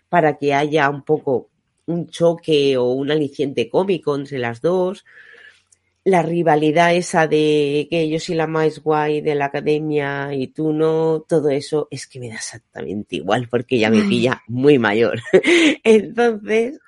para 0.09 0.39
que 0.39 0.55
haya 0.55 0.89
un 0.89 1.03
poco 1.03 1.49
un 1.87 2.07
choque 2.07 2.77
o 2.77 2.85
un 2.93 3.11
aliciente 3.11 3.69
cómico 3.69 4.15
entre 4.15 4.39
las 4.39 4.61
dos 4.61 5.05
la 6.09 6.23
rivalidad 6.23 6.95
esa 6.95 7.27
de 7.27 7.87
que 7.91 8.09
yo 8.09 8.19
soy 8.19 8.35
la 8.35 8.47
más 8.47 8.83
guay 8.83 9.21
de 9.21 9.35
la 9.35 9.47
academia 9.47 10.33
y 10.33 10.49
tú 10.49 10.73
no, 10.73 11.25
todo 11.29 11.51
eso 11.51 11.87
es 11.91 12.07
que 12.07 12.19
me 12.19 12.29
da 12.29 12.37
exactamente 12.37 13.17
igual 13.17 13.49
porque 13.49 13.79
ya 13.79 13.91
me 13.91 14.03
pilla 14.03 14.43
muy 14.47 14.79
mayor. 14.79 15.21
Entonces, 15.85 16.81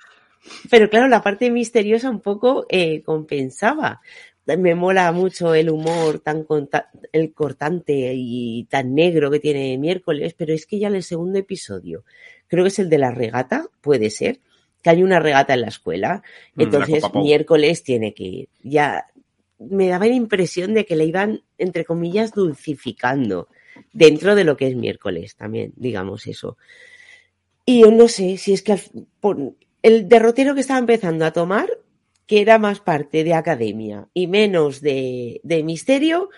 pero 0.70 0.88
claro, 0.88 1.08
la 1.08 1.22
parte 1.22 1.50
misteriosa 1.50 2.08
un 2.08 2.20
poco 2.20 2.66
eh, 2.70 3.02
compensaba. 3.02 4.00
Me 4.46 4.74
mola 4.74 5.12
mucho 5.12 5.54
el 5.54 5.70
humor 5.70 6.20
tan 6.20 6.46
el 7.12 7.32
cortante 7.34 8.12
y 8.16 8.64
tan 8.64 8.94
negro 8.94 9.30
que 9.30 9.38
tiene 9.38 9.76
miércoles, 9.78 10.34
pero 10.36 10.52
es 10.54 10.66
que 10.66 10.78
ya 10.78 10.88
en 10.88 10.96
el 10.96 11.02
segundo 11.04 11.38
episodio, 11.38 12.04
creo 12.48 12.64
que 12.64 12.68
es 12.68 12.78
el 12.78 12.88
de 12.88 12.98
la 12.98 13.12
regata, 13.12 13.66
puede 13.80 14.10
ser, 14.10 14.40
que 14.82 14.90
hay 14.90 15.02
una 15.02 15.20
regata 15.20 15.54
en 15.54 15.62
la 15.62 15.68
escuela, 15.68 16.22
mm, 16.54 16.60
entonces 16.62 17.04
miércoles 17.14 17.82
tiene 17.82 18.14
que 18.14 18.24
ir. 18.24 18.48
Ya 18.62 19.06
me 19.61 19.88
daba 19.88 20.06
la 20.06 20.14
impresión 20.14 20.74
de 20.74 20.86
que 20.86 20.96
le 20.96 21.04
iban, 21.04 21.42
entre 21.58 21.84
comillas, 21.84 22.32
dulcificando 22.32 23.48
dentro 23.92 24.34
de 24.34 24.44
lo 24.44 24.56
que 24.56 24.66
es 24.68 24.74
miércoles 24.76 25.36
también, 25.36 25.72
digamos 25.76 26.26
eso. 26.26 26.56
Y 27.66 27.82
yo 27.82 27.90
no 27.90 28.08
sé 28.08 28.36
si 28.38 28.52
es 28.52 28.62
que 28.62 28.80
el 29.82 30.08
derrotero 30.08 30.54
que 30.54 30.61
estaba 30.62 30.80
empezando 30.80 31.24
a 31.24 31.32
tomar 31.32 31.68
que 32.26 32.40
era 32.40 32.58
más 32.58 32.80
parte 32.80 33.24
de 33.24 33.34
academia 33.34 34.06
y 34.14 34.26
menos 34.28 34.80
de, 34.80 35.40
de 35.42 35.62
misterio, 35.64 36.30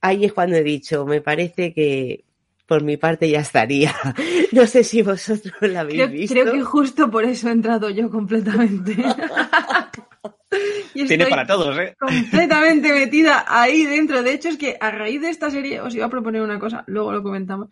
ahí 0.00 0.24
es 0.24 0.32
cuando 0.32 0.56
he 0.56 0.62
dicho, 0.62 1.04
me 1.06 1.20
parece 1.20 1.72
que 1.74 2.24
por 2.66 2.82
mi 2.82 2.96
parte 2.96 3.28
ya 3.30 3.40
estaría. 3.40 3.94
No 4.52 4.66
sé 4.68 4.84
si 4.84 5.02
vosotros 5.02 5.52
la 5.62 5.80
habéis 5.80 5.96
Creo, 5.96 6.08
visto. 6.10 6.32
creo 6.34 6.52
que 6.52 6.62
justo 6.62 7.10
por 7.10 7.24
eso 7.24 7.48
he 7.48 7.52
entrado 7.52 7.90
yo 7.90 8.08
completamente. 8.10 8.96
Y 10.94 11.06
Tiene 11.06 11.26
para 11.26 11.46
todos, 11.46 11.76
¿eh? 11.78 11.96
completamente 11.98 12.92
metida 12.92 13.44
ahí 13.48 13.84
dentro. 13.84 14.22
De 14.22 14.32
hecho, 14.32 14.48
es 14.48 14.56
que 14.56 14.76
a 14.80 14.90
raíz 14.90 15.20
de 15.20 15.30
esta 15.30 15.50
serie 15.50 15.80
os 15.80 15.94
iba 15.94 16.06
a 16.06 16.10
proponer 16.10 16.40
una 16.40 16.58
cosa, 16.60 16.84
luego 16.86 17.12
lo 17.12 17.22
comentamos. 17.22 17.68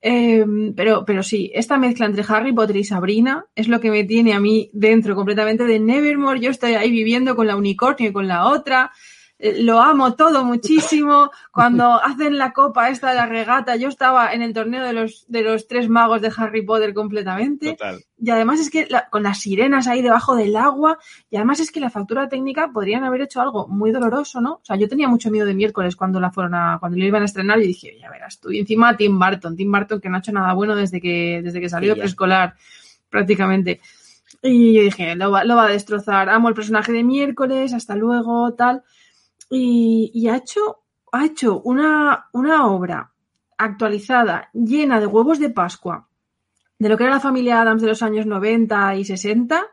Eh, 0.00 0.44
pero, 0.74 1.04
pero 1.04 1.22
sí, 1.22 1.50
esta 1.54 1.76
mezcla 1.76 2.06
entre 2.06 2.24
Harry 2.26 2.52
Potter 2.52 2.76
y 2.76 2.84
Sabrina 2.84 3.44
es 3.54 3.68
lo 3.68 3.80
que 3.80 3.90
me 3.90 4.04
tiene 4.04 4.32
a 4.32 4.40
mí 4.40 4.70
dentro 4.72 5.14
completamente 5.14 5.64
de 5.64 5.78
Nevermore. 5.78 6.40
Yo 6.40 6.50
estoy 6.50 6.74
ahí 6.74 6.90
viviendo 6.90 7.36
con 7.36 7.46
la 7.46 7.56
unicornio 7.56 8.08
y 8.08 8.12
con 8.12 8.28
la 8.28 8.46
otra. 8.46 8.92
Eh, 9.38 9.62
Lo 9.62 9.80
amo 9.80 10.14
todo 10.14 10.44
muchísimo. 10.44 11.30
Cuando 11.52 11.84
hacen 12.02 12.38
la 12.38 12.52
copa 12.52 12.88
esta 12.88 13.10
de 13.10 13.16
la 13.16 13.26
regata, 13.26 13.76
yo 13.76 13.88
estaba 13.88 14.32
en 14.32 14.42
el 14.42 14.52
torneo 14.54 14.84
de 14.84 14.92
los, 14.92 15.24
de 15.28 15.42
los 15.42 15.66
tres 15.66 15.88
magos 15.88 16.22
de 16.22 16.32
Harry 16.36 16.62
Potter 16.64 16.94
completamente. 16.94 17.72
Total. 17.72 18.00
Y 18.16 18.30
además 18.30 18.60
es 18.60 18.70
que 18.70 18.86
la- 18.88 19.08
con 19.10 19.22
las 19.24 19.40
sirenas 19.40 19.86
ahí 19.88 20.00
debajo 20.02 20.34
del 20.36 20.56
agua, 20.56 20.98
y 21.30 21.36
además 21.36 21.60
es 21.60 21.70
que 21.72 21.80
la 21.80 21.90
factura 21.90 22.28
técnica 22.28 22.70
podrían 22.72 23.04
haber 23.04 23.22
hecho 23.22 23.40
algo 23.42 23.66
muy 23.68 23.90
doloroso, 23.90 24.40
¿no? 24.40 24.54
O 24.54 24.60
sea, 24.64 24.76
yo 24.76 24.88
tenía 24.88 25.08
mucho 25.08 25.30
miedo 25.30 25.46
de 25.46 25.54
miércoles 25.54 25.96
cuando 25.96 26.20
la 26.20 26.30
fueron 26.30 26.54
a, 26.54 26.78
cuando 26.78 26.96
lo 26.96 27.04
iban 27.04 27.22
a 27.22 27.26
estrenar 27.26 27.58
y 27.58 27.66
dije, 27.66 27.98
ya 28.00 28.08
verás 28.10 28.38
tú. 28.40 28.50
Y 28.52 28.60
encima 28.60 28.96
Tim 28.96 29.18
Burton, 29.18 29.56
Tim 29.56 29.70
Burton 29.70 30.00
que 30.00 30.08
no 30.08 30.16
ha 30.16 30.20
hecho 30.20 30.32
nada 30.32 30.54
bueno 30.54 30.74
desde 30.76 31.00
que, 31.00 31.40
desde 31.42 31.60
que 31.60 31.68
salió 31.68 31.94
Sí, 31.94 31.98
preescolar, 32.00 32.54
prácticamente. 33.10 33.80
Y 34.42 34.74
yo 34.74 34.82
dije, 34.82 35.14
lo 35.16 35.30
va, 35.30 35.44
lo 35.44 35.56
va 35.56 35.64
a 35.66 35.68
destrozar. 35.68 36.28
Amo 36.28 36.48
el 36.48 36.54
personaje 36.54 36.92
de 36.92 37.02
miércoles, 37.02 37.72
hasta 37.72 37.94
luego, 37.96 38.52
tal. 38.54 38.82
Y, 39.54 40.10
y 40.12 40.28
ha 40.28 40.36
hecho, 40.36 40.84
ha 41.12 41.24
hecho 41.24 41.60
una, 41.60 42.26
una 42.32 42.66
obra 42.66 43.12
actualizada, 43.56 44.50
llena 44.52 45.00
de 45.00 45.06
huevos 45.06 45.38
de 45.38 45.50
Pascua, 45.50 46.08
de 46.78 46.88
lo 46.88 46.96
que 46.96 47.04
era 47.04 47.14
la 47.14 47.20
familia 47.20 47.60
Adams 47.60 47.82
de 47.82 47.88
los 47.88 48.02
años 48.02 48.26
90 48.26 48.96
y 48.96 49.04
60. 49.04 49.66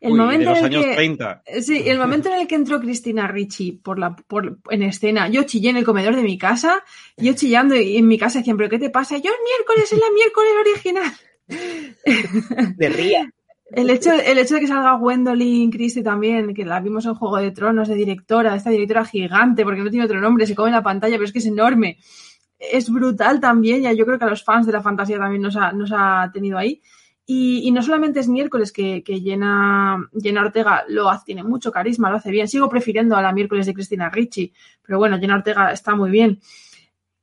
El 0.00 0.12
Uy, 0.12 0.18
momento 0.18 0.48
de 0.48 0.54
los 0.54 0.58
en 0.58 0.64
el 0.64 0.72
años 0.72 0.84
que, 0.86 0.94
30. 0.94 1.42
Sí, 1.60 1.82
el 1.86 1.98
momento 1.98 2.28
en 2.30 2.40
el 2.40 2.46
que 2.46 2.54
entró 2.54 2.80
Cristina 2.80 3.28
Ricci 3.28 3.72
por 3.72 3.98
la, 3.98 4.16
por, 4.16 4.58
en 4.70 4.82
escena, 4.82 5.28
yo 5.28 5.44
chillé 5.44 5.70
en 5.70 5.76
el 5.76 5.84
comedor 5.84 6.16
de 6.16 6.22
mi 6.22 6.38
casa, 6.38 6.82
yo 7.16 7.34
chillando 7.34 7.76
y 7.76 7.96
en 7.96 8.08
mi 8.08 8.18
casa 8.18 8.38
decían, 8.38 8.56
¿pero 8.56 8.70
qué 8.70 8.78
te 8.78 8.90
pasa? 8.90 9.16
Yo 9.18 9.30
el 9.30 9.44
miércoles, 9.44 9.92
es 9.92 9.98
la 9.98 10.10
miércoles 10.12 10.52
original. 10.60 11.12
De 12.76 12.88
ría. 12.88 13.30
El 13.72 13.88
hecho, 13.88 14.12
el 14.12 14.38
hecho 14.38 14.54
de 14.54 14.60
que 14.60 14.66
salga 14.66 14.96
Gwendolyn 14.96 15.70
Christie 15.70 16.02
también, 16.02 16.54
que 16.54 16.64
la 16.64 16.80
vimos 16.80 17.06
en 17.06 17.14
Juego 17.14 17.36
de 17.36 17.52
Tronos 17.52 17.88
de 17.88 17.94
directora, 17.94 18.56
esta 18.56 18.70
directora 18.70 19.04
gigante, 19.04 19.62
porque 19.64 19.80
no 19.80 19.90
tiene 19.90 20.06
otro 20.06 20.20
nombre, 20.20 20.46
se 20.46 20.56
come 20.56 20.72
la 20.72 20.82
pantalla, 20.82 21.14
pero 21.14 21.24
es 21.24 21.32
que 21.32 21.38
es 21.38 21.46
enorme. 21.46 21.98
Es 22.58 22.90
brutal 22.90 23.40
también, 23.40 23.82
ya 23.82 23.92
yo 23.92 24.04
creo 24.04 24.18
que 24.18 24.24
a 24.24 24.28
los 24.28 24.44
fans 24.44 24.66
de 24.66 24.72
la 24.72 24.82
fantasía 24.82 25.18
también 25.18 25.42
nos 25.42 25.56
ha, 25.56 25.72
nos 25.72 25.90
ha 25.94 26.30
tenido 26.32 26.58
ahí. 26.58 26.80
Y, 27.24 27.60
y 27.68 27.70
no 27.70 27.80
solamente 27.80 28.18
es 28.18 28.28
miércoles 28.28 28.72
que, 28.72 29.04
que 29.04 29.20
llena, 29.20 30.04
Jenna 30.20 30.42
Ortega 30.42 30.84
lo 30.88 31.08
hace, 31.08 31.26
tiene 31.26 31.44
mucho 31.44 31.70
carisma, 31.70 32.10
lo 32.10 32.16
hace 32.16 32.32
bien. 32.32 32.48
Sigo 32.48 32.68
prefiriendo 32.68 33.14
a 33.14 33.22
la 33.22 33.32
miércoles 33.32 33.66
de 33.66 33.74
Cristina 33.74 34.10
Ricci, 34.10 34.52
pero 34.82 34.98
bueno, 34.98 35.16
Jenna 35.20 35.36
Ortega 35.36 35.70
está 35.72 35.94
muy 35.94 36.10
bien. 36.10 36.40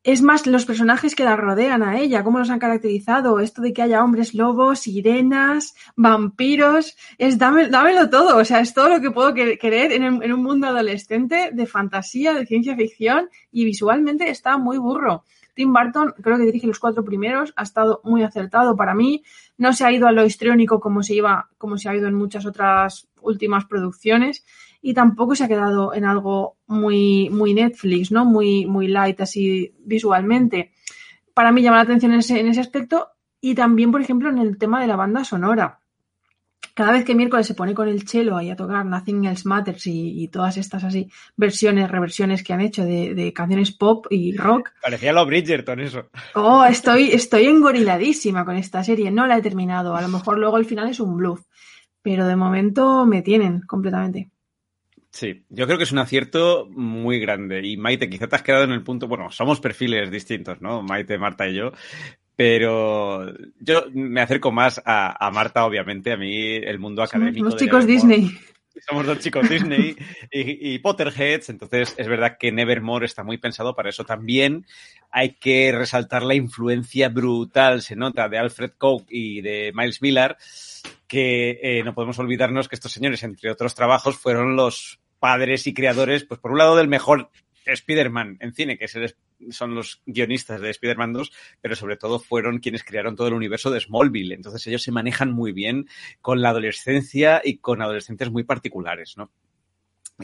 Es 0.08 0.22
más, 0.22 0.48
los 0.48 0.66
personajes 0.66 1.16
que 1.16 1.26
la 1.26 1.36
rodean 1.36 1.84
a 1.84 2.00
ella, 2.00 2.24
cómo 2.24 2.40
los 2.40 2.50
han 2.50 2.60
caracterizado, 2.60 3.42
esto 3.42 3.62
de 3.62 3.74
que 3.74 3.82
haya 3.82 4.02
hombres 4.06 4.34
lobos, 4.34 4.80
sirenas, 4.80 5.76
vampiros, 5.98 6.96
es 7.18 7.38
dame- 7.38 7.68
dámelo 7.68 8.10
todo, 8.10 8.38
o 8.38 8.46
sea, 8.46 8.62
es 8.62 8.74
todo 8.74 8.88
lo 8.88 9.02
que 9.02 9.12
puedo 9.12 9.34
que- 9.34 9.58
querer 9.58 9.92
en, 9.92 10.04
en 10.24 10.32
un 10.32 10.42
mundo 10.42 10.68
adolescente 10.68 11.50
de 11.52 11.66
fantasía, 11.68 12.34
de 12.34 12.46
ciencia 12.46 12.74
ficción 12.78 13.30
y 13.52 13.66
visualmente 13.66 14.30
está 14.30 14.58
muy 14.58 14.78
burro. 14.78 15.26
Tim 15.54 15.74
Burton, 15.74 16.14
creo 16.24 16.38
que 16.38 16.46
dirige 16.46 16.68
los 16.68 16.80
cuatro 16.80 17.04
primeros, 17.04 17.52
ha 17.58 17.64
estado 17.64 18.00
muy 18.06 18.24
acertado 18.24 18.78
para 18.78 18.94
mí, 18.96 19.24
no 19.58 19.74
se 19.74 19.84
ha 19.84 19.92
ido 19.92 20.08
a 20.08 20.14
lo 20.14 20.24
histriónico 20.26 20.80
como 20.80 21.04
se 21.04 21.16
iba, 21.16 21.50
como 21.58 21.78
se 21.78 21.90
ha 21.90 21.96
ido 21.96 22.08
en 22.08 22.14
muchas 22.14 22.46
otras 22.46 23.10
últimas 23.20 23.66
producciones 23.66 24.46
y 24.88 24.94
tampoco 24.94 25.36
se 25.36 25.44
ha 25.44 25.50
quedado 25.50 25.94
en 25.94 26.06
algo 26.06 26.56
muy, 26.66 27.30
muy 27.30 27.54
Netflix, 27.54 28.10
¿no? 28.10 28.24
Muy, 28.24 28.66
muy 28.66 28.88
light 28.88 29.20
así 29.20 29.76
visualmente. 29.80 30.72
Para 31.34 31.52
mí 31.52 31.62
llama 31.62 31.76
la 31.76 31.84
atención 31.84 32.14
en 32.14 32.20
ese, 32.20 32.40
en 32.40 32.48
ese 32.48 32.62
aspecto 32.62 33.10
y 33.42 33.54
también, 33.54 33.92
por 33.92 34.00
ejemplo, 34.00 34.30
en 34.30 34.38
el 34.38 34.58
tema 34.58 34.80
de 34.80 34.88
la 34.88 34.96
banda 34.96 35.26
sonora. 35.26 35.82
Cada 36.74 36.94
vez 36.94 37.04
que 37.04 37.16
miércoles 37.16 37.46
se 37.46 37.54
pone 37.54 37.74
con 37.74 37.90
el 37.90 38.08
cello 38.08 38.38
ahí 38.38 38.50
a 38.50 38.56
tocar 38.56 38.86
Nothing 38.86 39.26
Else 39.26 39.46
Matters 39.46 39.88
y, 39.88 40.24
y 40.24 40.30
todas 40.30 40.56
estas 40.56 40.86
así 40.86 41.12
versiones, 41.36 41.92
reversiones 41.92 42.42
que 42.42 42.54
han 42.54 42.62
hecho 42.62 42.86
de, 42.86 43.14
de 43.14 43.34
canciones 43.34 43.74
pop 43.74 44.06
y 44.10 44.38
rock, 44.38 44.72
Parecía 44.82 45.12
lo 45.12 45.26
Bridgerton 45.26 45.82
eso. 45.82 46.06
Oh, 46.34 46.64
estoy, 46.64 47.10
estoy 47.12 47.48
engoriladísima 47.48 48.46
con 48.46 48.56
esta 48.56 48.86
serie. 48.86 49.12
No 49.12 49.28
la 49.28 49.38
he 49.38 49.42
terminado. 49.42 49.98
A 49.98 50.02
lo 50.02 50.08
mejor 50.08 50.38
luego 50.38 50.58
el 50.58 50.66
final 50.66 50.88
es 50.88 51.02
un 51.02 51.18
bluff. 51.18 51.42
Pero 52.02 52.26
de 52.26 52.38
momento 52.38 53.06
me 53.06 53.22
tienen 53.22 53.64
completamente. 53.68 54.32
Sí, 55.18 55.44
yo 55.50 55.66
creo 55.66 55.80
que 55.80 55.86
es 55.86 55.92
un 55.92 55.98
acierto 55.98 56.68
muy 56.70 57.20
grande. 57.20 57.66
Y 57.66 57.76
Maite, 57.76 58.08
quizá 58.08 58.28
te 58.28 58.36
has 58.36 58.44
quedado 58.44 58.66
en 58.66 58.72
el 58.72 58.84
punto, 58.84 59.08
bueno, 59.08 59.32
somos 59.32 59.60
perfiles 59.60 60.12
distintos, 60.12 60.62
¿no? 60.62 60.84
Maite, 60.84 61.18
Marta 61.18 61.48
y 61.48 61.56
yo. 61.56 61.72
Pero 62.36 63.34
yo 63.60 63.86
me 63.96 64.22
acerco 64.22 64.52
más 64.52 64.80
a, 64.86 65.26
a 65.26 65.32
Marta, 65.32 65.66
obviamente, 65.66 66.12
a 66.12 66.18
mí 66.18 66.58
el 66.58 66.78
mundo 66.78 67.02
académico. 67.02 67.46
los 67.46 67.56
chicos. 67.56 67.88
Disney. 67.88 68.30
Somos 68.88 69.08
dos 69.08 69.18
chicos 69.18 69.50
Disney 69.50 69.96
y, 70.32 70.76
y 70.76 70.78
Potterheads, 70.78 71.50
entonces 71.50 71.96
es 71.98 72.08
verdad 72.08 72.38
que 72.40 72.52
Nevermore 72.52 73.08
está 73.08 73.24
muy 73.24 73.40
pensado 73.40 73.76
para 73.76 73.90
eso 73.90 74.06
también. 74.06 74.68
Hay 75.10 75.34
que 75.40 75.72
resaltar 75.72 76.22
la 76.22 76.36
influencia 76.36 77.10
brutal, 77.10 77.82
se 77.82 77.96
nota, 77.96 78.30
de 78.30 78.38
Alfred 78.38 78.74
Coke 78.78 79.08
y 79.10 79.42
de 79.42 79.72
Miles 79.74 80.00
Miller, 80.04 80.38
que 81.08 81.60
eh, 81.64 81.82
no 81.84 81.96
podemos 81.96 82.20
olvidarnos 82.20 82.68
que 82.68 82.76
estos 82.76 82.92
señores, 82.92 83.24
entre 83.24 83.50
otros 83.50 83.74
trabajos, 83.74 84.16
fueron 84.16 84.56
los 84.56 85.00
padres 85.20 85.68
y 85.68 85.74
creadores, 85.74 86.24
pues 86.24 86.40
por 86.40 86.52
un 86.52 86.58
lado 86.60 86.76
del 86.76 86.88
mejor 86.88 87.30
Spider-Man 87.66 88.38
en 88.40 88.54
cine, 88.54 88.78
que 88.78 88.86
es 88.86 88.96
el- 88.96 89.16
son 89.52 89.76
los 89.76 90.02
guionistas 90.06 90.62
de 90.62 90.70
Spider-Man 90.70 91.14
2, 91.14 91.32
pero 91.62 91.76
sobre 91.76 91.98
todo 91.98 92.20
fueron 92.20 92.60
quienes 92.60 92.84
crearon 92.84 93.16
todo 93.16 93.28
el 93.28 93.34
universo 93.34 93.70
de 93.70 93.80
Smallville. 93.80 94.34
Entonces 94.34 94.66
ellos 94.68 94.82
se 94.82 94.92
manejan 94.92 95.32
muy 95.32 95.52
bien 95.52 95.88
con 96.22 96.42
la 96.42 96.50
adolescencia 96.50 97.42
y 97.44 97.58
con 97.58 97.82
adolescentes 97.82 98.32
muy 98.32 98.44
particulares, 98.44 99.16
¿no? 99.18 99.30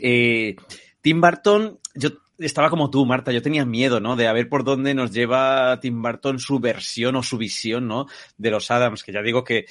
Eh, 0.02 0.56
Tim 1.02 1.22
Burton, 1.22 1.80
yo 1.96 2.10
estaba 2.40 2.70
como 2.70 2.90
tú, 2.90 3.06
Marta, 3.06 3.32
yo 3.32 3.42
tenía 3.42 3.66
miedo, 3.66 4.00
¿no? 4.00 4.16
De 4.16 4.28
a 4.28 4.34
ver 4.34 4.50
por 4.50 4.64
dónde 4.64 4.94
nos 4.96 5.12
lleva 5.12 5.80
Tim 5.80 6.02
Burton 6.02 6.40
su 6.40 6.60
versión 6.60 7.16
o 7.16 7.24
su 7.24 7.38
visión, 7.38 7.88
¿no? 7.88 8.08
De 8.38 8.50
los 8.50 8.72
Adams, 8.72 9.04
que 9.04 9.12
ya 9.12 9.22
digo 9.22 9.44
que, 9.44 9.66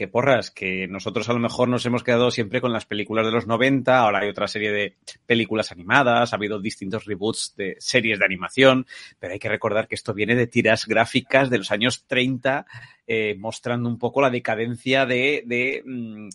que 0.00 0.08
porras, 0.08 0.50
que 0.50 0.88
nosotros 0.88 1.28
a 1.28 1.34
lo 1.34 1.40
mejor 1.40 1.68
nos 1.68 1.84
hemos 1.84 2.02
quedado 2.02 2.30
siempre 2.30 2.62
con 2.62 2.72
las 2.72 2.86
películas 2.86 3.26
de 3.26 3.32
los 3.32 3.46
90, 3.46 3.98
ahora 3.98 4.20
hay 4.20 4.30
otra 4.30 4.48
serie 4.48 4.72
de 4.72 4.96
películas 5.26 5.72
animadas, 5.72 6.32
ha 6.32 6.36
habido 6.36 6.58
distintos 6.58 7.04
reboots 7.04 7.52
de 7.54 7.76
series 7.78 8.18
de 8.18 8.24
animación, 8.24 8.86
pero 9.18 9.34
hay 9.34 9.38
que 9.38 9.50
recordar 9.50 9.88
que 9.88 9.96
esto 9.96 10.14
viene 10.14 10.36
de 10.36 10.46
tiras 10.46 10.86
gráficas 10.86 11.50
de 11.50 11.58
los 11.58 11.70
años 11.70 12.06
30, 12.06 12.64
eh, 13.06 13.34
mostrando 13.38 13.90
un 13.90 13.98
poco 13.98 14.22
la 14.22 14.30
decadencia 14.30 15.04
de, 15.04 15.42
de 15.44 15.82
mm, 15.84 16.28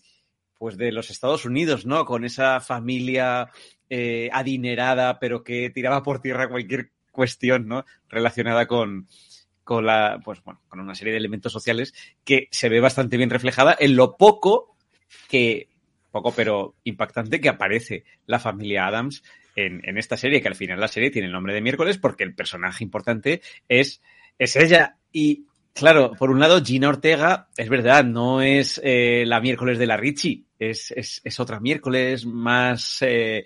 pues 0.59 0.77
de 0.77 0.91
los 0.91 1.09
Estados 1.09 1.43
Unidos, 1.45 1.87
¿no? 1.87 2.05
Con 2.05 2.23
esa 2.23 2.61
familia 2.61 3.49
eh, 3.89 4.29
adinerada, 4.31 5.17
pero 5.17 5.43
que 5.43 5.71
tiraba 5.71 6.03
por 6.03 6.21
tierra 6.21 6.49
cualquier 6.49 6.91
cuestión, 7.11 7.67
¿no? 7.67 7.83
Relacionada 8.09 8.67
con, 8.67 9.07
con 9.65 9.85
la, 9.85 10.21
pues 10.23 10.41
bueno, 10.43 10.61
con 10.69 10.79
una 10.79 10.95
serie 10.95 11.11
de 11.11 11.19
elementos 11.19 11.51
sociales 11.51 11.93
que 12.23 12.47
se 12.51 12.69
ve 12.69 12.79
bastante 12.79 13.17
bien 13.17 13.29
reflejada 13.29 13.75
en 13.77 13.97
lo 13.97 14.15
poco 14.15 14.77
que, 15.27 15.67
poco 16.11 16.31
pero 16.31 16.75
impactante 16.85 17.41
que 17.41 17.49
aparece 17.49 18.05
la 18.27 18.39
familia 18.39 18.87
Adams 18.87 19.23
en, 19.55 19.81
en 19.83 19.97
esta 19.97 20.15
serie, 20.15 20.41
que 20.41 20.47
al 20.47 20.55
final 20.55 20.79
la 20.79 20.87
serie 20.87 21.09
tiene 21.09 21.25
el 21.27 21.33
nombre 21.33 21.53
de 21.53 21.61
miércoles 21.61 21.97
porque 21.97 22.23
el 22.23 22.35
personaje 22.35 22.83
importante 22.83 23.41
es, 23.67 24.01
es 24.37 24.55
ella. 24.55 24.97
Y 25.11 25.45
claro, 25.73 26.11
por 26.11 26.29
un 26.29 26.39
lado, 26.39 26.63
Gina 26.63 26.89
Ortega, 26.89 27.47
es 27.57 27.67
verdad, 27.67 28.05
no 28.05 28.41
es 28.41 28.79
eh, 28.83 29.23
la 29.25 29.41
miércoles 29.41 29.79
de 29.79 29.87
la 29.87 29.97
Richie, 29.97 30.43
es, 30.59 30.91
es, 30.91 31.21
es 31.23 31.39
otra 31.39 31.59
miércoles 31.59 32.25
más, 32.25 32.99
eh, 33.01 33.45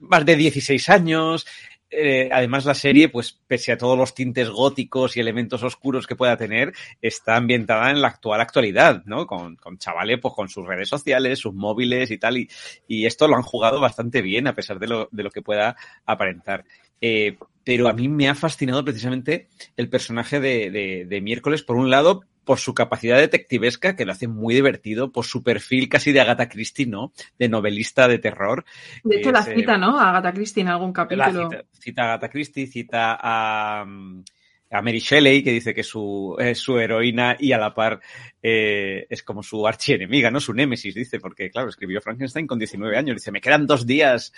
más 0.00 0.24
de 0.26 0.36
16 0.36 0.88
años. 0.90 1.46
Eh, 1.90 2.28
además, 2.32 2.64
la 2.64 2.74
serie, 2.74 3.08
pues, 3.08 3.38
pese 3.46 3.72
a 3.72 3.78
todos 3.78 3.98
los 3.98 4.14
tintes 4.14 4.48
góticos 4.48 5.16
y 5.16 5.20
elementos 5.20 5.62
oscuros 5.62 6.06
que 6.06 6.14
pueda 6.14 6.36
tener, 6.36 6.72
está 7.02 7.36
ambientada 7.36 7.90
en 7.90 8.00
la 8.00 8.08
actual 8.08 8.40
actualidad, 8.40 9.02
¿no? 9.06 9.26
Con, 9.26 9.56
con 9.56 9.78
chavales, 9.78 10.18
pues, 10.20 10.34
con 10.34 10.48
sus 10.48 10.66
redes 10.66 10.88
sociales, 10.88 11.40
sus 11.40 11.54
móviles 11.54 12.10
y 12.10 12.18
tal. 12.18 12.38
Y, 12.38 12.48
y 12.86 13.06
esto 13.06 13.26
lo 13.26 13.36
han 13.36 13.42
jugado 13.42 13.80
bastante 13.80 14.22
bien, 14.22 14.46
a 14.46 14.54
pesar 14.54 14.78
de 14.78 14.86
lo, 14.86 15.08
de 15.10 15.22
lo 15.24 15.30
que 15.30 15.42
pueda 15.42 15.76
aparentar. 16.06 16.64
Eh, 17.00 17.36
pero 17.64 17.88
a 17.88 17.92
mí 17.92 18.08
me 18.08 18.28
ha 18.28 18.34
fascinado 18.34 18.84
precisamente 18.84 19.48
el 19.76 19.88
personaje 19.88 20.40
de, 20.40 20.70
de, 20.70 21.04
de, 21.06 21.20
miércoles, 21.20 21.62
por 21.62 21.76
un 21.76 21.90
lado, 21.90 22.24
por 22.44 22.58
su 22.58 22.74
capacidad 22.74 23.18
detectivesca, 23.18 23.94
que 23.96 24.04
lo 24.04 24.12
hace 24.12 24.26
muy 24.28 24.54
divertido, 24.54 25.12
por 25.12 25.24
su 25.24 25.42
perfil 25.42 25.88
casi 25.88 26.12
de 26.12 26.20
Agatha 26.20 26.48
Christie, 26.48 26.86
¿no? 26.86 27.12
De 27.38 27.48
novelista 27.48 28.08
de 28.08 28.18
terror. 28.18 28.64
De 29.04 29.16
hecho, 29.18 29.30
la 29.32 29.40
Es, 29.40 29.48
eh, 29.48 29.54
cita, 29.56 29.76
¿no? 29.78 29.98
A 30.00 30.10
Agatha 30.10 30.32
Christie 30.32 30.62
en 30.62 30.68
algún 30.68 30.92
capítulo. 30.92 31.50
cita, 31.50 31.64
cita 31.78 32.02
a 32.02 32.04
Agatha 32.06 32.28
Christie, 32.30 32.66
cita 32.66 33.18
a, 33.20 33.84
mm, 33.84 34.24
a 34.72 34.82
Mary 34.82 35.00
Shelley, 35.00 35.42
que 35.42 35.50
dice 35.52 35.74
que 35.74 35.82
su, 35.82 36.36
es 36.38 36.58
su 36.58 36.78
heroína 36.78 37.36
y 37.38 37.52
a 37.52 37.58
la 37.58 37.74
par 37.74 38.00
eh, 38.42 39.04
es 39.10 39.22
como 39.24 39.42
su 39.42 39.66
archienemiga, 39.66 40.30
¿no? 40.30 40.38
Su 40.40 40.54
némesis, 40.54 40.94
dice, 40.94 41.18
porque 41.20 41.50
claro, 41.50 41.68
escribió 41.68 42.00
Frankenstein 42.00 42.46
con 42.46 42.58
19 42.58 42.96
años. 42.96 43.16
Dice, 43.16 43.32
me 43.32 43.40
quedan 43.40 43.66
dos 43.66 43.84
días, 43.86 44.32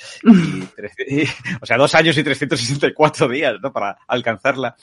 y- 1.07 1.23
o 1.61 1.67
sea, 1.67 1.77
dos 1.77 1.95
años 1.95 2.17
y 2.19 2.23
364 2.25 3.29
días, 3.29 3.55
¿no? 3.63 3.73
Para 3.73 3.99
alcanzarla. 4.09 4.75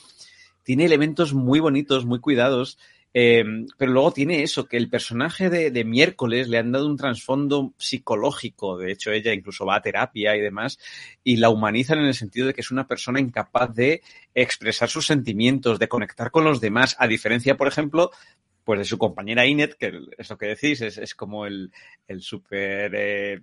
Tiene 0.64 0.86
elementos 0.86 1.34
muy 1.34 1.60
bonitos, 1.60 2.06
muy 2.06 2.20
cuidados. 2.20 2.78
Eh, 3.14 3.44
pero 3.78 3.92
luego 3.92 4.12
tiene 4.12 4.44
eso, 4.44 4.68
que 4.68 4.78
el 4.78 4.90
personaje 4.90 5.50
de, 5.50 5.72
de 5.72 5.84
miércoles 5.84 6.48
le 6.48 6.60
han 6.60 6.72
dado 6.72 6.86
un 6.86 6.98
trasfondo 6.98 7.74
psicológico. 7.78 8.78
De 8.78 8.92
hecho, 8.92 9.12
ella 9.12 9.34
incluso 9.34 9.66
va 9.66 9.76
a 9.76 9.82
terapia 9.82 10.36
y 10.36 10.42
demás 10.42 10.78
y 11.24 11.38
la 11.38 11.50
humanizan 11.50 12.00
en 12.00 12.06
el 12.06 12.14
sentido 12.14 12.48
de 12.48 12.54
que 12.54 12.62
es 12.62 12.72
una 12.72 12.88
persona 12.88 13.20
incapaz 13.20 13.74
de 13.74 14.02
expresar 14.36 14.90
sus 14.90 15.08
sentimientos, 15.08 15.80
de 15.80 15.88
conectar 15.88 16.32
con 16.32 16.44
los 16.44 16.62
demás, 16.62 16.96
a 17.00 17.08
diferencia, 17.08 17.58
por 17.58 17.68
ejemplo, 17.68 18.12
pues 18.64 18.80
de 18.80 18.86
su 18.86 18.98
compañera 18.98 19.46
Inet, 19.46 19.76
que 19.76 19.92
es 20.18 20.30
lo 20.30 20.38
que 20.38 20.48
decís, 20.48 20.82
es, 20.82 20.98
es 20.98 21.16
como 21.16 21.46
el, 21.46 21.72
el 22.08 22.22
super 22.22 22.92
eh, 22.96 23.40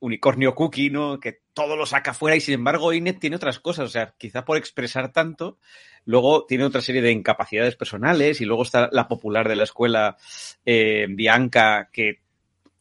unicornio 0.00 0.54
cookie, 0.54 0.90
¿no? 0.90 1.20
Que 1.20 1.40
todo 1.52 1.76
lo 1.76 1.86
saca 1.86 2.14
fuera 2.14 2.36
y 2.36 2.40
sin 2.40 2.54
embargo 2.54 2.92
Inet 2.92 3.20
tiene 3.20 3.36
otras 3.36 3.60
cosas, 3.60 3.86
o 3.86 3.90
sea, 3.90 4.14
quizá 4.16 4.44
por 4.44 4.56
expresar 4.56 5.12
tanto, 5.12 5.58
luego 6.04 6.46
tiene 6.46 6.64
otra 6.64 6.80
serie 6.80 7.02
de 7.02 7.12
incapacidades 7.12 7.76
personales 7.76 8.40
y 8.40 8.44
luego 8.44 8.62
está 8.62 8.88
la 8.92 9.08
popular 9.08 9.48
de 9.48 9.56
la 9.56 9.64
escuela, 9.64 10.16
eh, 10.64 11.06
Bianca, 11.08 11.88
que 11.92 12.20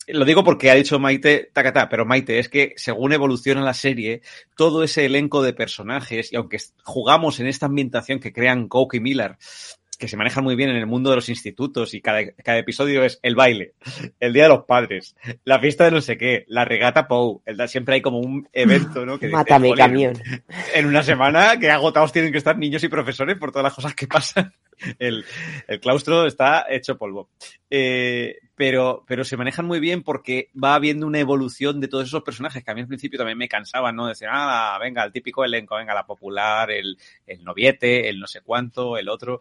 lo 0.08 0.26
digo 0.26 0.44
porque 0.44 0.72
ha 0.72 0.76
dicho 0.76 0.98
Maite, 0.98 1.52
tacatá, 1.54 1.88
pero 1.88 2.06
Maite, 2.06 2.40
es 2.40 2.50
que 2.50 2.74
según 2.78 3.14
evoluciona 3.14 3.62
la 3.62 3.74
serie, 3.74 4.22
todo 4.56 4.84
ese 4.84 5.06
elenco 5.06 5.44
de 5.44 5.54
personajes, 5.54 6.34
y 6.34 6.36
aunque 6.36 6.58
jugamos 6.84 7.40
en 7.40 7.48
esta 7.48 7.68
ambientación 7.68 8.20
que 8.20 8.34
crean 8.34 8.68
Coke 8.68 8.98
y 8.98 9.00
Miller, 9.02 9.38
que 10.00 10.08
se 10.08 10.18
manejan 10.18 10.44
muy 10.44 10.56
bien 10.56 10.70
en 10.70 10.78
el 10.78 10.88
mundo 10.88 11.10
de 11.10 11.18
los 11.18 11.30
institutos 11.30 11.94
y 11.94 12.02
cada, 12.02 12.32
cada 12.32 12.58
episodio 12.58 13.04
es 13.04 13.20
el 13.22 13.36
baile, 13.36 13.74
el 14.20 14.34
día 14.34 14.44
de 14.44 14.50
los 14.50 14.64
padres, 14.64 15.16
la 15.44 15.60
fiesta 15.60 15.84
de 15.86 15.92
no 15.92 16.02
sé 16.02 16.18
qué, 16.18 16.46
la 16.48 16.64
regata 16.66 17.08
Pou, 17.08 17.44
el, 17.46 17.68
siempre 17.68 17.96
hay 17.96 18.02
como 18.02 18.20
un 18.20 18.48
evento, 18.54 19.06
¿no? 19.06 19.20
Que 19.20 19.28
Mátame, 19.28 19.70
"Jolín, 19.70 19.84
camión. 19.86 20.14
en 20.74 20.86
una 20.86 21.04
semana 21.04 21.60
que 21.60 21.70
agotados 21.70 22.14
tienen 22.14 22.32
que 22.32 22.38
estar 22.38 22.58
niños 22.58 22.84
y 22.84 22.88
profesores 22.88 23.38
por 23.38 23.52
todas 23.52 23.66
las 23.66 23.74
cosas 23.74 23.94
que 23.94 24.08
pasan. 24.08 24.54
El, 24.98 25.26
el 25.68 25.80
claustro 25.80 26.26
está 26.26 26.66
hecho 26.70 26.98
polvo. 26.98 27.30
Eh, 27.70 28.38
pero, 28.56 29.04
pero 29.08 29.24
se 29.24 29.38
manejan 29.38 29.66
muy 29.66 29.80
bien 29.80 30.04
porque 30.04 30.50
va 30.62 30.76
habiendo 30.76 31.08
una 31.08 31.20
evolución 31.20 31.80
de 31.80 31.88
todos 31.88 32.08
esos 32.08 32.24
personajes 32.24 32.64
que 32.64 32.72
a 32.72 32.74
mí 32.74 32.82
al 32.82 32.88
principio 32.88 33.18
también 33.18 33.38
me 33.38 33.48
cansaban, 33.48 33.96
¿no? 33.96 34.08
Decir, 34.08 34.28
ah, 34.32 34.78
venga, 34.82 35.04
el 35.04 35.12
típico 35.12 35.46
elenco, 35.46 35.76
venga, 35.76 35.94
la 35.94 36.06
popular, 36.06 36.72
el, 36.72 36.98
el 37.26 37.44
noviete, 37.44 38.10
el 38.10 38.20
no 38.20 38.28
sé 38.28 38.42
cuánto, 38.42 38.98
el 38.98 39.10
otro. 39.10 39.40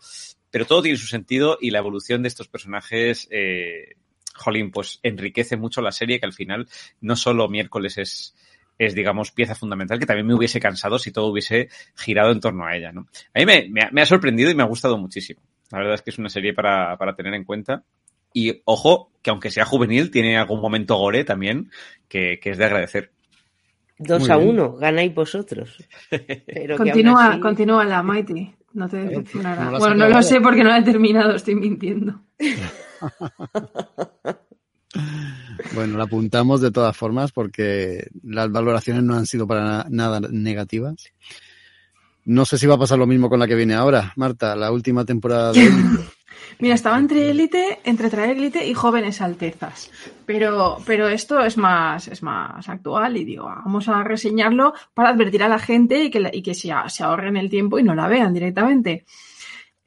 Pero 0.51 0.67
todo 0.67 0.83
tiene 0.83 0.99
su 0.99 1.07
sentido 1.07 1.59
y 1.61 1.71
la 1.71 1.79
evolución 1.79 2.23
de 2.23 2.29
estos 2.29 2.49
personajes, 2.49 3.29
eh, 3.31 3.97
jolín, 4.35 4.71
pues 4.71 5.01
enriquece 5.03 5.57
mucho 5.57 5.83
la 5.83 5.93
serie 5.93 6.21
que 6.21 6.27
al 6.27 6.33
final 6.33 6.69
no 7.01 7.17
solo 7.17 7.49
miércoles 7.49 7.99
es, 7.99 8.35
es, 8.79 8.95
digamos, 8.95 9.33
pieza 9.33 9.55
fundamental 9.55 9.99
que 9.99 10.07
también 10.07 10.27
me 10.27 10.35
hubiese 10.35 10.61
cansado 10.61 10.99
si 10.99 11.11
todo 11.13 11.27
hubiese 11.27 11.69
girado 11.97 12.31
en 12.33 12.41
torno 12.41 12.65
a 12.65 12.77
ella, 12.77 12.93
¿no? 12.93 13.09
A 13.35 13.39
mí 13.41 13.47
me, 13.47 13.69
me, 13.71 13.83
ha, 13.83 13.91
me 13.91 14.03
ha 14.03 14.07
sorprendido 14.07 14.51
y 14.51 14.55
me 14.55 14.63
ha 14.63 14.67
gustado 14.67 14.97
muchísimo. 14.99 15.41
La 15.71 15.79
verdad 15.79 15.95
es 15.95 16.03
que 16.03 16.11
es 16.11 16.19
una 16.19 16.29
serie 16.29 16.55
para, 16.55 16.97
para 16.97 17.15
tener 17.17 17.35
en 17.35 17.45
cuenta. 17.45 17.83
Y 18.33 18.63
ojo, 18.65 19.11
que 19.23 19.31
aunque 19.31 19.51
sea 19.51 19.65
juvenil, 19.65 20.11
tiene 20.11 20.37
algún 20.39 20.61
momento 20.61 20.97
gore 20.97 21.25
también 21.25 21.71
que, 22.09 22.39
que 22.41 22.51
es 22.51 22.59
de 22.59 22.65
agradecer. 22.67 23.11
2 23.99 24.21
Muy 24.21 24.31
a 24.31 24.37
bien. 24.37 24.49
1, 24.51 24.73
ganáis 24.77 25.15
vosotros. 25.15 25.77
Pero 26.47 26.77
Continúa, 26.77 27.31
así- 27.33 27.41
continúa 27.41 27.85
la 27.85 28.03
Mighty. 28.03 28.55
No 28.75 28.89
te 28.89 28.97
decepcionará. 29.05 29.65
no 29.71 29.79
bueno, 29.79 29.95
no 29.97 30.09
lo 30.09 30.23
sé 30.23 30.41
porque 30.41 30.63
no 30.63 30.69
la 30.71 30.79
he 30.79 30.83
terminado, 30.85 31.35
estoy 31.35 31.55
mintiendo. 31.57 32.21
Bueno, 35.71 35.99
la 35.99 36.05
apuntamos 36.05 36.61
de 36.61 36.71
todas 36.71 36.97
formas 36.97 37.33
porque 37.33 38.09
las 38.23 38.51
valoraciones 38.51 39.03
no 39.03 39.15
han 39.15 39.27
sido 39.27 39.47
para 39.47 39.65
na- 39.65 39.87
nada 39.91 40.21
negativas. 40.21 41.13
No 42.25 42.45
sé 42.45 42.59
si 42.59 42.67
va 42.67 42.75
a 42.75 42.79
pasar 42.79 42.99
lo 42.99 43.07
mismo 43.07 43.29
con 43.29 43.39
la 43.39 43.47
que 43.47 43.55
viene 43.55 43.75
ahora, 43.75 44.13
Marta, 44.17 44.55
la 44.57 44.71
última 44.73 45.05
temporada 45.05 45.53
de 45.53 45.67
Élite. 45.67 46.05
Mira, 46.61 46.75
estaba 46.75 46.99
entre 46.99 47.31
élite, 47.31 47.79
entre 47.85 48.09
traer 48.11 48.37
élite 48.37 48.67
y 48.67 48.75
jóvenes 48.75 49.21
altezas. 49.21 49.91
Pero, 50.27 50.79
pero 50.87 51.09
esto 51.09 51.41
es 51.45 51.57
más, 51.57 52.09
es 52.09 52.23
más 52.23 52.69
actual 52.69 53.17
y 53.17 53.25
digo, 53.25 53.45
vamos 53.45 53.89
a 53.89 54.03
reseñarlo 54.03 54.73
para 54.95 55.11
advertir 55.11 55.43
a 55.43 55.49
la 55.49 55.59
gente 55.59 56.03
y 56.05 56.11
que, 56.11 56.21
la- 56.21 56.35
y 56.35 56.43
que 56.43 56.55
se, 56.55 56.73
a- 56.73 56.89
se 56.89 57.05
ahorren 57.05 57.37
el 57.37 57.49
tiempo 57.51 57.79
y 57.79 57.83
no 57.85 57.95
la 57.95 58.09
vean 58.09 58.33
directamente. 58.35 59.05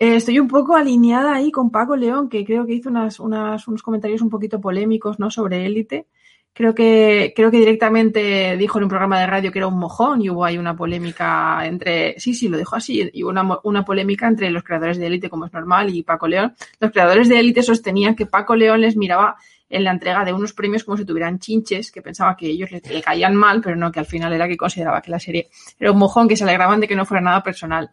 Eh, 0.02 0.16
estoy 0.16 0.40
un 0.40 0.48
poco 0.48 0.76
alineada 0.76 1.36
ahí 1.36 1.52
con 1.52 1.70
Paco 1.70 1.96
León, 1.96 2.28
que 2.28 2.44
creo 2.44 2.66
que 2.66 2.74
hizo 2.74 2.90
unos 2.90 3.84
comentarios 3.84 4.24
un 4.24 4.32
poquito 4.32 4.60
polémicos 4.60 5.20
¿no? 5.20 5.30
sobre 5.30 5.64
élite. 5.68 6.08
Creo 6.54 6.74
que, 6.74 7.34
creo 7.36 7.52
que 7.52 7.60
directamente 7.60 8.58
dijo 8.58 8.80
en 8.80 8.86
un 8.86 8.90
programa 8.90 9.20
de 9.20 9.28
radio 9.28 9.52
que 9.52 9.60
era 9.60 9.68
un 9.68 9.78
mojón 9.78 10.24
y 10.24 10.32
hubo 10.32 10.44
ahí 10.44 10.58
una 10.58 10.76
polémica 10.76 11.68
entre. 11.68 12.20
Sí, 12.20 12.34
sí, 12.34 12.50
lo 12.50 12.58
dijo 12.58 12.76
así. 12.76 13.12
Y 13.14 13.22
hubo 13.22 13.30
una, 13.30 13.48
una 13.64 13.86
polémica 13.86 14.28
entre 14.28 14.50
los 14.50 14.64
creadores 14.64 14.98
de 14.98 15.06
élite, 15.06 15.30
como 15.30 15.46
es 15.46 15.54
normal, 15.54 15.94
y 15.94 16.02
Paco 16.02 16.28
León. 16.28 16.56
Los 16.80 16.90
creadores 16.90 17.30
de 17.30 17.40
élite 17.40 17.62
sostenían 17.62 18.16
que 18.16 18.26
Paco 18.26 18.56
León 18.56 18.82
les 18.82 18.98
miraba 18.98 19.36
en 19.70 19.84
la 19.84 19.92
entrega 19.92 20.26
de 20.26 20.34
unos 20.34 20.54
premios 20.54 20.84
como 20.84 20.98
si 20.98 21.06
tuvieran 21.06 21.38
chinches, 21.38 21.92
que 21.92 22.02
pensaba 22.02 22.36
que 22.36 22.48
ellos 22.48 22.72
le, 22.72 22.82
le 22.90 23.04
caían 23.04 23.36
mal, 23.36 23.62
pero 23.62 23.76
no, 23.76 23.92
que 23.92 24.00
al 24.00 24.08
final 24.08 24.34
era 24.34 24.48
que 24.48 24.58
consideraba 24.58 25.00
que 25.00 25.12
la 25.12 25.20
serie 25.20 25.52
era 25.80 25.92
un 25.92 26.00
mojón, 26.00 26.28
que 26.28 26.36
se 26.36 26.44
alegraban 26.44 26.80
de 26.80 26.88
que 26.88 26.96
no 26.96 27.06
fuera 27.06 27.22
nada 27.22 27.44
personal. 27.44 27.92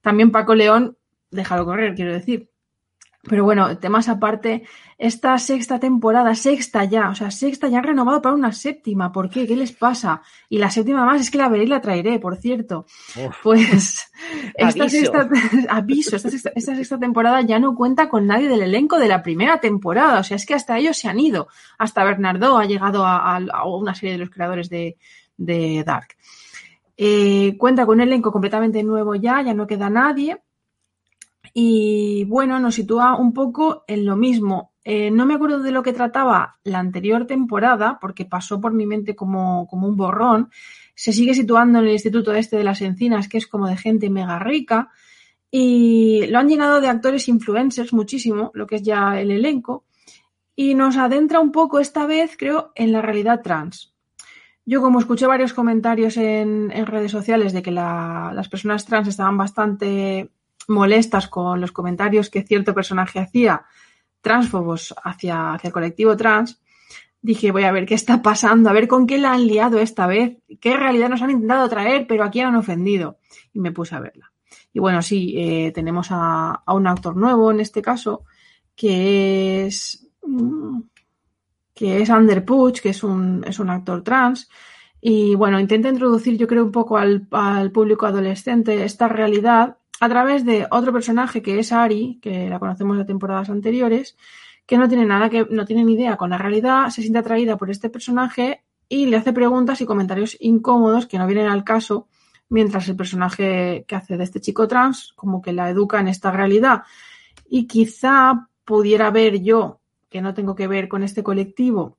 También 0.00 0.30
Paco 0.30 0.54
León, 0.54 0.96
déjalo 1.30 1.64
correr, 1.64 1.94
quiero 1.94 2.12
decir. 2.12 2.50
Pero 3.28 3.42
bueno, 3.42 3.76
temas 3.78 4.08
aparte, 4.08 4.62
esta 4.98 5.36
sexta 5.38 5.80
temporada, 5.80 6.32
sexta 6.36 6.84
ya, 6.84 7.08
o 7.10 7.14
sea, 7.16 7.32
sexta 7.32 7.66
ya 7.66 7.78
han 7.78 7.84
renovado 7.84 8.22
para 8.22 8.36
una 8.36 8.52
séptima. 8.52 9.10
¿Por 9.10 9.28
qué? 9.30 9.48
¿Qué 9.48 9.56
les 9.56 9.72
pasa? 9.72 10.22
Y 10.48 10.58
la 10.58 10.70
séptima 10.70 11.04
más 11.04 11.22
es 11.22 11.30
que 11.32 11.38
la 11.38 11.48
veré 11.48 11.64
y 11.64 11.66
la 11.66 11.80
traeré, 11.80 12.20
por 12.20 12.36
cierto. 12.36 12.86
Pues 13.42 14.12
esta 14.54 14.84
Aviso. 14.84 14.88
sexta, 14.88 15.28
aviso, 15.70 16.14
esta 16.14 16.30
sexta, 16.30 16.52
esta 16.54 16.76
sexta 16.76 17.00
temporada 17.00 17.40
ya 17.40 17.58
no 17.58 17.74
cuenta 17.74 18.08
con 18.08 18.28
nadie 18.28 18.48
del 18.48 18.62
elenco 18.62 18.96
de 19.00 19.08
la 19.08 19.24
primera 19.24 19.58
temporada. 19.58 20.20
O 20.20 20.22
sea, 20.22 20.36
es 20.36 20.46
que 20.46 20.54
hasta 20.54 20.78
ellos 20.78 20.96
se 20.96 21.08
han 21.08 21.18
ido. 21.18 21.48
Hasta 21.78 22.04
Bernardo 22.04 22.56
ha 22.58 22.64
llegado 22.66 23.04
a, 23.04 23.34
a- 23.36 23.38
a 23.52 23.66
una 23.66 23.96
serie 23.96 24.12
de 24.12 24.18
los 24.18 24.30
creadores 24.30 24.68
de, 24.70 24.98
de 25.36 25.82
Dark. 25.84 26.10
Eh, 26.96 27.56
cuenta 27.58 27.84
con 27.86 27.96
un 27.96 28.02
elenco 28.02 28.30
completamente 28.30 28.84
nuevo 28.84 29.16
ya, 29.16 29.42
ya 29.42 29.52
no 29.52 29.66
queda 29.66 29.90
nadie. 29.90 30.38
Y 31.58 32.26
bueno, 32.26 32.60
nos 32.60 32.74
sitúa 32.74 33.16
un 33.16 33.32
poco 33.32 33.82
en 33.88 34.04
lo 34.04 34.14
mismo. 34.14 34.74
Eh, 34.84 35.10
no 35.10 35.24
me 35.24 35.32
acuerdo 35.32 35.60
de 35.60 35.70
lo 35.70 35.82
que 35.82 35.94
trataba 35.94 36.58
la 36.64 36.80
anterior 36.80 37.26
temporada, 37.26 37.96
porque 37.98 38.26
pasó 38.26 38.60
por 38.60 38.74
mi 38.74 38.84
mente 38.84 39.16
como, 39.16 39.66
como 39.66 39.88
un 39.88 39.96
borrón. 39.96 40.50
Se 40.94 41.14
sigue 41.14 41.32
situando 41.32 41.78
en 41.78 41.86
el 41.86 41.92
Instituto 41.92 42.34
Este 42.34 42.58
de 42.58 42.64
las 42.64 42.82
Encinas, 42.82 43.26
que 43.26 43.38
es 43.38 43.46
como 43.46 43.68
de 43.68 43.78
gente 43.78 44.10
mega 44.10 44.38
rica. 44.38 44.90
Y 45.50 46.26
lo 46.26 46.40
han 46.40 46.50
llenado 46.50 46.82
de 46.82 46.88
actores 46.88 47.26
influencers 47.26 47.94
muchísimo, 47.94 48.50
lo 48.52 48.66
que 48.66 48.74
es 48.74 48.82
ya 48.82 49.18
el 49.18 49.30
elenco. 49.30 49.86
Y 50.54 50.74
nos 50.74 50.98
adentra 50.98 51.40
un 51.40 51.52
poco 51.52 51.80
esta 51.80 52.04
vez, 52.04 52.36
creo, 52.36 52.70
en 52.74 52.92
la 52.92 53.00
realidad 53.00 53.40
trans. 53.42 53.94
Yo, 54.66 54.82
como 54.82 54.98
escuché 54.98 55.26
varios 55.26 55.54
comentarios 55.54 56.18
en, 56.18 56.68
redes 56.84 57.12
sociales 57.12 57.54
de 57.54 57.62
que 57.62 57.70
la- 57.70 58.32
las 58.34 58.50
personas 58.50 58.84
trans 58.84 59.08
estaban 59.08 59.38
bastante 59.38 60.32
molestas 60.68 61.28
con 61.28 61.60
los 61.60 61.72
comentarios 61.72 62.30
que 62.30 62.42
cierto 62.42 62.74
personaje 62.74 63.18
hacía, 63.18 63.66
transfobos 64.20 64.94
hacia, 65.04 65.54
hacia 65.54 65.68
el 65.68 65.72
colectivo 65.72 66.16
trans, 66.16 66.60
dije, 67.22 67.50
voy 67.50 67.64
a 67.64 67.72
ver 67.72 67.86
qué 67.86 67.94
está 67.94 68.22
pasando, 68.22 68.70
a 68.70 68.72
ver 68.72 68.88
con 68.88 69.06
qué 69.06 69.18
la 69.18 69.32
han 69.32 69.46
liado 69.46 69.78
esta 69.78 70.06
vez, 70.06 70.38
qué 70.60 70.76
realidad 70.76 71.08
nos 71.08 71.22
han 71.22 71.30
intentado 71.30 71.68
traer, 71.68 72.06
pero 72.06 72.24
a 72.24 72.30
quién 72.30 72.46
han 72.46 72.56
ofendido. 72.56 73.18
Y 73.52 73.60
me 73.60 73.72
puse 73.72 73.94
a 73.94 74.00
verla. 74.00 74.32
Y 74.72 74.78
bueno, 74.78 75.02
sí, 75.02 75.34
eh, 75.36 75.72
tenemos 75.74 76.08
a, 76.10 76.62
a 76.64 76.74
un 76.74 76.86
actor 76.86 77.16
nuevo 77.16 77.50
en 77.50 77.60
este 77.60 77.82
caso, 77.82 78.24
que 78.74 79.66
es 79.66 80.08
mm, 80.22 80.80
que 81.76 82.00
es 82.00 82.10
Ander 82.10 82.44
Puig, 82.44 82.80
que 82.80 82.88
es 82.88 83.04
un, 83.04 83.44
es 83.46 83.58
un 83.58 83.68
actor 83.68 84.02
trans. 84.02 84.48
Y 84.98 85.34
bueno, 85.34 85.60
intenta 85.60 85.90
introducir, 85.90 86.38
yo 86.38 86.46
creo, 86.48 86.64
un 86.64 86.72
poco 86.72 86.96
al, 86.96 87.28
al 87.30 87.70
público 87.70 88.06
adolescente 88.06 88.82
esta 88.82 89.08
realidad 89.08 89.76
a 90.00 90.08
través 90.08 90.44
de 90.44 90.66
otro 90.70 90.92
personaje 90.92 91.42
que 91.42 91.58
es 91.58 91.72
Ari, 91.72 92.18
que 92.20 92.48
la 92.48 92.58
conocemos 92.58 92.98
de 92.98 93.04
temporadas 93.04 93.50
anteriores, 93.50 94.16
que 94.66 94.76
no 94.76 94.88
tiene 94.88 95.06
nada 95.06 95.30
que, 95.30 95.46
no 95.48 95.64
tiene 95.64 95.84
ni 95.84 95.94
idea 95.94 96.16
con 96.16 96.30
la 96.30 96.38
realidad, 96.38 96.88
se 96.90 97.00
siente 97.00 97.20
atraída 97.20 97.56
por 97.56 97.70
este 97.70 97.88
personaje 97.88 98.62
y 98.88 99.06
le 99.06 99.16
hace 99.16 99.32
preguntas 99.32 99.80
y 99.80 99.86
comentarios 99.86 100.36
incómodos 100.40 101.06
que 101.06 101.18
no 101.18 101.26
vienen 101.26 101.46
al 101.46 101.64
caso, 101.64 102.08
mientras 102.48 102.88
el 102.88 102.96
personaje 102.96 103.84
que 103.88 103.96
hace 103.96 104.16
de 104.16 104.24
este 104.24 104.40
chico 104.40 104.68
trans 104.68 105.12
como 105.16 105.40
que 105.40 105.52
la 105.52 105.70
educa 105.70 106.00
en 106.00 106.08
esta 106.08 106.30
realidad. 106.30 106.82
y 107.48 107.66
quizá 107.66 108.48
pudiera 108.64 109.10
ver 109.10 109.40
yo, 109.42 109.80
que 110.08 110.20
no 110.20 110.34
tengo 110.34 110.56
que 110.56 110.66
ver 110.66 110.88
con 110.88 111.04
este 111.04 111.22
colectivo, 111.22 111.98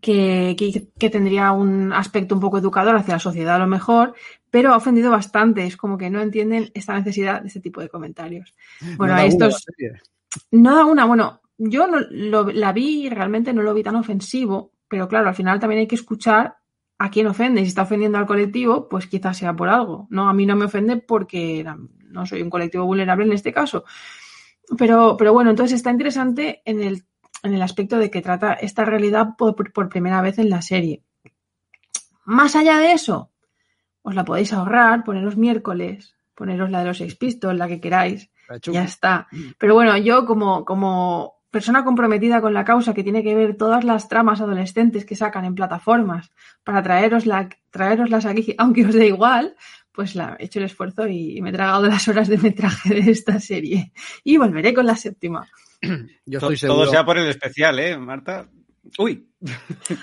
que, 0.00 0.54
que, 0.58 0.88
que, 0.98 1.10
tendría 1.10 1.52
un 1.52 1.92
aspecto 1.92 2.34
un 2.34 2.40
poco 2.40 2.58
educador 2.58 2.96
hacia 2.96 3.14
la 3.14 3.20
sociedad 3.20 3.56
a 3.56 3.60
lo 3.60 3.66
mejor, 3.66 4.14
pero 4.54 4.72
ha 4.72 4.76
ofendido 4.76 5.10
bastante. 5.10 5.66
Es 5.66 5.76
como 5.76 5.98
que 5.98 6.10
no 6.10 6.20
entienden 6.20 6.70
esta 6.74 6.94
necesidad 6.94 7.42
de 7.42 7.48
este 7.48 7.58
tipo 7.58 7.80
de 7.80 7.88
comentarios. 7.88 8.54
Bueno, 8.96 9.14
No 9.14 9.18
da 9.20 9.26
estos. 9.26 9.66
una. 9.66 10.00
No 10.52 10.76
da 10.76 10.84
una, 10.84 11.04
bueno, 11.06 11.40
yo 11.58 11.88
no, 11.88 11.98
lo, 12.08 12.44
la 12.52 12.72
vi 12.72 13.06
y 13.06 13.08
realmente 13.08 13.52
no 13.52 13.62
lo 13.62 13.74
vi 13.74 13.82
tan 13.82 13.96
ofensivo, 13.96 14.70
pero 14.86 15.08
claro, 15.08 15.26
al 15.26 15.34
final 15.34 15.58
también 15.58 15.80
hay 15.80 15.88
que 15.88 15.96
escuchar 15.96 16.56
a 16.98 17.10
quién 17.10 17.26
ofende. 17.26 17.62
Si 17.62 17.66
está 17.66 17.82
ofendiendo 17.82 18.16
al 18.16 18.26
colectivo, 18.26 18.88
pues 18.88 19.08
quizás 19.08 19.36
sea 19.38 19.56
por 19.56 19.68
algo. 19.68 20.06
No, 20.10 20.28
a 20.28 20.32
mí 20.32 20.46
no 20.46 20.54
me 20.54 20.66
ofende 20.66 20.98
porque 20.98 21.66
no 22.10 22.24
soy 22.24 22.40
un 22.40 22.50
colectivo 22.50 22.84
vulnerable 22.84 23.24
en 23.24 23.32
este 23.32 23.52
caso. 23.52 23.82
Pero, 24.78 25.16
pero 25.16 25.32
bueno, 25.32 25.50
entonces 25.50 25.74
está 25.74 25.90
interesante 25.90 26.62
en 26.64 26.80
el, 26.80 27.02
en 27.42 27.54
el 27.54 27.62
aspecto 27.62 27.98
de 27.98 28.08
que 28.08 28.22
trata 28.22 28.52
esta 28.52 28.84
realidad 28.84 29.30
por, 29.36 29.72
por 29.72 29.88
primera 29.88 30.22
vez 30.22 30.38
en 30.38 30.48
la 30.48 30.62
serie. 30.62 31.02
Más 32.24 32.54
allá 32.54 32.78
de 32.78 32.92
eso, 32.92 33.32
os 34.04 34.14
la 34.14 34.24
podéis 34.24 34.52
ahorrar, 34.52 35.02
poneros 35.02 35.36
miércoles, 35.36 36.14
poneros 36.36 36.70
la 36.70 36.80
de 36.80 36.86
los 36.86 36.98
Sex 36.98 37.16
Pistols, 37.16 37.58
la 37.58 37.66
que 37.66 37.80
queráis, 37.80 38.30
ya 38.72 38.84
está. 38.84 39.26
Pero 39.58 39.74
bueno, 39.74 39.96
yo 39.96 40.26
como, 40.26 40.64
como 40.64 41.34
persona 41.50 41.84
comprometida 41.84 42.40
con 42.40 42.52
la 42.52 42.64
causa 42.64 42.92
que 42.94 43.02
tiene 43.02 43.22
que 43.22 43.34
ver 43.34 43.56
todas 43.56 43.82
las 43.84 44.08
tramas 44.08 44.40
adolescentes 44.40 45.04
que 45.06 45.16
sacan 45.16 45.44
en 45.44 45.54
plataformas 45.54 46.30
para 46.64 46.82
traerosla, 46.82 47.48
traeroslas 47.70 48.26
aquí, 48.26 48.54
aunque 48.58 48.84
os 48.84 48.92
dé 48.94 49.06
igual, 49.06 49.54
pues 49.92 50.14
la, 50.16 50.36
he 50.38 50.46
hecho 50.46 50.58
el 50.58 50.64
esfuerzo 50.66 51.06
y, 51.06 51.38
y 51.38 51.40
me 51.42 51.50
he 51.50 51.52
tragado 51.52 51.86
las 51.86 52.06
horas 52.08 52.28
de 52.28 52.38
metraje 52.38 52.92
de 52.94 53.10
esta 53.10 53.38
serie. 53.40 53.92
Y 54.24 54.36
volveré 54.36 54.74
con 54.74 54.84
la 54.86 54.96
séptima. 54.96 55.46
Yo 56.26 56.40
To- 56.40 56.46
estoy 56.46 56.56
seguro. 56.56 56.82
Todo 56.82 56.90
sea 56.90 57.04
por 57.04 57.16
el 57.16 57.28
especial, 57.28 57.78
¿eh, 57.78 57.96
Marta? 57.96 58.48
Uy, 58.98 59.26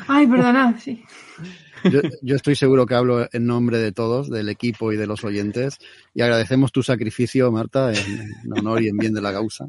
Ay, 0.07 0.26
perdonad, 0.28 0.76
sí. 0.80 1.03
Yo, 1.84 2.02
yo 2.22 2.36
estoy 2.36 2.56
seguro 2.56 2.86
que 2.86 2.95
hablo 2.95 3.28
en 3.32 3.45
nombre 3.45 3.78
de 3.78 3.91
todos, 3.91 4.30
del 4.30 4.49
equipo 4.49 4.91
y 4.91 4.98
de 4.98 5.08
los 5.08 5.24
oyentes, 5.24 5.78
y 6.14 6.22
agradecemos 6.22 6.72
tu 6.72 6.84
sacrificio, 6.84 7.52
Marta, 7.52 7.91
en, 7.91 8.53
honor 8.56 8.84
y 8.84 8.90
en 8.90 8.98
bien 8.98 9.14
de 9.14 9.22
la 9.22 9.32
causa. 9.32 9.68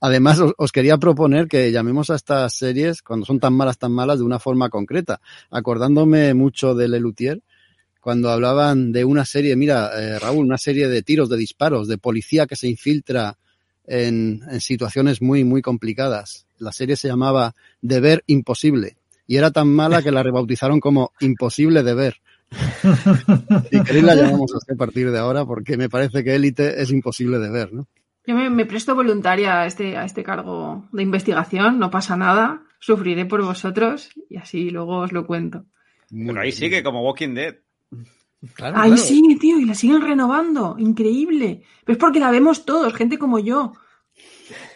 Además, 0.00 0.40
os, 0.40 0.52
os 0.56 0.72
quería 0.72 0.98
proponer 0.98 1.48
que 1.48 1.72
llamemos 1.72 2.10
a 2.10 2.16
estas 2.16 2.54
series, 2.54 3.02
cuando 3.02 3.26
son 3.26 3.40
tan 3.40 3.54
malas, 3.54 3.78
tan 3.78 3.92
malas, 3.92 4.18
de 4.18 4.24
una 4.24 4.38
forma 4.38 4.68
concreta, 4.68 5.20
acordándome 5.50 6.34
mucho 6.34 6.74
de 6.74 6.88
Lelutier, 6.88 7.42
cuando 8.00 8.30
hablaban 8.30 8.90
de 8.90 9.04
una 9.04 9.24
serie, 9.24 9.54
mira, 9.54 9.90
eh, 9.94 10.18
Raúl, 10.18 10.44
una 10.44 10.58
serie 10.58 10.88
de 10.88 11.02
tiros, 11.02 11.28
de 11.28 11.36
disparos, 11.36 11.86
de 11.86 11.98
policía 11.98 12.48
que 12.48 12.56
se 12.56 12.68
infiltra 12.68 13.38
en, 13.86 14.42
en 14.50 14.60
situaciones 14.60 15.22
muy, 15.22 15.44
muy 15.44 15.62
complicadas. 15.62 16.46
La 16.58 16.72
serie 16.72 16.96
se 16.96 17.06
llamaba 17.06 17.54
Deber 17.80 18.24
Imposible 18.26 18.96
y 19.26 19.36
era 19.36 19.50
tan 19.50 19.68
mala 19.68 20.02
que 20.02 20.10
la 20.10 20.22
rebautizaron 20.22 20.80
como 20.80 21.12
Imposible 21.20 21.82
de 21.82 21.94
ver. 21.94 22.16
Si 23.70 23.82
queréis 23.82 24.04
la 24.04 24.14
llamamos 24.14 24.52
así 24.54 24.72
a 24.72 24.76
partir 24.76 25.10
de 25.10 25.18
ahora 25.18 25.44
porque 25.44 25.76
me 25.76 25.88
parece 25.88 26.22
que 26.22 26.34
Élite 26.34 26.82
es 26.82 26.90
imposible 26.90 27.38
de 27.38 27.50
ver, 27.50 27.72
¿no? 27.72 27.86
Yo 28.26 28.34
me, 28.36 28.50
me 28.50 28.66
presto 28.66 28.94
voluntaria 28.94 29.62
a 29.62 29.66
este, 29.66 29.96
a 29.96 30.04
este 30.04 30.22
cargo 30.22 30.84
de 30.92 31.02
investigación, 31.02 31.78
no 31.78 31.90
pasa 31.90 32.16
nada, 32.16 32.62
sufriré 32.78 33.24
por 33.26 33.42
vosotros 33.42 34.10
y 34.28 34.36
así 34.36 34.70
luego 34.70 34.98
os 34.98 35.12
lo 35.12 35.26
cuento. 35.26 35.64
pero 36.10 36.40
ahí 36.40 36.52
sigue 36.52 36.82
como 36.82 37.02
Walking 37.02 37.34
Dead. 37.34 37.56
Claro, 38.54 38.76
Ahí 38.76 38.90
claro. 38.90 39.02
sí, 39.06 39.38
tío, 39.40 39.58
y 39.60 39.64
la 39.64 39.74
siguen 39.74 40.02
renovando, 40.02 40.74
increíble. 40.78 41.62
Pero 41.84 41.94
es 41.94 41.98
porque 41.98 42.18
la 42.20 42.30
vemos 42.30 42.64
todos, 42.64 42.92
gente 42.92 43.16
como 43.18 43.38
yo. 43.38 43.72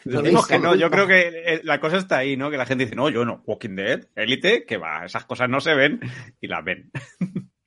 Decimos 0.07 0.47
que 0.47 0.59
no, 0.59 0.74
yo 0.74 0.91
creo 0.91 1.07
que 1.07 1.61
la 1.65 1.81
cosa 1.81 1.97
está 1.99 2.19
ahí, 2.19 2.37
¿no? 2.37 2.51
Que 2.51 2.57
la 2.57 2.66
gente 2.66 2.85
dice, 2.85 2.97
no, 2.97 3.09
yo 3.09 3.24
no, 3.24 3.43
Walking 3.47 3.77
Dead, 3.77 4.07
Élite, 4.15 4.65
que 4.65 4.77
va, 4.77 5.05
esas 5.05 5.24
cosas 5.24 5.49
no 5.49 5.61
se 5.61 5.74
ven 5.74 6.01
y 6.41 6.47
las 6.47 6.65
ven. 6.65 6.91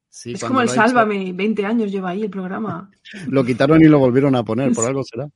Sí, 0.10 0.34
es 0.34 0.44
como 0.44 0.62
el 0.62 0.68
hecho- 0.68 0.76
Sálvame, 0.76 1.32
20 1.34 1.66
años 1.66 1.92
lleva 1.92 2.10
ahí 2.10 2.24
el 2.24 2.30
programa. 2.30 2.90
Lo 3.28 3.44
quitaron 3.46 3.82
y 3.82 3.86
lo 3.88 4.00
volvieron 4.00 4.36
a 4.36 4.44
poner, 4.44 4.72
por 4.74 4.86
algo 4.88 5.04
será. 5.04 5.28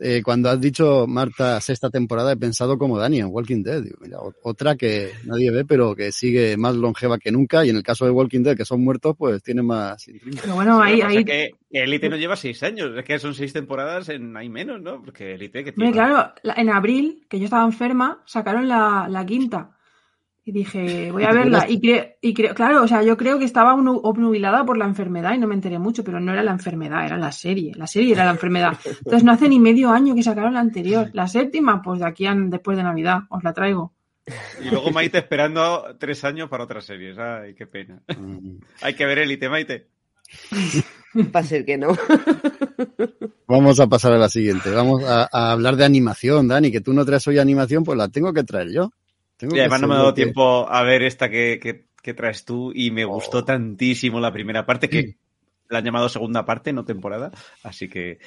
Eh, 0.00 0.22
cuando 0.24 0.48
has 0.48 0.60
dicho, 0.60 1.06
Marta, 1.06 1.60
sexta 1.60 1.90
temporada, 1.90 2.32
he 2.32 2.36
pensado 2.36 2.78
como 2.78 2.98
Dani 2.98 3.20
en 3.20 3.26
Walking 3.26 3.62
Dead. 3.62 3.82
Digo, 3.82 3.98
mira, 4.00 4.20
o- 4.20 4.32
otra 4.42 4.74
que 4.74 5.10
nadie 5.26 5.50
ve, 5.50 5.64
pero 5.66 5.94
que 5.94 6.12
sigue 6.12 6.56
más 6.56 6.74
longeva 6.74 7.18
que 7.18 7.30
nunca. 7.30 7.64
Y 7.64 7.70
en 7.70 7.76
el 7.76 7.82
caso 7.82 8.06
de 8.06 8.10
Walking 8.10 8.42
Dead, 8.42 8.56
que 8.56 8.64
son 8.64 8.82
muertos, 8.82 9.14
pues 9.18 9.42
tiene 9.42 9.62
más 9.62 10.08
intriga. 10.08 10.40
Pero 10.42 10.54
bueno, 10.54 10.80
ahí, 10.82 11.02
ahí, 11.02 11.18
es 11.18 11.24
que 11.24 11.50
Élite 11.70 12.08
no 12.08 12.16
lleva 12.16 12.36
seis 12.36 12.62
años, 12.62 12.90
es 12.96 13.04
que 13.04 13.18
son 13.18 13.34
seis 13.34 13.52
temporadas 13.52 14.08
en 14.08 14.34
hay 14.36 14.48
menos, 14.48 14.80
¿no? 14.80 15.02
Porque 15.02 15.34
Élite 15.34 15.62
que 15.62 15.72
tiene. 15.72 15.92
claro, 15.92 16.32
la- 16.42 16.54
en 16.54 16.70
abril, 16.70 17.26
que 17.28 17.38
yo 17.38 17.44
estaba 17.44 17.64
enferma, 17.64 18.22
sacaron 18.24 18.68
la, 18.68 19.06
la 19.10 19.26
quinta. 19.26 19.76
Y 20.44 20.52
dije, 20.52 21.10
voy 21.12 21.24
a 21.24 21.32
verla. 21.32 21.66
Y 21.68 21.80
creo, 21.80 22.04
y 22.20 22.34
creo, 22.34 22.54
claro, 22.54 22.82
o 22.82 22.88
sea, 22.88 23.02
yo 23.02 23.16
creo 23.16 23.38
que 23.38 23.44
estaba 23.44 23.74
obnu- 23.74 24.00
obnubilada 24.02 24.64
por 24.64 24.76
la 24.76 24.86
enfermedad 24.86 25.34
y 25.34 25.38
no 25.38 25.46
me 25.46 25.54
enteré 25.54 25.78
mucho, 25.78 26.02
pero 26.02 26.18
no 26.20 26.32
era 26.32 26.42
la 26.42 26.50
enfermedad, 26.52 27.06
era 27.06 27.16
la 27.16 27.30
serie. 27.32 27.72
La 27.76 27.86
serie 27.86 28.12
era 28.12 28.24
la 28.24 28.32
enfermedad. 28.32 28.76
Entonces 28.84 29.22
no 29.24 29.32
hace 29.32 29.48
ni 29.48 29.60
medio 29.60 29.90
año 29.90 30.14
que 30.14 30.22
sacaron 30.22 30.54
la 30.54 30.60
anterior. 30.60 31.10
La 31.12 31.28
séptima, 31.28 31.80
pues 31.82 32.00
de 32.00 32.06
aquí 32.06 32.26
a 32.26 32.34
después 32.34 32.76
de 32.76 32.82
Navidad, 32.82 33.20
os 33.30 33.42
la 33.44 33.52
traigo. 33.52 33.92
Y 34.64 34.70
luego 34.70 34.90
Maite 34.92 35.18
esperando 35.18 35.96
tres 35.98 36.22
años 36.24 36.48
para 36.48 36.64
otras 36.64 36.84
series. 36.84 37.18
Ay, 37.18 37.54
qué 37.54 37.66
pena. 37.66 38.02
Mm. 38.16 38.56
Hay 38.80 38.94
que 38.94 39.04
ver 39.06 39.18
Élite, 39.18 39.48
Maite. 39.48 39.88
Va 41.34 41.40
a 41.40 41.44
ser 41.44 41.64
que 41.64 41.76
no. 41.76 41.88
Vamos 43.46 43.80
a 43.80 43.86
pasar 43.86 44.12
a 44.12 44.18
la 44.18 44.28
siguiente. 44.28 44.70
Vamos 44.70 45.02
a, 45.04 45.28
a 45.30 45.52
hablar 45.52 45.76
de 45.76 45.84
animación, 45.84 46.48
Dani, 46.48 46.70
que 46.70 46.80
tú 46.80 46.92
no 46.92 47.04
traes 47.04 47.26
hoy 47.28 47.38
animación, 47.38 47.84
pues 47.84 47.98
la 47.98 48.08
tengo 48.08 48.32
que 48.32 48.44
traer 48.44 48.72
yo. 48.72 48.92
Tengo 49.42 49.54
Y 49.54 49.56
que 49.56 49.60
además 49.62 49.80
no 49.80 49.88
me 49.88 49.94
ha 49.94 49.98
dado 49.98 50.14
que- 50.14 50.22
tiempo 50.22 50.68
a 50.70 50.82
ver 50.84 51.02
esta 51.02 51.28
que, 51.28 51.58
que- 51.60 51.86
que 52.00 52.14
traes 52.14 52.44
tú 52.44 52.70
y 52.72 52.92
me 52.92 53.04
Oh. 53.04 53.08
gustó 53.14 53.44
tantísimo 53.44 54.20
la 54.20 54.32
primera 54.32 54.64
parte 54.64 54.88
que 54.88 55.16
la 55.68 55.78
han 55.78 55.84
llamado 55.84 56.08
segunda 56.08 56.44
parte, 56.44 56.72
no 56.72 56.84
temporada. 56.84 57.32
Así 57.64 57.88
que 57.88 58.20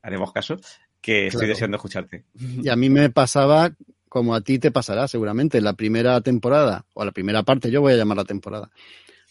haremos 0.00 0.32
caso, 0.32 0.58
que 1.00 1.26
estoy 1.26 1.48
deseando 1.48 1.76
escucharte. 1.76 2.22
Y 2.62 2.68
a 2.68 2.76
mí 2.76 2.88
me 2.88 3.10
pasaba 3.10 3.72
como 4.08 4.32
a 4.32 4.42
ti 4.42 4.60
te 4.60 4.70
pasará 4.70 5.08
seguramente. 5.08 5.60
La 5.60 5.72
primera 5.72 6.20
temporada, 6.20 6.84
o 6.94 7.04
la 7.04 7.10
primera 7.10 7.42
parte, 7.42 7.68
yo 7.72 7.80
voy 7.80 7.94
a 7.94 7.96
llamar 7.96 8.18
la 8.18 8.24
temporada. 8.24 8.70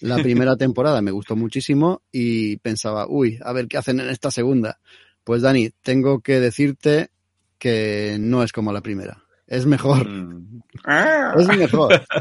La 0.01 0.15
primera 0.51 0.57
temporada 0.57 1.01
me 1.01 1.11
gustó 1.11 1.37
muchísimo 1.37 2.01
y 2.11 2.57
pensaba, 2.57 3.07
uy, 3.07 3.39
a 3.41 3.53
ver 3.53 3.69
qué 3.69 3.77
hacen 3.77 4.01
en 4.01 4.09
esta 4.09 4.29
segunda. 4.29 4.79
Pues 5.23 5.41
Dani, 5.41 5.69
tengo 5.83 6.19
que 6.19 6.41
decirte 6.41 7.11
que 7.57 8.17
no 8.19 8.43
es 8.43 8.51
como 8.51 8.73
la 8.73 8.81
primera. 8.81 9.23
Es 9.49 9.65
mejor. 9.65 10.07
Mm. 10.07 10.61
Ah. 10.85 11.33
Es 11.37 11.47
mejor. 11.47 12.01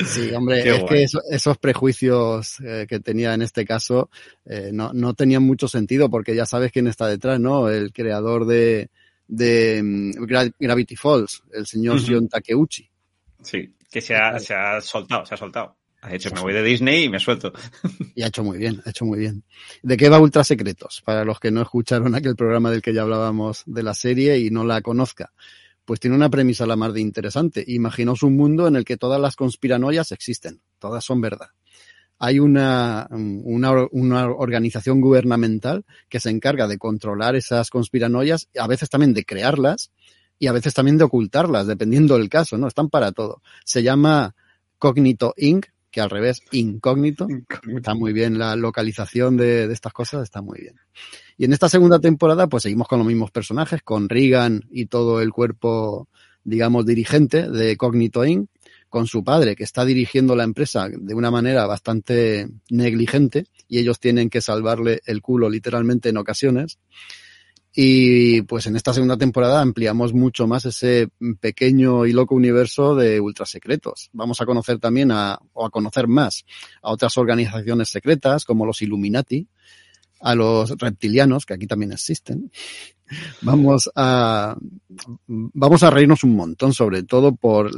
Sí, 0.00 0.30
hombre, 0.32 0.62
Qué 0.62 0.70
es 0.70 0.76
guay. 0.82 0.88
que 0.88 1.02
eso- 1.02 1.22
esos 1.28 1.58
prejuicios 1.58 2.60
eh, 2.64 2.86
que 2.88 3.00
tenía 3.00 3.34
en 3.34 3.42
este 3.42 3.64
caso 3.66 4.10
eh, 4.44 4.70
no, 4.72 4.92
no 4.92 5.12
tenían 5.14 5.42
mucho 5.42 5.66
sentido 5.66 6.08
porque 6.08 6.36
ya 6.36 6.46
sabes 6.46 6.70
quién 6.70 6.86
está 6.86 7.08
detrás, 7.08 7.40
¿no? 7.40 7.68
El 7.68 7.92
creador 7.92 8.46
de, 8.46 8.90
de 9.26 9.82
mm, 9.82 10.10
Gra- 10.24 10.54
Gravity 10.56 10.94
Falls, 10.94 11.42
el 11.52 11.66
señor 11.66 11.96
Ujú. 11.96 12.04
Shion 12.06 12.28
Takeuchi. 12.28 12.88
Sí, 13.42 13.74
que 13.90 14.00
se 14.00 14.14
ha, 14.14 14.38
se 14.38 14.54
ha 14.54 14.80
soltado, 14.80 15.26
se 15.26 15.34
ha 15.34 15.36
soltado. 15.36 15.76
Ha 16.02 16.10
dicho, 16.10 16.30
me 16.32 16.42
voy 16.42 16.52
de 16.52 16.62
Disney 16.62 17.02
y 17.06 17.08
me 17.08 17.18
suelto. 17.18 17.52
Y 18.14 18.22
ha 18.22 18.28
hecho 18.28 18.44
muy 18.44 18.56
bien, 18.58 18.80
ha 18.86 18.90
hecho 18.90 19.04
muy 19.04 19.18
bien. 19.18 19.42
¿De 19.82 19.96
qué 19.96 20.08
va 20.08 20.20
Ultra 20.20 20.44
Secretos? 20.44 21.02
Para 21.04 21.24
los 21.24 21.40
que 21.40 21.50
no 21.50 21.60
escucharon 21.60 22.14
aquel 22.14 22.36
programa 22.36 22.70
del 22.70 22.82
que 22.82 22.94
ya 22.94 23.02
hablábamos 23.02 23.64
de 23.66 23.82
la 23.82 23.94
serie 23.94 24.38
y 24.38 24.50
no 24.50 24.62
la 24.62 24.80
conozca. 24.80 25.32
Pues 25.88 26.00
tiene 26.00 26.16
una 26.16 26.28
premisa 26.28 26.66
la 26.66 26.76
más 26.76 26.92
de 26.92 27.00
interesante. 27.00 27.64
Imaginaos 27.66 28.22
un 28.22 28.36
mundo 28.36 28.68
en 28.68 28.76
el 28.76 28.84
que 28.84 28.98
todas 28.98 29.18
las 29.18 29.36
conspiranoias 29.36 30.12
existen, 30.12 30.60
todas 30.78 31.02
son 31.02 31.22
verdad. 31.22 31.48
Hay 32.18 32.40
una, 32.40 33.08
una, 33.10 33.72
una 33.90 34.26
organización 34.26 35.00
gubernamental 35.00 35.86
que 36.10 36.20
se 36.20 36.28
encarga 36.28 36.68
de 36.68 36.76
controlar 36.76 37.36
esas 37.36 37.70
conspiranoias, 37.70 38.50
a 38.58 38.66
veces 38.66 38.90
también 38.90 39.14
de 39.14 39.24
crearlas 39.24 39.90
y 40.38 40.48
a 40.48 40.52
veces 40.52 40.74
también 40.74 40.98
de 40.98 41.04
ocultarlas, 41.04 41.66
dependiendo 41.66 42.18
del 42.18 42.28
caso, 42.28 42.58
¿no? 42.58 42.68
Están 42.68 42.90
para 42.90 43.12
todo. 43.12 43.40
Se 43.64 43.82
llama 43.82 44.34
Cognito 44.76 45.32
Inc., 45.38 45.68
que 45.90 46.02
al 46.02 46.10
revés, 46.10 46.42
incógnito. 46.52 47.26
Está 47.74 47.94
muy 47.94 48.12
bien 48.12 48.38
la 48.38 48.56
localización 48.56 49.38
de, 49.38 49.66
de, 49.66 49.72
estas 49.72 49.94
cosas, 49.94 50.24
está 50.24 50.42
muy 50.42 50.60
bien. 50.60 50.74
Y 51.38 51.44
en 51.44 51.52
esta 51.52 51.68
segunda 51.68 52.00
temporada, 52.00 52.48
pues 52.48 52.64
seguimos 52.64 52.88
con 52.88 52.98
los 52.98 53.06
mismos 53.06 53.30
personajes, 53.30 53.80
con 53.82 54.08
Regan 54.08 54.64
y 54.72 54.86
todo 54.86 55.22
el 55.22 55.32
cuerpo, 55.32 56.08
digamos, 56.42 56.84
dirigente 56.84 57.48
de 57.48 57.76
Cognito 57.76 58.24
Inc., 58.24 58.50
con 58.88 59.06
su 59.06 59.22
padre, 59.22 59.54
que 59.54 59.64
está 59.64 59.84
dirigiendo 59.84 60.34
la 60.34 60.44
empresa 60.44 60.88
de 60.90 61.14
una 61.14 61.30
manera 61.30 61.66
bastante 61.66 62.48
negligente, 62.70 63.46
y 63.68 63.78
ellos 63.78 64.00
tienen 64.00 64.30
que 64.30 64.40
salvarle 64.40 65.00
el 65.06 65.22
culo 65.22 65.48
literalmente 65.48 66.08
en 66.08 66.16
ocasiones. 66.16 66.78
Y 67.72 68.42
pues 68.42 68.66
en 68.66 68.74
esta 68.74 68.92
segunda 68.92 69.16
temporada 69.16 69.60
ampliamos 69.60 70.14
mucho 70.14 70.48
más 70.48 70.64
ese 70.64 71.08
pequeño 71.38 72.06
y 72.06 72.12
loco 72.12 72.34
universo 72.34 72.96
de 72.96 73.20
ultrasecretos. 73.20 74.08
Vamos 74.12 74.40
a 74.40 74.46
conocer 74.46 74.80
también 74.80 75.12
a, 75.12 75.38
o 75.52 75.66
a 75.66 75.70
conocer 75.70 76.08
más 76.08 76.44
a 76.82 76.90
otras 76.90 77.16
organizaciones 77.18 77.90
secretas 77.90 78.44
como 78.44 78.66
los 78.66 78.82
Illuminati, 78.82 79.46
a 80.20 80.34
los 80.34 80.70
reptilianos, 80.78 81.46
que 81.46 81.54
aquí 81.54 81.66
también 81.66 81.92
existen, 81.92 82.50
vamos 83.42 83.90
a 83.94 84.56
vamos 85.26 85.82
a 85.82 85.90
reírnos 85.90 86.24
un 86.24 86.36
montón, 86.36 86.72
sobre 86.72 87.02
todo 87.02 87.34
por 87.34 87.70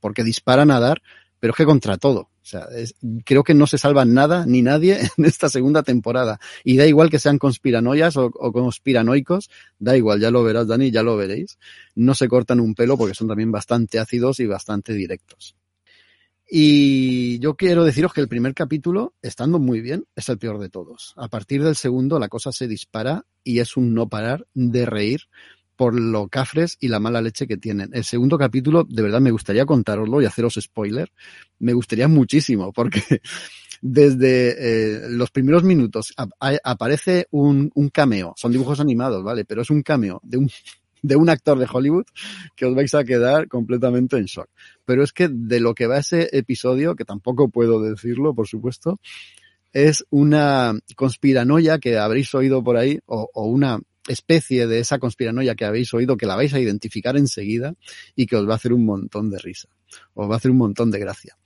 porque 0.00 0.24
disparan 0.24 0.70
a 0.70 0.80
dar, 0.80 1.02
pero 1.38 1.52
es 1.52 1.56
que 1.56 1.64
contra 1.64 1.96
todo. 1.96 2.28
O 2.42 2.44
sea, 2.44 2.66
es, 2.74 2.96
creo 3.24 3.44
que 3.44 3.54
no 3.54 3.68
se 3.68 3.78
salva 3.78 4.04
nada 4.04 4.44
ni 4.46 4.62
nadie 4.62 4.98
en 5.16 5.24
esta 5.24 5.48
segunda 5.48 5.82
temporada. 5.84 6.40
Y 6.64 6.76
da 6.76 6.86
igual 6.86 7.08
que 7.08 7.20
sean 7.20 7.38
conspiranoias 7.38 8.16
o, 8.16 8.26
o, 8.26 8.52
conspiranoicos, 8.52 9.48
da 9.78 9.96
igual, 9.96 10.20
ya 10.20 10.32
lo 10.32 10.42
verás, 10.42 10.66
Dani, 10.66 10.90
ya 10.90 11.04
lo 11.04 11.16
veréis. 11.16 11.58
No 11.94 12.14
se 12.14 12.26
cortan 12.26 12.58
un 12.58 12.74
pelo 12.74 12.98
porque 12.98 13.14
son 13.14 13.28
también 13.28 13.52
bastante 13.52 14.00
ácidos 14.00 14.40
y 14.40 14.46
bastante 14.46 14.92
directos. 14.92 15.54
Y 16.54 17.38
yo 17.38 17.56
quiero 17.56 17.82
deciros 17.82 18.12
que 18.12 18.20
el 18.20 18.28
primer 18.28 18.52
capítulo, 18.52 19.14
estando 19.22 19.58
muy 19.58 19.80
bien, 19.80 20.04
es 20.14 20.28
el 20.28 20.36
peor 20.36 20.58
de 20.58 20.68
todos. 20.68 21.14
A 21.16 21.28
partir 21.28 21.64
del 21.64 21.76
segundo 21.76 22.18
la 22.18 22.28
cosa 22.28 22.52
se 22.52 22.68
dispara 22.68 23.24
y 23.42 23.60
es 23.60 23.78
un 23.78 23.94
no 23.94 24.10
parar 24.10 24.46
de 24.52 24.84
reír 24.84 25.22
por 25.76 25.98
lo 25.98 26.28
cafres 26.28 26.76
y 26.78 26.88
la 26.88 27.00
mala 27.00 27.22
leche 27.22 27.46
que 27.46 27.56
tienen. 27.56 27.88
El 27.94 28.04
segundo 28.04 28.36
capítulo, 28.36 28.84
de 28.86 29.00
verdad, 29.00 29.22
me 29.22 29.30
gustaría 29.30 29.64
contároslo 29.64 30.20
y 30.20 30.26
haceros 30.26 30.58
spoiler. 30.60 31.10
Me 31.58 31.72
gustaría 31.72 32.06
muchísimo 32.06 32.70
porque 32.70 33.00
desde 33.80 34.50
eh, 34.58 35.08
los 35.08 35.30
primeros 35.30 35.64
minutos 35.64 36.12
aparece 36.38 37.28
un, 37.30 37.70
un 37.74 37.88
cameo. 37.88 38.34
Son 38.36 38.52
dibujos 38.52 38.78
animados, 38.78 39.24
¿vale? 39.24 39.46
Pero 39.46 39.62
es 39.62 39.70
un 39.70 39.80
cameo 39.80 40.20
de 40.22 40.36
un 40.36 40.50
de 41.02 41.16
un 41.16 41.28
actor 41.28 41.58
de 41.58 41.68
Hollywood 41.70 42.06
que 42.56 42.66
os 42.66 42.74
vais 42.74 42.94
a 42.94 43.04
quedar 43.04 43.48
completamente 43.48 44.16
en 44.16 44.24
shock. 44.24 44.48
Pero 44.84 45.02
es 45.02 45.12
que 45.12 45.28
de 45.28 45.60
lo 45.60 45.74
que 45.74 45.86
va 45.86 45.98
ese 45.98 46.28
episodio, 46.32 46.94
que 46.94 47.04
tampoco 47.04 47.48
puedo 47.48 47.82
decirlo, 47.82 48.34
por 48.34 48.48
supuesto, 48.48 49.00
es 49.72 50.04
una 50.10 50.74
conspiranoia 50.96 51.78
que 51.78 51.98
habréis 51.98 52.34
oído 52.34 52.62
por 52.62 52.76
ahí, 52.76 53.00
o, 53.06 53.28
una 53.34 53.80
especie 54.06 54.66
de 54.66 54.80
esa 54.80 54.98
conspiranoia 54.98 55.54
que 55.54 55.64
habéis 55.64 55.92
oído, 55.94 56.16
que 56.16 56.26
la 56.26 56.36
vais 56.36 56.52
a 56.54 56.60
identificar 56.60 57.16
enseguida 57.16 57.74
y 58.16 58.26
que 58.26 58.36
os 58.36 58.48
va 58.48 58.52
a 58.52 58.56
hacer 58.56 58.72
un 58.72 58.84
montón 58.84 59.30
de 59.30 59.38
risa, 59.38 59.68
os 60.14 60.28
va 60.28 60.34
a 60.34 60.36
hacer 60.36 60.50
un 60.50 60.58
montón 60.58 60.90
de 60.90 60.98
gracia. 60.98 61.36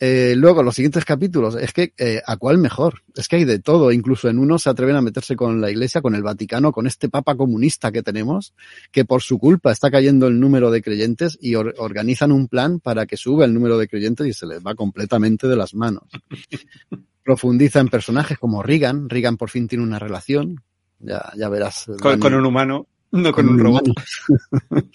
Eh, 0.00 0.34
luego, 0.36 0.62
los 0.62 0.74
siguientes 0.74 1.04
capítulos, 1.04 1.54
es 1.54 1.72
que, 1.72 1.94
eh, 1.96 2.20
¿a 2.26 2.36
cuál 2.36 2.58
mejor? 2.58 3.02
Es 3.14 3.28
que 3.28 3.36
hay 3.36 3.44
de 3.44 3.60
todo, 3.60 3.92
incluso 3.92 4.28
en 4.28 4.38
uno 4.38 4.58
se 4.58 4.68
atreven 4.68 4.96
a 4.96 5.02
meterse 5.02 5.36
con 5.36 5.60
la 5.60 5.70
Iglesia, 5.70 6.02
con 6.02 6.14
el 6.14 6.22
Vaticano, 6.22 6.72
con 6.72 6.86
este 6.86 7.08
Papa 7.08 7.36
comunista 7.36 7.92
que 7.92 8.02
tenemos, 8.02 8.54
que 8.90 9.04
por 9.04 9.22
su 9.22 9.38
culpa 9.38 9.70
está 9.70 9.90
cayendo 9.90 10.26
el 10.26 10.40
número 10.40 10.70
de 10.70 10.82
creyentes 10.82 11.38
y 11.40 11.54
or 11.54 11.74
organizan 11.78 12.32
un 12.32 12.48
plan 12.48 12.80
para 12.80 13.06
que 13.06 13.16
suba 13.16 13.44
el 13.44 13.54
número 13.54 13.78
de 13.78 13.88
creyentes 13.88 14.26
y 14.26 14.32
se 14.32 14.46
les 14.46 14.60
va 14.64 14.74
completamente 14.74 15.46
de 15.46 15.56
las 15.56 15.74
manos. 15.74 16.04
Profundiza 17.24 17.80
en 17.80 17.88
personajes 17.88 18.36
como 18.38 18.62
Reagan, 18.62 19.08
Reagan 19.08 19.36
por 19.36 19.48
fin 19.48 19.68
tiene 19.68 19.84
una 19.84 19.98
relación, 19.98 20.62
ya, 20.98 21.32
ya 21.36 21.48
verás. 21.48 21.86
Con, 22.00 22.18
con 22.18 22.34
un 22.34 22.44
humano. 22.44 22.88
No 23.14 23.30
con, 23.30 23.46
con 23.46 23.54
un 23.54 23.60
robot. 23.60 23.84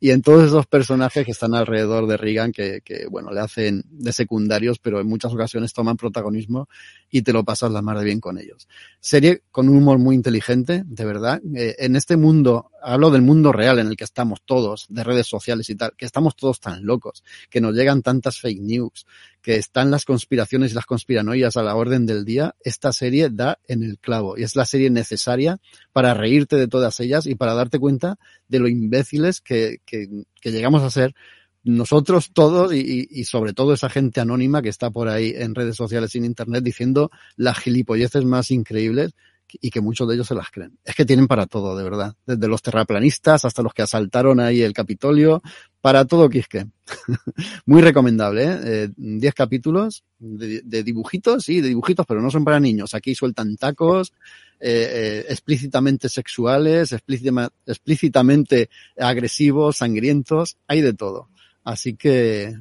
y 0.00 0.10
en 0.10 0.22
todos 0.22 0.44
esos 0.44 0.66
personajes 0.66 1.24
que 1.24 1.32
están 1.32 1.52
alrededor 1.52 2.06
de 2.06 2.16
Reagan, 2.16 2.52
que, 2.52 2.80
que, 2.84 3.06
bueno, 3.08 3.32
le 3.32 3.40
hacen 3.40 3.82
de 3.90 4.12
secundarios, 4.12 4.78
pero 4.78 5.00
en 5.00 5.08
muchas 5.08 5.32
ocasiones 5.32 5.72
toman 5.72 5.96
protagonismo 5.96 6.68
y 7.10 7.22
te 7.22 7.32
lo 7.32 7.42
pasas 7.42 7.72
la 7.72 7.82
mar 7.82 7.98
de 7.98 8.04
bien 8.04 8.20
con 8.20 8.38
ellos. 8.38 8.68
Serie 9.00 9.42
con 9.50 9.68
un 9.68 9.78
humor 9.78 9.98
muy 9.98 10.14
inteligente, 10.14 10.84
de 10.86 11.04
verdad. 11.04 11.40
Eh, 11.56 11.74
en 11.80 11.96
este 11.96 12.16
mundo, 12.16 12.70
hablo 12.80 13.10
del 13.10 13.22
mundo 13.22 13.50
real 13.50 13.80
en 13.80 13.88
el 13.88 13.96
que 13.96 14.04
estamos 14.04 14.42
todos, 14.44 14.86
de 14.88 15.02
redes 15.02 15.26
sociales 15.26 15.68
y 15.68 15.74
tal, 15.74 15.92
que 15.96 16.06
estamos 16.06 16.36
todos 16.36 16.60
tan 16.60 16.86
locos, 16.86 17.24
que 17.50 17.60
nos 17.60 17.74
llegan 17.74 18.00
tantas 18.00 18.38
fake 18.38 18.60
news, 18.60 19.06
que 19.46 19.54
están 19.54 19.92
las 19.92 20.04
conspiraciones 20.04 20.72
y 20.72 20.74
las 20.74 20.86
conspiranoias 20.86 21.56
a 21.56 21.62
la 21.62 21.76
orden 21.76 22.04
del 22.04 22.24
día, 22.24 22.56
esta 22.64 22.90
serie 22.90 23.30
da 23.30 23.60
en 23.68 23.84
el 23.84 23.96
clavo 24.00 24.36
y 24.36 24.42
es 24.42 24.56
la 24.56 24.64
serie 24.64 24.90
necesaria 24.90 25.58
para 25.92 26.14
reírte 26.14 26.56
de 26.56 26.66
todas 26.66 26.98
ellas 26.98 27.26
y 27.26 27.36
para 27.36 27.54
darte 27.54 27.78
cuenta 27.78 28.18
de 28.48 28.58
lo 28.58 28.66
imbéciles 28.66 29.40
que, 29.40 29.78
que, 29.86 30.08
que 30.40 30.50
llegamos 30.50 30.82
a 30.82 30.90
ser 30.90 31.14
nosotros 31.62 32.32
todos 32.32 32.74
y, 32.74 33.06
y, 33.08 33.22
sobre 33.22 33.52
todo 33.52 33.72
esa 33.72 33.88
gente 33.88 34.20
anónima 34.20 34.62
que 34.62 34.68
está 34.68 34.90
por 34.90 35.08
ahí 35.08 35.32
en 35.36 35.54
redes 35.54 35.76
sociales 35.76 36.12
y 36.16 36.18
en 36.18 36.24
internet 36.24 36.64
diciendo 36.64 37.12
las 37.36 37.56
gilipolleces 37.60 38.24
más 38.24 38.50
increíbles 38.50 39.12
y 39.52 39.70
que 39.70 39.80
muchos 39.80 40.08
de 40.08 40.14
ellos 40.14 40.26
se 40.26 40.34
las 40.34 40.50
creen. 40.50 40.78
Es 40.84 40.94
que 40.94 41.04
tienen 41.04 41.26
para 41.26 41.46
todo, 41.46 41.76
de 41.76 41.84
verdad. 41.84 42.14
Desde 42.26 42.48
los 42.48 42.62
terraplanistas 42.62 43.44
hasta 43.44 43.62
los 43.62 43.72
que 43.72 43.82
asaltaron 43.82 44.40
ahí 44.40 44.62
el 44.62 44.72
Capitolio, 44.72 45.42
para 45.80 46.04
todo 46.04 46.28
Quisque. 46.28 46.66
Muy 47.66 47.82
recomendable, 47.82 48.44
¿eh? 48.44 48.88
Diez 48.96 49.34
capítulos 49.34 50.04
de, 50.18 50.82
dibujitos, 50.82 51.44
sí, 51.44 51.60
de 51.60 51.68
dibujitos, 51.68 52.06
pero 52.06 52.20
no 52.20 52.30
son 52.30 52.44
para 52.44 52.60
niños. 52.60 52.94
Aquí 52.94 53.14
sueltan 53.14 53.56
tacos, 53.56 54.12
eh, 54.58 54.88
eh, 54.90 55.26
explícitamente 55.28 56.08
sexuales, 56.08 56.92
explícitamente 56.92 58.70
agresivos, 58.98 59.76
sangrientos, 59.76 60.56
hay 60.66 60.80
de 60.80 60.94
todo. 60.94 61.28
Así 61.66 61.94
que, 61.94 62.54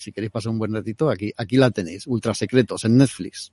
si 0.00 0.10
queréis 0.10 0.32
pasar 0.32 0.50
un 0.50 0.58
buen 0.58 0.74
ratito, 0.74 1.08
aquí, 1.10 1.32
aquí 1.36 1.56
la 1.56 1.70
tenéis. 1.70 2.08
Ultra 2.08 2.34
Secretos 2.34 2.84
en 2.84 2.96
Netflix. 2.96 3.52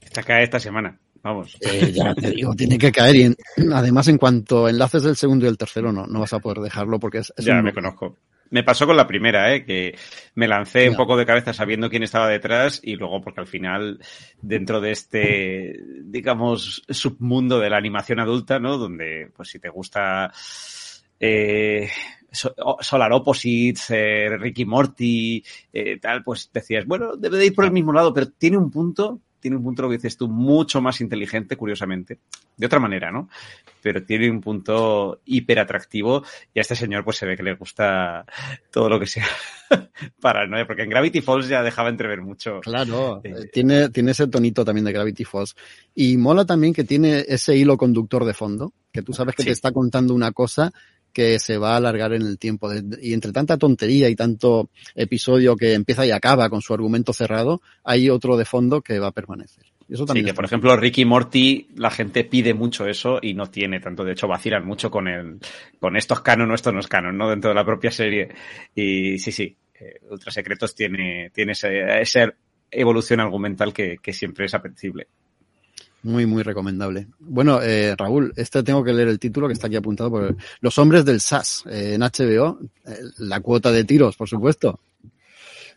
Esta 0.00 0.22
cae 0.22 0.44
esta 0.44 0.58
semana. 0.58 0.98
Vamos. 1.22 1.56
Eh, 1.60 1.92
ya 1.92 2.14
te 2.14 2.30
digo, 2.30 2.54
tiene 2.54 2.78
que 2.78 2.90
caer. 2.90 3.16
Y 3.16 3.22
en, 3.22 3.36
además, 3.72 4.08
en 4.08 4.18
cuanto 4.18 4.68
enlaces 4.68 5.04
del 5.04 5.16
segundo 5.16 5.46
y 5.46 5.48
el 5.48 5.58
tercero, 5.58 5.92
no, 5.92 6.06
no 6.06 6.20
vas 6.20 6.32
a 6.32 6.40
poder 6.40 6.58
dejarlo 6.58 6.98
porque 6.98 7.18
es. 7.18 7.32
es 7.36 7.44
ya 7.44 7.54
un... 7.54 7.64
me 7.64 7.72
conozco. 7.72 8.16
Me 8.50 8.64
pasó 8.64 8.86
con 8.86 8.98
la 8.98 9.06
primera, 9.06 9.54
¿eh? 9.54 9.64
que 9.64 9.96
me 10.34 10.46
lancé 10.46 10.84
ya. 10.84 10.90
un 10.90 10.96
poco 10.96 11.16
de 11.16 11.24
cabeza 11.24 11.54
sabiendo 11.54 11.88
quién 11.88 12.02
estaba 12.02 12.28
detrás 12.28 12.80
y 12.82 12.96
luego 12.96 13.22
porque 13.22 13.40
al 13.40 13.46
final, 13.46 13.98
dentro 14.42 14.78
de 14.78 14.90
este, 14.90 15.80
digamos, 16.04 16.82
submundo 16.86 17.58
de 17.58 17.70
la 17.70 17.78
animación 17.78 18.20
adulta, 18.20 18.58
¿no? 18.58 18.76
Donde, 18.76 19.30
pues 19.34 19.48
si 19.48 19.58
te 19.58 19.70
gusta 19.70 20.30
eh, 21.18 21.88
Solar 22.32 23.12
Opposites, 23.12 23.90
eh, 23.90 24.36
Ricky 24.38 24.64
Morty, 24.64 25.42
eh, 25.72 25.98
tal, 25.98 26.22
pues 26.22 26.50
decías, 26.52 26.84
bueno, 26.84 27.16
debe 27.16 27.38
de 27.38 27.46
ir 27.46 27.54
por 27.54 27.64
el 27.64 27.72
mismo 27.72 27.92
lado, 27.92 28.12
pero 28.12 28.28
tiene 28.30 28.58
un 28.58 28.70
punto 28.70 29.20
tiene 29.42 29.56
un 29.56 29.64
punto, 29.64 29.82
lo 29.82 29.88
que 29.88 29.96
dices 29.96 30.16
tú, 30.16 30.28
mucho 30.28 30.80
más 30.80 31.00
inteligente, 31.00 31.56
curiosamente. 31.56 32.20
De 32.56 32.66
otra 32.66 32.78
manera, 32.78 33.10
¿no? 33.10 33.28
Pero 33.82 34.04
tiene 34.04 34.30
un 34.30 34.40
punto 34.40 35.20
hiper 35.24 35.58
atractivo 35.58 36.22
y 36.54 36.60
a 36.60 36.62
este 36.62 36.76
señor 36.76 37.04
pues 37.04 37.16
se 37.16 37.26
ve 37.26 37.36
que 37.36 37.42
le 37.42 37.54
gusta 37.54 38.24
todo 38.70 38.88
lo 38.88 39.00
que 39.00 39.06
sea 39.06 39.26
paranoia, 40.20 40.66
porque 40.66 40.82
en 40.82 40.90
Gravity 40.90 41.20
Falls 41.20 41.48
ya 41.48 41.62
dejaba 41.62 41.88
entrever 41.88 42.22
mucho. 42.22 42.60
Claro, 42.60 43.20
eh, 43.24 43.48
tiene, 43.52 43.88
tiene 43.88 44.12
ese 44.12 44.28
tonito 44.28 44.64
también 44.64 44.84
de 44.84 44.92
Gravity 44.92 45.24
Falls. 45.24 45.56
Y 45.94 46.16
mola 46.16 46.44
también 46.44 46.72
que 46.72 46.84
tiene 46.84 47.24
ese 47.26 47.56
hilo 47.56 47.76
conductor 47.76 48.24
de 48.24 48.34
fondo, 48.34 48.72
que 48.92 49.02
tú 49.02 49.12
sabes 49.12 49.34
que 49.34 49.42
sí. 49.42 49.46
te 49.48 49.52
está 49.52 49.72
contando 49.72 50.14
una 50.14 50.30
cosa 50.30 50.72
que 51.12 51.38
se 51.38 51.58
va 51.58 51.74
a 51.74 51.76
alargar 51.76 52.12
en 52.12 52.22
el 52.22 52.38
tiempo. 52.38 52.70
Y 53.00 53.12
entre 53.12 53.32
tanta 53.32 53.56
tontería 53.56 54.08
y 54.08 54.16
tanto 54.16 54.70
episodio 54.94 55.56
que 55.56 55.74
empieza 55.74 56.06
y 56.06 56.10
acaba 56.10 56.48
con 56.48 56.62
su 56.62 56.74
argumento 56.74 57.12
cerrado, 57.12 57.60
hay 57.84 58.10
otro 58.10 58.36
de 58.36 58.44
fondo 58.44 58.80
que 58.80 58.98
va 58.98 59.08
a 59.08 59.12
permanecer. 59.12 59.64
Eso 59.88 60.06
también 60.06 60.24
sí, 60.24 60.30
que 60.30 60.34
por 60.34 60.44
ejemplo 60.44 60.74
Ricky 60.76 61.04
Morty, 61.04 61.68
la 61.76 61.90
gente 61.90 62.24
pide 62.24 62.54
mucho 62.54 62.86
eso 62.86 63.18
y 63.20 63.34
no 63.34 63.50
tiene 63.50 63.78
tanto. 63.80 64.04
De 64.04 64.12
hecho, 64.12 64.26
vacilan 64.26 64.64
mucho 64.64 64.90
con 64.90 65.06
el, 65.06 65.38
con 65.78 65.96
estos 65.96 66.20
canon 66.20 66.50
o 66.50 66.54
estos 66.54 66.72
no 66.72 66.80
es 66.80 66.88
canon, 66.88 67.16
¿no? 67.16 67.28
Dentro 67.28 67.50
de 67.50 67.54
la 67.54 67.64
propia 67.64 67.90
serie. 67.90 68.28
Y 68.74 69.18
sí, 69.18 69.32
sí, 69.32 69.54
eh, 69.78 70.00
Ultra 70.10 70.32
Secretos 70.32 70.74
tiene, 70.74 71.30
tiene 71.34 71.52
ese, 71.52 72.00
esa 72.00 72.32
evolución 72.70 73.20
argumental 73.20 73.74
que, 73.74 73.98
que 74.02 74.12
siempre 74.14 74.46
es 74.46 74.54
apetecible. 74.54 75.08
Muy, 76.02 76.26
muy 76.26 76.42
recomendable. 76.42 77.06
Bueno, 77.20 77.62
eh, 77.62 77.94
Raúl, 77.96 78.32
este 78.36 78.62
tengo 78.62 78.82
que 78.82 78.92
leer 78.92 79.08
el 79.08 79.20
título 79.20 79.46
que 79.46 79.54
está 79.54 79.68
aquí 79.68 79.76
apuntado 79.76 80.10
por 80.10 80.36
Los 80.60 80.76
hombres 80.78 81.04
del 81.04 81.20
SAS 81.20 81.64
eh, 81.70 81.94
en 81.94 82.00
HBO. 82.00 82.58
Eh, 82.84 82.98
la 83.18 83.40
cuota 83.40 83.70
de 83.70 83.84
tiros, 83.84 84.16
por 84.16 84.28
supuesto. 84.28 84.80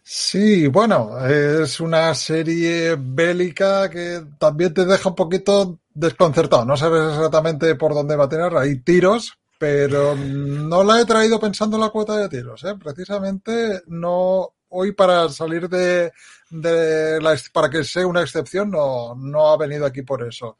Sí, 0.02 0.68
bueno, 0.68 1.26
es 1.27 1.80
una 1.80 2.14
serie 2.14 2.95
bélica 2.99 3.89
que 3.89 4.23
también 4.38 4.73
te 4.73 4.85
deja 4.85 5.10
un 5.10 5.15
poquito 5.15 5.80
desconcertado. 5.93 6.65
No 6.65 6.77
sabes 6.77 7.14
exactamente 7.14 7.76
por 7.76 7.93
dónde 7.93 8.15
va 8.15 8.26
a 8.26 8.30
tener. 8.30 8.56
Hay 8.56 8.77
tiros, 8.81 9.38
pero 9.57 10.15
no 10.15 10.84
la 10.84 11.02
he 11.02 11.06
traído 11.06 11.39
pensando 11.39 11.77
en 11.77 11.81
la 11.81 11.89
cuota 11.89 12.18
de 12.18 12.30
tiros. 12.30 12.64
Precisamente 12.84 13.81
no 13.88 14.53
hoy 14.76 14.91
para 14.91 15.30
salir 15.30 15.69
de, 15.69 16.11
la, 16.52 17.39
para 17.53 17.69
que 17.69 17.84
sea 17.84 18.06
una 18.06 18.22
excepción 18.22 18.69
no, 18.69 19.15
no 19.15 19.47
ha 19.47 19.57
venido 19.57 19.85
aquí 19.85 20.02
por 20.02 20.27
eso. 20.27 20.57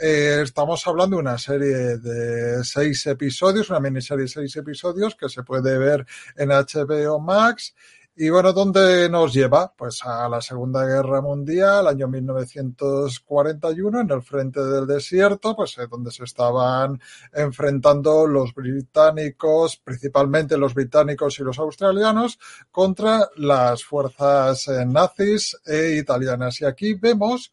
Eh, 0.00 0.42
estamos 0.44 0.86
hablando 0.86 1.16
de 1.16 1.22
una 1.22 1.38
serie 1.38 1.98
de 1.98 2.62
seis 2.62 3.04
episodios, 3.06 3.68
una 3.68 3.80
miniserie 3.80 4.22
de 4.22 4.28
seis 4.28 4.54
episodios 4.56 5.16
que 5.16 5.28
se 5.28 5.42
puede 5.42 5.76
ver 5.76 6.06
en 6.36 6.50
HBO 6.50 7.18
Max. 7.18 7.74
Y 8.20 8.30
bueno, 8.30 8.52
¿dónde 8.52 9.08
nos 9.08 9.32
lleva? 9.32 9.72
Pues 9.76 10.04
a 10.04 10.28
la 10.28 10.40
Segunda 10.40 10.84
Guerra 10.84 11.20
Mundial, 11.20 11.86
año 11.86 12.08
1941, 12.08 14.00
en 14.00 14.10
el 14.10 14.22
frente 14.22 14.60
del 14.60 14.88
desierto, 14.88 15.54
pues 15.54 15.78
eh, 15.78 15.86
donde 15.88 16.10
se 16.10 16.24
estaban 16.24 17.00
enfrentando 17.32 18.26
los 18.26 18.52
británicos, 18.52 19.76
principalmente 19.76 20.58
los 20.58 20.74
británicos 20.74 21.38
y 21.38 21.44
los 21.44 21.60
australianos, 21.60 22.40
contra 22.72 23.28
las 23.36 23.84
fuerzas 23.84 24.66
eh, 24.66 24.84
nazis 24.84 25.56
e 25.64 25.98
italianas. 25.98 26.60
Y 26.60 26.64
aquí 26.64 26.94
vemos 26.94 27.52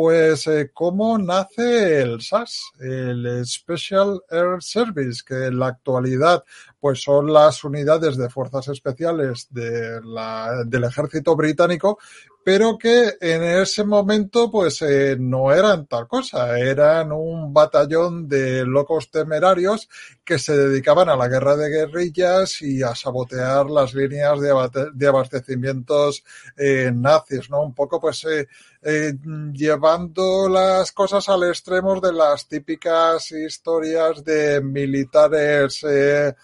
pues 0.00 0.46
eh, 0.46 0.70
cómo 0.72 1.18
nace 1.18 2.00
el 2.00 2.22
SAS, 2.22 2.72
el 2.80 3.44
Special 3.44 4.22
Air 4.30 4.62
Service, 4.62 5.22
que 5.22 5.48
en 5.48 5.58
la 5.58 5.66
actualidad 5.66 6.42
pues 6.80 7.02
son 7.02 7.30
las 7.30 7.62
unidades 7.64 8.16
de 8.16 8.30
fuerzas 8.30 8.66
especiales 8.68 9.46
del 9.50 10.84
ejército 10.84 11.36
británico, 11.36 11.98
pero 12.44 12.78
que 12.78 13.16
en 13.20 13.42
ese 13.42 13.84
momento 13.84 14.50
pues 14.50 14.80
eh, 14.82 15.16
no 15.18 15.52
eran 15.52 15.86
tal 15.86 16.08
cosa, 16.08 16.58
eran 16.58 17.12
un 17.12 17.52
batallón 17.52 18.28
de 18.28 18.64
locos 18.64 19.10
temerarios 19.10 19.88
que 20.24 20.38
se 20.38 20.56
dedicaban 20.56 21.08
a 21.08 21.16
la 21.16 21.28
guerra 21.28 21.56
de 21.56 21.68
guerrillas 21.68 22.62
y 22.62 22.82
a 22.82 22.94
sabotear 22.94 23.68
las 23.68 23.94
líneas 23.94 24.40
de, 24.40 24.90
de 24.94 25.06
abastecimientos 25.06 26.24
eh, 26.56 26.90
nazis, 26.94 27.50
¿no? 27.50 27.62
Un 27.62 27.74
poco 27.74 28.00
pues 28.00 28.24
eh, 28.24 28.48
eh, 28.82 29.12
llevando 29.52 30.48
las 30.48 30.92
cosas 30.92 31.28
al 31.28 31.44
extremo 31.44 32.00
de 32.00 32.12
las 32.14 32.48
típicas 32.48 33.30
historias 33.32 34.24
de 34.24 34.62
militares 34.62 35.84
eh, 35.84 36.34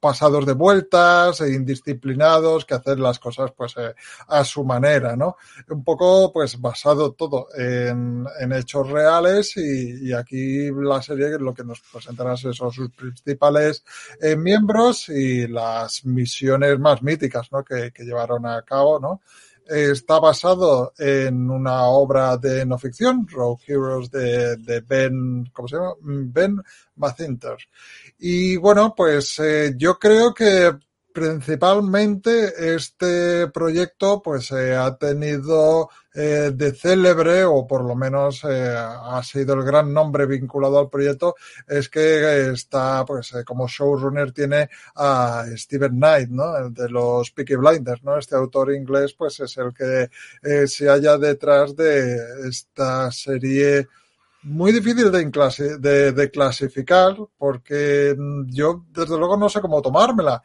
pasados 0.00 0.46
de 0.46 0.54
vueltas 0.54 1.40
e 1.42 1.52
indisciplinados 1.52 2.64
que 2.64 2.74
hacen 2.74 3.02
las 3.02 3.18
cosas 3.18 3.52
pues 3.56 3.74
eh, 3.76 3.94
a 4.28 4.44
su 4.44 4.64
manera, 4.64 5.14
¿no? 5.14 5.36
Un 5.68 5.84
poco 5.84 6.32
pues 6.32 6.60
basado 6.60 7.12
todo 7.12 7.48
en, 7.56 8.26
en 8.40 8.52
hechos 8.52 8.88
reales 8.88 9.56
y, 9.56 10.08
y 10.08 10.12
aquí 10.12 10.70
la 10.72 11.02
serie 11.02 11.38
lo 11.38 11.54
que 11.54 11.64
nos 11.64 11.80
presentará 11.80 12.36
son 12.36 12.54
sus 12.54 12.90
principales 12.90 13.84
eh, 14.20 14.36
miembros 14.36 15.08
y 15.08 15.46
las 15.46 16.04
misiones 16.04 16.78
más 16.78 17.02
míticas, 17.02 17.52
¿no? 17.52 17.62
Que, 17.62 17.92
que 17.92 18.04
llevaron 18.04 18.46
a 18.46 18.62
cabo, 18.62 18.98
¿no? 18.98 19.20
Está 19.70 20.18
basado 20.18 20.92
en 20.98 21.48
una 21.48 21.84
obra 21.84 22.36
de 22.36 22.66
no 22.66 22.76
ficción, 22.76 23.26
Rogue 23.28 23.62
Heroes 23.68 24.10
de, 24.10 24.56
de 24.56 24.80
Ben, 24.80 25.48
¿cómo 25.52 25.68
se 25.68 25.76
llama? 25.76 25.94
Ben 26.02 26.60
Macintosh. 26.96 27.64
Y 28.18 28.56
bueno, 28.56 28.94
pues 28.96 29.38
eh, 29.38 29.74
yo 29.76 29.98
creo 29.98 30.34
que 30.34 30.72
principalmente 31.12 32.74
este 32.74 33.48
proyecto 33.48 34.22
pues 34.22 34.50
eh, 34.52 34.76
ha 34.76 34.96
tenido 34.96 35.88
eh, 36.12 36.50
de 36.54 36.72
célebre 36.72 37.44
o 37.44 37.66
por 37.66 37.84
lo 37.84 37.94
menos 37.94 38.42
eh, 38.44 38.74
ha 38.76 39.22
sido 39.22 39.54
el 39.54 39.62
gran 39.62 39.92
nombre 39.92 40.26
vinculado 40.26 40.78
al 40.78 40.88
proyecto 40.88 41.36
es 41.68 41.88
que 41.88 42.50
está 42.50 43.04
pues 43.04 43.32
eh, 43.34 43.44
como 43.44 43.68
showrunner 43.68 44.32
tiene 44.32 44.68
a 44.96 45.44
Steven 45.54 45.92
Knight 45.92 46.30
no 46.30 46.56
el 46.56 46.74
de 46.74 46.88
los 46.88 47.30
Peaky 47.30 47.54
Blinders 47.56 48.02
no 48.02 48.18
este 48.18 48.34
autor 48.34 48.74
inglés 48.74 49.14
pues 49.14 49.38
es 49.40 49.56
el 49.56 49.72
que 49.72 50.08
se 50.66 50.88
halla 50.88 51.16
detrás 51.16 51.76
de 51.76 52.48
esta 52.48 53.12
serie 53.12 53.86
muy 54.42 54.72
difícil 54.72 55.12
de, 55.12 56.12
de 56.12 56.30
clasificar 56.30 57.14
porque 57.36 58.16
yo 58.46 58.84
desde 58.90 59.18
luego 59.18 59.36
no 59.36 59.48
sé 59.48 59.60
cómo 59.60 59.82
tomármela. 59.82 60.42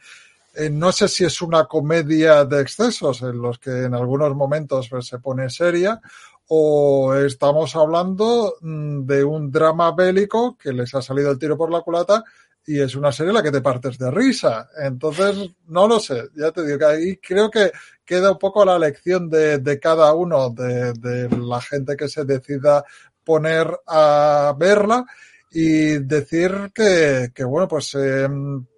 Eh, 0.56 0.70
no 0.70 0.92
sé 0.92 1.08
si 1.08 1.26
es 1.26 1.42
una 1.42 1.66
comedia 1.66 2.46
de 2.46 2.62
excesos 2.62 3.22
en 3.22 3.42
los 3.42 3.60
que 3.60 3.84
en 3.84 3.94
algunos 3.94 4.34
momentos 4.36 4.88
pues, 4.90 5.08
se 5.08 5.20
pone 5.20 5.50
seria 5.50 6.00
o 6.48 7.14
estamos 7.16 7.76
hablando 7.76 8.56
mm, 8.62 9.06
de 9.06 9.24
un 9.24 9.52
drama 9.52 9.92
bélico 9.92 10.58
que 10.58 10.72
les 10.72 10.94
ha 10.96 11.02
salido 11.02 11.32
el 11.32 11.40
tiro 11.40 11.58
por 11.58 11.72
la 11.72 11.82
culata 11.82 12.24
y 12.68 12.80
es 12.80 12.96
una 12.96 13.12
serie 13.12 13.30
en 13.30 13.36
la 13.36 13.44
que 13.44 13.52
te 13.52 13.62
partes 13.62 13.98
de 13.98 14.10
risa. 14.10 14.70
Entonces, 14.78 15.52
no 15.68 15.88
lo 15.88 16.00
sé, 16.00 16.30
ya 16.36 16.52
te 16.52 16.66
digo 16.66 16.80
que 16.80 16.86
ahí 16.86 17.18
creo 17.18 17.50
que 17.50 17.72
queda 18.04 18.32
un 18.32 18.40
poco 18.40 18.66
la 18.66 18.80
lección 18.80 19.30
de, 19.30 19.60
de 19.60 19.80
cada 19.80 20.14
uno, 20.14 20.50
de, 20.50 21.30
la 21.30 21.62
gente 21.62 21.96
que 21.96 22.08
se 22.08 22.26
decida 22.26 22.84
poner 23.24 23.68
a 23.88 24.56
verla 24.58 25.06
y 25.52 26.00
decir 26.00 26.72
que, 26.74 27.32
que 27.34 27.44
bueno, 27.44 27.68
pues 27.68 27.94
eh, 27.96 28.28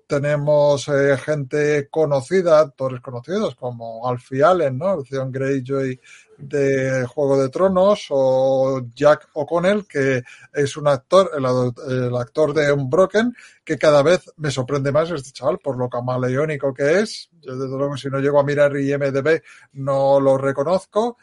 tenemos 0.07 0.87
eh, 0.87 1.17
gente 1.17 1.89
conocida, 1.89 2.59
actores 2.59 3.01
conocidos 3.01 3.55
como 3.55 4.07
Alfie 4.07 4.43
Allen, 4.43 4.77
¿no? 4.77 5.03
Theon 5.03 5.31
Greyjoy 5.31 5.99
de 6.37 7.05
Juego 7.05 7.41
de 7.41 7.49
Tronos 7.49 8.07
o 8.09 8.81
Jack 8.95 9.29
O'Connell, 9.33 9.85
que 9.85 10.23
es 10.53 10.77
un 10.77 10.87
actor, 10.87 11.31
el, 11.35 11.45
el 11.91 12.15
actor 12.15 12.53
de 12.53 12.71
Unbroken, 12.71 13.35
que 13.63 13.77
cada 13.77 14.01
vez 14.01 14.31
me 14.37 14.51
sorprende 14.51 14.91
más 14.91 15.11
este 15.11 15.31
chaval 15.31 15.59
por 15.59 15.77
lo 15.77 15.89
camaleónico 15.89 16.73
que 16.73 17.01
es. 17.01 17.29
Yo 17.41 17.57
desde 17.57 17.77
luego 17.77 17.97
si 17.97 18.09
no 18.09 18.19
llego 18.19 18.39
a 18.39 18.43
mirar 18.43 18.77
IMDB 18.77 19.41
no 19.73 20.19
lo 20.19 20.37
reconozco 20.37 21.17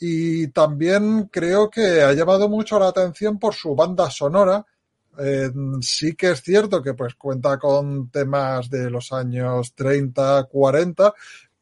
y 0.00 0.48
también 0.48 1.28
creo 1.30 1.68
que 1.68 2.02
ha 2.02 2.12
llamado 2.14 2.48
mucho 2.48 2.78
la 2.78 2.88
atención 2.88 3.38
por 3.38 3.54
su 3.54 3.76
banda 3.76 4.10
sonora. 4.10 4.64
Eh, 5.18 5.50
sí 5.80 6.14
que 6.14 6.30
es 6.30 6.42
cierto 6.42 6.82
que 6.82 6.94
pues 6.94 7.14
cuenta 7.14 7.58
con 7.58 8.10
temas 8.10 8.70
de 8.70 8.90
los 8.90 9.12
años 9.12 9.74
30, 9.74 10.44
40, 10.44 11.12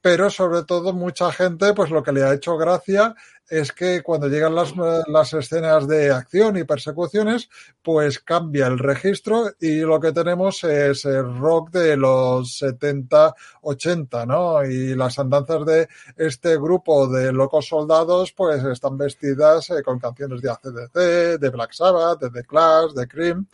pero 0.00 0.30
sobre 0.30 0.64
todo 0.64 0.92
mucha 0.92 1.32
gente 1.32 1.72
pues 1.74 1.90
lo 1.90 2.02
que 2.02 2.12
le 2.12 2.22
ha 2.22 2.34
hecho 2.34 2.56
gracia 2.56 3.14
es 3.48 3.72
que 3.72 4.02
cuando 4.02 4.28
llegan 4.28 4.54
las, 4.54 4.74
las 5.06 5.32
escenas 5.32 5.88
de 5.88 6.10
acción 6.10 6.56
y 6.56 6.64
persecuciones 6.64 7.48
pues 7.82 8.18
cambia 8.18 8.66
el 8.66 8.78
registro 8.78 9.50
y 9.58 9.80
lo 9.80 9.98
que 9.98 10.12
tenemos 10.12 10.62
es 10.64 11.04
el 11.06 11.38
rock 11.38 11.70
de 11.70 11.96
los 11.96 12.58
70, 12.58 13.34
80, 13.62 14.26
¿no? 14.26 14.64
Y 14.64 14.94
las 14.94 15.18
andanzas 15.18 15.64
de 15.64 15.88
este 16.16 16.56
grupo 16.58 17.08
de 17.08 17.32
locos 17.32 17.68
soldados 17.68 18.32
pues 18.32 18.62
están 18.64 18.98
vestidas 18.98 19.70
eh, 19.70 19.82
con 19.82 19.98
canciones 19.98 20.42
de 20.42 20.50
ACDC, 20.50 21.40
de 21.40 21.50
Black 21.50 21.72
Sabbath, 21.72 22.20
de 22.20 22.30
The 22.30 22.44
Clash, 22.44 22.92
de 22.92 23.08
Cream 23.08 23.46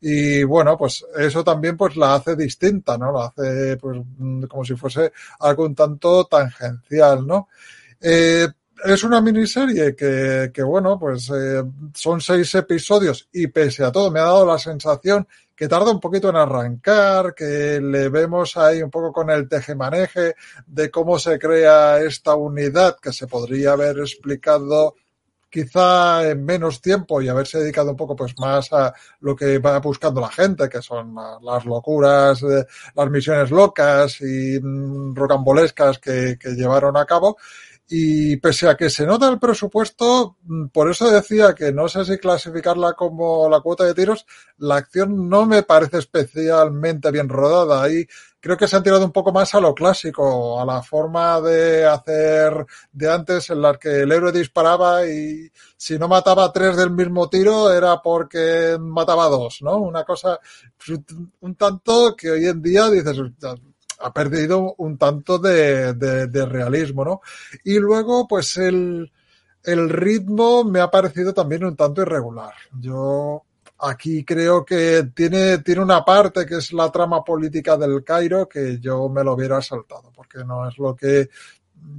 y 0.00 0.44
bueno 0.44 0.76
pues 0.78 1.04
eso 1.18 1.42
también 1.42 1.76
pues 1.76 1.96
la 1.96 2.14
hace 2.14 2.36
distinta, 2.36 2.96
¿no? 2.96 3.12
La 3.12 3.26
hace 3.26 3.76
pues 3.76 4.00
mm, 4.18 4.44
como 4.44 4.64
si 4.64 4.76
fuese 4.76 5.12
algo 5.40 5.72
tanto 5.74 6.24
tangencial, 6.26 7.26
¿no? 7.26 7.48
Eh, 8.00 8.48
es 8.84 9.04
una 9.04 9.20
miniserie 9.20 9.94
que, 9.94 10.50
que 10.52 10.62
bueno, 10.62 10.98
pues 10.98 11.30
eh, 11.34 11.62
son 11.94 12.20
seis 12.20 12.54
episodios 12.54 13.28
y 13.32 13.46
pese 13.48 13.84
a 13.84 13.92
todo 13.92 14.10
me 14.10 14.20
ha 14.20 14.24
dado 14.24 14.46
la 14.46 14.58
sensación 14.58 15.26
que 15.54 15.68
tarda 15.68 15.90
un 15.90 16.00
poquito 16.00 16.30
en 16.30 16.36
arrancar, 16.36 17.34
que 17.34 17.80
le 17.82 18.08
vemos 18.08 18.56
ahí 18.56 18.82
un 18.82 18.90
poco 18.90 19.12
con 19.12 19.28
el 19.30 19.48
tejemaneje 19.48 20.34
de 20.66 20.90
cómo 20.90 21.18
se 21.18 21.38
crea 21.38 21.98
esta 22.00 22.34
unidad 22.34 22.96
que 23.00 23.12
se 23.12 23.26
podría 23.26 23.72
haber 23.72 23.98
explicado 23.98 24.94
quizá 25.50 26.28
en 26.30 26.44
menos 26.44 26.80
tiempo 26.80 27.20
y 27.20 27.28
haberse 27.28 27.58
dedicado 27.58 27.90
un 27.90 27.96
poco 27.96 28.14
pues 28.14 28.38
más 28.38 28.72
a 28.72 28.94
lo 29.20 29.34
que 29.34 29.58
va 29.58 29.80
buscando 29.80 30.20
la 30.20 30.28
gente, 30.30 30.68
que 30.68 30.80
son 30.80 31.14
la- 31.14 31.38
las 31.42 31.64
locuras, 31.64 32.40
eh, 32.44 32.64
las 32.94 33.10
misiones 33.10 33.50
locas 33.50 34.20
y 34.20 34.60
mm, 34.62 35.14
rocambolescas 35.14 35.98
que, 35.98 36.38
que 36.38 36.50
llevaron 36.50 36.96
a 36.96 37.04
cabo. 37.04 37.36
Y 37.92 38.36
pese 38.36 38.68
a 38.68 38.76
que 38.76 38.88
se 38.88 39.04
nota 39.04 39.28
el 39.28 39.40
presupuesto, 39.40 40.36
mm, 40.44 40.66
por 40.68 40.88
eso 40.88 41.10
decía 41.10 41.54
que 41.56 41.72
no 41.72 41.88
sé 41.88 42.04
si 42.04 42.18
clasificarla 42.18 42.92
como 42.92 43.48
la 43.48 43.60
cuota 43.60 43.82
de 43.84 43.94
tiros, 43.94 44.26
la 44.58 44.76
acción 44.76 45.28
no 45.28 45.44
me 45.44 45.64
parece 45.64 45.98
especialmente 45.98 47.10
bien 47.10 47.28
rodada. 47.28 47.82
Ahí 47.82 48.06
creo 48.38 48.56
que 48.56 48.68
se 48.68 48.76
han 48.76 48.84
tirado 48.84 49.04
un 49.04 49.10
poco 49.10 49.32
más 49.32 49.52
a 49.56 49.60
lo 49.60 49.74
clásico, 49.74 50.60
a 50.60 50.64
la 50.64 50.82
forma 50.82 51.40
de 51.40 51.84
hacer 51.84 52.64
de 52.92 53.12
antes 53.12 53.50
en 53.50 53.60
la 53.60 53.76
que 53.76 54.02
el 54.02 54.12
héroe 54.12 54.30
disparaba 54.30 55.04
y 55.06 55.50
si 55.76 55.98
no 55.98 56.06
mataba 56.06 56.52
tres 56.52 56.76
del 56.76 56.90
mismo 56.92 57.28
tiro 57.28 57.72
era 57.72 58.00
porque 58.00 58.76
mataba 58.80 59.26
dos, 59.26 59.62
¿no? 59.62 59.78
Una 59.78 60.04
cosa 60.04 60.38
un 61.40 61.56
tanto 61.56 62.14
que 62.16 62.30
hoy 62.30 62.46
en 62.46 62.62
día 62.62 62.88
dices, 62.88 63.16
ha 64.00 64.12
perdido 64.12 64.74
un 64.78 64.96
tanto 64.96 65.38
de, 65.38 65.94
de, 65.94 66.26
de 66.26 66.46
realismo, 66.46 67.04
¿no? 67.04 67.20
Y 67.64 67.78
luego, 67.78 68.26
pues 68.26 68.56
el, 68.56 69.10
el 69.64 69.88
ritmo 69.90 70.64
me 70.64 70.80
ha 70.80 70.90
parecido 70.90 71.34
también 71.34 71.64
un 71.64 71.76
tanto 71.76 72.02
irregular. 72.02 72.54
Yo 72.78 73.42
aquí 73.78 74.24
creo 74.24 74.64
que 74.64 75.10
tiene, 75.14 75.58
tiene 75.58 75.82
una 75.82 76.04
parte 76.04 76.46
que 76.46 76.56
es 76.56 76.72
la 76.72 76.90
trama 76.90 77.22
política 77.24 77.76
del 77.76 78.04
Cairo 78.04 78.48
que 78.48 78.78
yo 78.78 79.08
me 79.08 79.24
lo 79.24 79.34
hubiera 79.34 79.60
saltado, 79.62 80.10
porque 80.14 80.44
no 80.44 80.68
es 80.68 80.78
lo 80.78 80.94
que, 80.94 81.28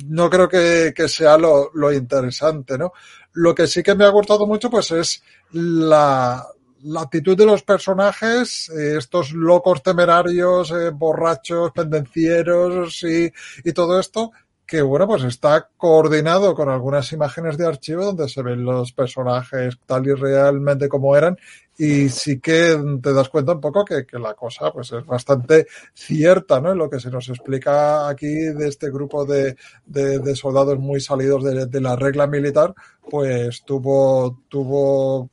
no 0.08 0.30
creo 0.30 0.48
que, 0.48 0.94
que 0.96 1.08
sea 1.08 1.38
lo, 1.38 1.72
lo 1.74 1.92
interesante, 1.92 2.78
¿no? 2.78 2.94
Lo 3.34 3.56
que 3.56 3.68
sí 3.68 3.82
que 3.82 3.96
me 3.96 4.06
ha 4.06 4.10
gustado 4.10 4.46
mucho, 4.46 4.70
pues 4.70 4.92
es 4.92 5.24
la, 5.52 6.46
la 6.84 7.02
actitud 7.02 7.38
de 7.38 7.46
los 7.46 7.64
personajes, 7.64 8.70
eh, 8.70 8.96
estos 8.98 9.34
locos 9.34 9.84
temerarios, 9.84 10.72
eh, 10.72 10.90
borrachos, 10.92 11.72
pendencieros 11.72 13.04
y, 13.04 13.32
y 13.64 13.74
todo 13.74 14.00
esto, 14.00 14.32
que 14.72 14.82
bueno, 14.82 15.06
pues 15.06 15.24
está 15.24 15.68
coordinado 15.76 16.56
con 16.56 16.70
algunas 16.70 17.12
imágenes 17.12 17.58
de 17.58 17.68
archivo 17.68 18.06
donde 18.06 18.30
se 18.30 18.42
ven 18.42 18.64
los 18.64 18.94
personajes 18.94 19.78
tal 19.86 20.08
y 20.08 20.14
realmente 20.14 20.88
como 20.88 21.14
eran 21.18 21.38
y 21.78 22.10
sí 22.10 22.40
que 22.40 22.80
te 23.02 23.12
das 23.12 23.28
cuenta 23.28 23.54
un 23.54 23.60
poco 23.60 23.84
que, 23.84 24.06
que, 24.06 24.20
la 24.20 24.36
cosa 24.36 24.72
pues 24.72 24.92
es 24.92 25.04
bastante 25.04 25.66
cierta, 25.96 26.62
¿no? 26.62 26.72
En 26.72 26.78
lo 26.78 26.88
que 26.88 27.00
se 27.00 27.10
nos 27.10 27.28
explica 27.28 28.08
aquí 28.08 28.28
de 28.28 28.68
este 28.68 28.92
grupo 28.92 29.26
de, 29.26 29.58
de, 29.86 30.36
soldados 30.36 30.78
muy 30.78 31.02
salidos 31.02 31.44
de, 31.44 31.66
de, 31.66 31.82
la 31.82 31.96
regla 31.96 32.28
militar, 32.28 32.76
pues 33.10 33.64
tuvo, 33.66 34.44
tuvo, 34.48 35.31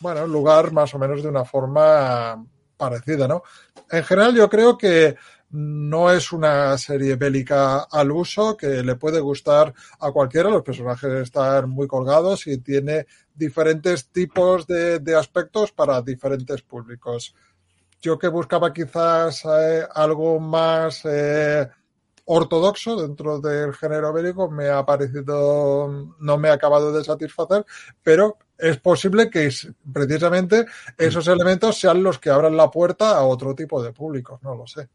bueno, 0.00 0.26
lugar 0.26 0.72
más 0.72 0.94
o 0.94 0.98
menos 0.98 1.22
de 1.22 1.28
una 1.28 1.44
forma 1.44 2.44
parecida, 2.76 3.26
¿no? 3.26 3.42
En 3.90 4.04
general 4.04 4.34
yo 4.34 4.48
creo 4.48 4.78
que 4.78 5.16
no 5.50 6.12
es 6.12 6.32
una 6.32 6.76
serie 6.76 7.16
bélica 7.16 7.84
al 7.90 8.10
uso 8.10 8.56
que 8.56 8.82
le 8.82 8.96
puede 8.96 9.20
gustar 9.20 9.72
a 10.00 10.12
cualquiera. 10.12 10.50
Los 10.50 10.62
personajes 10.62 11.10
están 11.10 11.70
muy 11.70 11.86
colgados 11.86 12.46
y 12.46 12.58
tiene 12.58 13.06
diferentes 13.34 14.08
tipos 14.10 14.66
de, 14.66 15.16
aspectos 15.16 15.72
para 15.72 16.02
diferentes 16.02 16.62
públicos. 16.62 17.34
Yo 18.00 18.18
que 18.18 18.28
buscaba 18.28 18.72
quizás 18.72 19.44
eh, 19.44 19.86
algo 19.92 20.38
más 20.38 21.00
eh, 21.04 21.68
ortodoxo 22.26 23.00
dentro 23.00 23.40
del 23.40 23.74
género 23.74 24.12
bélico 24.12 24.50
me 24.50 24.68
ha 24.68 24.84
parecido, 24.84 26.14
no 26.20 26.38
me 26.38 26.50
ha 26.50 26.52
acabado 26.52 26.92
de 26.92 27.02
satisfacer, 27.02 27.64
pero 28.02 28.36
es 28.58 28.76
posible 28.78 29.30
que 29.30 29.48
precisamente 29.92 30.66
esos 30.96 31.26
elementos 31.28 31.78
sean 31.78 32.02
los 32.02 32.18
que 32.18 32.30
abran 32.30 32.56
la 32.56 32.70
puerta 32.70 33.16
a 33.16 33.22
otro 33.22 33.54
tipo 33.54 33.82
de 33.82 33.92
públicos, 33.92 34.42
no 34.42 34.54
lo 34.54 34.66
sé. 34.66 34.88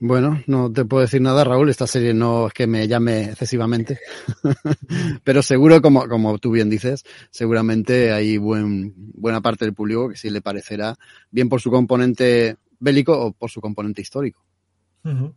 Bueno, 0.00 0.42
no 0.46 0.72
te 0.72 0.84
puedo 0.84 1.02
decir 1.02 1.20
nada, 1.20 1.44
Raúl. 1.44 1.70
Esta 1.70 1.86
serie 1.86 2.12
no 2.12 2.48
es 2.48 2.52
que 2.52 2.66
me 2.66 2.86
llame 2.86 3.24
excesivamente, 3.30 3.98
pero 5.24 5.40
seguro, 5.40 5.80
como, 5.80 6.08
como 6.08 6.38
tú 6.38 6.50
bien 6.50 6.68
dices, 6.68 7.04
seguramente 7.30 8.12
hay 8.12 8.36
buen, 8.36 8.92
buena 8.96 9.40
parte 9.40 9.64
del 9.64 9.74
público 9.74 10.10
que 10.10 10.16
sí 10.16 10.30
le 10.30 10.42
parecerá 10.42 10.96
bien 11.30 11.48
por 11.48 11.60
su 11.60 11.70
componente 11.70 12.56
bélico 12.78 13.18
o 13.18 13.32
por 13.32 13.50
su 13.50 13.60
componente 13.60 14.02
histórico. 14.02 14.44
Uh 15.04 15.10
-huh. 15.10 15.34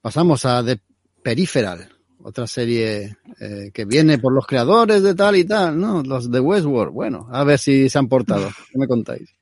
Pasamos 0.00 0.44
a 0.44 0.62
The 0.64 0.80
Peripheral, 1.22 1.95
otra 2.22 2.46
serie 2.46 3.16
eh, 3.40 3.70
que 3.72 3.84
viene 3.84 4.18
por 4.18 4.32
los 4.32 4.46
creadores 4.46 5.02
de 5.02 5.14
tal 5.14 5.36
y 5.36 5.44
tal, 5.44 5.78
¿no? 5.78 6.02
Los 6.02 6.30
de 6.30 6.40
Westworld. 6.40 6.92
Bueno, 6.92 7.28
a 7.30 7.44
ver 7.44 7.58
si 7.58 7.88
se 7.88 7.98
han 7.98 8.08
portado. 8.08 8.48
¿Qué 8.72 8.78
me 8.78 8.86
contáis? 8.86 9.34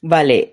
Vale, 0.00 0.52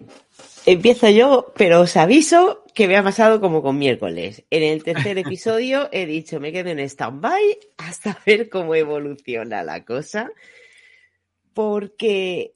empiezo 0.66 1.10
yo, 1.10 1.54
pero 1.56 1.82
os 1.82 1.96
aviso 1.98 2.64
que 2.74 2.88
me 2.88 2.98
ha 2.98 3.04
pasado 3.04 3.40
como 3.40 3.62
con 3.62 3.78
miércoles. 3.78 4.44
En 4.50 4.64
el 4.64 4.84
tercer 4.84 5.18
episodio 5.20 5.88
he 5.92 6.06
dicho, 6.06 6.40
me 6.40 6.52
quedo 6.52 6.70
en 6.70 6.80
stand-by 6.80 7.58
hasta 7.78 8.20
ver 8.26 8.50
cómo 8.50 8.76
evoluciona 8.76 9.64
la 9.64 9.86
cosa. 9.86 10.32
Porque 11.54 12.55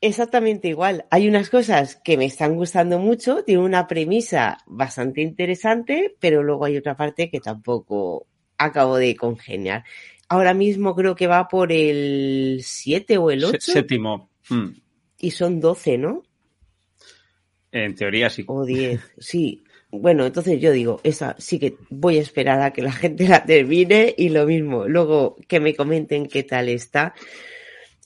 exactamente 0.00 0.68
igual. 0.68 1.04
Hay 1.10 1.28
unas 1.28 1.50
cosas 1.50 1.96
que 1.96 2.16
me 2.16 2.24
están 2.24 2.56
gustando 2.56 2.98
mucho, 2.98 3.44
tiene 3.44 3.62
una 3.62 3.86
premisa 3.86 4.58
bastante 4.66 5.22
interesante, 5.22 6.14
pero 6.18 6.42
luego 6.42 6.64
hay 6.64 6.76
otra 6.76 6.96
parte 6.96 7.30
que 7.30 7.40
tampoco 7.40 8.26
acabo 8.58 8.96
de 8.96 9.16
congeniar. 9.16 9.84
Ahora 10.28 10.54
mismo 10.54 10.94
creo 10.94 11.14
que 11.14 11.26
va 11.26 11.48
por 11.48 11.72
el 11.72 12.60
7 12.62 13.18
o 13.18 13.30
el 13.30 13.44
8. 13.44 13.58
Séptimo. 13.60 14.30
Mm. 14.48 14.68
Y 15.18 15.30
son 15.32 15.60
12, 15.60 15.98
¿no? 15.98 16.22
En 17.72 17.94
teoría 17.94 18.30
sí. 18.30 18.44
O 18.46 18.64
10, 18.64 19.00
sí. 19.18 19.64
Bueno, 19.90 20.24
entonces 20.24 20.60
yo 20.60 20.70
digo, 20.70 21.00
esa 21.02 21.34
sí 21.38 21.58
que 21.58 21.74
voy 21.88 22.18
a 22.18 22.20
esperar 22.20 22.62
a 22.62 22.72
que 22.72 22.82
la 22.82 22.92
gente 22.92 23.26
la 23.26 23.44
termine 23.44 24.14
y 24.16 24.28
lo 24.28 24.46
mismo, 24.46 24.86
luego 24.86 25.36
que 25.48 25.58
me 25.58 25.74
comenten 25.74 26.26
qué 26.26 26.44
tal 26.44 26.68
está. 26.68 27.14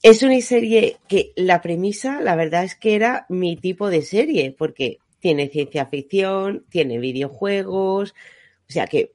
Es 0.04 0.22
una 0.22 0.38
serie 0.42 0.98
que 1.08 1.32
la 1.34 1.62
premisa, 1.62 2.20
la 2.20 2.36
verdad 2.36 2.62
es 2.62 2.74
que 2.74 2.94
era 2.94 3.24
mi 3.30 3.56
tipo 3.56 3.88
de 3.88 4.02
serie, 4.02 4.54
porque 4.56 4.98
tiene 5.18 5.48
ciencia 5.48 5.86
ficción, 5.86 6.66
tiene 6.68 6.98
videojuegos, 6.98 8.14
o 8.68 8.70
sea 8.70 8.86
que 8.86 9.14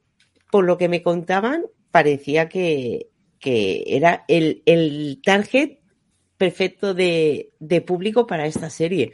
por 0.50 0.64
lo 0.64 0.78
que 0.78 0.88
me 0.88 1.00
contaban 1.00 1.64
parecía 1.92 2.48
que, 2.48 3.06
que 3.38 3.84
era 3.86 4.24
el, 4.26 4.64
el 4.66 5.20
target 5.24 5.78
perfecto 6.36 6.92
de, 6.92 7.52
de 7.60 7.80
público 7.82 8.26
para 8.26 8.46
esta 8.46 8.68
serie. 8.68 9.12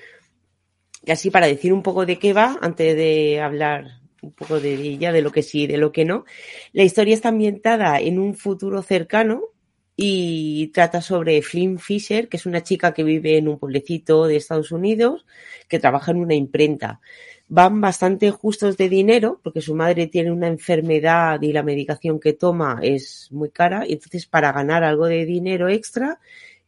Y 1.05 1.11
así 1.11 1.29
para 1.31 1.47
decir 1.47 1.75
un 1.75 1.83
poco 1.83 2.07
de 2.07 2.19
qué 2.19 2.33
va, 2.33 2.57
antes 2.63 2.97
de 2.97 3.39
hablar 3.39 4.01
un 4.23 4.33
poco 4.33 4.61
de 4.61 4.73
ella, 4.77 5.13
de 5.13 5.21
lo 5.21 5.31
que 5.31 5.43
sí 5.43 5.67
de 5.67 5.77
lo 5.77 5.93
que 5.93 6.07
no. 6.07 6.25
La 6.73 6.85
historia 6.85 7.13
está 7.13 7.29
ambientada 7.29 8.01
en 8.01 8.19
un 8.19 8.35
futuro 8.35 8.81
cercano 8.81 9.53
y 9.97 10.69
trata 10.69 11.01
sobre 11.01 11.41
Flynn 11.41 11.79
Fisher, 11.79 12.29
que 12.29 12.37
es 12.37 12.45
una 12.45 12.63
chica 12.63 12.93
que 12.93 13.03
vive 13.03 13.39
en 13.39 13.49
un 13.49 13.59
pueblecito 13.59 14.27
de 14.27 14.37
Estados 14.37 14.71
Unidos, 14.71 15.25
que 15.69 15.79
trabaja 15.79 16.11
en 16.11 16.19
una 16.19 16.35
imprenta. 16.35 17.01
Van 17.49 17.81
bastante 17.81 18.31
justos 18.31 18.77
de 18.77 18.89
dinero 18.89 19.41
porque 19.43 19.63
su 19.63 19.75
madre 19.75 20.09
tiene 20.09 20.33
una 20.33 20.49
enfermedad 20.49 21.41
y 21.41 21.53
la 21.53 21.63
medicación 21.63 22.21
que 22.21 22.35
toma 22.35 22.81
es 22.83 23.29
muy 23.31 23.51
cara 23.51 23.87
y 23.87 23.95
entonces 23.95 24.27
para 24.27 24.53
ganar 24.53 24.85
algo 24.85 25.07
de 25.07 25.25
dinero 25.25 25.69
extra, 25.69 26.21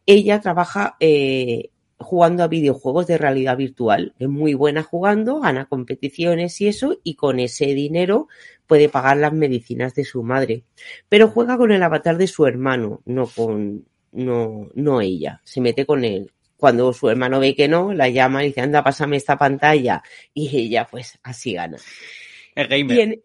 ella 0.07 0.41
trabaja 0.41 0.97
eh, 1.01 1.71
jugando 1.99 2.43
a 2.43 2.49
videojuegos 2.49 3.07
de 3.07 3.19
realidad 3.19 3.57
virtual. 3.57 4.15
Es 4.19 4.29
muy 4.29 4.55
buena 4.55 4.83
jugando, 4.83 5.41
gana 5.41 5.66
competiciones 5.66 6.61
y 6.61 6.69
eso, 6.69 6.99
y 7.03 7.15
con 7.15 7.41
ese 7.41 7.66
dinero 7.66 8.29
puede 8.66 8.89
pagar 8.89 9.16
las 9.16 9.33
medicinas 9.33 9.95
de 9.95 10.05
su 10.05 10.23
madre. 10.23 10.62
Pero 11.09 11.29
juega 11.29 11.57
con 11.57 11.73
el 11.73 11.83
avatar 11.83 12.16
de 12.16 12.27
su 12.27 12.47
hermano, 12.47 13.03
no 13.05 13.27
con, 13.27 13.85
no, 14.12 14.69
no 14.75 15.01
ella. 15.01 15.41
Se 15.45 15.61
mete 15.61 15.85
con 15.85 16.05
él. 16.05 16.31
Cuando 16.57 16.93
su 16.93 17.09
hermano 17.09 17.41
ve 17.41 17.55
que 17.55 17.69
no, 17.69 17.93
la 17.93 18.09
llama 18.09 18.43
y 18.43 18.49
dice, 18.49 18.61
anda, 18.61 18.83
pásame 18.83 19.16
esta 19.16 19.39
pantalla. 19.39 20.03
Y 20.35 20.57
ella, 20.57 20.87
pues, 20.91 21.19
así 21.23 21.53
gana. 21.53 21.79
El 22.55 22.69
gamer. 22.69 22.99
En... 23.01 23.23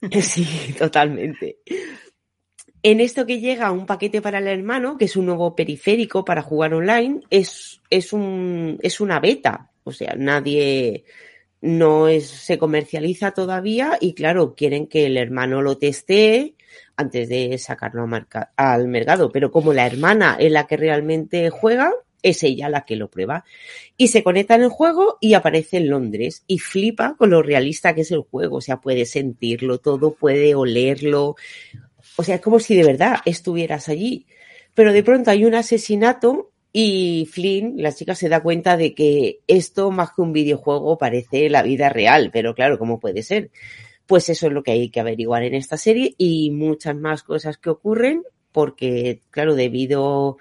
Sí, 0.22 0.46
totalmente. 0.78 1.58
En 2.90 3.00
esto 3.00 3.26
que 3.26 3.38
llega 3.38 3.70
un 3.70 3.84
paquete 3.84 4.22
para 4.22 4.38
el 4.38 4.46
hermano, 4.46 4.96
que 4.96 5.04
es 5.04 5.14
un 5.14 5.26
nuevo 5.26 5.54
periférico 5.54 6.24
para 6.24 6.40
jugar 6.40 6.72
online, 6.72 7.20
es, 7.28 7.82
es, 7.90 8.14
un, 8.14 8.78
es 8.82 8.98
una 9.02 9.20
beta. 9.20 9.70
O 9.84 9.92
sea, 9.92 10.14
nadie 10.16 11.04
no 11.60 12.08
es, 12.08 12.26
se 12.26 12.56
comercializa 12.56 13.32
todavía 13.32 13.98
y 14.00 14.14
claro, 14.14 14.54
quieren 14.54 14.86
que 14.86 15.04
el 15.04 15.18
hermano 15.18 15.60
lo 15.60 15.76
testee 15.76 16.54
antes 16.96 17.28
de 17.28 17.58
sacarlo 17.58 18.08
a 18.08 18.50
al 18.56 18.88
mercado. 18.88 19.30
Pero 19.30 19.52
como 19.52 19.74
la 19.74 19.86
hermana 19.86 20.38
es 20.40 20.50
la 20.50 20.66
que 20.66 20.78
realmente 20.78 21.50
juega, 21.50 21.92
es 22.22 22.42
ella 22.42 22.70
la 22.70 22.86
que 22.86 22.96
lo 22.96 23.10
prueba. 23.10 23.44
Y 23.98 24.08
se 24.08 24.22
conecta 24.22 24.54
en 24.54 24.62
el 24.62 24.70
juego 24.70 25.18
y 25.20 25.34
aparece 25.34 25.76
en 25.76 25.90
Londres 25.90 26.42
y 26.46 26.58
flipa 26.58 27.16
con 27.18 27.28
lo 27.28 27.42
realista 27.42 27.94
que 27.94 28.00
es 28.00 28.12
el 28.12 28.20
juego. 28.20 28.56
O 28.56 28.60
sea, 28.62 28.80
puede 28.80 29.04
sentirlo 29.04 29.76
todo, 29.76 30.14
puede 30.14 30.54
olerlo. 30.54 31.36
O 32.18 32.24
sea, 32.24 32.34
es 32.34 32.40
como 32.40 32.58
si 32.58 32.74
de 32.74 32.82
verdad 32.82 33.18
estuvieras 33.24 33.88
allí. 33.88 34.26
Pero 34.74 34.92
de 34.92 35.04
pronto 35.04 35.30
hay 35.30 35.44
un 35.44 35.54
asesinato 35.54 36.50
y 36.72 37.28
Flynn, 37.30 37.74
la 37.76 37.92
chica, 37.92 38.16
se 38.16 38.28
da 38.28 38.42
cuenta 38.42 38.76
de 38.76 38.92
que 38.92 39.38
esto 39.46 39.92
más 39.92 40.10
que 40.10 40.22
un 40.22 40.32
videojuego 40.32 40.98
parece 40.98 41.48
la 41.48 41.62
vida 41.62 41.90
real. 41.90 42.30
Pero 42.32 42.56
claro, 42.56 42.76
¿cómo 42.76 42.98
puede 42.98 43.22
ser? 43.22 43.52
Pues 44.06 44.28
eso 44.30 44.48
es 44.48 44.52
lo 44.52 44.64
que 44.64 44.72
hay 44.72 44.90
que 44.90 44.98
averiguar 44.98 45.44
en 45.44 45.54
esta 45.54 45.76
serie 45.76 46.16
y 46.18 46.50
muchas 46.50 46.96
más 46.96 47.22
cosas 47.22 47.56
que 47.56 47.70
ocurren 47.70 48.24
porque, 48.50 49.22
claro, 49.30 49.54
debido 49.54 50.38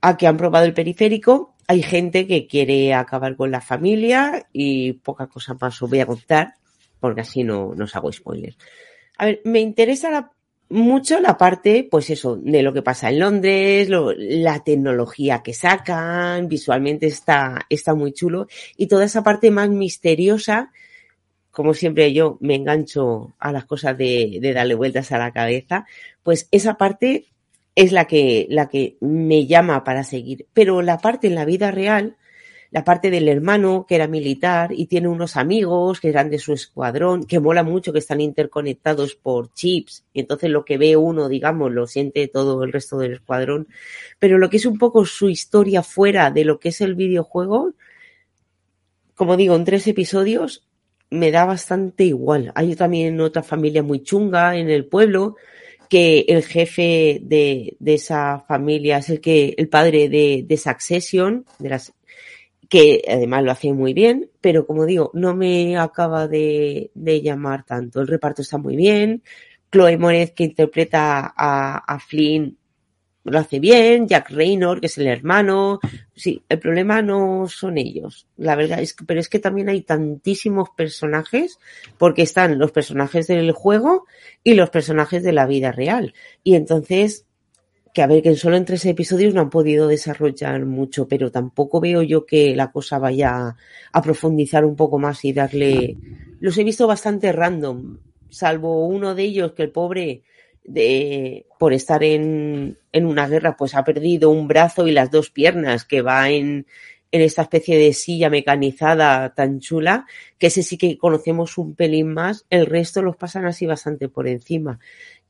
a 0.00 0.16
que 0.16 0.28
han 0.28 0.36
probado 0.36 0.66
el 0.66 0.74
periférico, 0.74 1.56
hay 1.66 1.82
gente 1.82 2.28
que 2.28 2.46
quiere 2.46 2.94
acabar 2.94 3.34
con 3.34 3.50
la 3.50 3.60
familia 3.60 4.46
y 4.52 4.92
poca 4.92 5.26
cosa 5.26 5.56
más 5.60 5.82
os 5.82 5.90
voy 5.90 5.98
a 5.98 6.06
contar 6.06 6.54
porque 7.00 7.22
así 7.22 7.42
no, 7.42 7.74
no 7.74 7.86
os 7.86 7.96
hago 7.96 8.12
spoilers. 8.12 8.56
A 9.18 9.26
ver, 9.26 9.40
me 9.44 9.60
interesa 9.60 10.10
la, 10.10 10.30
mucho 10.68 11.20
la 11.20 11.36
parte, 11.36 11.86
pues 11.88 12.10
eso, 12.10 12.36
de 12.36 12.62
lo 12.62 12.72
que 12.72 12.82
pasa 12.82 13.08
en 13.08 13.20
Londres, 13.20 13.88
lo, 13.88 14.12
la 14.16 14.64
tecnología 14.64 15.42
que 15.42 15.54
sacan, 15.54 16.48
visualmente 16.48 17.06
está, 17.06 17.66
está 17.68 17.94
muy 17.94 18.12
chulo 18.12 18.48
y 18.76 18.86
toda 18.86 19.04
esa 19.04 19.22
parte 19.22 19.50
más 19.50 19.68
misteriosa, 19.68 20.72
como 21.50 21.72
siempre 21.72 22.12
yo 22.12 22.36
me 22.40 22.56
engancho 22.56 23.34
a 23.38 23.52
las 23.52 23.64
cosas 23.64 23.96
de, 23.96 24.38
de 24.40 24.52
darle 24.52 24.74
vueltas 24.74 25.12
a 25.12 25.18
la 25.18 25.32
cabeza, 25.32 25.86
pues 26.22 26.48
esa 26.50 26.74
parte 26.74 27.26
es 27.76 27.92
la 27.92 28.06
que, 28.06 28.46
la 28.50 28.68
que 28.68 28.96
me 29.00 29.46
llama 29.46 29.84
para 29.84 30.02
seguir. 30.02 30.46
Pero 30.52 30.82
la 30.82 30.98
parte 30.98 31.28
en 31.28 31.34
la 31.34 31.44
vida 31.44 31.70
real, 31.70 32.16
la 32.70 32.84
parte 32.84 33.10
del 33.10 33.28
hermano 33.28 33.86
que 33.88 33.94
era 33.94 34.06
militar 34.06 34.72
y 34.72 34.86
tiene 34.86 35.08
unos 35.08 35.36
amigos 35.36 36.00
que 36.00 36.08
eran 36.08 36.30
de 36.30 36.38
su 36.38 36.52
escuadrón, 36.52 37.24
que 37.24 37.40
mola 37.40 37.62
mucho, 37.62 37.92
que 37.92 38.00
están 38.00 38.20
interconectados 38.20 39.14
por 39.14 39.52
chips, 39.52 40.04
y 40.12 40.20
entonces 40.20 40.50
lo 40.50 40.64
que 40.64 40.78
ve 40.78 40.96
uno, 40.96 41.28
digamos, 41.28 41.72
lo 41.72 41.86
siente 41.86 42.28
todo 42.28 42.62
el 42.64 42.72
resto 42.72 42.98
del 42.98 43.14
escuadrón. 43.14 43.68
Pero 44.18 44.38
lo 44.38 44.50
que 44.50 44.56
es 44.56 44.66
un 44.66 44.78
poco 44.78 45.04
su 45.04 45.28
historia 45.28 45.82
fuera 45.82 46.30
de 46.30 46.44
lo 46.44 46.58
que 46.58 46.70
es 46.70 46.80
el 46.80 46.94
videojuego, 46.94 47.72
como 49.14 49.36
digo, 49.36 49.56
en 49.56 49.64
tres 49.64 49.86
episodios, 49.86 50.66
me 51.10 51.30
da 51.30 51.44
bastante 51.44 52.04
igual. 52.04 52.52
Hay 52.54 52.74
también 52.74 53.20
otra 53.20 53.42
familia 53.42 53.82
muy 53.82 54.02
chunga 54.02 54.56
en 54.56 54.68
el 54.68 54.86
pueblo 54.86 55.36
que 55.88 56.24
el 56.28 56.42
jefe 56.42 57.20
de, 57.22 57.76
de 57.78 57.94
esa 57.94 58.44
familia 58.46 58.98
es 58.98 59.10
el 59.10 59.20
que 59.20 59.54
el 59.56 59.68
padre 59.68 60.08
de, 60.08 60.44
de 60.46 60.56
Succession, 60.56 61.46
de 61.58 61.68
las 61.68 61.92
que 62.68 63.02
además 63.08 63.44
lo 63.44 63.52
hace 63.52 63.72
muy 63.72 63.94
bien, 63.94 64.30
pero 64.40 64.66
como 64.66 64.86
digo, 64.86 65.10
no 65.14 65.34
me 65.34 65.76
acaba 65.76 66.28
de, 66.28 66.90
de 66.94 67.22
llamar 67.22 67.64
tanto. 67.64 68.00
El 68.00 68.08
reparto 68.08 68.42
está 68.42 68.58
muy 68.58 68.76
bien. 68.76 69.22
Chloe 69.70 69.98
Moretz, 69.98 70.32
que 70.32 70.44
interpreta 70.44 71.32
a, 71.36 71.78
a 71.78 71.98
Flynn, 72.00 72.56
lo 73.26 73.38
hace 73.40 73.58
bien, 73.58 74.06
Jack 74.06 74.30
Raynor, 74.30 74.80
que 74.80 74.86
es 74.86 74.98
el 74.98 75.08
hermano. 75.08 75.80
Sí, 76.14 76.42
el 76.48 76.58
problema 76.58 77.02
no 77.02 77.46
son 77.48 77.76
ellos, 77.76 78.28
la 78.36 78.54
verdad 78.54 78.80
es 78.80 78.94
que, 78.94 79.04
pero 79.04 79.20
es 79.20 79.28
que 79.28 79.40
también 79.40 79.68
hay 79.68 79.82
tantísimos 79.82 80.70
personajes, 80.70 81.58
porque 81.98 82.22
están 82.22 82.58
los 82.58 82.70
personajes 82.70 83.26
del 83.26 83.52
juego 83.52 84.06
y 84.44 84.54
los 84.54 84.70
personajes 84.70 85.22
de 85.22 85.32
la 85.32 85.46
vida 85.46 85.72
real. 85.72 86.14
Y 86.44 86.54
entonces, 86.54 87.26
que 87.96 88.02
a 88.02 88.06
ver, 88.06 88.22
que 88.22 88.36
solo 88.36 88.58
en 88.58 88.66
tres 88.66 88.84
episodios 88.84 89.32
no 89.32 89.40
han 89.40 89.48
podido 89.48 89.88
desarrollar 89.88 90.66
mucho, 90.66 91.08
pero 91.08 91.30
tampoco 91.30 91.80
veo 91.80 92.02
yo 92.02 92.26
que 92.26 92.54
la 92.54 92.70
cosa 92.70 92.98
vaya 92.98 93.56
a 93.90 94.02
profundizar 94.02 94.66
un 94.66 94.76
poco 94.76 94.98
más 94.98 95.24
y 95.24 95.32
darle. 95.32 95.96
Los 96.38 96.58
he 96.58 96.64
visto 96.64 96.86
bastante 96.86 97.32
random, 97.32 97.96
salvo 98.28 98.86
uno 98.86 99.14
de 99.14 99.22
ellos 99.22 99.52
que 99.52 99.62
el 99.62 99.70
pobre 99.70 100.24
de, 100.62 101.46
por 101.58 101.72
estar 101.72 102.04
en, 102.04 102.76
en 102.92 103.06
una 103.06 103.28
guerra, 103.28 103.56
pues 103.56 103.74
ha 103.74 103.82
perdido 103.82 104.28
un 104.28 104.46
brazo 104.46 104.86
y 104.86 104.92
las 104.92 105.10
dos 105.10 105.30
piernas, 105.30 105.86
que 105.86 106.02
va 106.02 106.28
en, 106.28 106.66
en 107.12 107.22
esta 107.22 107.42
especie 107.42 107.78
de 107.78 107.94
silla 107.94 108.28
mecanizada 108.28 109.32
tan 109.34 109.60
chula, 109.60 110.04
que 110.36 110.48
ese 110.48 110.62
sí 110.62 110.76
que 110.76 110.98
conocemos 110.98 111.56
un 111.56 111.74
pelín 111.74 112.12
más, 112.12 112.44
el 112.50 112.66
resto 112.66 113.00
los 113.00 113.16
pasan 113.16 113.46
así 113.46 113.64
bastante 113.64 114.10
por 114.10 114.28
encima. 114.28 114.80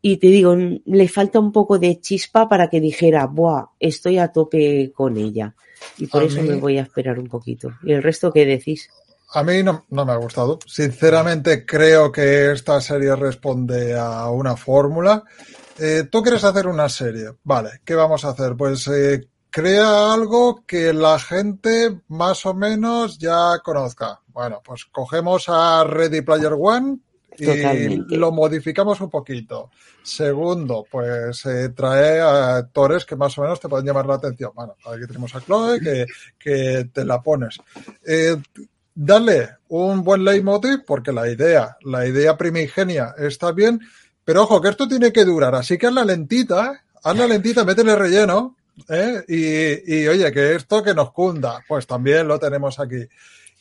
Y 0.09 0.19
te 0.19 0.29
digo, 0.29 0.55
le 0.55 1.09
falta 1.09 1.41
un 1.41 1.51
poco 1.51 1.81
de 1.81 2.01
chispa 2.01 2.49
para 2.49 2.69
que 2.71 2.81
dijera, 2.81 3.27
buah, 3.27 3.65
estoy 3.81 4.19
a 4.19 4.29
tope 4.29 4.93
con 4.95 5.17
ella. 5.17 5.53
Y 5.99 6.07
por 6.07 6.23
A 6.23 6.27
eso 6.27 6.41
mí- 6.43 6.49
me 6.51 6.55
voy 6.57 6.79
a 6.79 6.83
esperar 6.83 7.19
un 7.19 7.27
poquito. 7.27 7.73
¿Y 7.83 7.93
el 7.93 8.05
resto 8.05 8.33
qué 8.33 8.47
decís? 8.47 8.89
A 9.35 9.43
mí 9.43 9.65
no, 9.65 9.85
no 9.91 10.05
me 10.07 10.13
ha 10.13 10.17
gustado. 10.17 10.61
Sinceramente 10.65 11.67
creo 11.67 12.13
que 12.13 12.53
esta 12.53 12.81
serie 12.81 13.17
responde 13.17 13.99
a 13.99 14.31
una 14.31 14.57
fórmula. 14.57 15.25
Eh, 15.77 16.05
Tú 16.09 16.23
quieres 16.23 16.45
hacer 16.45 16.69
una 16.69 16.89
serie. 16.89 17.31
Vale, 17.43 17.81
¿qué 17.85 17.97
vamos 17.97 18.25
a 18.25 18.29
hacer? 18.29 18.55
Pues 18.57 18.87
eh, 18.87 19.27
crea 19.51 20.13
algo 20.15 20.63
que 20.67 20.93
la 20.93 21.19
gente 21.19 21.99
más 22.07 22.47
o 22.47 22.55
menos 22.55 23.19
ya 23.19 23.59
conozca. 23.65 24.21
Bueno, 24.29 24.63
pues 24.65 24.85
cogemos 24.85 25.47
a 25.49 25.83
Ready 25.83 26.21
Player 26.21 26.53
One 26.57 26.99
y 27.39 27.45
Totalmente. 27.47 28.17
lo 28.17 28.33
modificamos 28.33 29.01
un 29.01 29.11
poquito. 29.11 29.71
Segundo, 30.03 30.87
pues 30.91 31.45
eh, 31.47 31.71
trae 31.71 32.21
a 32.21 32.57
actores 32.57 33.05
que 33.05 33.17
más 33.17 33.37
o 33.39 33.43
menos 33.43 33.61
te 33.61 33.69
pueden 33.69 33.87
llamar 33.87 34.07
la 34.07 34.15
atención. 34.15 34.53
Bueno, 34.55 34.77
aquí 34.85 35.07
tenemos 35.07 35.35
a 35.35 35.41
Chloe 35.41 35.81
que, 35.81 36.07
que 36.39 36.89
te 36.93 37.05
la 37.05 37.21
pones. 37.23 37.59
Eh, 38.07 38.37
Dale 38.99 39.59
un 39.69 40.03
buen 40.03 40.25
leitmotiv 40.25 40.83
porque 40.87 41.13
la 41.13 41.29
idea, 41.29 41.77
la 41.83 42.07
idea 42.07 42.35
primigenia 42.39 43.15
está 43.19 43.53
bien, 43.53 43.79
pero 44.25 44.45
ojo 44.45 44.59
que 44.63 44.71
esto 44.71 44.89
tiene 44.89 45.13
que 45.13 45.27
durar, 45.27 45.55
así 45.55 45.77
que 45.77 45.89
hazla 45.89 46.03
lentita, 46.03 46.83
hazla 47.03 47.27
lentita, 47.29 47.63
métele 47.63 47.95
relleno, 47.95 48.57
¿eh? 48.89 49.23
y, 49.29 49.97
y, 49.97 50.09
oye, 50.09 50.33
que 50.33 50.55
esto 50.55 50.83
que 50.83 50.95
nos 50.95 51.13
cunda, 51.13 51.63
pues 51.69 51.87
también 51.87 52.27
lo 52.27 52.39
tenemos 52.39 52.81
aquí. 52.81 53.07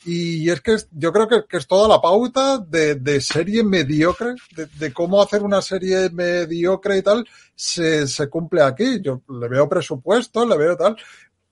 Y 0.08 0.48
es 0.50 0.60
que 0.60 0.76
yo 0.92 1.12
creo 1.12 1.26
que, 1.26 1.56
es 1.56 1.66
toda 1.66 1.88
la 1.88 2.00
pauta 2.00 2.58
de, 2.58 2.94
de 2.94 3.20
serie 3.20 3.64
mediocre, 3.64 4.34
de, 4.78 4.92
cómo 4.92 5.20
hacer 5.20 5.42
una 5.42 5.60
serie 5.60 6.10
mediocre 6.10 6.98
y 6.98 7.02
tal, 7.02 7.26
se, 7.56 8.06
se 8.06 8.28
cumple 8.28 8.62
aquí. 8.62 9.00
Yo 9.02 9.22
le 9.28 9.48
veo 9.48 9.68
presupuesto, 9.68 10.46
le 10.46 10.56
veo 10.56 10.76
tal, 10.76 10.96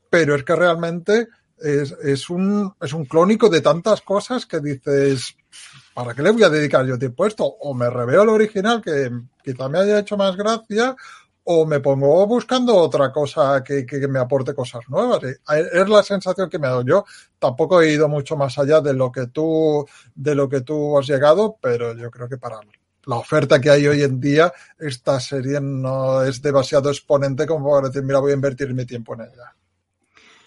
pero 0.08 0.36
es 0.36 0.44
que 0.44 0.54
realmente 0.54 1.26
es, 1.58 1.96
es, 2.04 2.30
un, 2.30 2.72
es 2.80 2.92
un 2.92 3.06
clónico 3.06 3.48
de 3.48 3.60
tantas 3.60 4.02
cosas 4.02 4.46
que 4.46 4.60
dices, 4.60 5.34
¿para 5.92 6.14
qué 6.14 6.22
le 6.22 6.30
voy 6.30 6.44
a 6.44 6.48
dedicar 6.48 6.86
yo 6.86 6.96
tiempo 6.96 7.24
a 7.24 7.28
esto? 7.28 7.44
O 7.44 7.74
me 7.74 7.90
reveo 7.90 8.22
el 8.22 8.28
original 8.28 8.80
que 8.80 9.10
quizá 9.42 9.68
me 9.68 9.80
haya 9.80 9.98
hecho 9.98 10.16
más 10.16 10.36
gracia, 10.36 10.94
o 11.44 11.66
me 11.66 11.80
pongo 11.80 12.26
buscando 12.26 12.74
otra 12.74 13.12
cosa 13.12 13.62
que, 13.62 13.84
que 13.84 14.08
me 14.08 14.18
aporte 14.18 14.54
cosas 14.54 14.88
nuevas. 14.88 15.20
Y 15.22 15.78
Es 15.78 15.88
la 15.88 16.02
sensación 16.02 16.48
que 16.48 16.58
me 16.58 16.66
ha 16.66 16.70
dado 16.70 16.84
yo. 16.84 17.04
Tampoco 17.38 17.82
he 17.82 17.92
ido 17.92 18.08
mucho 18.08 18.36
más 18.36 18.58
allá 18.58 18.80
de 18.80 18.94
lo 18.94 19.12
que 19.12 19.26
tú, 19.26 19.86
de 20.14 20.34
lo 20.34 20.48
que 20.48 20.62
tú 20.62 20.98
has 20.98 21.06
llegado, 21.06 21.56
pero 21.60 21.94
yo 21.94 22.10
creo 22.10 22.28
que 22.28 22.38
para 22.38 22.60
la 23.06 23.16
oferta 23.16 23.60
que 23.60 23.70
hay 23.70 23.86
hoy 23.86 24.02
en 24.02 24.18
día, 24.18 24.52
esta 24.78 25.20
serie 25.20 25.60
no 25.60 26.22
es 26.22 26.40
demasiado 26.40 26.88
exponente 26.88 27.46
como 27.46 27.70
para 27.70 27.88
decir, 27.88 28.02
mira, 28.02 28.20
voy 28.20 28.32
a 28.32 28.36
invertir 28.36 28.72
mi 28.72 28.86
tiempo 28.86 29.14
en 29.14 29.22
ella. 29.22 29.54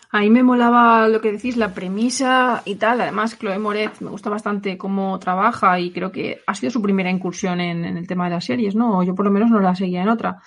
A 0.09 0.21
mí 0.21 0.29
me 0.29 0.41
molaba 0.41 1.07
lo 1.09 1.19
que 1.21 1.33
decís, 1.33 1.57
la 1.57 1.73
premisa 1.73 2.63
y 2.65 2.75
tal. 2.75 3.01
Además, 3.01 3.37
Chloe 3.37 3.59
Moretz 3.59 4.01
me 4.01 4.09
gusta 4.09 4.29
bastante 4.29 4.77
cómo 4.77 5.19
trabaja 5.19 5.79
y 5.79 5.91
creo 5.91 6.11
que 6.11 6.41
ha 6.47 6.55
sido 6.55 6.71
su 6.71 6.81
primera 6.81 7.11
incursión 7.11 7.59
en, 7.59 7.83
en 7.85 7.97
el 7.97 8.07
tema 8.07 8.23
de 8.23 8.31
las 8.31 8.45
series, 8.45 8.73
¿no? 8.73 9.03
Yo 9.03 9.13
por 9.13 9.25
lo 9.25 9.31
menos 9.31 9.51
no 9.51 9.59
la 9.59 9.75
seguía 9.75 10.01
en 10.01 10.09
otra. 10.09 10.41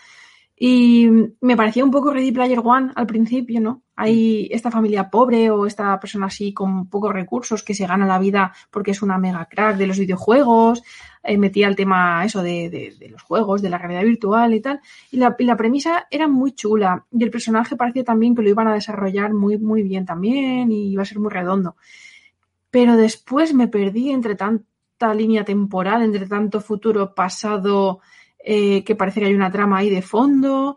Y 0.62 1.08
me 1.40 1.56
parecía 1.56 1.82
un 1.82 1.90
poco 1.90 2.12
Ready 2.12 2.32
Player 2.32 2.60
One 2.62 2.92
al 2.94 3.06
principio, 3.06 3.62
¿no? 3.62 3.82
Hay 3.96 4.46
esta 4.50 4.70
familia 4.70 5.08
pobre 5.08 5.50
o 5.50 5.64
esta 5.64 5.98
persona 5.98 6.26
así 6.26 6.52
con 6.52 6.86
pocos 6.90 7.14
recursos 7.14 7.62
que 7.62 7.72
se 7.72 7.86
gana 7.86 8.06
la 8.06 8.18
vida 8.18 8.52
porque 8.70 8.90
es 8.90 9.00
una 9.00 9.16
mega 9.16 9.46
crack 9.46 9.78
de 9.78 9.86
los 9.86 9.98
videojuegos, 9.98 10.82
eh, 11.22 11.38
metía 11.38 11.66
el 11.66 11.76
tema 11.76 12.26
eso 12.26 12.42
de, 12.42 12.68
de, 12.68 12.94
de, 13.00 13.08
los 13.08 13.22
juegos, 13.22 13.62
de 13.62 13.70
la 13.70 13.78
realidad 13.78 14.02
virtual 14.02 14.52
y 14.52 14.60
tal. 14.60 14.80
Y 15.10 15.16
la, 15.16 15.34
y 15.38 15.44
la, 15.44 15.56
premisa 15.56 16.06
era 16.10 16.28
muy 16.28 16.52
chula 16.52 17.06
y 17.10 17.24
el 17.24 17.30
personaje 17.30 17.74
parecía 17.74 18.04
también 18.04 18.34
que 18.34 18.42
lo 18.42 18.50
iban 18.50 18.68
a 18.68 18.74
desarrollar 18.74 19.32
muy, 19.32 19.56
muy 19.56 19.82
bien 19.82 20.04
también 20.04 20.70
y 20.70 20.92
iba 20.92 21.00
a 21.04 21.06
ser 21.06 21.20
muy 21.20 21.30
redondo. 21.30 21.76
Pero 22.70 22.98
después 22.98 23.54
me 23.54 23.68
perdí 23.68 24.10
entre 24.10 24.34
tanta 24.34 25.14
línea 25.14 25.42
temporal, 25.42 26.02
entre 26.02 26.26
tanto 26.26 26.60
futuro, 26.60 27.14
pasado, 27.14 28.00
eh, 28.44 28.84
que 28.84 28.94
parece 28.94 29.20
que 29.20 29.26
hay 29.26 29.34
una 29.34 29.50
trama 29.50 29.78
ahí 29.78 29.90
de 29.90 30.02
fondo. 30.02 30.76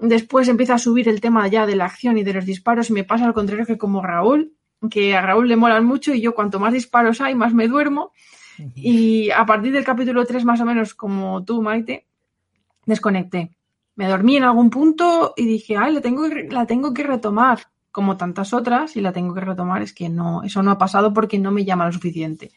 Después 0.00 0.48
empieza 0.48 0.74
a 0.74 0.78
subir 0.78 1.08
el 1.08 1.20
tema 1.20 1.46
ya 1.48 1.66
de 1.66 1.76
la 1.76 1.86
acción 1.86 2.16
y 2.18 2.22
de 2.22 2.32
los 2.32 2.46
disparos 2.46 2.90
y 2.90 2.92
me 2.92 3.04
pasa 3.04 3.26
al 3.26 3.34
contrario 3.34 3.66
que 3.66 3.78
como 3.78 4.02
Raúl, 4.02 4.52
que 4.90 5.14
a 5.14 5.20
Raúl 5.20 5.48
le 5.48 5.56
molan 5.56 5.84
mucho 5.84 6.14
y 6.14 6.20
yo 6.20 6.34
cuanto 6.34 6.58
más 6.58 6.72
disparos 6.72 7.20
hay, 7.20 7.34
más 7.34 7.52
me 7.52 7.68
duermo. 7.68 8.12
Y 8.74 9.30
a 9.30 9.44
partir 9.46 9.72
del 9.72 9.84
capítulo 9.84 10.24
3 10.24 10.44
más 10.44 10.60
o 10.60 10.64
menos, 10.64 10.94
como 10.94 11.44
tú, 11.44 11.62
Maite, 11.62 12.06
desconecté. 12.86 13.56
Me 13.96 14.08
dormí 14.08 14.36
en 14.36 14.44
algún 14.44 14.70
punto 14.70 15.34
y 15.36 15.46
dije, 15.46 15.76
ay, 15.76 15.94
la 15.94 16.00
tengo, 16.00 16.26
la 16.28 16.66
tengo 16.66 16.94
que 16.94 17.02
retomar, 17.02 17.60
como 17.90 18.16
tantas 18.16 18.52
otras, 18.52 18.96
y 18.96 19.00
la 19.00 19.12
tengo 19.12 19.34
que 19.34 19.40
retomar. 19.40 19.82
Es 19.82 19.92
que 19.92 20.08
no, 20.08 20.42
eso 20.42 20.62
no 20.62 20.70
ha 20.70 20.78
pasado 20.78 21.12
porque 21.12 21.38
no 21.38 21.50
me 21.50 21.64
llama 21.64 21.86
lo 21.86 21.92
suficiente. 21.92 22.50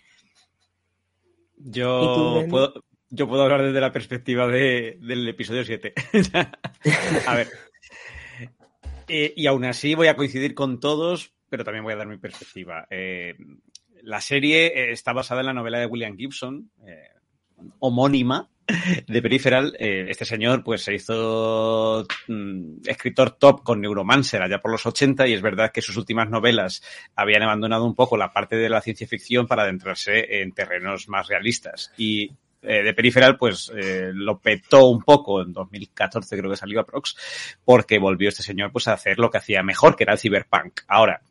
Yo 1.57 2.43
tú, 2.43 2.49
puedo, 2.49 2.73
yo 3.13 3.27
puedo 3.27 3.43
hablar 3.43 3.61
desde 3.61 3.79
la 3.79 3.91
perspectiva 3.91 4.47
de, 4.47 4.97
del 4.99 5.27
episodio 5.27 5.63
7. 5.63 5.93
a 7.27 7.35
ver. 7.35 7.47
Eh, 9.07 9.33
y 9.35 9.45
aún 9.45 9.65
así 9.65 9.93
voy 9.93 10.07
a 10.07 10.15
coincidir 10.15 10.55
con 10.55 10.79
todos, 10.79 11.31
pero 11.47 11.63
también 11.63 11.83
voy 11.83 11.93
a 11.93 11.97
dar 11.97 12.07
mi 12.07 12.17
perspectiva. 12.17 12.87
Eh, 12.89 13.35
la 14.01 14.19
serie 14.19 14.91
está 14.91 15.13
basada 15.13 15.41
en 15.41 15.45
la 15.47 15.53
novela 15.53 15.77
de 15.77 15.85
William 15.85 16.17
Gibson, 16.17 16.71
eh, 16.87 17.09
homónima, 17.77 18.49
de 19.07 19.21
Peripheral. 19.21 19.75
este 19.77 20.25
señor 20.25 20.63
pues 20.63 20.81
se 20.83 20.95
hizo 20.95 22.07
mm, 22.27 22.87
escritor 22.87 23.31
top 23.31 23.61
con 23.61 23.81
Neuromancer 23.81 24.41
allá 24.41 24.59
por 24.59 24.71
los 24.71 24.85
80 24.85 25.27
y 25.27 25.33
es 25.33 25.41
verdad 25.41 25.71
que 25.71 25.81
sus 25.81 25.97
últimas 25.97 26.29
novelas 26.29 26.81
habían 27.15 27.43
abandonado 27.43 27.85
un 27.85 27.93
poco 27.93 28.17
la 28.17 28.33
parte 28.33 28.55
de 28.55 28.69
la 28.69 28.81
ciencia 28.81 29.05
ficción 29.05 29.45
para 29.47 29.63
adentrarse 29.63 30.41
en 30.41 30.53
terrenos 30.53 31.09
más 31.09 31.27
realistas. 31.27 31.91
Y 31.97 32.31
eh, 32.63 32.83
de 32.83 32.93
Peripheral, 32.93 33.37
pues 33.37 33.71
eh, 33.75 34.11
lo 34.13 34.39
petó 34.39 34.87
un 34.87 35.01
poco 35.01 35.41
en 35.41 35.53
2014, 35.53 36.37
creo 36.37 36.49
que 36.49 36.57
salió 36.57 36.79
a 36.79 36.85
Prox, 36.85 37.15
porque 37.63 37.99
volvió 37.99 38.29
este 38.29 38.43
señor 38.43 38.71
pues 38.71 38.87
a 38.87 38.93
hacer 38.93 39.19
lo 39.19 39.29
que 39.29 39.37
hacía 39.37 39.63
mejor, 39.63 39.95
que 39.95 40.03
era 40.03 40.13
el 40.13 40.19
cyberpunk. 40.19 40.81
Ahora, 40.87 41.21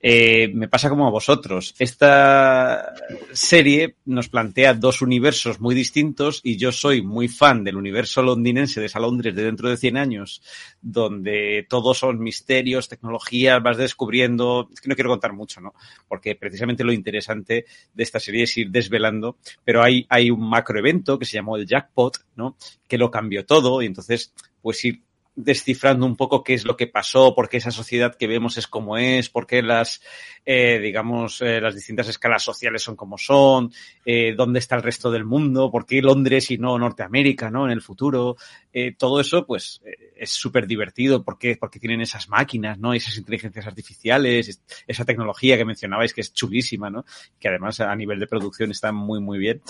eh, 0.00 0.48
me 0.54 0.68
pasa 0.68 0.88
como 0.88 1.06
a 1.06 1.10
vosotros. 1.10 1.74
Esta 1.78 2.94
serie 3.32 3.96
nos 4.04 4.28
plantea 4.28 4.74
dos 4.74 5.02
universos 5.02 5.60
muy 5.60 5.74
distintos 5.74 6.40
y 6.44 6.56
yo 6.56 6.70
soy 6.70 7.02
muy 7.02 7.26
fan 7.26 7.64
del 7.64 7.76
universo 7.76 8.22
londinense 8.22 8.80
de 8.80 8.86
esa 8.86 9.00
Londres 9.00 9.34
de 9.34 9.42
dentro 9.42 9.68
de 9.68 9.76
100 9.76 9.96
años, 9.96 10.42
donde 10.80 11.66
todos 11.68 11.98
son 11.98 12.20
misterios, 12.20 12.88
tecnologías, 12.88 13.62
vas 13.62 13.76
descubriendo. 13.76 14.68
Es 14.72 14.80
que 14.80 14.88
no 14.88 14.94
quiero 14.94 15.10
contar 15.10 15.32
mucho, 15.32 15.60
¿no? 15.60 15.74
Porque 16.06 16.36
precisamente 16.36 16.84
lo 16.84 16.92
interesante 16.92 17.66
de 17.92 18.02
esta 18.02 18.20
serie 18.20 18.44
es 18.44 18.56
ir 18.56 18.70
desvelando, 18.70 19.38
pero 19.64 19.82
hay, 19.82 20.06
hay 20.08 20.30
un 20.30 20.48
macroevento 20.48 21.18
que 21.18 21.24
se 21.24 21.34
llamó 21.34 21.56
el 21.56 21.66
Jackpot, 21.66 22.18
¿no? 22.36 22.56
Que 22.86 22.98
lo 22.98 23.10
cambió 23.10 23.44
todo 23.44 23.82
y 23.82 23.86
entonces, 23.86 24.32
pues 24.62 24.84
ir 24.84 25.02
descifrando 25.38 26.04
un 26.04 26.16
poco 26.16 26.42
qué 26.42 26.54
es 26.54 26.64
lo 26.64 26.76
que 26.76 26.88
pasó, 26.88 27.32
por 27.34 27.48
qué 27.48 27.58
esa 27.58 27.70
sociedad 27.70 28.16
que 28.16 28.26
vemos 28.26 28.58
es 28.58 28.66
como 28.66 28.98
es, 28.98 29.30
por 29.30 29.46
qué 29.46 29.62
las, 29.62 30.02
eh, 30.44 30.80
digamos, 30.80 31.40
eh, 31.42 31.60
las 31.60 31.76
distintas 31.76 32.08
escalas 32.08 32.42
sociales 32.42 32.82
son 32.82 32.96
como 32.96 33.16
son, 33.16 33.72
eh, 34.04 34.34
dónde 34.36 34.58
está 34.58 34.74
el 34.74 34.82
resto 34.82 35.12
del 35.12 35.24
mundo, 35.24 35.70
por 35.70 35.86
qué 35.86 36.02
Londres 36.02 36.50
y 36.50 36.58
no 36.58 36.76
Norteamérica, 36.76 37.50
¿no? 37.50 37.66
En 37.66 37.70
el 37.70 37.82
futuro. 37.82 38.36
Eh, 38.72 38.94
todo 38.98 39.20
eso, 39.20 39.46
pues, 39.46 39.80
eh, 39.84 40.12
es 40.16 40.30
súper 40.30 40.66
divertido 40.66 41.22
porque, 41.22 41.56
porque 41.56 41.78
tienen 41.78 42.00
esas 42.00 42.28
máquinas, 42.28 42.78
¿no? 42.78 42.92
Esas 42.92 43.16
inteligencias 43.16 43.66
artificiales, 43.66 44.60
esa 44.88 45.04
tecnología 45.04 45.56
que 45.56 45.64
mencionabais 45.64 46.12
que 46.12 46.20
es 46.20 46.32
chulísima, 46.32 46.90
¿no? 46.90 47.04
Que 47.38 47.48
además 47.48 47.78
a 47.80 47.94
nivel 47.94 48.18
de 48.18 48.26
producción 48.26 48.72
está 48.72 48.90
muy, 48.90 49.20
muy 49.20 49.38
bien. 49.38 49.62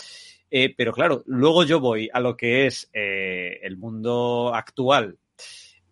Eh, 0.51 0.75
pero 0.77 0.93
claro, 0.93 1.23
luego 1.27 1.65
yo 1.65 1.79
voy 1.79 2.09
a 2.13 2.21
lo 2.21 2.37
que 2.37 2.67
es 2.67 2.89
eh, 2.95 3.61
el 3.63 3.77
mundo 3.77 4.53
actual 4.55 5.19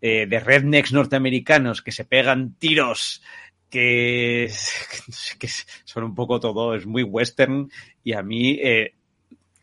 eh, 0.01 0.27
de 0.27 0.39
rednecks 0.39 0.93
norteamericanos 0.93 1.81
que 1.81 1.91
se 1.91 2.05
pegan 2.05 2.55
tiros 2.55 3.21
que, 3.69 4.51
que 5.39 5.47
son 5.83 6.03
un 6.03 6.15
poco 6.15 6.39
todo, 6.39 6.75
es 6.75 6.85
muy 6.85 7.03
western 7.03 7.69
y 8.03 8.13
a 8.13 8.23
mí 8.23 8.59
eh, 8.61 8.93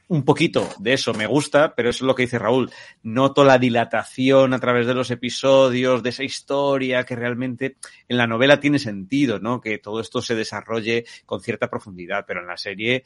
un 0.09 0.25
poquito 0.25 0.69
de 0.79 0.93
eso 0.93 1.15
me 1.15 1.27
gusta, 1.27 1.75
pero 1.75 1.91
eso 1.91 2.05
es 2.05 2.07
lo 2.07 2.15
que 2.15 2.25
dice 2.25 2.39
Raúl. 2.39 2.71
Noto 3.03 3.45
la 3.45 3.59
dilatación 3.59 4.53
a 4.53 4.61
través 4.61 4.87
de 4.87 4.95
los 4.95 5.11
episodios, 5.11 6.03
de 6.03 6.11
esa 6.11 6.25
historia 6.25 7.05
que 7.05 7.17
realmente 7.17 7.77
en 8.09 8.19
la 8.19 8.27
novela 8.27 8.61
tiene 8.61 8.79
sentido, 8.79 9.39
¿no? 9.39 9.61
Que 9.61 9.79
todo 9.79 10.01
esto 10.01 10.21
se 10.21 10.35
desarrolle 10.35 11.05
con 11.25 11.41
cierta 11.41 11.71
profundidad, 11.71 12.25
pero 12.27 12.41
en 12.41 12.47
la 12.47 12.57
serie 12.57 13.05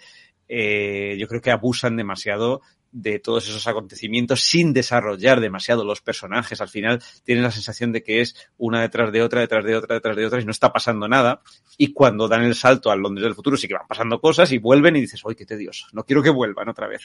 eh, 0.48 1.16
yo 1.18 1.28
creo 1.28 1.40
que 1.40 1.50
abusan 1.50 1.96
demasiado 1.96 2.62
de 2.93 3.19
todos 3.19 3.48
esos 3.48 3.66
acontecimientos 3.66 4.43
sin 4.43 4.73
desarrollar 4.73 5.40
demasiado 5.40 5.85
los 5.85 6.01
personajes. 6.01 6.60
Al 6.60 6.69
final 6.69 7.02
tienes 7.24 7.44
la 7.44 7.51
sensación 7.51 7.93
de 7.93 8.02
que 8.02 8.20
es 8.20 8.35
una 8.56 8.81
detrás 8.81 9.12
de 9.12 9.23
otra, 9.23 9.40
detrás 9.40 9.65
de 9.65 9.77
otra, 9.77 9.97
detrás 9.97 10.16
de 10.16 10.27
otra 10.27 10.40
y 10.40 10.44
no 10.44 10.51
está 10.51 10.73
pasando 10.73 11.09
nada. 11.09 11.40
Y 11.77 11.93
cuando 11.93 12.28
dan 12.28 12.43
el 12.43 12.55
salto 12.55 12.90
al 12.90 13.01
Londres 13.01 13.24
del 13.24 13.35
futuro 13.35 13.56
sí 13.56 13.69
que 13.69 13.74
van 13.74 13.86
pasando 13.86 14.20
cosas 14.20 14.51
y 14.52 14.59
vuelven 14.59 14.97
y 14.97 15.01
dices, 15.02 15.23
¡ay, 15.27 15.35
qué 15.35 15.47
tedioso! 15.47 15.86
No 15.93 16.05
quiero 16.05 16.23
que 16.23 16.31
vuelvan 16.31 16.69
otra 16.69 16.86
vez. 16.86 17.02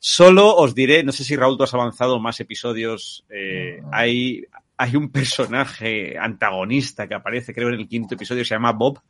Solo 0.00 0.54
os 0.56 0.74
diré, 0.74 1.02
no 1.02 1.12
sé 1.12 1.24
si 1.24 1.36
Raúl 1.36 1.56
tú 1.56 1.64
has 1.64 1.74
avanzado 1.74 2.18
más 2.18 2.40
episodios, 2.40 3.24
eh, 3.28 3.82
hay, 3.92 4.44
hay 4.76 4.96
un 4.96 5.10
personaje 5.10 6.16
antagonista 6.18 7.06
que 7.06 7.14
aparece 7.14 7.54
creo 7.54 7.68
en 7.68 7.74
el 7.74 7.88
quinto 7.88 8.14
episodio, 8.14 8.44
se 8.44 8.54
llama 8.54 8.72
Bob, 8.72 9.00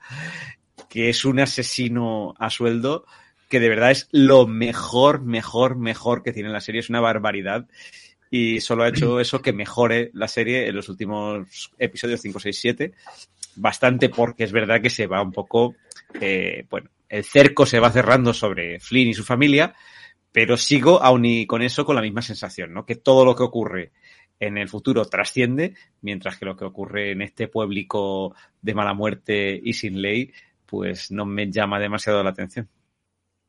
que 0.89 1.11
es 1.11 1.25
un 1.25 1.41
asesino 1.41 2.35
a 2.39 2.51
sueldo 2.51 3.05
que 3.49 3.61
de 3.61 3.69
verdad 3.69 3.91
es 3.91 4.09
lo 4.13 4.47
mejor, 4.47 5.23
mejor, 5.23 5.77
mejor 5.77 6.23
que 6.23 6.33
tiene 6.33 6.51
la 6.51 6.61
serie. 6.61 6.81
Es 6.81 6.91
una 6.91 7.01
barbaridad. 7.01 7.67
Y 8.31 8.61
solo 8.61 8.85
ha 8.85 8.89
hecho 8.89 9.21
eso 9.21 9.41
que 9.41 9.53
mejore 9.53 10.11
la 10.13 10.29
serie 10.29 10.69
en 10.69 10.77
los 10.77 10.89
últimos 10.89 11.73
episodios 11.79 12.21
5, 12.21 12.41
6, 12.41 12.59
7. 12.61 12.93
Bastante 13.57 14.09
porque 14.09 14.45
es 14.45 14.53
verdad 14.53 14.81
que 14.81 14.91
se 14.91 15.07
va 15.07 15.23
un 15.23 15.33
poco, 15.33 15.75
eh, 16.21 16.67
bueno, 16.71 16.91
el 17.09 17.25
cerco 17.25 17.67
se 17.67 17.81
va 17.81 17.91
cerrando 17.91 18.33
sobre 18.33 18.79
Flynn 18.79 19.09
y 19.09 19.15
su 19.15 19.25
familia, 19.25 19.75
pero 20.31 20.57
sigo 20.57 21.03
aún 21.03 21.25
y 21.25 21.47
con 21.47 21.63
eso 21.63 21.85
con 21.85 21.97
la 21.97 22.03
misma 22.03 22.23
sensación, 22.23 22.73
¿no? 22.73 22.85
Que 22.85 22.95
todo 22.95 23.25
lo 23.25 23.35
que 23.35 23.43
ocurre 23.43 23.93
en 24.39 24.59
el 24.59 24.69
futuro 24.69 25.05
trasciende, 25.07 25.75
mientras 26.03 26.37
que 26.37 26.45
lo 26.45 26.57
que 26.57 26.65
ocurre 26.65 27.11
en 27.13 27.23
este 27.23 27.49
pueblico 27.49 28.37
de 28.63 28.75
mala 28.75 28.95
muerte 28.95 29.61
y 29.61 29.73
sin 29.73 30.01
ley, 30.01 30.33
pues 30.67 31.11
no 31.11 31.25
me 31.25 31.51
llama 31.51 31.81
demasiado 31.81 32.23
la 32.23 32.31
atención. 32.31 32.69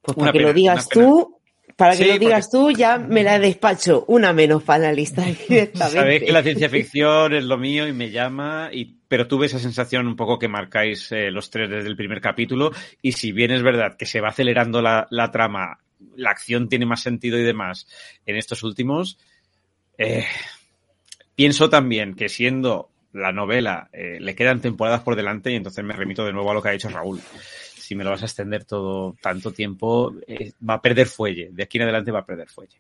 Pues 0.02 0.18
para 0.18 0.32
que 0.32 0.40
lo 0.40 0.54
digas 0.54 0.88
tú, 0.90 1.40
para 1.76 1.96
que 1.96 2.04
Sí, 2.04 2.10
lo 2.10 2.20
digas 2.20 2.50
tú, 2.50 2.72
ya 2.72 2.98
me 2.98 3.24
la 3.24 3.40
despacho. 3.40 4.06
Una 4.08 4.34
menos 4.34 4.64
para 4.64 4.86
la 4.86 4.94
lista 4.94 5.24
directamente. 5.48 6.00
Sabéis 6.00 6.24
que 6.24 6.32
la 6.32 6.44
ciencia 6.44 6.70
ficción 6.70 7.34
es 7.34 7.44
lo 7.44 7.58
mío 7.58 7.88
y 7.88 7.94
me 7.94 8.12
llama, 8.12 8.70
y, 8.72 8.98
pero 9.08 9.28
tuve 9.28 9.46
esa 9.46 9.60
sensación 9.60 10.08
un 10.08 10.16
poco 10.16 10.38
que 10.38 10.48
marcáis 10.48 11.12
eh, 11.12 11.32
los 11.32 11.50
tres 11.50 11.70
desde 11.70 11.88
el 11.88 11.96
primer 11.96 12.22
capítulo, 12.22 12.72
y 13.02 13.14
si 13.14 13.32
bien 13.32 13.52
es 13.52 13.64
verdad 13.64 13.96
que 13.98 14.06
se 14.06 14.22
va 14.22 14.30
acelerando 14.30 14.82
la, 14.82 15.08
la 15.10 15.32
trama, 15.32 15.80
la 16.16 16.32
acción 16.32 16.70
tiene 16.70 16.86
más 16.86 17.02
sentido 17.02 17.38
y 17.38 17.44
demás 17.44 17.88
en 18.26 18.36
estos 18.36 18.64
últimos, 18.64 19.18
eh, 19.98 20.26
pienso 21.36 21.70
también 21.70 22.16
que 22.16 22.30
siendo 22.30 22.90
la 23.14 23.32
novela, 23.32 23.90
eh, 23.92 24.18
le 24.20 24.36
quedan 24.36 24.62
temporadas 24.62 25.02
por 25.02 25.16
delante 25.16 25.52
y 25.52 25.56
entonces 25.56 25.84
me 25.84 25.94
remito 25.94 26.26
de 26.26 26.34
nuevo 26.34 26.52
a 26.52 26.54
lo 26.54 26.62
que 26.62 26.70
ha 26.70 26.74
dicho 26.74 26.90
Raúl. 26.90 27.22
Si 27.90 27.96
me 27.96 28.04
lo 28.04 28.12
vas 28.12 28.22
a 28.22 28.26
extender 28.26 28.66
todo 28.66 29.16
tanto 29.20 29.52
tiempo, 29.52 30.14
eh, 30.28 30.52
va 30.70 30.76
a 30.76 30.82
perder 30.84 31.08
fuelle. 31.08 31.50
De 31.52 31.64
aquí 31.64 31.80
en 31.80 31.86
adelante 31.86 32.12
va 32.12 32.20
a 32.20 32.24
perder 32.28 32.48
fuelle. 32.48 32.78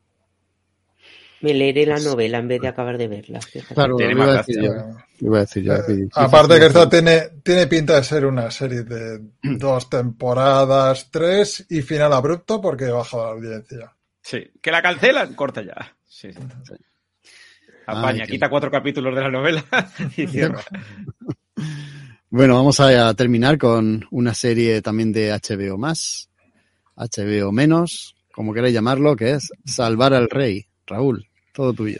Me 1.42 1.52
leeré 1.56 1.88
la 1.88 1.98
novela 1.98 2.38
en 2.38 2.48
vez 2.48 2.62
de 2.62 2.68
acabar 2.68 2.96
de 3.00 3.08
verla. 3.08 3.42
fíjate. 3.42 3.74
Claro, 3.74 3.96
Tiene 3.96 4.14
lo 4.14 4.22
iba 4.22 4.32
a 4.34 4.36
más 4.36 4.46
decir 4.46 4.62
gracia. 4.62 4.84
yo. 4.86 5.00
Lo 5.22 5.28
iba 5.30 5.38
a 5.38 5.42
decir 5.42 5.64
yo. 5.64 5.74
Eh, 5.74 5.82
que- 5.88 6.08
aparte 6.14 6.60
que 6.60 6.66
esta 6.68 6.88
tiene, 6.88 7.22
tiene 7.42 7.66
pinta 7.66 7.96
de 7.96 8.04
ser 8.04 8.24
una 8.28 8.52
serie 8.52 8.84
de 8.84 9.20
dos 9.42 9.90
temporadas, 9.90 11.10
tres 11.10 11.66
y 11.72 11.82
final 11.82 12.14
abrupto 12.14 12.62
porque 12.62 12.86
baja 12.92 13.18
la 13.18 13.30
audiencia. 13.30 13.92
Sí, 14.22 14.48
que 14.62 14.70
la 14.70 14.84
cancelan, 14.84 15.34
corta 15.34 15.64
ya. 15.64 15.74
Sí, 16.06 16.32
sí. 16.32 16.40
Apaña, 17.88 18.22
Ay, 18.22 18.28
qué- 18.28 18.34
quita 18.34 18.48
cuatro 18.52 18.70
capítulos 18.70 19.16
de 19.16 19.22
la 19.22 19.32
novela 19.32 19.64
y 20.18 20.28
cierra. 20.28 20.60
Bueno, 22.32 22.56
vamos 22.56 22.80
a, 22.80 23.10
a 23.10 23.14
terminar 23.16 23.58
con 23.58 24.06
una 24.12 24.34
serie 24.34 24.82
también 24.84 25.12
de 25.12 25.32
HBO 25.32 25.78
más, 25.78 26.30
HBO 26.96 27.52
menos, 27.52 28.16
como 28.32 28.54
queráis 28.54 28.74
llamarlo, 28.74 29.16
que 29.16 29.32
es 29.32 29.50
Salvar 29.66 30.14
al 30.14 30.30
Rey. 30.30 30.68
Raúl, 30.86 31.28
todo 31.54 31.74
tuyo. 31.74 32.00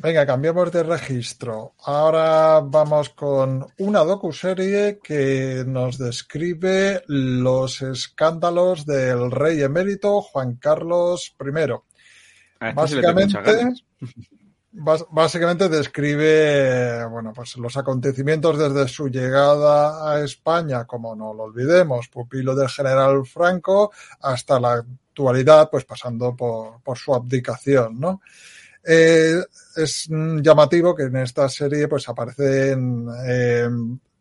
Venga, 0.00 0.24
cambiamos 0.26 0.70
de 0.70 0.84
registro. 0.84 1.74
Ahora 1.84 2.60
vamos 2.60 3.10
con 3.10 3.66
una 3.78 4.00
docuserie 4.00 5.00
que 5.02 5.64
nos 5.66 5.98
describe 5.98 7.02
los 7.06 7.82
escándalos 7.82 8.86
del 8.86 9.30
rey 9.30 9.60
emérito 9.60 10.20
Juan 10.22 10.56
Carlos 10.56 11.34
I. 11.40 11.72
Este 12.60 12.72
Básicamente, 12.74 13.38
básicamente 14.70 15.68
describe 15.68 17.04
bueno, 17.06 17.32
pues 17.34 17.56
los 17.56 17.76
acontecimientos 17.76 18.58
desde 18.58 18.88
su 18.88 19.08
llegada 19.08 20.12
a 20.12 20.22
España, 20.22 20.84
como 20.84 21.16
no 21.16 21.32
lo 21.32 21.44
olvidemos, 21.44 22.08
pupilo 22.08 22.54
del 22.54 22.68
general 22.68 23.24
Franco, 23.26 23.92
hasta 24.20 24.60
la 24.60 24.74
actualidad, 24.74 25.70
pues 25.70 25.84
pasando 25.84 26.36
por, 26.36 26.98
su 26.98 27.14
abdicación, 27.14 27.98
¿no? 27.98 28.20
Eh, 28.84 29.42
es 29.76 30.06
mm, 30.08 30.40
llamativo 30.40 30.94
que 30.94 31.04
en 31.04 31.16
esta 31.16 31.48
serie 31.48 31.88
pues 31.88 32.08
aparecen 32.08 33.08
eh, 33.26 33.68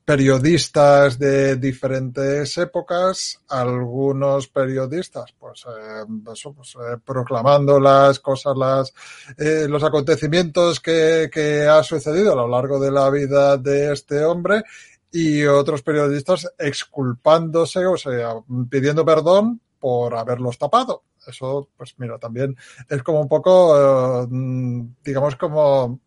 periodistas 0.07 1.19
de 1.19 1.57
diferentes 1.57 2.57
épocas, 2.57 3.41
algunos 3.49 4.47
periodistas 4.47 5.34
pues, 5.38 5.65
eh, 5.67 6.05
pues, 6.23 6.75
eh, 6.75 6.95
proclamando 7.03 7.77
las 7.77 8.21
cosas, 8.21 8.55
las, 8.55 8.93
eh, 9.38 9.67
los 9.67 9.84
acontecimientos 9.84 10.79
que, 10.79 11.29
que 11.29 11.67
ha 11.67 11.84
sucedido 11.84 12.31
a 12.31 12.35
lo 12.38 12.47
largo 12.47 12.79
de 12.79 12.89
la 12.89 13.09
vida 13.09 13.57
de 13.57 13.91
este 13.91 14.23
hombre 14.23 14.63
y 15.11 15.43
otros 15.43 15.81
periodistas 15.81 16.53
exculpándose, 16.57 17.85
o 17.85 17.97
sea, 17.97 18.35
pidiendo 18.69 19.03
perdón 19.03 19.59
por 19.77 20.15
haberlos 20.15 20.57
tapado. 20.57 21.03
Eso, 21.27 21.67
pues 21.75 21.95
mira, 21.97 22.17
también 22.17 22.55
es 22.88 23.03
como 23.03 23.19
un 23.19 23.27
poco, 23.27 24.25
mm, 24.29 24.84
digamos, 25.03 25.35
como 25.35 25.99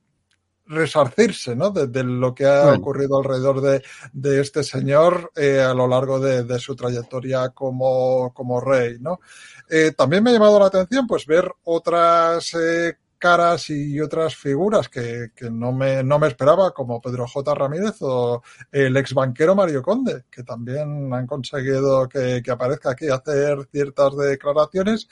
resarcirse, 0.71 1.55
¿no? 1.57 1.71
De, 1.71 1.87
de 1.89 2.05
lo 2.05 2.35
que 2.35 2.47
ha 2.47 2.63
Bueno. 2.63 2.79
ocurrido 2.79 3.19
alrededor 3.19 3.61
de, 3.61 3.83
de 4.13 4.41
este 4.41 4.63
señor 4.65 5.33
eh, 5.37 5.61
a 5.61 5.75
lo 5.75 5.87
largo 5.89 6.21
de, 6.21 6.45
de 6.45 6.59
su 6.59 6.75
trayectoria 6.77 7.51
como, 7.51 8.33
como 8.33 8.61
rey, 8.61 8.99
¿no? 9.01 9.21
Eh, 9.69 9.93
también 9.97 10.23
me 10.23 10.31
ha 10.31 10.33
llamado 10.35 10.59
la 10.59 10.67
atención, 10.67 11.07
pues, 11.07 11.27
ver 11.27 11.51
otras 11.65 12.55
eh, 12.55 12.97
caras 13.19 13.69
y 13.69 14.01
otras 14.01 14.35
figuras 14.35 14.89
que, 14.89 15.29
que 15.37 15.51
no, 15.51 15.73
me, 15.73 16.03
no 16.03 16.19
me 16.19 16.29
esperaba, 16.29 16.73
como 16.73 17.01
Pedro 17.01 17.27
J. 17.27 17.55
Ramírez 17.55 17.97
o 18.01 18.43
el 18.73 18.97
ex 18.97 19.13
banquero 19.13 19.55
Mario 19.55 19.83
Conde, 19.83 20.25
que 20.31 20.43
también 20.43 21.13
han 21.13 21.27
conseguido 21.27 22.09
que, 22.09 22.41
que 22.43 22.51
aparezca 22.51 22.93
aquí 22.93 23.09
a 23.09 23.17
hacer 23.17 23.69
ciertas 23.71 24.17
declaraciones. 24.17 25.09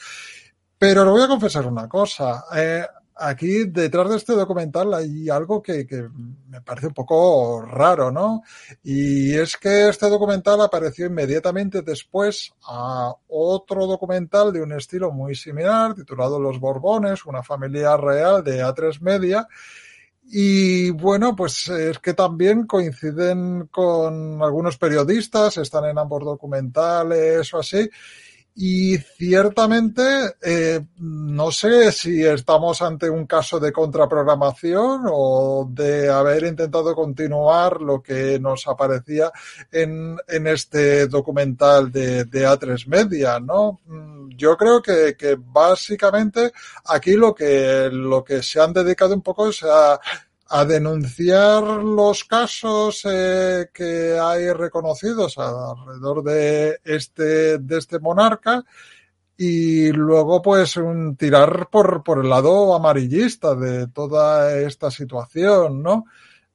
Pero 0.79 1.05
le 1.05 1.11
voy 1.11 1.23
a 1.23 1.29
confesar 1.29 1.67
una 1.67 1.89
cosa. 1.89 2.45
Eh, 2.57 2.87
aquí 3.19 3.65
detrás 3.65 4.09
de 4.09 4.16
este 4.16 4.32
documental 4.35 4.95
hay 4.95 5.28
algo 5.28 5.62
que, 5.62 5.86
me 6.49 6.61
parece 6.62 6.89
un 6.89 6.95
poco 6.95 7.62
raro, 7.62 8.11
¿no? 8.11 8.43
Y 8.82 9.35
es 9.35 9.57
que 9.57 9.89
este 9.89 10.09
documental 10.09 10.61
apareció 10.61 11.07
inmediatamente 11.07 11.82
después 11.82 12.53
a 12.66 13.12
otro 13.28 13.86
documental 13.86 14.53
de 14.53 14.62
un 14.62 14.73
estilo 14.73 15.11
muy 15.11 15.35
similar, 15.35 15.95
titulado 15.95 16.40
Los 16.40 16.61
Borbones, 16.61 17.27
una 17.27 17.43
familia 17.43 17.97
real 17.97 18.45
de 18.45 18.62
A3 18.65 19.01
Media. 19.01 19.47
Y 20.31 20.90
bueno, 20.90 21.35
pues 21.35 21.69
es 21.69 21.99
que 22.01 22.12
también 22.12 22.66
coinciden 22.66 23.69
con 23.70 24.43
algunos 24.43 24.77
periodistas, 24.77 25.57
están 25.57 25.86
en 25.86 25.99
ambos 25.99 26.23
documentales 26.23 27.53
o 27.55 27.59
así. 27.61 27.89
Y 28.61 28.99
ciertamente, 28.99 30.03
eh, 30.43 30.85
no 30.99 31.53
sé 31.53 31.93
si 31.93 32.25
estamos 32.25 32.83
ante 32.83 33.09
un 33.09 33.25
caso 33.25 33.61
de 33.61 33.71
contraprogramación 33.71 35.03
o 35.09 35.65
de 35.71 36.11
haber 36.11 36.43
intentado 36.43 36.93
continuar 36.93 37.81
lo 37.81 38.03
que 38.03 38.41
nos 38.41 38.67
aparecía 38.67 39.31
en, 39.71 40.17
en 40.27 40.49
este 40.49 41.07
documental 41.07 41.93
de, 41.93 42.25
de 42.25 42.49
A3 42.49 42.85
Media, 42.89 43.39
¿no? 43.39 43.79
Mm, 43.87 44.31
yo 44.31 44.57
creo 44.57 44.83
que, 44.83 45.15
que 45.17 45.37
básicamente 45.39 46.51
aquí 46.87 47.13
lo 47.13 47.33
que, 47.33 47.89
lo 47.93 48.25
que 48.25 48.43
se 48.43 48.61
han 48.61 48.73
dedicado 48.73 49.15
un 49.15 49.23
poco 49.23 49.51
es 49.51 49.63
a 49.63 50.01
a 50.51 50.65
denunciar 50.65 51.62
los 51.62 52.25
casos 52.25 53.03
eh, 53.05 53.69
que 53.73 54.19
hay 54.19 54.51
reconocidos 54.53 55.37
alrededor 55.37 56.23
de 56.23 56.81
este, 56.85 57.59
de 57.59 57.79
este 57.79 57.99
monarca 57.99 58.65
y 59.37 59.93
luego 59.93 60.41
pues 60.43 60.77
un 60.77 61.16
tirar 61.16 61.69
por, 61.70 62.03
por 62.03 62.25
el 62.25 62.31
lado 62.31 62.75
amarillista 62.75 63.55
de 63.55 63.89
toda 63.89 64.59
esta 64.59 64.91
situación, 64.91 65.83
¿no? 65.83 66.07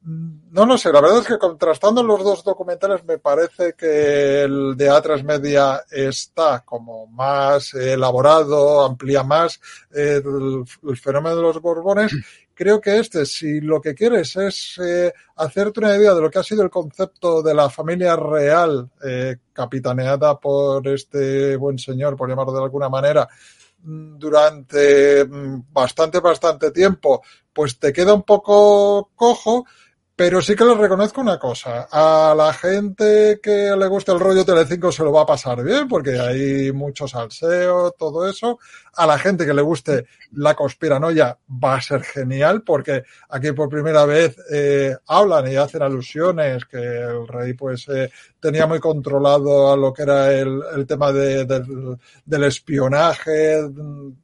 No 0.06 0.66
lo 0.66 0.76
sé, 0.76 0.92
la 0.92 1.00
verdad 1.00 1.20
es 1.20 1.26
que 1.26 1.38
contrastando 1.38 2.02
los 2.02 2.22
dos 2.22 2.44
documentales 2.44 3.02
me 3.06 3.16
parece 3.16 3.72
que 3.72 4.42
el 4.42 4.76
de 4.76 4.90
Atras 4.90 5.24
Media 5.24 5.82
está 5.90 6.60
como 6.60 7.06
más 7.06 7.72
elaborado, 7.72 8.84
amplía 8.84 9.22
más 9.22 9.58
el, 9.90 10.62
el 10.86 10.96
fenómeno 10.98 11.36
de 11.36 11.42
los 11.42 11.58
Borbones 11.62 12.12
creo 12.54 12.80
que 12.80 12.98
este, 12.98 13.26
si 13.26 13.60
lo 13.60 13.80
que 13.80 13.94
quieres 13.94 14.36
es 14.36 14.78
eh, 14.82 15.12
hacerte 15.36 15.80
una 15.80 15.96
idea 15.96 16.14
de 16.14 16.20
lo 16.20 16.30
que 16.30 16.38
ha 16.38 16.42
sido 16.42 16.62
el 16.62 16.70
concepto 16.70 17.42
de 17.42 17.54
la 17.54 17.68
familia 17.68 18.16
real, 18.16 18.90
eh, 19.04 19.36
capitaneada 19.52 20.38
por 20.38 20.86
este 20.88 21.56
buen 21.56 21.78
señor, 21.78 22.16
por 22.16 22.28
llamarlo 22.28 22.52
de 22.52 22.62
alguna 22.62 22.88
manera, 22.88 23.28
mm, 23.82 24.18
durante 24.18 25.24
mm, 25.24 25.64
bastante, 25.72 26.20
bastante 26.20 26.70
tiempo, 26.70 27.22
pues 27.52 27.78
te 27.78 27.92
queda 27.92 28.14
un 28.14 28.22
poco 28.22 29.10
cojo, 29.14 29.64
pero 30.16 30.40
sí 30.40 30.54
que 30.54 30.64
les 30.64 30.76
reconozco 30.76 31.20
una 31.20 31.38
cosa. 31.38 31.88
A 31.90 32.34
la 32.36 32.52
gente 32.52 33.40
que 33.42 33.74
le 33.76 33.86
gusta 33.88 34.12
el 34.12 34.20
rollo 34.20 34.44
Telecinco 34.44 34.92
se 34.92 35.02
lo 35.02 35.12
va 35.12 35.22
a 35.22 35.26
pasar 35.26 35.62
bien 35.64 35.88
porque 35.88 36.18
hay 36.18 36.72
mucho 36.72 37.08
salseo, 37.08 37.90
todo 37.92 38.28
eso. 38.28 38.58
A 38.96 39.06
la 39.06 39.18
gente 39.18 39.46
que 39.46 39.54
le 39.54 39.62
guste 39.62 40.06
la 40.32 40.54
conspiranoia 40.54 41.38
va 41.62 41.74
a 41.76 41.80
ser 41.80 42.02
genial 42.02 42.62
porque 42.62 43.04
aquí 43.28 43.52
por 43.52 43.68
primera 43.68 44.04
vez 44.04 44.36
eh, 44.50 44.96
hablan 45.06 45.50
y 45.50 45.56
hacen 45.56 45.82
alusiones 45.82 46.64
que 46.64 46.78
el 46.78 47.26
rey 47.28 47.54
pues 47.54 47.88
eh, 47.88 48.10
tenía 48.40 48.66
muy 48.66 48.80
controlado 48.80 49.72
a 49.72 49.76
lo 49.76 49.92
que 49.92 50.02
era 50.02 50.32
el, 50.32 50.60
el 50.74 50.86
tema 50.86 51.12
de, 51.12 51.44
del, 51.44 51.98
del 52.24 52.44
espionaje. 52.44 53.60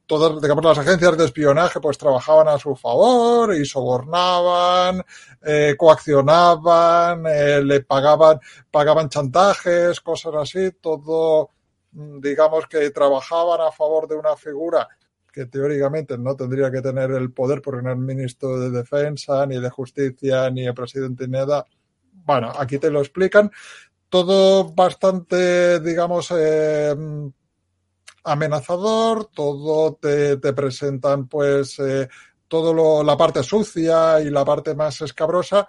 Todas, 0.05 0.41
digamos, 0.41 0.63
las 0.63 0.77
agencias 0.77 1.17
de 1.17 1.25
espionaje 1.25 1.79
pues 1.79 1.97
trabajaban 1.97 2.47
a 2.47 2.59
su 2.59 2.75
favor 2.75 3.55
y 3.55 3.65
sobornaban, 3.65 5.03
eh, 5.43 5.75
coaccionaban, 5.77 7.25
eh, 7.27 7.61
le 7.63 7.81
pagaban, 7.81 8.39
pagaban 8.69 9.09
chantajes, 9.09 10.01
cosas 10.01 10.33
así, 10.35 10.71
todo, 10.81 11.49
digamos 11.91 12.67
que 12.67 12.89
trabajaban 12.91 13.61
a 13.61 13.71
favor 13.71 14.07
de 14.07 14.15
una 14.15 14.35
figura 14.35 14.87
que 15.31 15.45
teóricamente 15.45 16.17
no 16.17 16.35
tendría 16.35 16.71
que 16.71 16.81
tener 16.81 17.11
el 17.11 17.31
poder 17.31 17.61
porque 17.61 17.81
no 17.81 17.91
es 17.91 17.97
ministro 17.97 18.59
de 18.59 18.69
defensa, 18.69 19.45
ni 19.45 19.59
de 19.59 19.69
justicia, 19.69 20.49
ni 20.49 20.67
el 20.67 20.73
presidente, 20.73 21.25
ni 21.25 21.33
nada. 21.33 21.65
Bueno, 22.25 22.51
aquí 22.57 22.77
te 22.77 22.91
lo 22.91 22.99
explican. 22.99 23.49
Todo 24.09 24.73
bastante, 24.73 25.79
digamos, 25.79 26.33
eh, 26.35 26.93
amenazador, 28.25 29.29
todo 29.33 29.95
te, 29.95 30.37
te 30.37 30.53
presentan 30.53 31.27
pues 31.27 31.79
eh, 31.79 32.09
todo 32.47 32.73
lo, 32.73 33.03
la 33.03 33.15
parte 33.15 33.41
sucia 33.41 34.19
y 34.19 34.29
la 34.29 34.43
parte 34.43 34.75
más 34.75 35.01
escabrosa. 35.01 35.67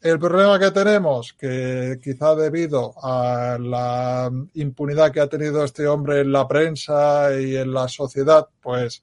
El 0.00 0.20
problema 0.20 0.60
que 0.60 0.70
tenemos, 0.70 1.32
que 1.32 1.98
quizá 2.00 2.36
debido 2.36 2.94
a 3.02 3.58
la 3.60 4.30
impunidad 4.54 5.10
que 5.10 5.20
ha 5.20 5.28
tenido 5.28 5.64
este 5.64 5.88
hombre 5.88 6.20
en 6.20 6.30
la 6.30 6.46
prensa 6.46 7.36
y 7.40 7.56
en 7.56 7.72
la 7.72 7.88
sociedad, 7.88 8.48
pues 8.60 9.02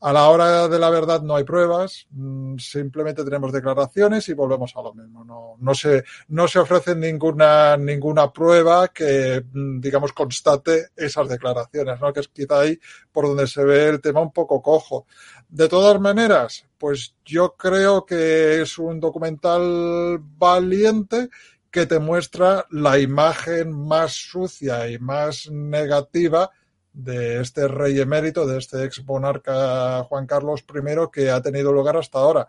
a 0.00 0.14
la 0.14 0.30
hora 0.30 0.66
de 0.66 0.78
la 0.78 0.88
verdad 0.88 1.20
no 1.20 1.36
hay 1.36 1.44
pruebas, 1.44 2.06
mm, 2.12 2.56
simplemente 2.56 3.22
tenemos 3.22 3.52
declaraciones 3.52 4.26
y 4.30 4.32
volvemos 4.32 4.74
a 4.76 4.82
lo 4.82 4.94
mismo. 4.94 5.24
No, 5.24 5.56
no, 5.58 5.74
se, 5.74 6.04
no 6.28 6.48
se 6.48 6.58
ofrece 6.58 6.96
ninguna, 6.96 7.76
ninguna 7.76 8.32
prueba 8.32 8.88
que, 8.88 9.44
mm, 9.52 9.78
digamos, 9.80 10.14
constate 10.14 10.88
esas 10.96 11.28
declaraciones, 11.28 12.00
¿no? 12.00 12.14
que 12.14 12.20
es 12.20 12.28
quizá 12.28 12.60
ahí 12.60 12.80
por 13.12 13.26
donde 13.26 13.46
se 13.46 13.62
ve 13.62 13.88
el 13.90 14.00
tema 14.00 14.22
un 14.22 14.32
poco 14.32 14.62
cojo. 14.62 15.06
De 15.50 15.68
todas 15.68 16.00
maneras, 16.00 16.64
pues 16.78 17.16
yo 17.24 17.56
creo 17.56 18.06
que 18.06 18.62
es 18.62 18.78
un 18.78 19.00
documental 19.00 20.20
valiente 20.20 21.28
que 21.72 21.86
te 21.86 21.98
muestra 21.98 22.66
la 22.70 23.00
imagen 23.00 23.72
más 23.72 24.12
sucia 24.12 24.88
y 24.88 25.00
más 25.00 25.50
negativa 25.50 26.50
de 26.92 27.40
este 27.40 27.66
rey 27.66 27.98
emérito, 27.98 28.46
de 28.46 28.58
este 28.58 28.84
ex 28.84 29.04
monarca 29.04 30.04
Juan 30.04 30.26
Carlos 30.26 30.64
I 30.68 31.08
que 31.12 31.30
ha 31.30 31.42
tenido 31.42 31.72
lugar 31.72 31.96
hasta 31.96 32.20
ahora. 32.20 32.48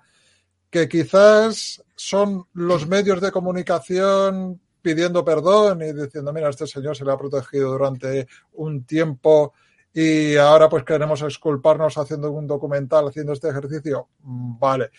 Que 0.70 0.88
quizás 0.88 1.84
son 1.96 2.46
los 2.54 2.88
medios 2.88 3.20
de 3.20 3.32
comunicación 3.32 4.62
pidiendo 4.80 5.26
perdón 5.26 5.82
y 5.82 5.92
diciendo, 5.92 6.32
mira, 6.34 6.50
este 6.50 6.68
señor 6.68 6.96
se 6.96 7.04
le 7.04 7.12
ha 7.12 7.18
protegido 7.18 7.72
durante 7.72 8.28
un 8.54 8.84
tiempo 8.86 9.54
y 9.94 10.38
ahora 10.38 10.70
pues 10.70 10.84
queremos 10.84 11.22
exculparnos 11.22 11.98
haciendo 11.98 12.32
un 12.32 12.48
documental, 12.48 13.08
haciendo 13.08 13.34
este 13.34 13.50
ejercicio. 13.50 14.10
Vale. 14.20 14.92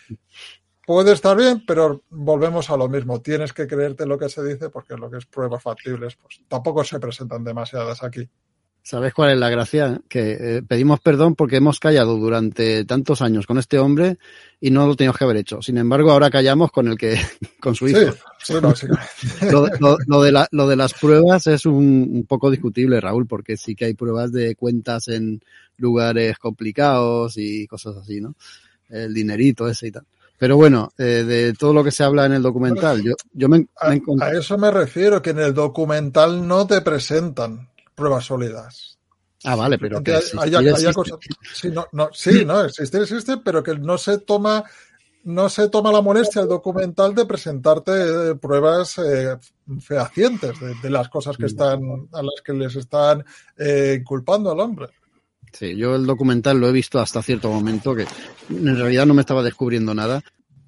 Puede 0.84 1.12
estar 1.12 1.36
bien, 1.36 1.64
pero 1.66 2.02
volvemos 2.10 2.68
a 2.68 2.76
lo 2.76 2.88
mismo. 2.88 3.22
Tienes 3.22 3.52
que 3.52 3.66
creerte 3.66 4.04
lo 4.04 4.18
que 4.18 4.28
se 4.28 4.42
dice 4.42 4.68
porque 4.68 4.96
lo 4.96 5.10
que 5.10 5.18
es 5.18 5.26
pruebas 5.26 5.62
factibles, 5.62 6.16
pues 6.16 6.42
tampoco 6.48 6.82
se 6.82 6.98
presentan 6.98 7.44
demasiadas 7.44 8.02
aquí. 8.02 8.28
¿Sabes 8.84 9.14
cuál 9.14 9.30
es 9.30 9.38
la 9.38 9.48
gracia? 9.48 10.00
Que 10.08 10.56
eh, 10.56 10.62
pedimos 10.66 10.98
perdón 10.98 11.36
porque 11.36 11.56
hemos 11.56 11.78
callado 11.78 12.16
durante 12.16 12.84
tantos 12.84 13.22
años 13.22 13.46
con 13.46 13.58
este 13.58 13.78
hombre 13.78 14.18
y 14.60 14.72
no 14.72 14.88
lo 14.88 14.96
teníamos 14.96 15.16
que 15.16 15.24
haber 15.24 15.36
hecho. 15.36 15.62
Sin 15.62 15.78
embargo, 15.78 16.10
ahora 16.10 16.30
callamos 16.30 16.72
con 16.72 16.88
el 16.88 16.98
que, 16.98 17.16
con 17.60 17.76
su 17.76 17.86
hijo. 17.86 18.12
Sí, 18.42 18.54
sí, 18.54 18.54
lo, 19.48 19.68
lo, 19.78 19.96
lo, 20.04 20.22
de 20.22 20.32
la, 20.32 20.48
lo 20.50 20.66
de 20.66 20.74
las 20.74 20.94
pruebas 20.94 21.46
es 21.46 21.64
un, 21.64 22.10
un, 22.12 22.24
poco 22.26 22.50
discutible, 22.50 23.00
Raúl, 23.00 23.28
porque 23.28 23.56
sí 23.56 23.76
que 23.76 23.84
hay 23.84 23.94
pruebas 23.94 24.32
de 24.32 24.56
cuentas 24.56 25.06
en 25.06 25.40
lugares 25.76 26.38
complicados 26.38 27.34
y 27.36 27.68
cosas 27.68 27.96
así, 27.98 28.20
¿no? 28.20 28.34
El 28.88 29.14
dinerito 29.14 29.68
ese 29.68 29.86
y 29.86 29.92
tal. 29.92 30.06
Pero 30.38 30.56
bueno, 30.56 30.90
eh, 30.98 31.22
de 31.24 31.52
todo 31.52 31.72
lo 31.72 31.84
que 31.84 31.92
se 31.92 32.02
habla 32.02 32.26
en 32.26 32.32
el 32.32 32.42
documental, 32.42 33.00
yo, 33.00 33.14
yo 33.32 33.48
me, 33.48 33.60
me 33.60 33.66
a, 33.76 34.24
a 34.26 34.32
eso 34.32 34.58
me 34.58 34.72
refiero, 34.72 35.22
que 35.22 35.30
en 35.30 35.38
el 35.38 35.54
documental 35.54 36.48
no 36.48 36.66
te 36.66 36.80
presentan 36.80 37.68
pruebas 37.94 38.24
sólidas. 38.24 38.98
Ah, 39.44 39.56
vale, 39.56 39.78
pero 39.78 40.02
que 40.02 40.12
haya, 40.12 40.58
haya 40.58 40.92
cosas, 40.92 41.18
sí, 41.52 41.68
no, 41.70 41.86
no, 41.92 42.10
sí, 42.12 42.44
no, 42.46 42.64
existe, 42.64 42.98
existe, 42.98 43.38
pero 43.38 43.62
que 43.62 43.76
no 43.76 43.98
se 43.98 44.18
toma, 44.18 44.64
no 45.24 45.48
se 45.48 45.68
toma 45.68 45.90
la 45.90 46.00
molestia 46.00 46.42
el 46.42 46.48
documental 46.48 47.14
de 47.14 47.26
presentarte 47.26 47.92
eh, 47.92 48.34
pruebas 48.36 48.98
eh, 48.98 49.36
fehacientes 49.80 50.60
de, 50.60 50.74
de, 50.80 50.90
las 50.90 51.08
cosas 51.08 51.36
que 51.36 51.46
están, 51.46 52.08
a 52.12 52.22
las 52.22 52.40
que 52.44 52.52
les 52.52 52.76
están 52.76 53.24
eh, 53.58 53.96
inculpando 53.98 54.52
al 54.52 54.60
hombre. 54.60 54.88
Sí, 55.52 55.76
yo 55.76 55.96
el 55.96 56.06
documental 56.06 56.58
lo 56.58 56.68
he 56.68 56.72
visto 56.72 56.98
hasta 56.98 57.22
cierto 57.22 57.50
momento 57.50 57.94
que 57.94 58.06
en 58.48 58.76
realidad 58.76 59.06
no 59.06 59.14
me 59.14 59.20
estaba 59.20 59.42
descubriendo 59.42 59.94
nada. 59.94 60.22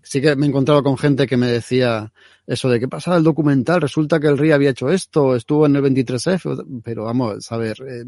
Sí 0.04 0.20
que 0.20 0.36
me 0.36 0.46
he 0.46 0.48
encontrado 0.50 0.82
con 0.82 0.98
gente 0.98 1.26
que 1.26 1.38
me 1.38 1.46
decía, 1.46 2.12
eso 2.46 2.68
de 2.68 2.78
qué 2.78 2.88
pasaba 2.88 3.16
el 3.16 3.24
documental, 3.24 3.80
resulta 3.80 4.20
que 4.20 4.26
el 4.28 4.36
RI 4.36 4.52
había 4.52 4.70
hecho 4.70 4.90
esto, 4.90 5.34
estuvo 5.34 5.64
en 5.64 5.76
el 5.76 5.82
23F, 5.82 6.82
pero 6.84 7.04
vamos, 7.04 7.50
a 7.50 7.56
ver, 7.56 7.76
eh, 7.88 8.04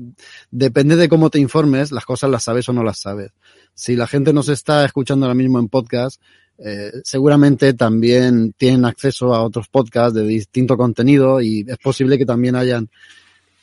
depende 0.51 0.97
de 0.97 1.09
cómo 1.09 1.31
te 1.31 1.39
informes, 1.39 1.91
las 1.91 2.05
cosas 2.05 2.31
las 2.31 2.45
sabes 2.45 2.69
o 2.69 2.75
no 2.75 2.85
las 2.85 3.01
sabes. 3.01 3.33
Si 3.75 3.97
la 3.97 4.07
gente 4.07 4.35
nos 4.35 4.51
está 4.51 4.85
escuchando 4.85 5.25
ahora 5.25 5.35
mismo 5.35 5.59
en 5.59 5.69
podcast, 5.69 6.21
eh, 6.59 6.93
seguramente 7.03 7.73
también 7.73 8.53
tienen 8.53 8.85
acceso 8.85 9.35
a 9.35 9.43
otros 9.43 9.69
podcasts 9.69 10.15
de 10.15 10.23
distinto 10.23 10.77
contenido 10.77 11.41
y 11.41 11.65
es 11.67 11.79
posible 11.79 12.19
que 12.19 12.27
también 12.27 12.57
hayan 12.57 12.91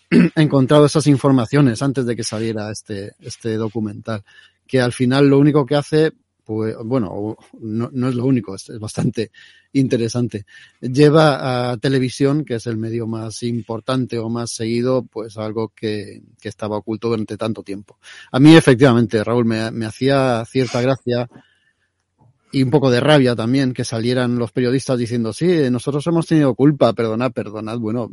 encontrado 0.35 0.85
esas 0.85 1.05
informaciones 1.05 1.81
antes 1.83 2.05
de 2.05 2.15
que 2.15 2.23
saliera 2.23 2.71
este, 2.71 3.13
este 3.19 3.57
documental, 3.57 4.23
que 4.67 4.81
al 4.81 4.91
final 4.91 5.27
lo 5.27 5.37
único 5.37 5.65
que 5.65 5.75
hace 5.75 6.13
pues 6.43 6.75
bueno, 6.83 7.37
no, 7.59 7.89
no 7.91 8.09
es 8.09 8.15
lo 8.15 8.25
único, 8.25 8.55
es, 8.55 8.71
bastante 8.79 9.31
interesante. 9.73 10.45
Lleva 10.81 11.71
a 11.71 11.77
televisión, 11.77 12.45
que 12.45 12.55
es 12.55 12.67
el 12.67 12.77
medio 12.77 13.07
más 13.07 13.43
importante 13.43 14.19
o 14.19 14.29
más 14.29 14.51
seguido, 14.51 15.03
pues 15.03 15.37
algo 15.37 15.69
que, 15.75 16.21
que 16.41 16.49
estaba 16.49 16.77
oculto 16.77 17.09
durante 17.09 17.37
tanto 17.37 17.63
tiempo. 17.63 17.97
A 18.31 18.39
mí, 18.39 18.55
efectivamente, 18.55 19.23
Raúl, 19.23 19.45
me, 19.45 19.71
me 19.71 19.85
hacía 19.85 20.43
cierta 20.45 20.81
gracia 20.81 21.29
y 22.53 22.61
un 22.61 22.69
poco 22.69 22.91
de 22.91 22.99
rabia 22.99 23.35
también 23.35 23.73
que 23.73 23.83
salieran 23.83 24.37
los 24.37 24.51
periodistas 24.51 24.99
diciendo, 24.99 25.33
sí, 25.33 25.47
nosotros 25.71 26.05
hemos 26.05 26.27
tenido 26.27 26.53
culpa, 26.53 26.93
perdonad, 26.93 27.31
perdonad, 27.31 27.79
bueno, 27.79 28.11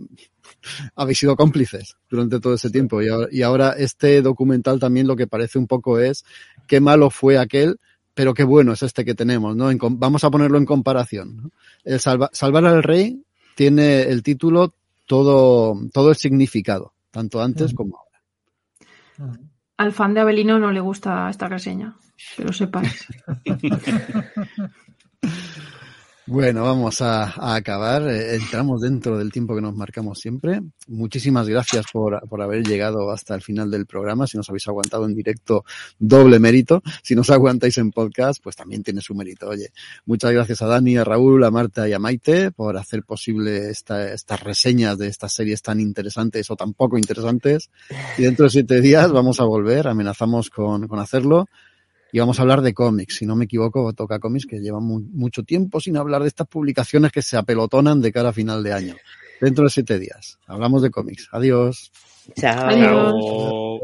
habéis 0.96 1.18
sido 1.18 1.36
cómplices 1.36 1.96
durante 2.08 2.40
todo 2.40 2.54
ese 2.54 2.70
tiempo 2.70 3.02
y 3.02 3.42
ahora, 3.42 3.72
este 3.72 4.22
documental 4.22 4.80
también 4.80 5.06
lo 5.06 5.14
que 5.14 5.26
parece 5.26 5.58
un 5.58 5.66
poco 5.66 5.98
es 5.98 6.24
qué 6.66 6.80
malo 6.80 7.10
fue 7.10 7.36
aquel, 7.36 7.78
pero 8.20 8.34
qué 8.34 8.44
bueno 8.44 8.74
es 8.74 8.82
este 8.82 9.02
que 9.02 9.14
tenemos, 9.14 9.56
¿no? 9.56 9.70
vamos 9.92 10.24
a 10.24 10.30
ponerlo 10.30 10.58
en 10.58 10.66
comparación. 10.66 11.52
El 11.84 12.00
salvar 12.00 12.66
al 12.66 12.82
rey 12.82 13.24
tiene 13.54 14.02
el 14.02 14.22
título 14.22 14.74
todo, 15.06 15.74
todo 15.90 16.10
el 16.10 16.16
significado, 16.16 16.92
tanto 17.10 17.40
antes 17.40 17.72
como 17.72 17.96
ahora. 17.96 19.38
Al 19.78 19.92
fan 19.92 20.12
de 20.12 20.20
Abelino 20.20 20.58
no 20.58 20.70
le 20.70 20.80
gusta 20.80 21.30
esta 21.30 21.48
reseña 21.48 21.96
que 22.36 22.44
lo 22.44 22.52
sepáis. 22.52 23.06
Bueno, 26.30 26.62
vamos 26.62 27.02
a, 27.02 27.56
acabar. 27.56 28.08
Eh, 28.08 28.36
entramos 28.36 28.82
dentro 28.82 29.18
del 29.18 29.32
tiempo 29.32 29.56
que 29.56 29.60
nos 29.60 29.74
marcamos 29.74 30.20
siempre. 30.20 30.60
Muchísimas 30.86 31.48
gracias 31.48 31.86
por, 31.92 32.20
por, 32.28 32.40
haber 32.40 32.64
llegado 32.64 33.10
hasta 33.10 33.34
el 33.34 33.42
final 33.42 33.68
del 33.68 33.84
programa. 33.84 34.28
Si 34.28 34.36
nos 34.36 34.48
habéis 34.48 34.68
aguantado 34.68 35.06
en 35.06 35.16
directo, 35.16 35.64
doble 35.98 36.38
mérito. 36.38 36.84
Si 37.02 37.16
nos 37.16 37.30
aguantáis 37.30 37.78
en 37.78 37.90
podcast, 37.90 38.40
pues 38.40 38.54
también 38.54 38.84
tiene 38.84 39.00
su 39.00 39.12
mérito. 39.12 39.48
Oye, 39.48 39.72
muchas 40.06 40.30
gracias 40.30 40.62
a 40.62 40.66
Dani, 40.66 40.98
a 40.98 41.02
Raúl, 41.02 41.42
a 41.42 41.50
Marta 41.50 41.88
y 41.88 41.94
a 41.94 41.98
Maite 41.98 42.52
por 42.52 42.76
hacer 42.76 43.02
posible 43.02 43.68
esta, 43.68 44.12
estas 44.12 44.40
reseñas 44.40 44.98
de 44.98 45.08
estas 45.08 45.32
series 45.32 45.62
tan 45.62 45.80
interesantes 45.80 46.48
o 46.48 46.54
tan 46.54 46.74
poco 46.74 46.96
interesantes. 46.96 47.70
Y 48.18 48.22
dentro 48.22 48.44
de 48.44 48.50
siete 48.50 48.80
días 48.80 49.10
vamos 49.10 49.40
a 49.40 49.44
volver. 49.46 49.88
Amenazamos 49.88 50.48
con, 50.48 50.86
con 50.86 51.00
hacerlo 51.00 51.48
y 52.12 52.18
vamos 52.18 52.38
a 52.38 52.42
hablar 52.42 52.62
de 52.62 52.74
cómics. 52.74 53.16
Si 53.16 53.26
no 53.26 53.36
me 53.36 53.44
equivoco, 53.44 53.92
toca 53.92 54.18
cómics 54.18 54.46
que 54.46 54.60
llevan 54.60 54.84
mucho 54.84 55.42
tiempo 55.42 55.80
sin 55.80 55.96
hablar 55.96 56.22
de 56.22 56.28
estas 56.28 56.46
publicaciones 56.46 57.12
que 57.12 57.22
se 57.22 57.36
apelotonan 57.36 58.00
de 58.00 58.12
cara 58.12 58.30
a 58.30 58.32
final 58.32 58.62
de 58.62 58.72
año. 58.72 58.96
Dentro 59.40 59.64
de 59.64 59.70
siete 59.70 59.98
días. 59.98 60.38
Hablamos 60.46 60.82
de 60.82 60.90
cómics. 60.90 61.28
Adiós. 61.32 61.90
Chao. 62.36 63.80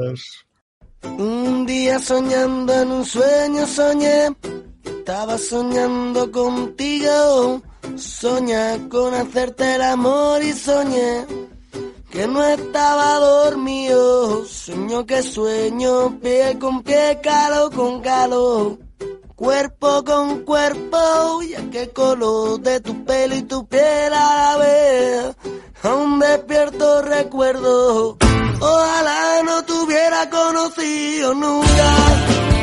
Un 1.19 1.66
día 1.66 1.98
soñando 1.98 2.73
en 2.74 2.90
un 2.90 3.05
sueño 3.05 3.66
soñé. 3.66 4.28
Estaba 4.85 5.39
soñando 5.39 6.31
contigo. 6.31 7.62
Soñé 7.97 8.89
con 8.89 9.15
hacerte 9.15 9.77
el 9.77 9.82
amor 9.82 10.43
y 10.43 10.53
soñé 10.53 11.24
que 12.11 12.27
no 12.27 12.45
estaba 12.45 13.15
dormido. 13.19 14.45
Sueño 14.45 15.07
que 15.07 15.23
sueño, 15.23 16.19
pie 16.20 16.59
con 16.59 16.83
pie, 16.83 17.20
calo 17.23 17.70
con 17.70 18.01
calo. 18.01 18.78
Cuerpo 19.35 20.03
con 20.05 20.45
cuerpo, 20.45 21.43
ya 21.43 21.69
que 21.70 21.91
color 21.91 22.61
de 22.61 22.81
tu 22.81 23.05
pelo 23.05 23.37
y 23.37 23.43
tu 23.43 23.66
piel 23.66 24.12
a 24.15 24.55
la 24.55 24.57
vez. 24.57 25.37
Aún 25.83 26.19
despierto 26.19 27.03
recuerdo, 27.03 28.16
ojalá 28.61 29.43
no 29.45 29.62
te 29.65 29.73
hubiera 29.74 30.31
conocido 30.31 31.35
nunca 31.35 32.56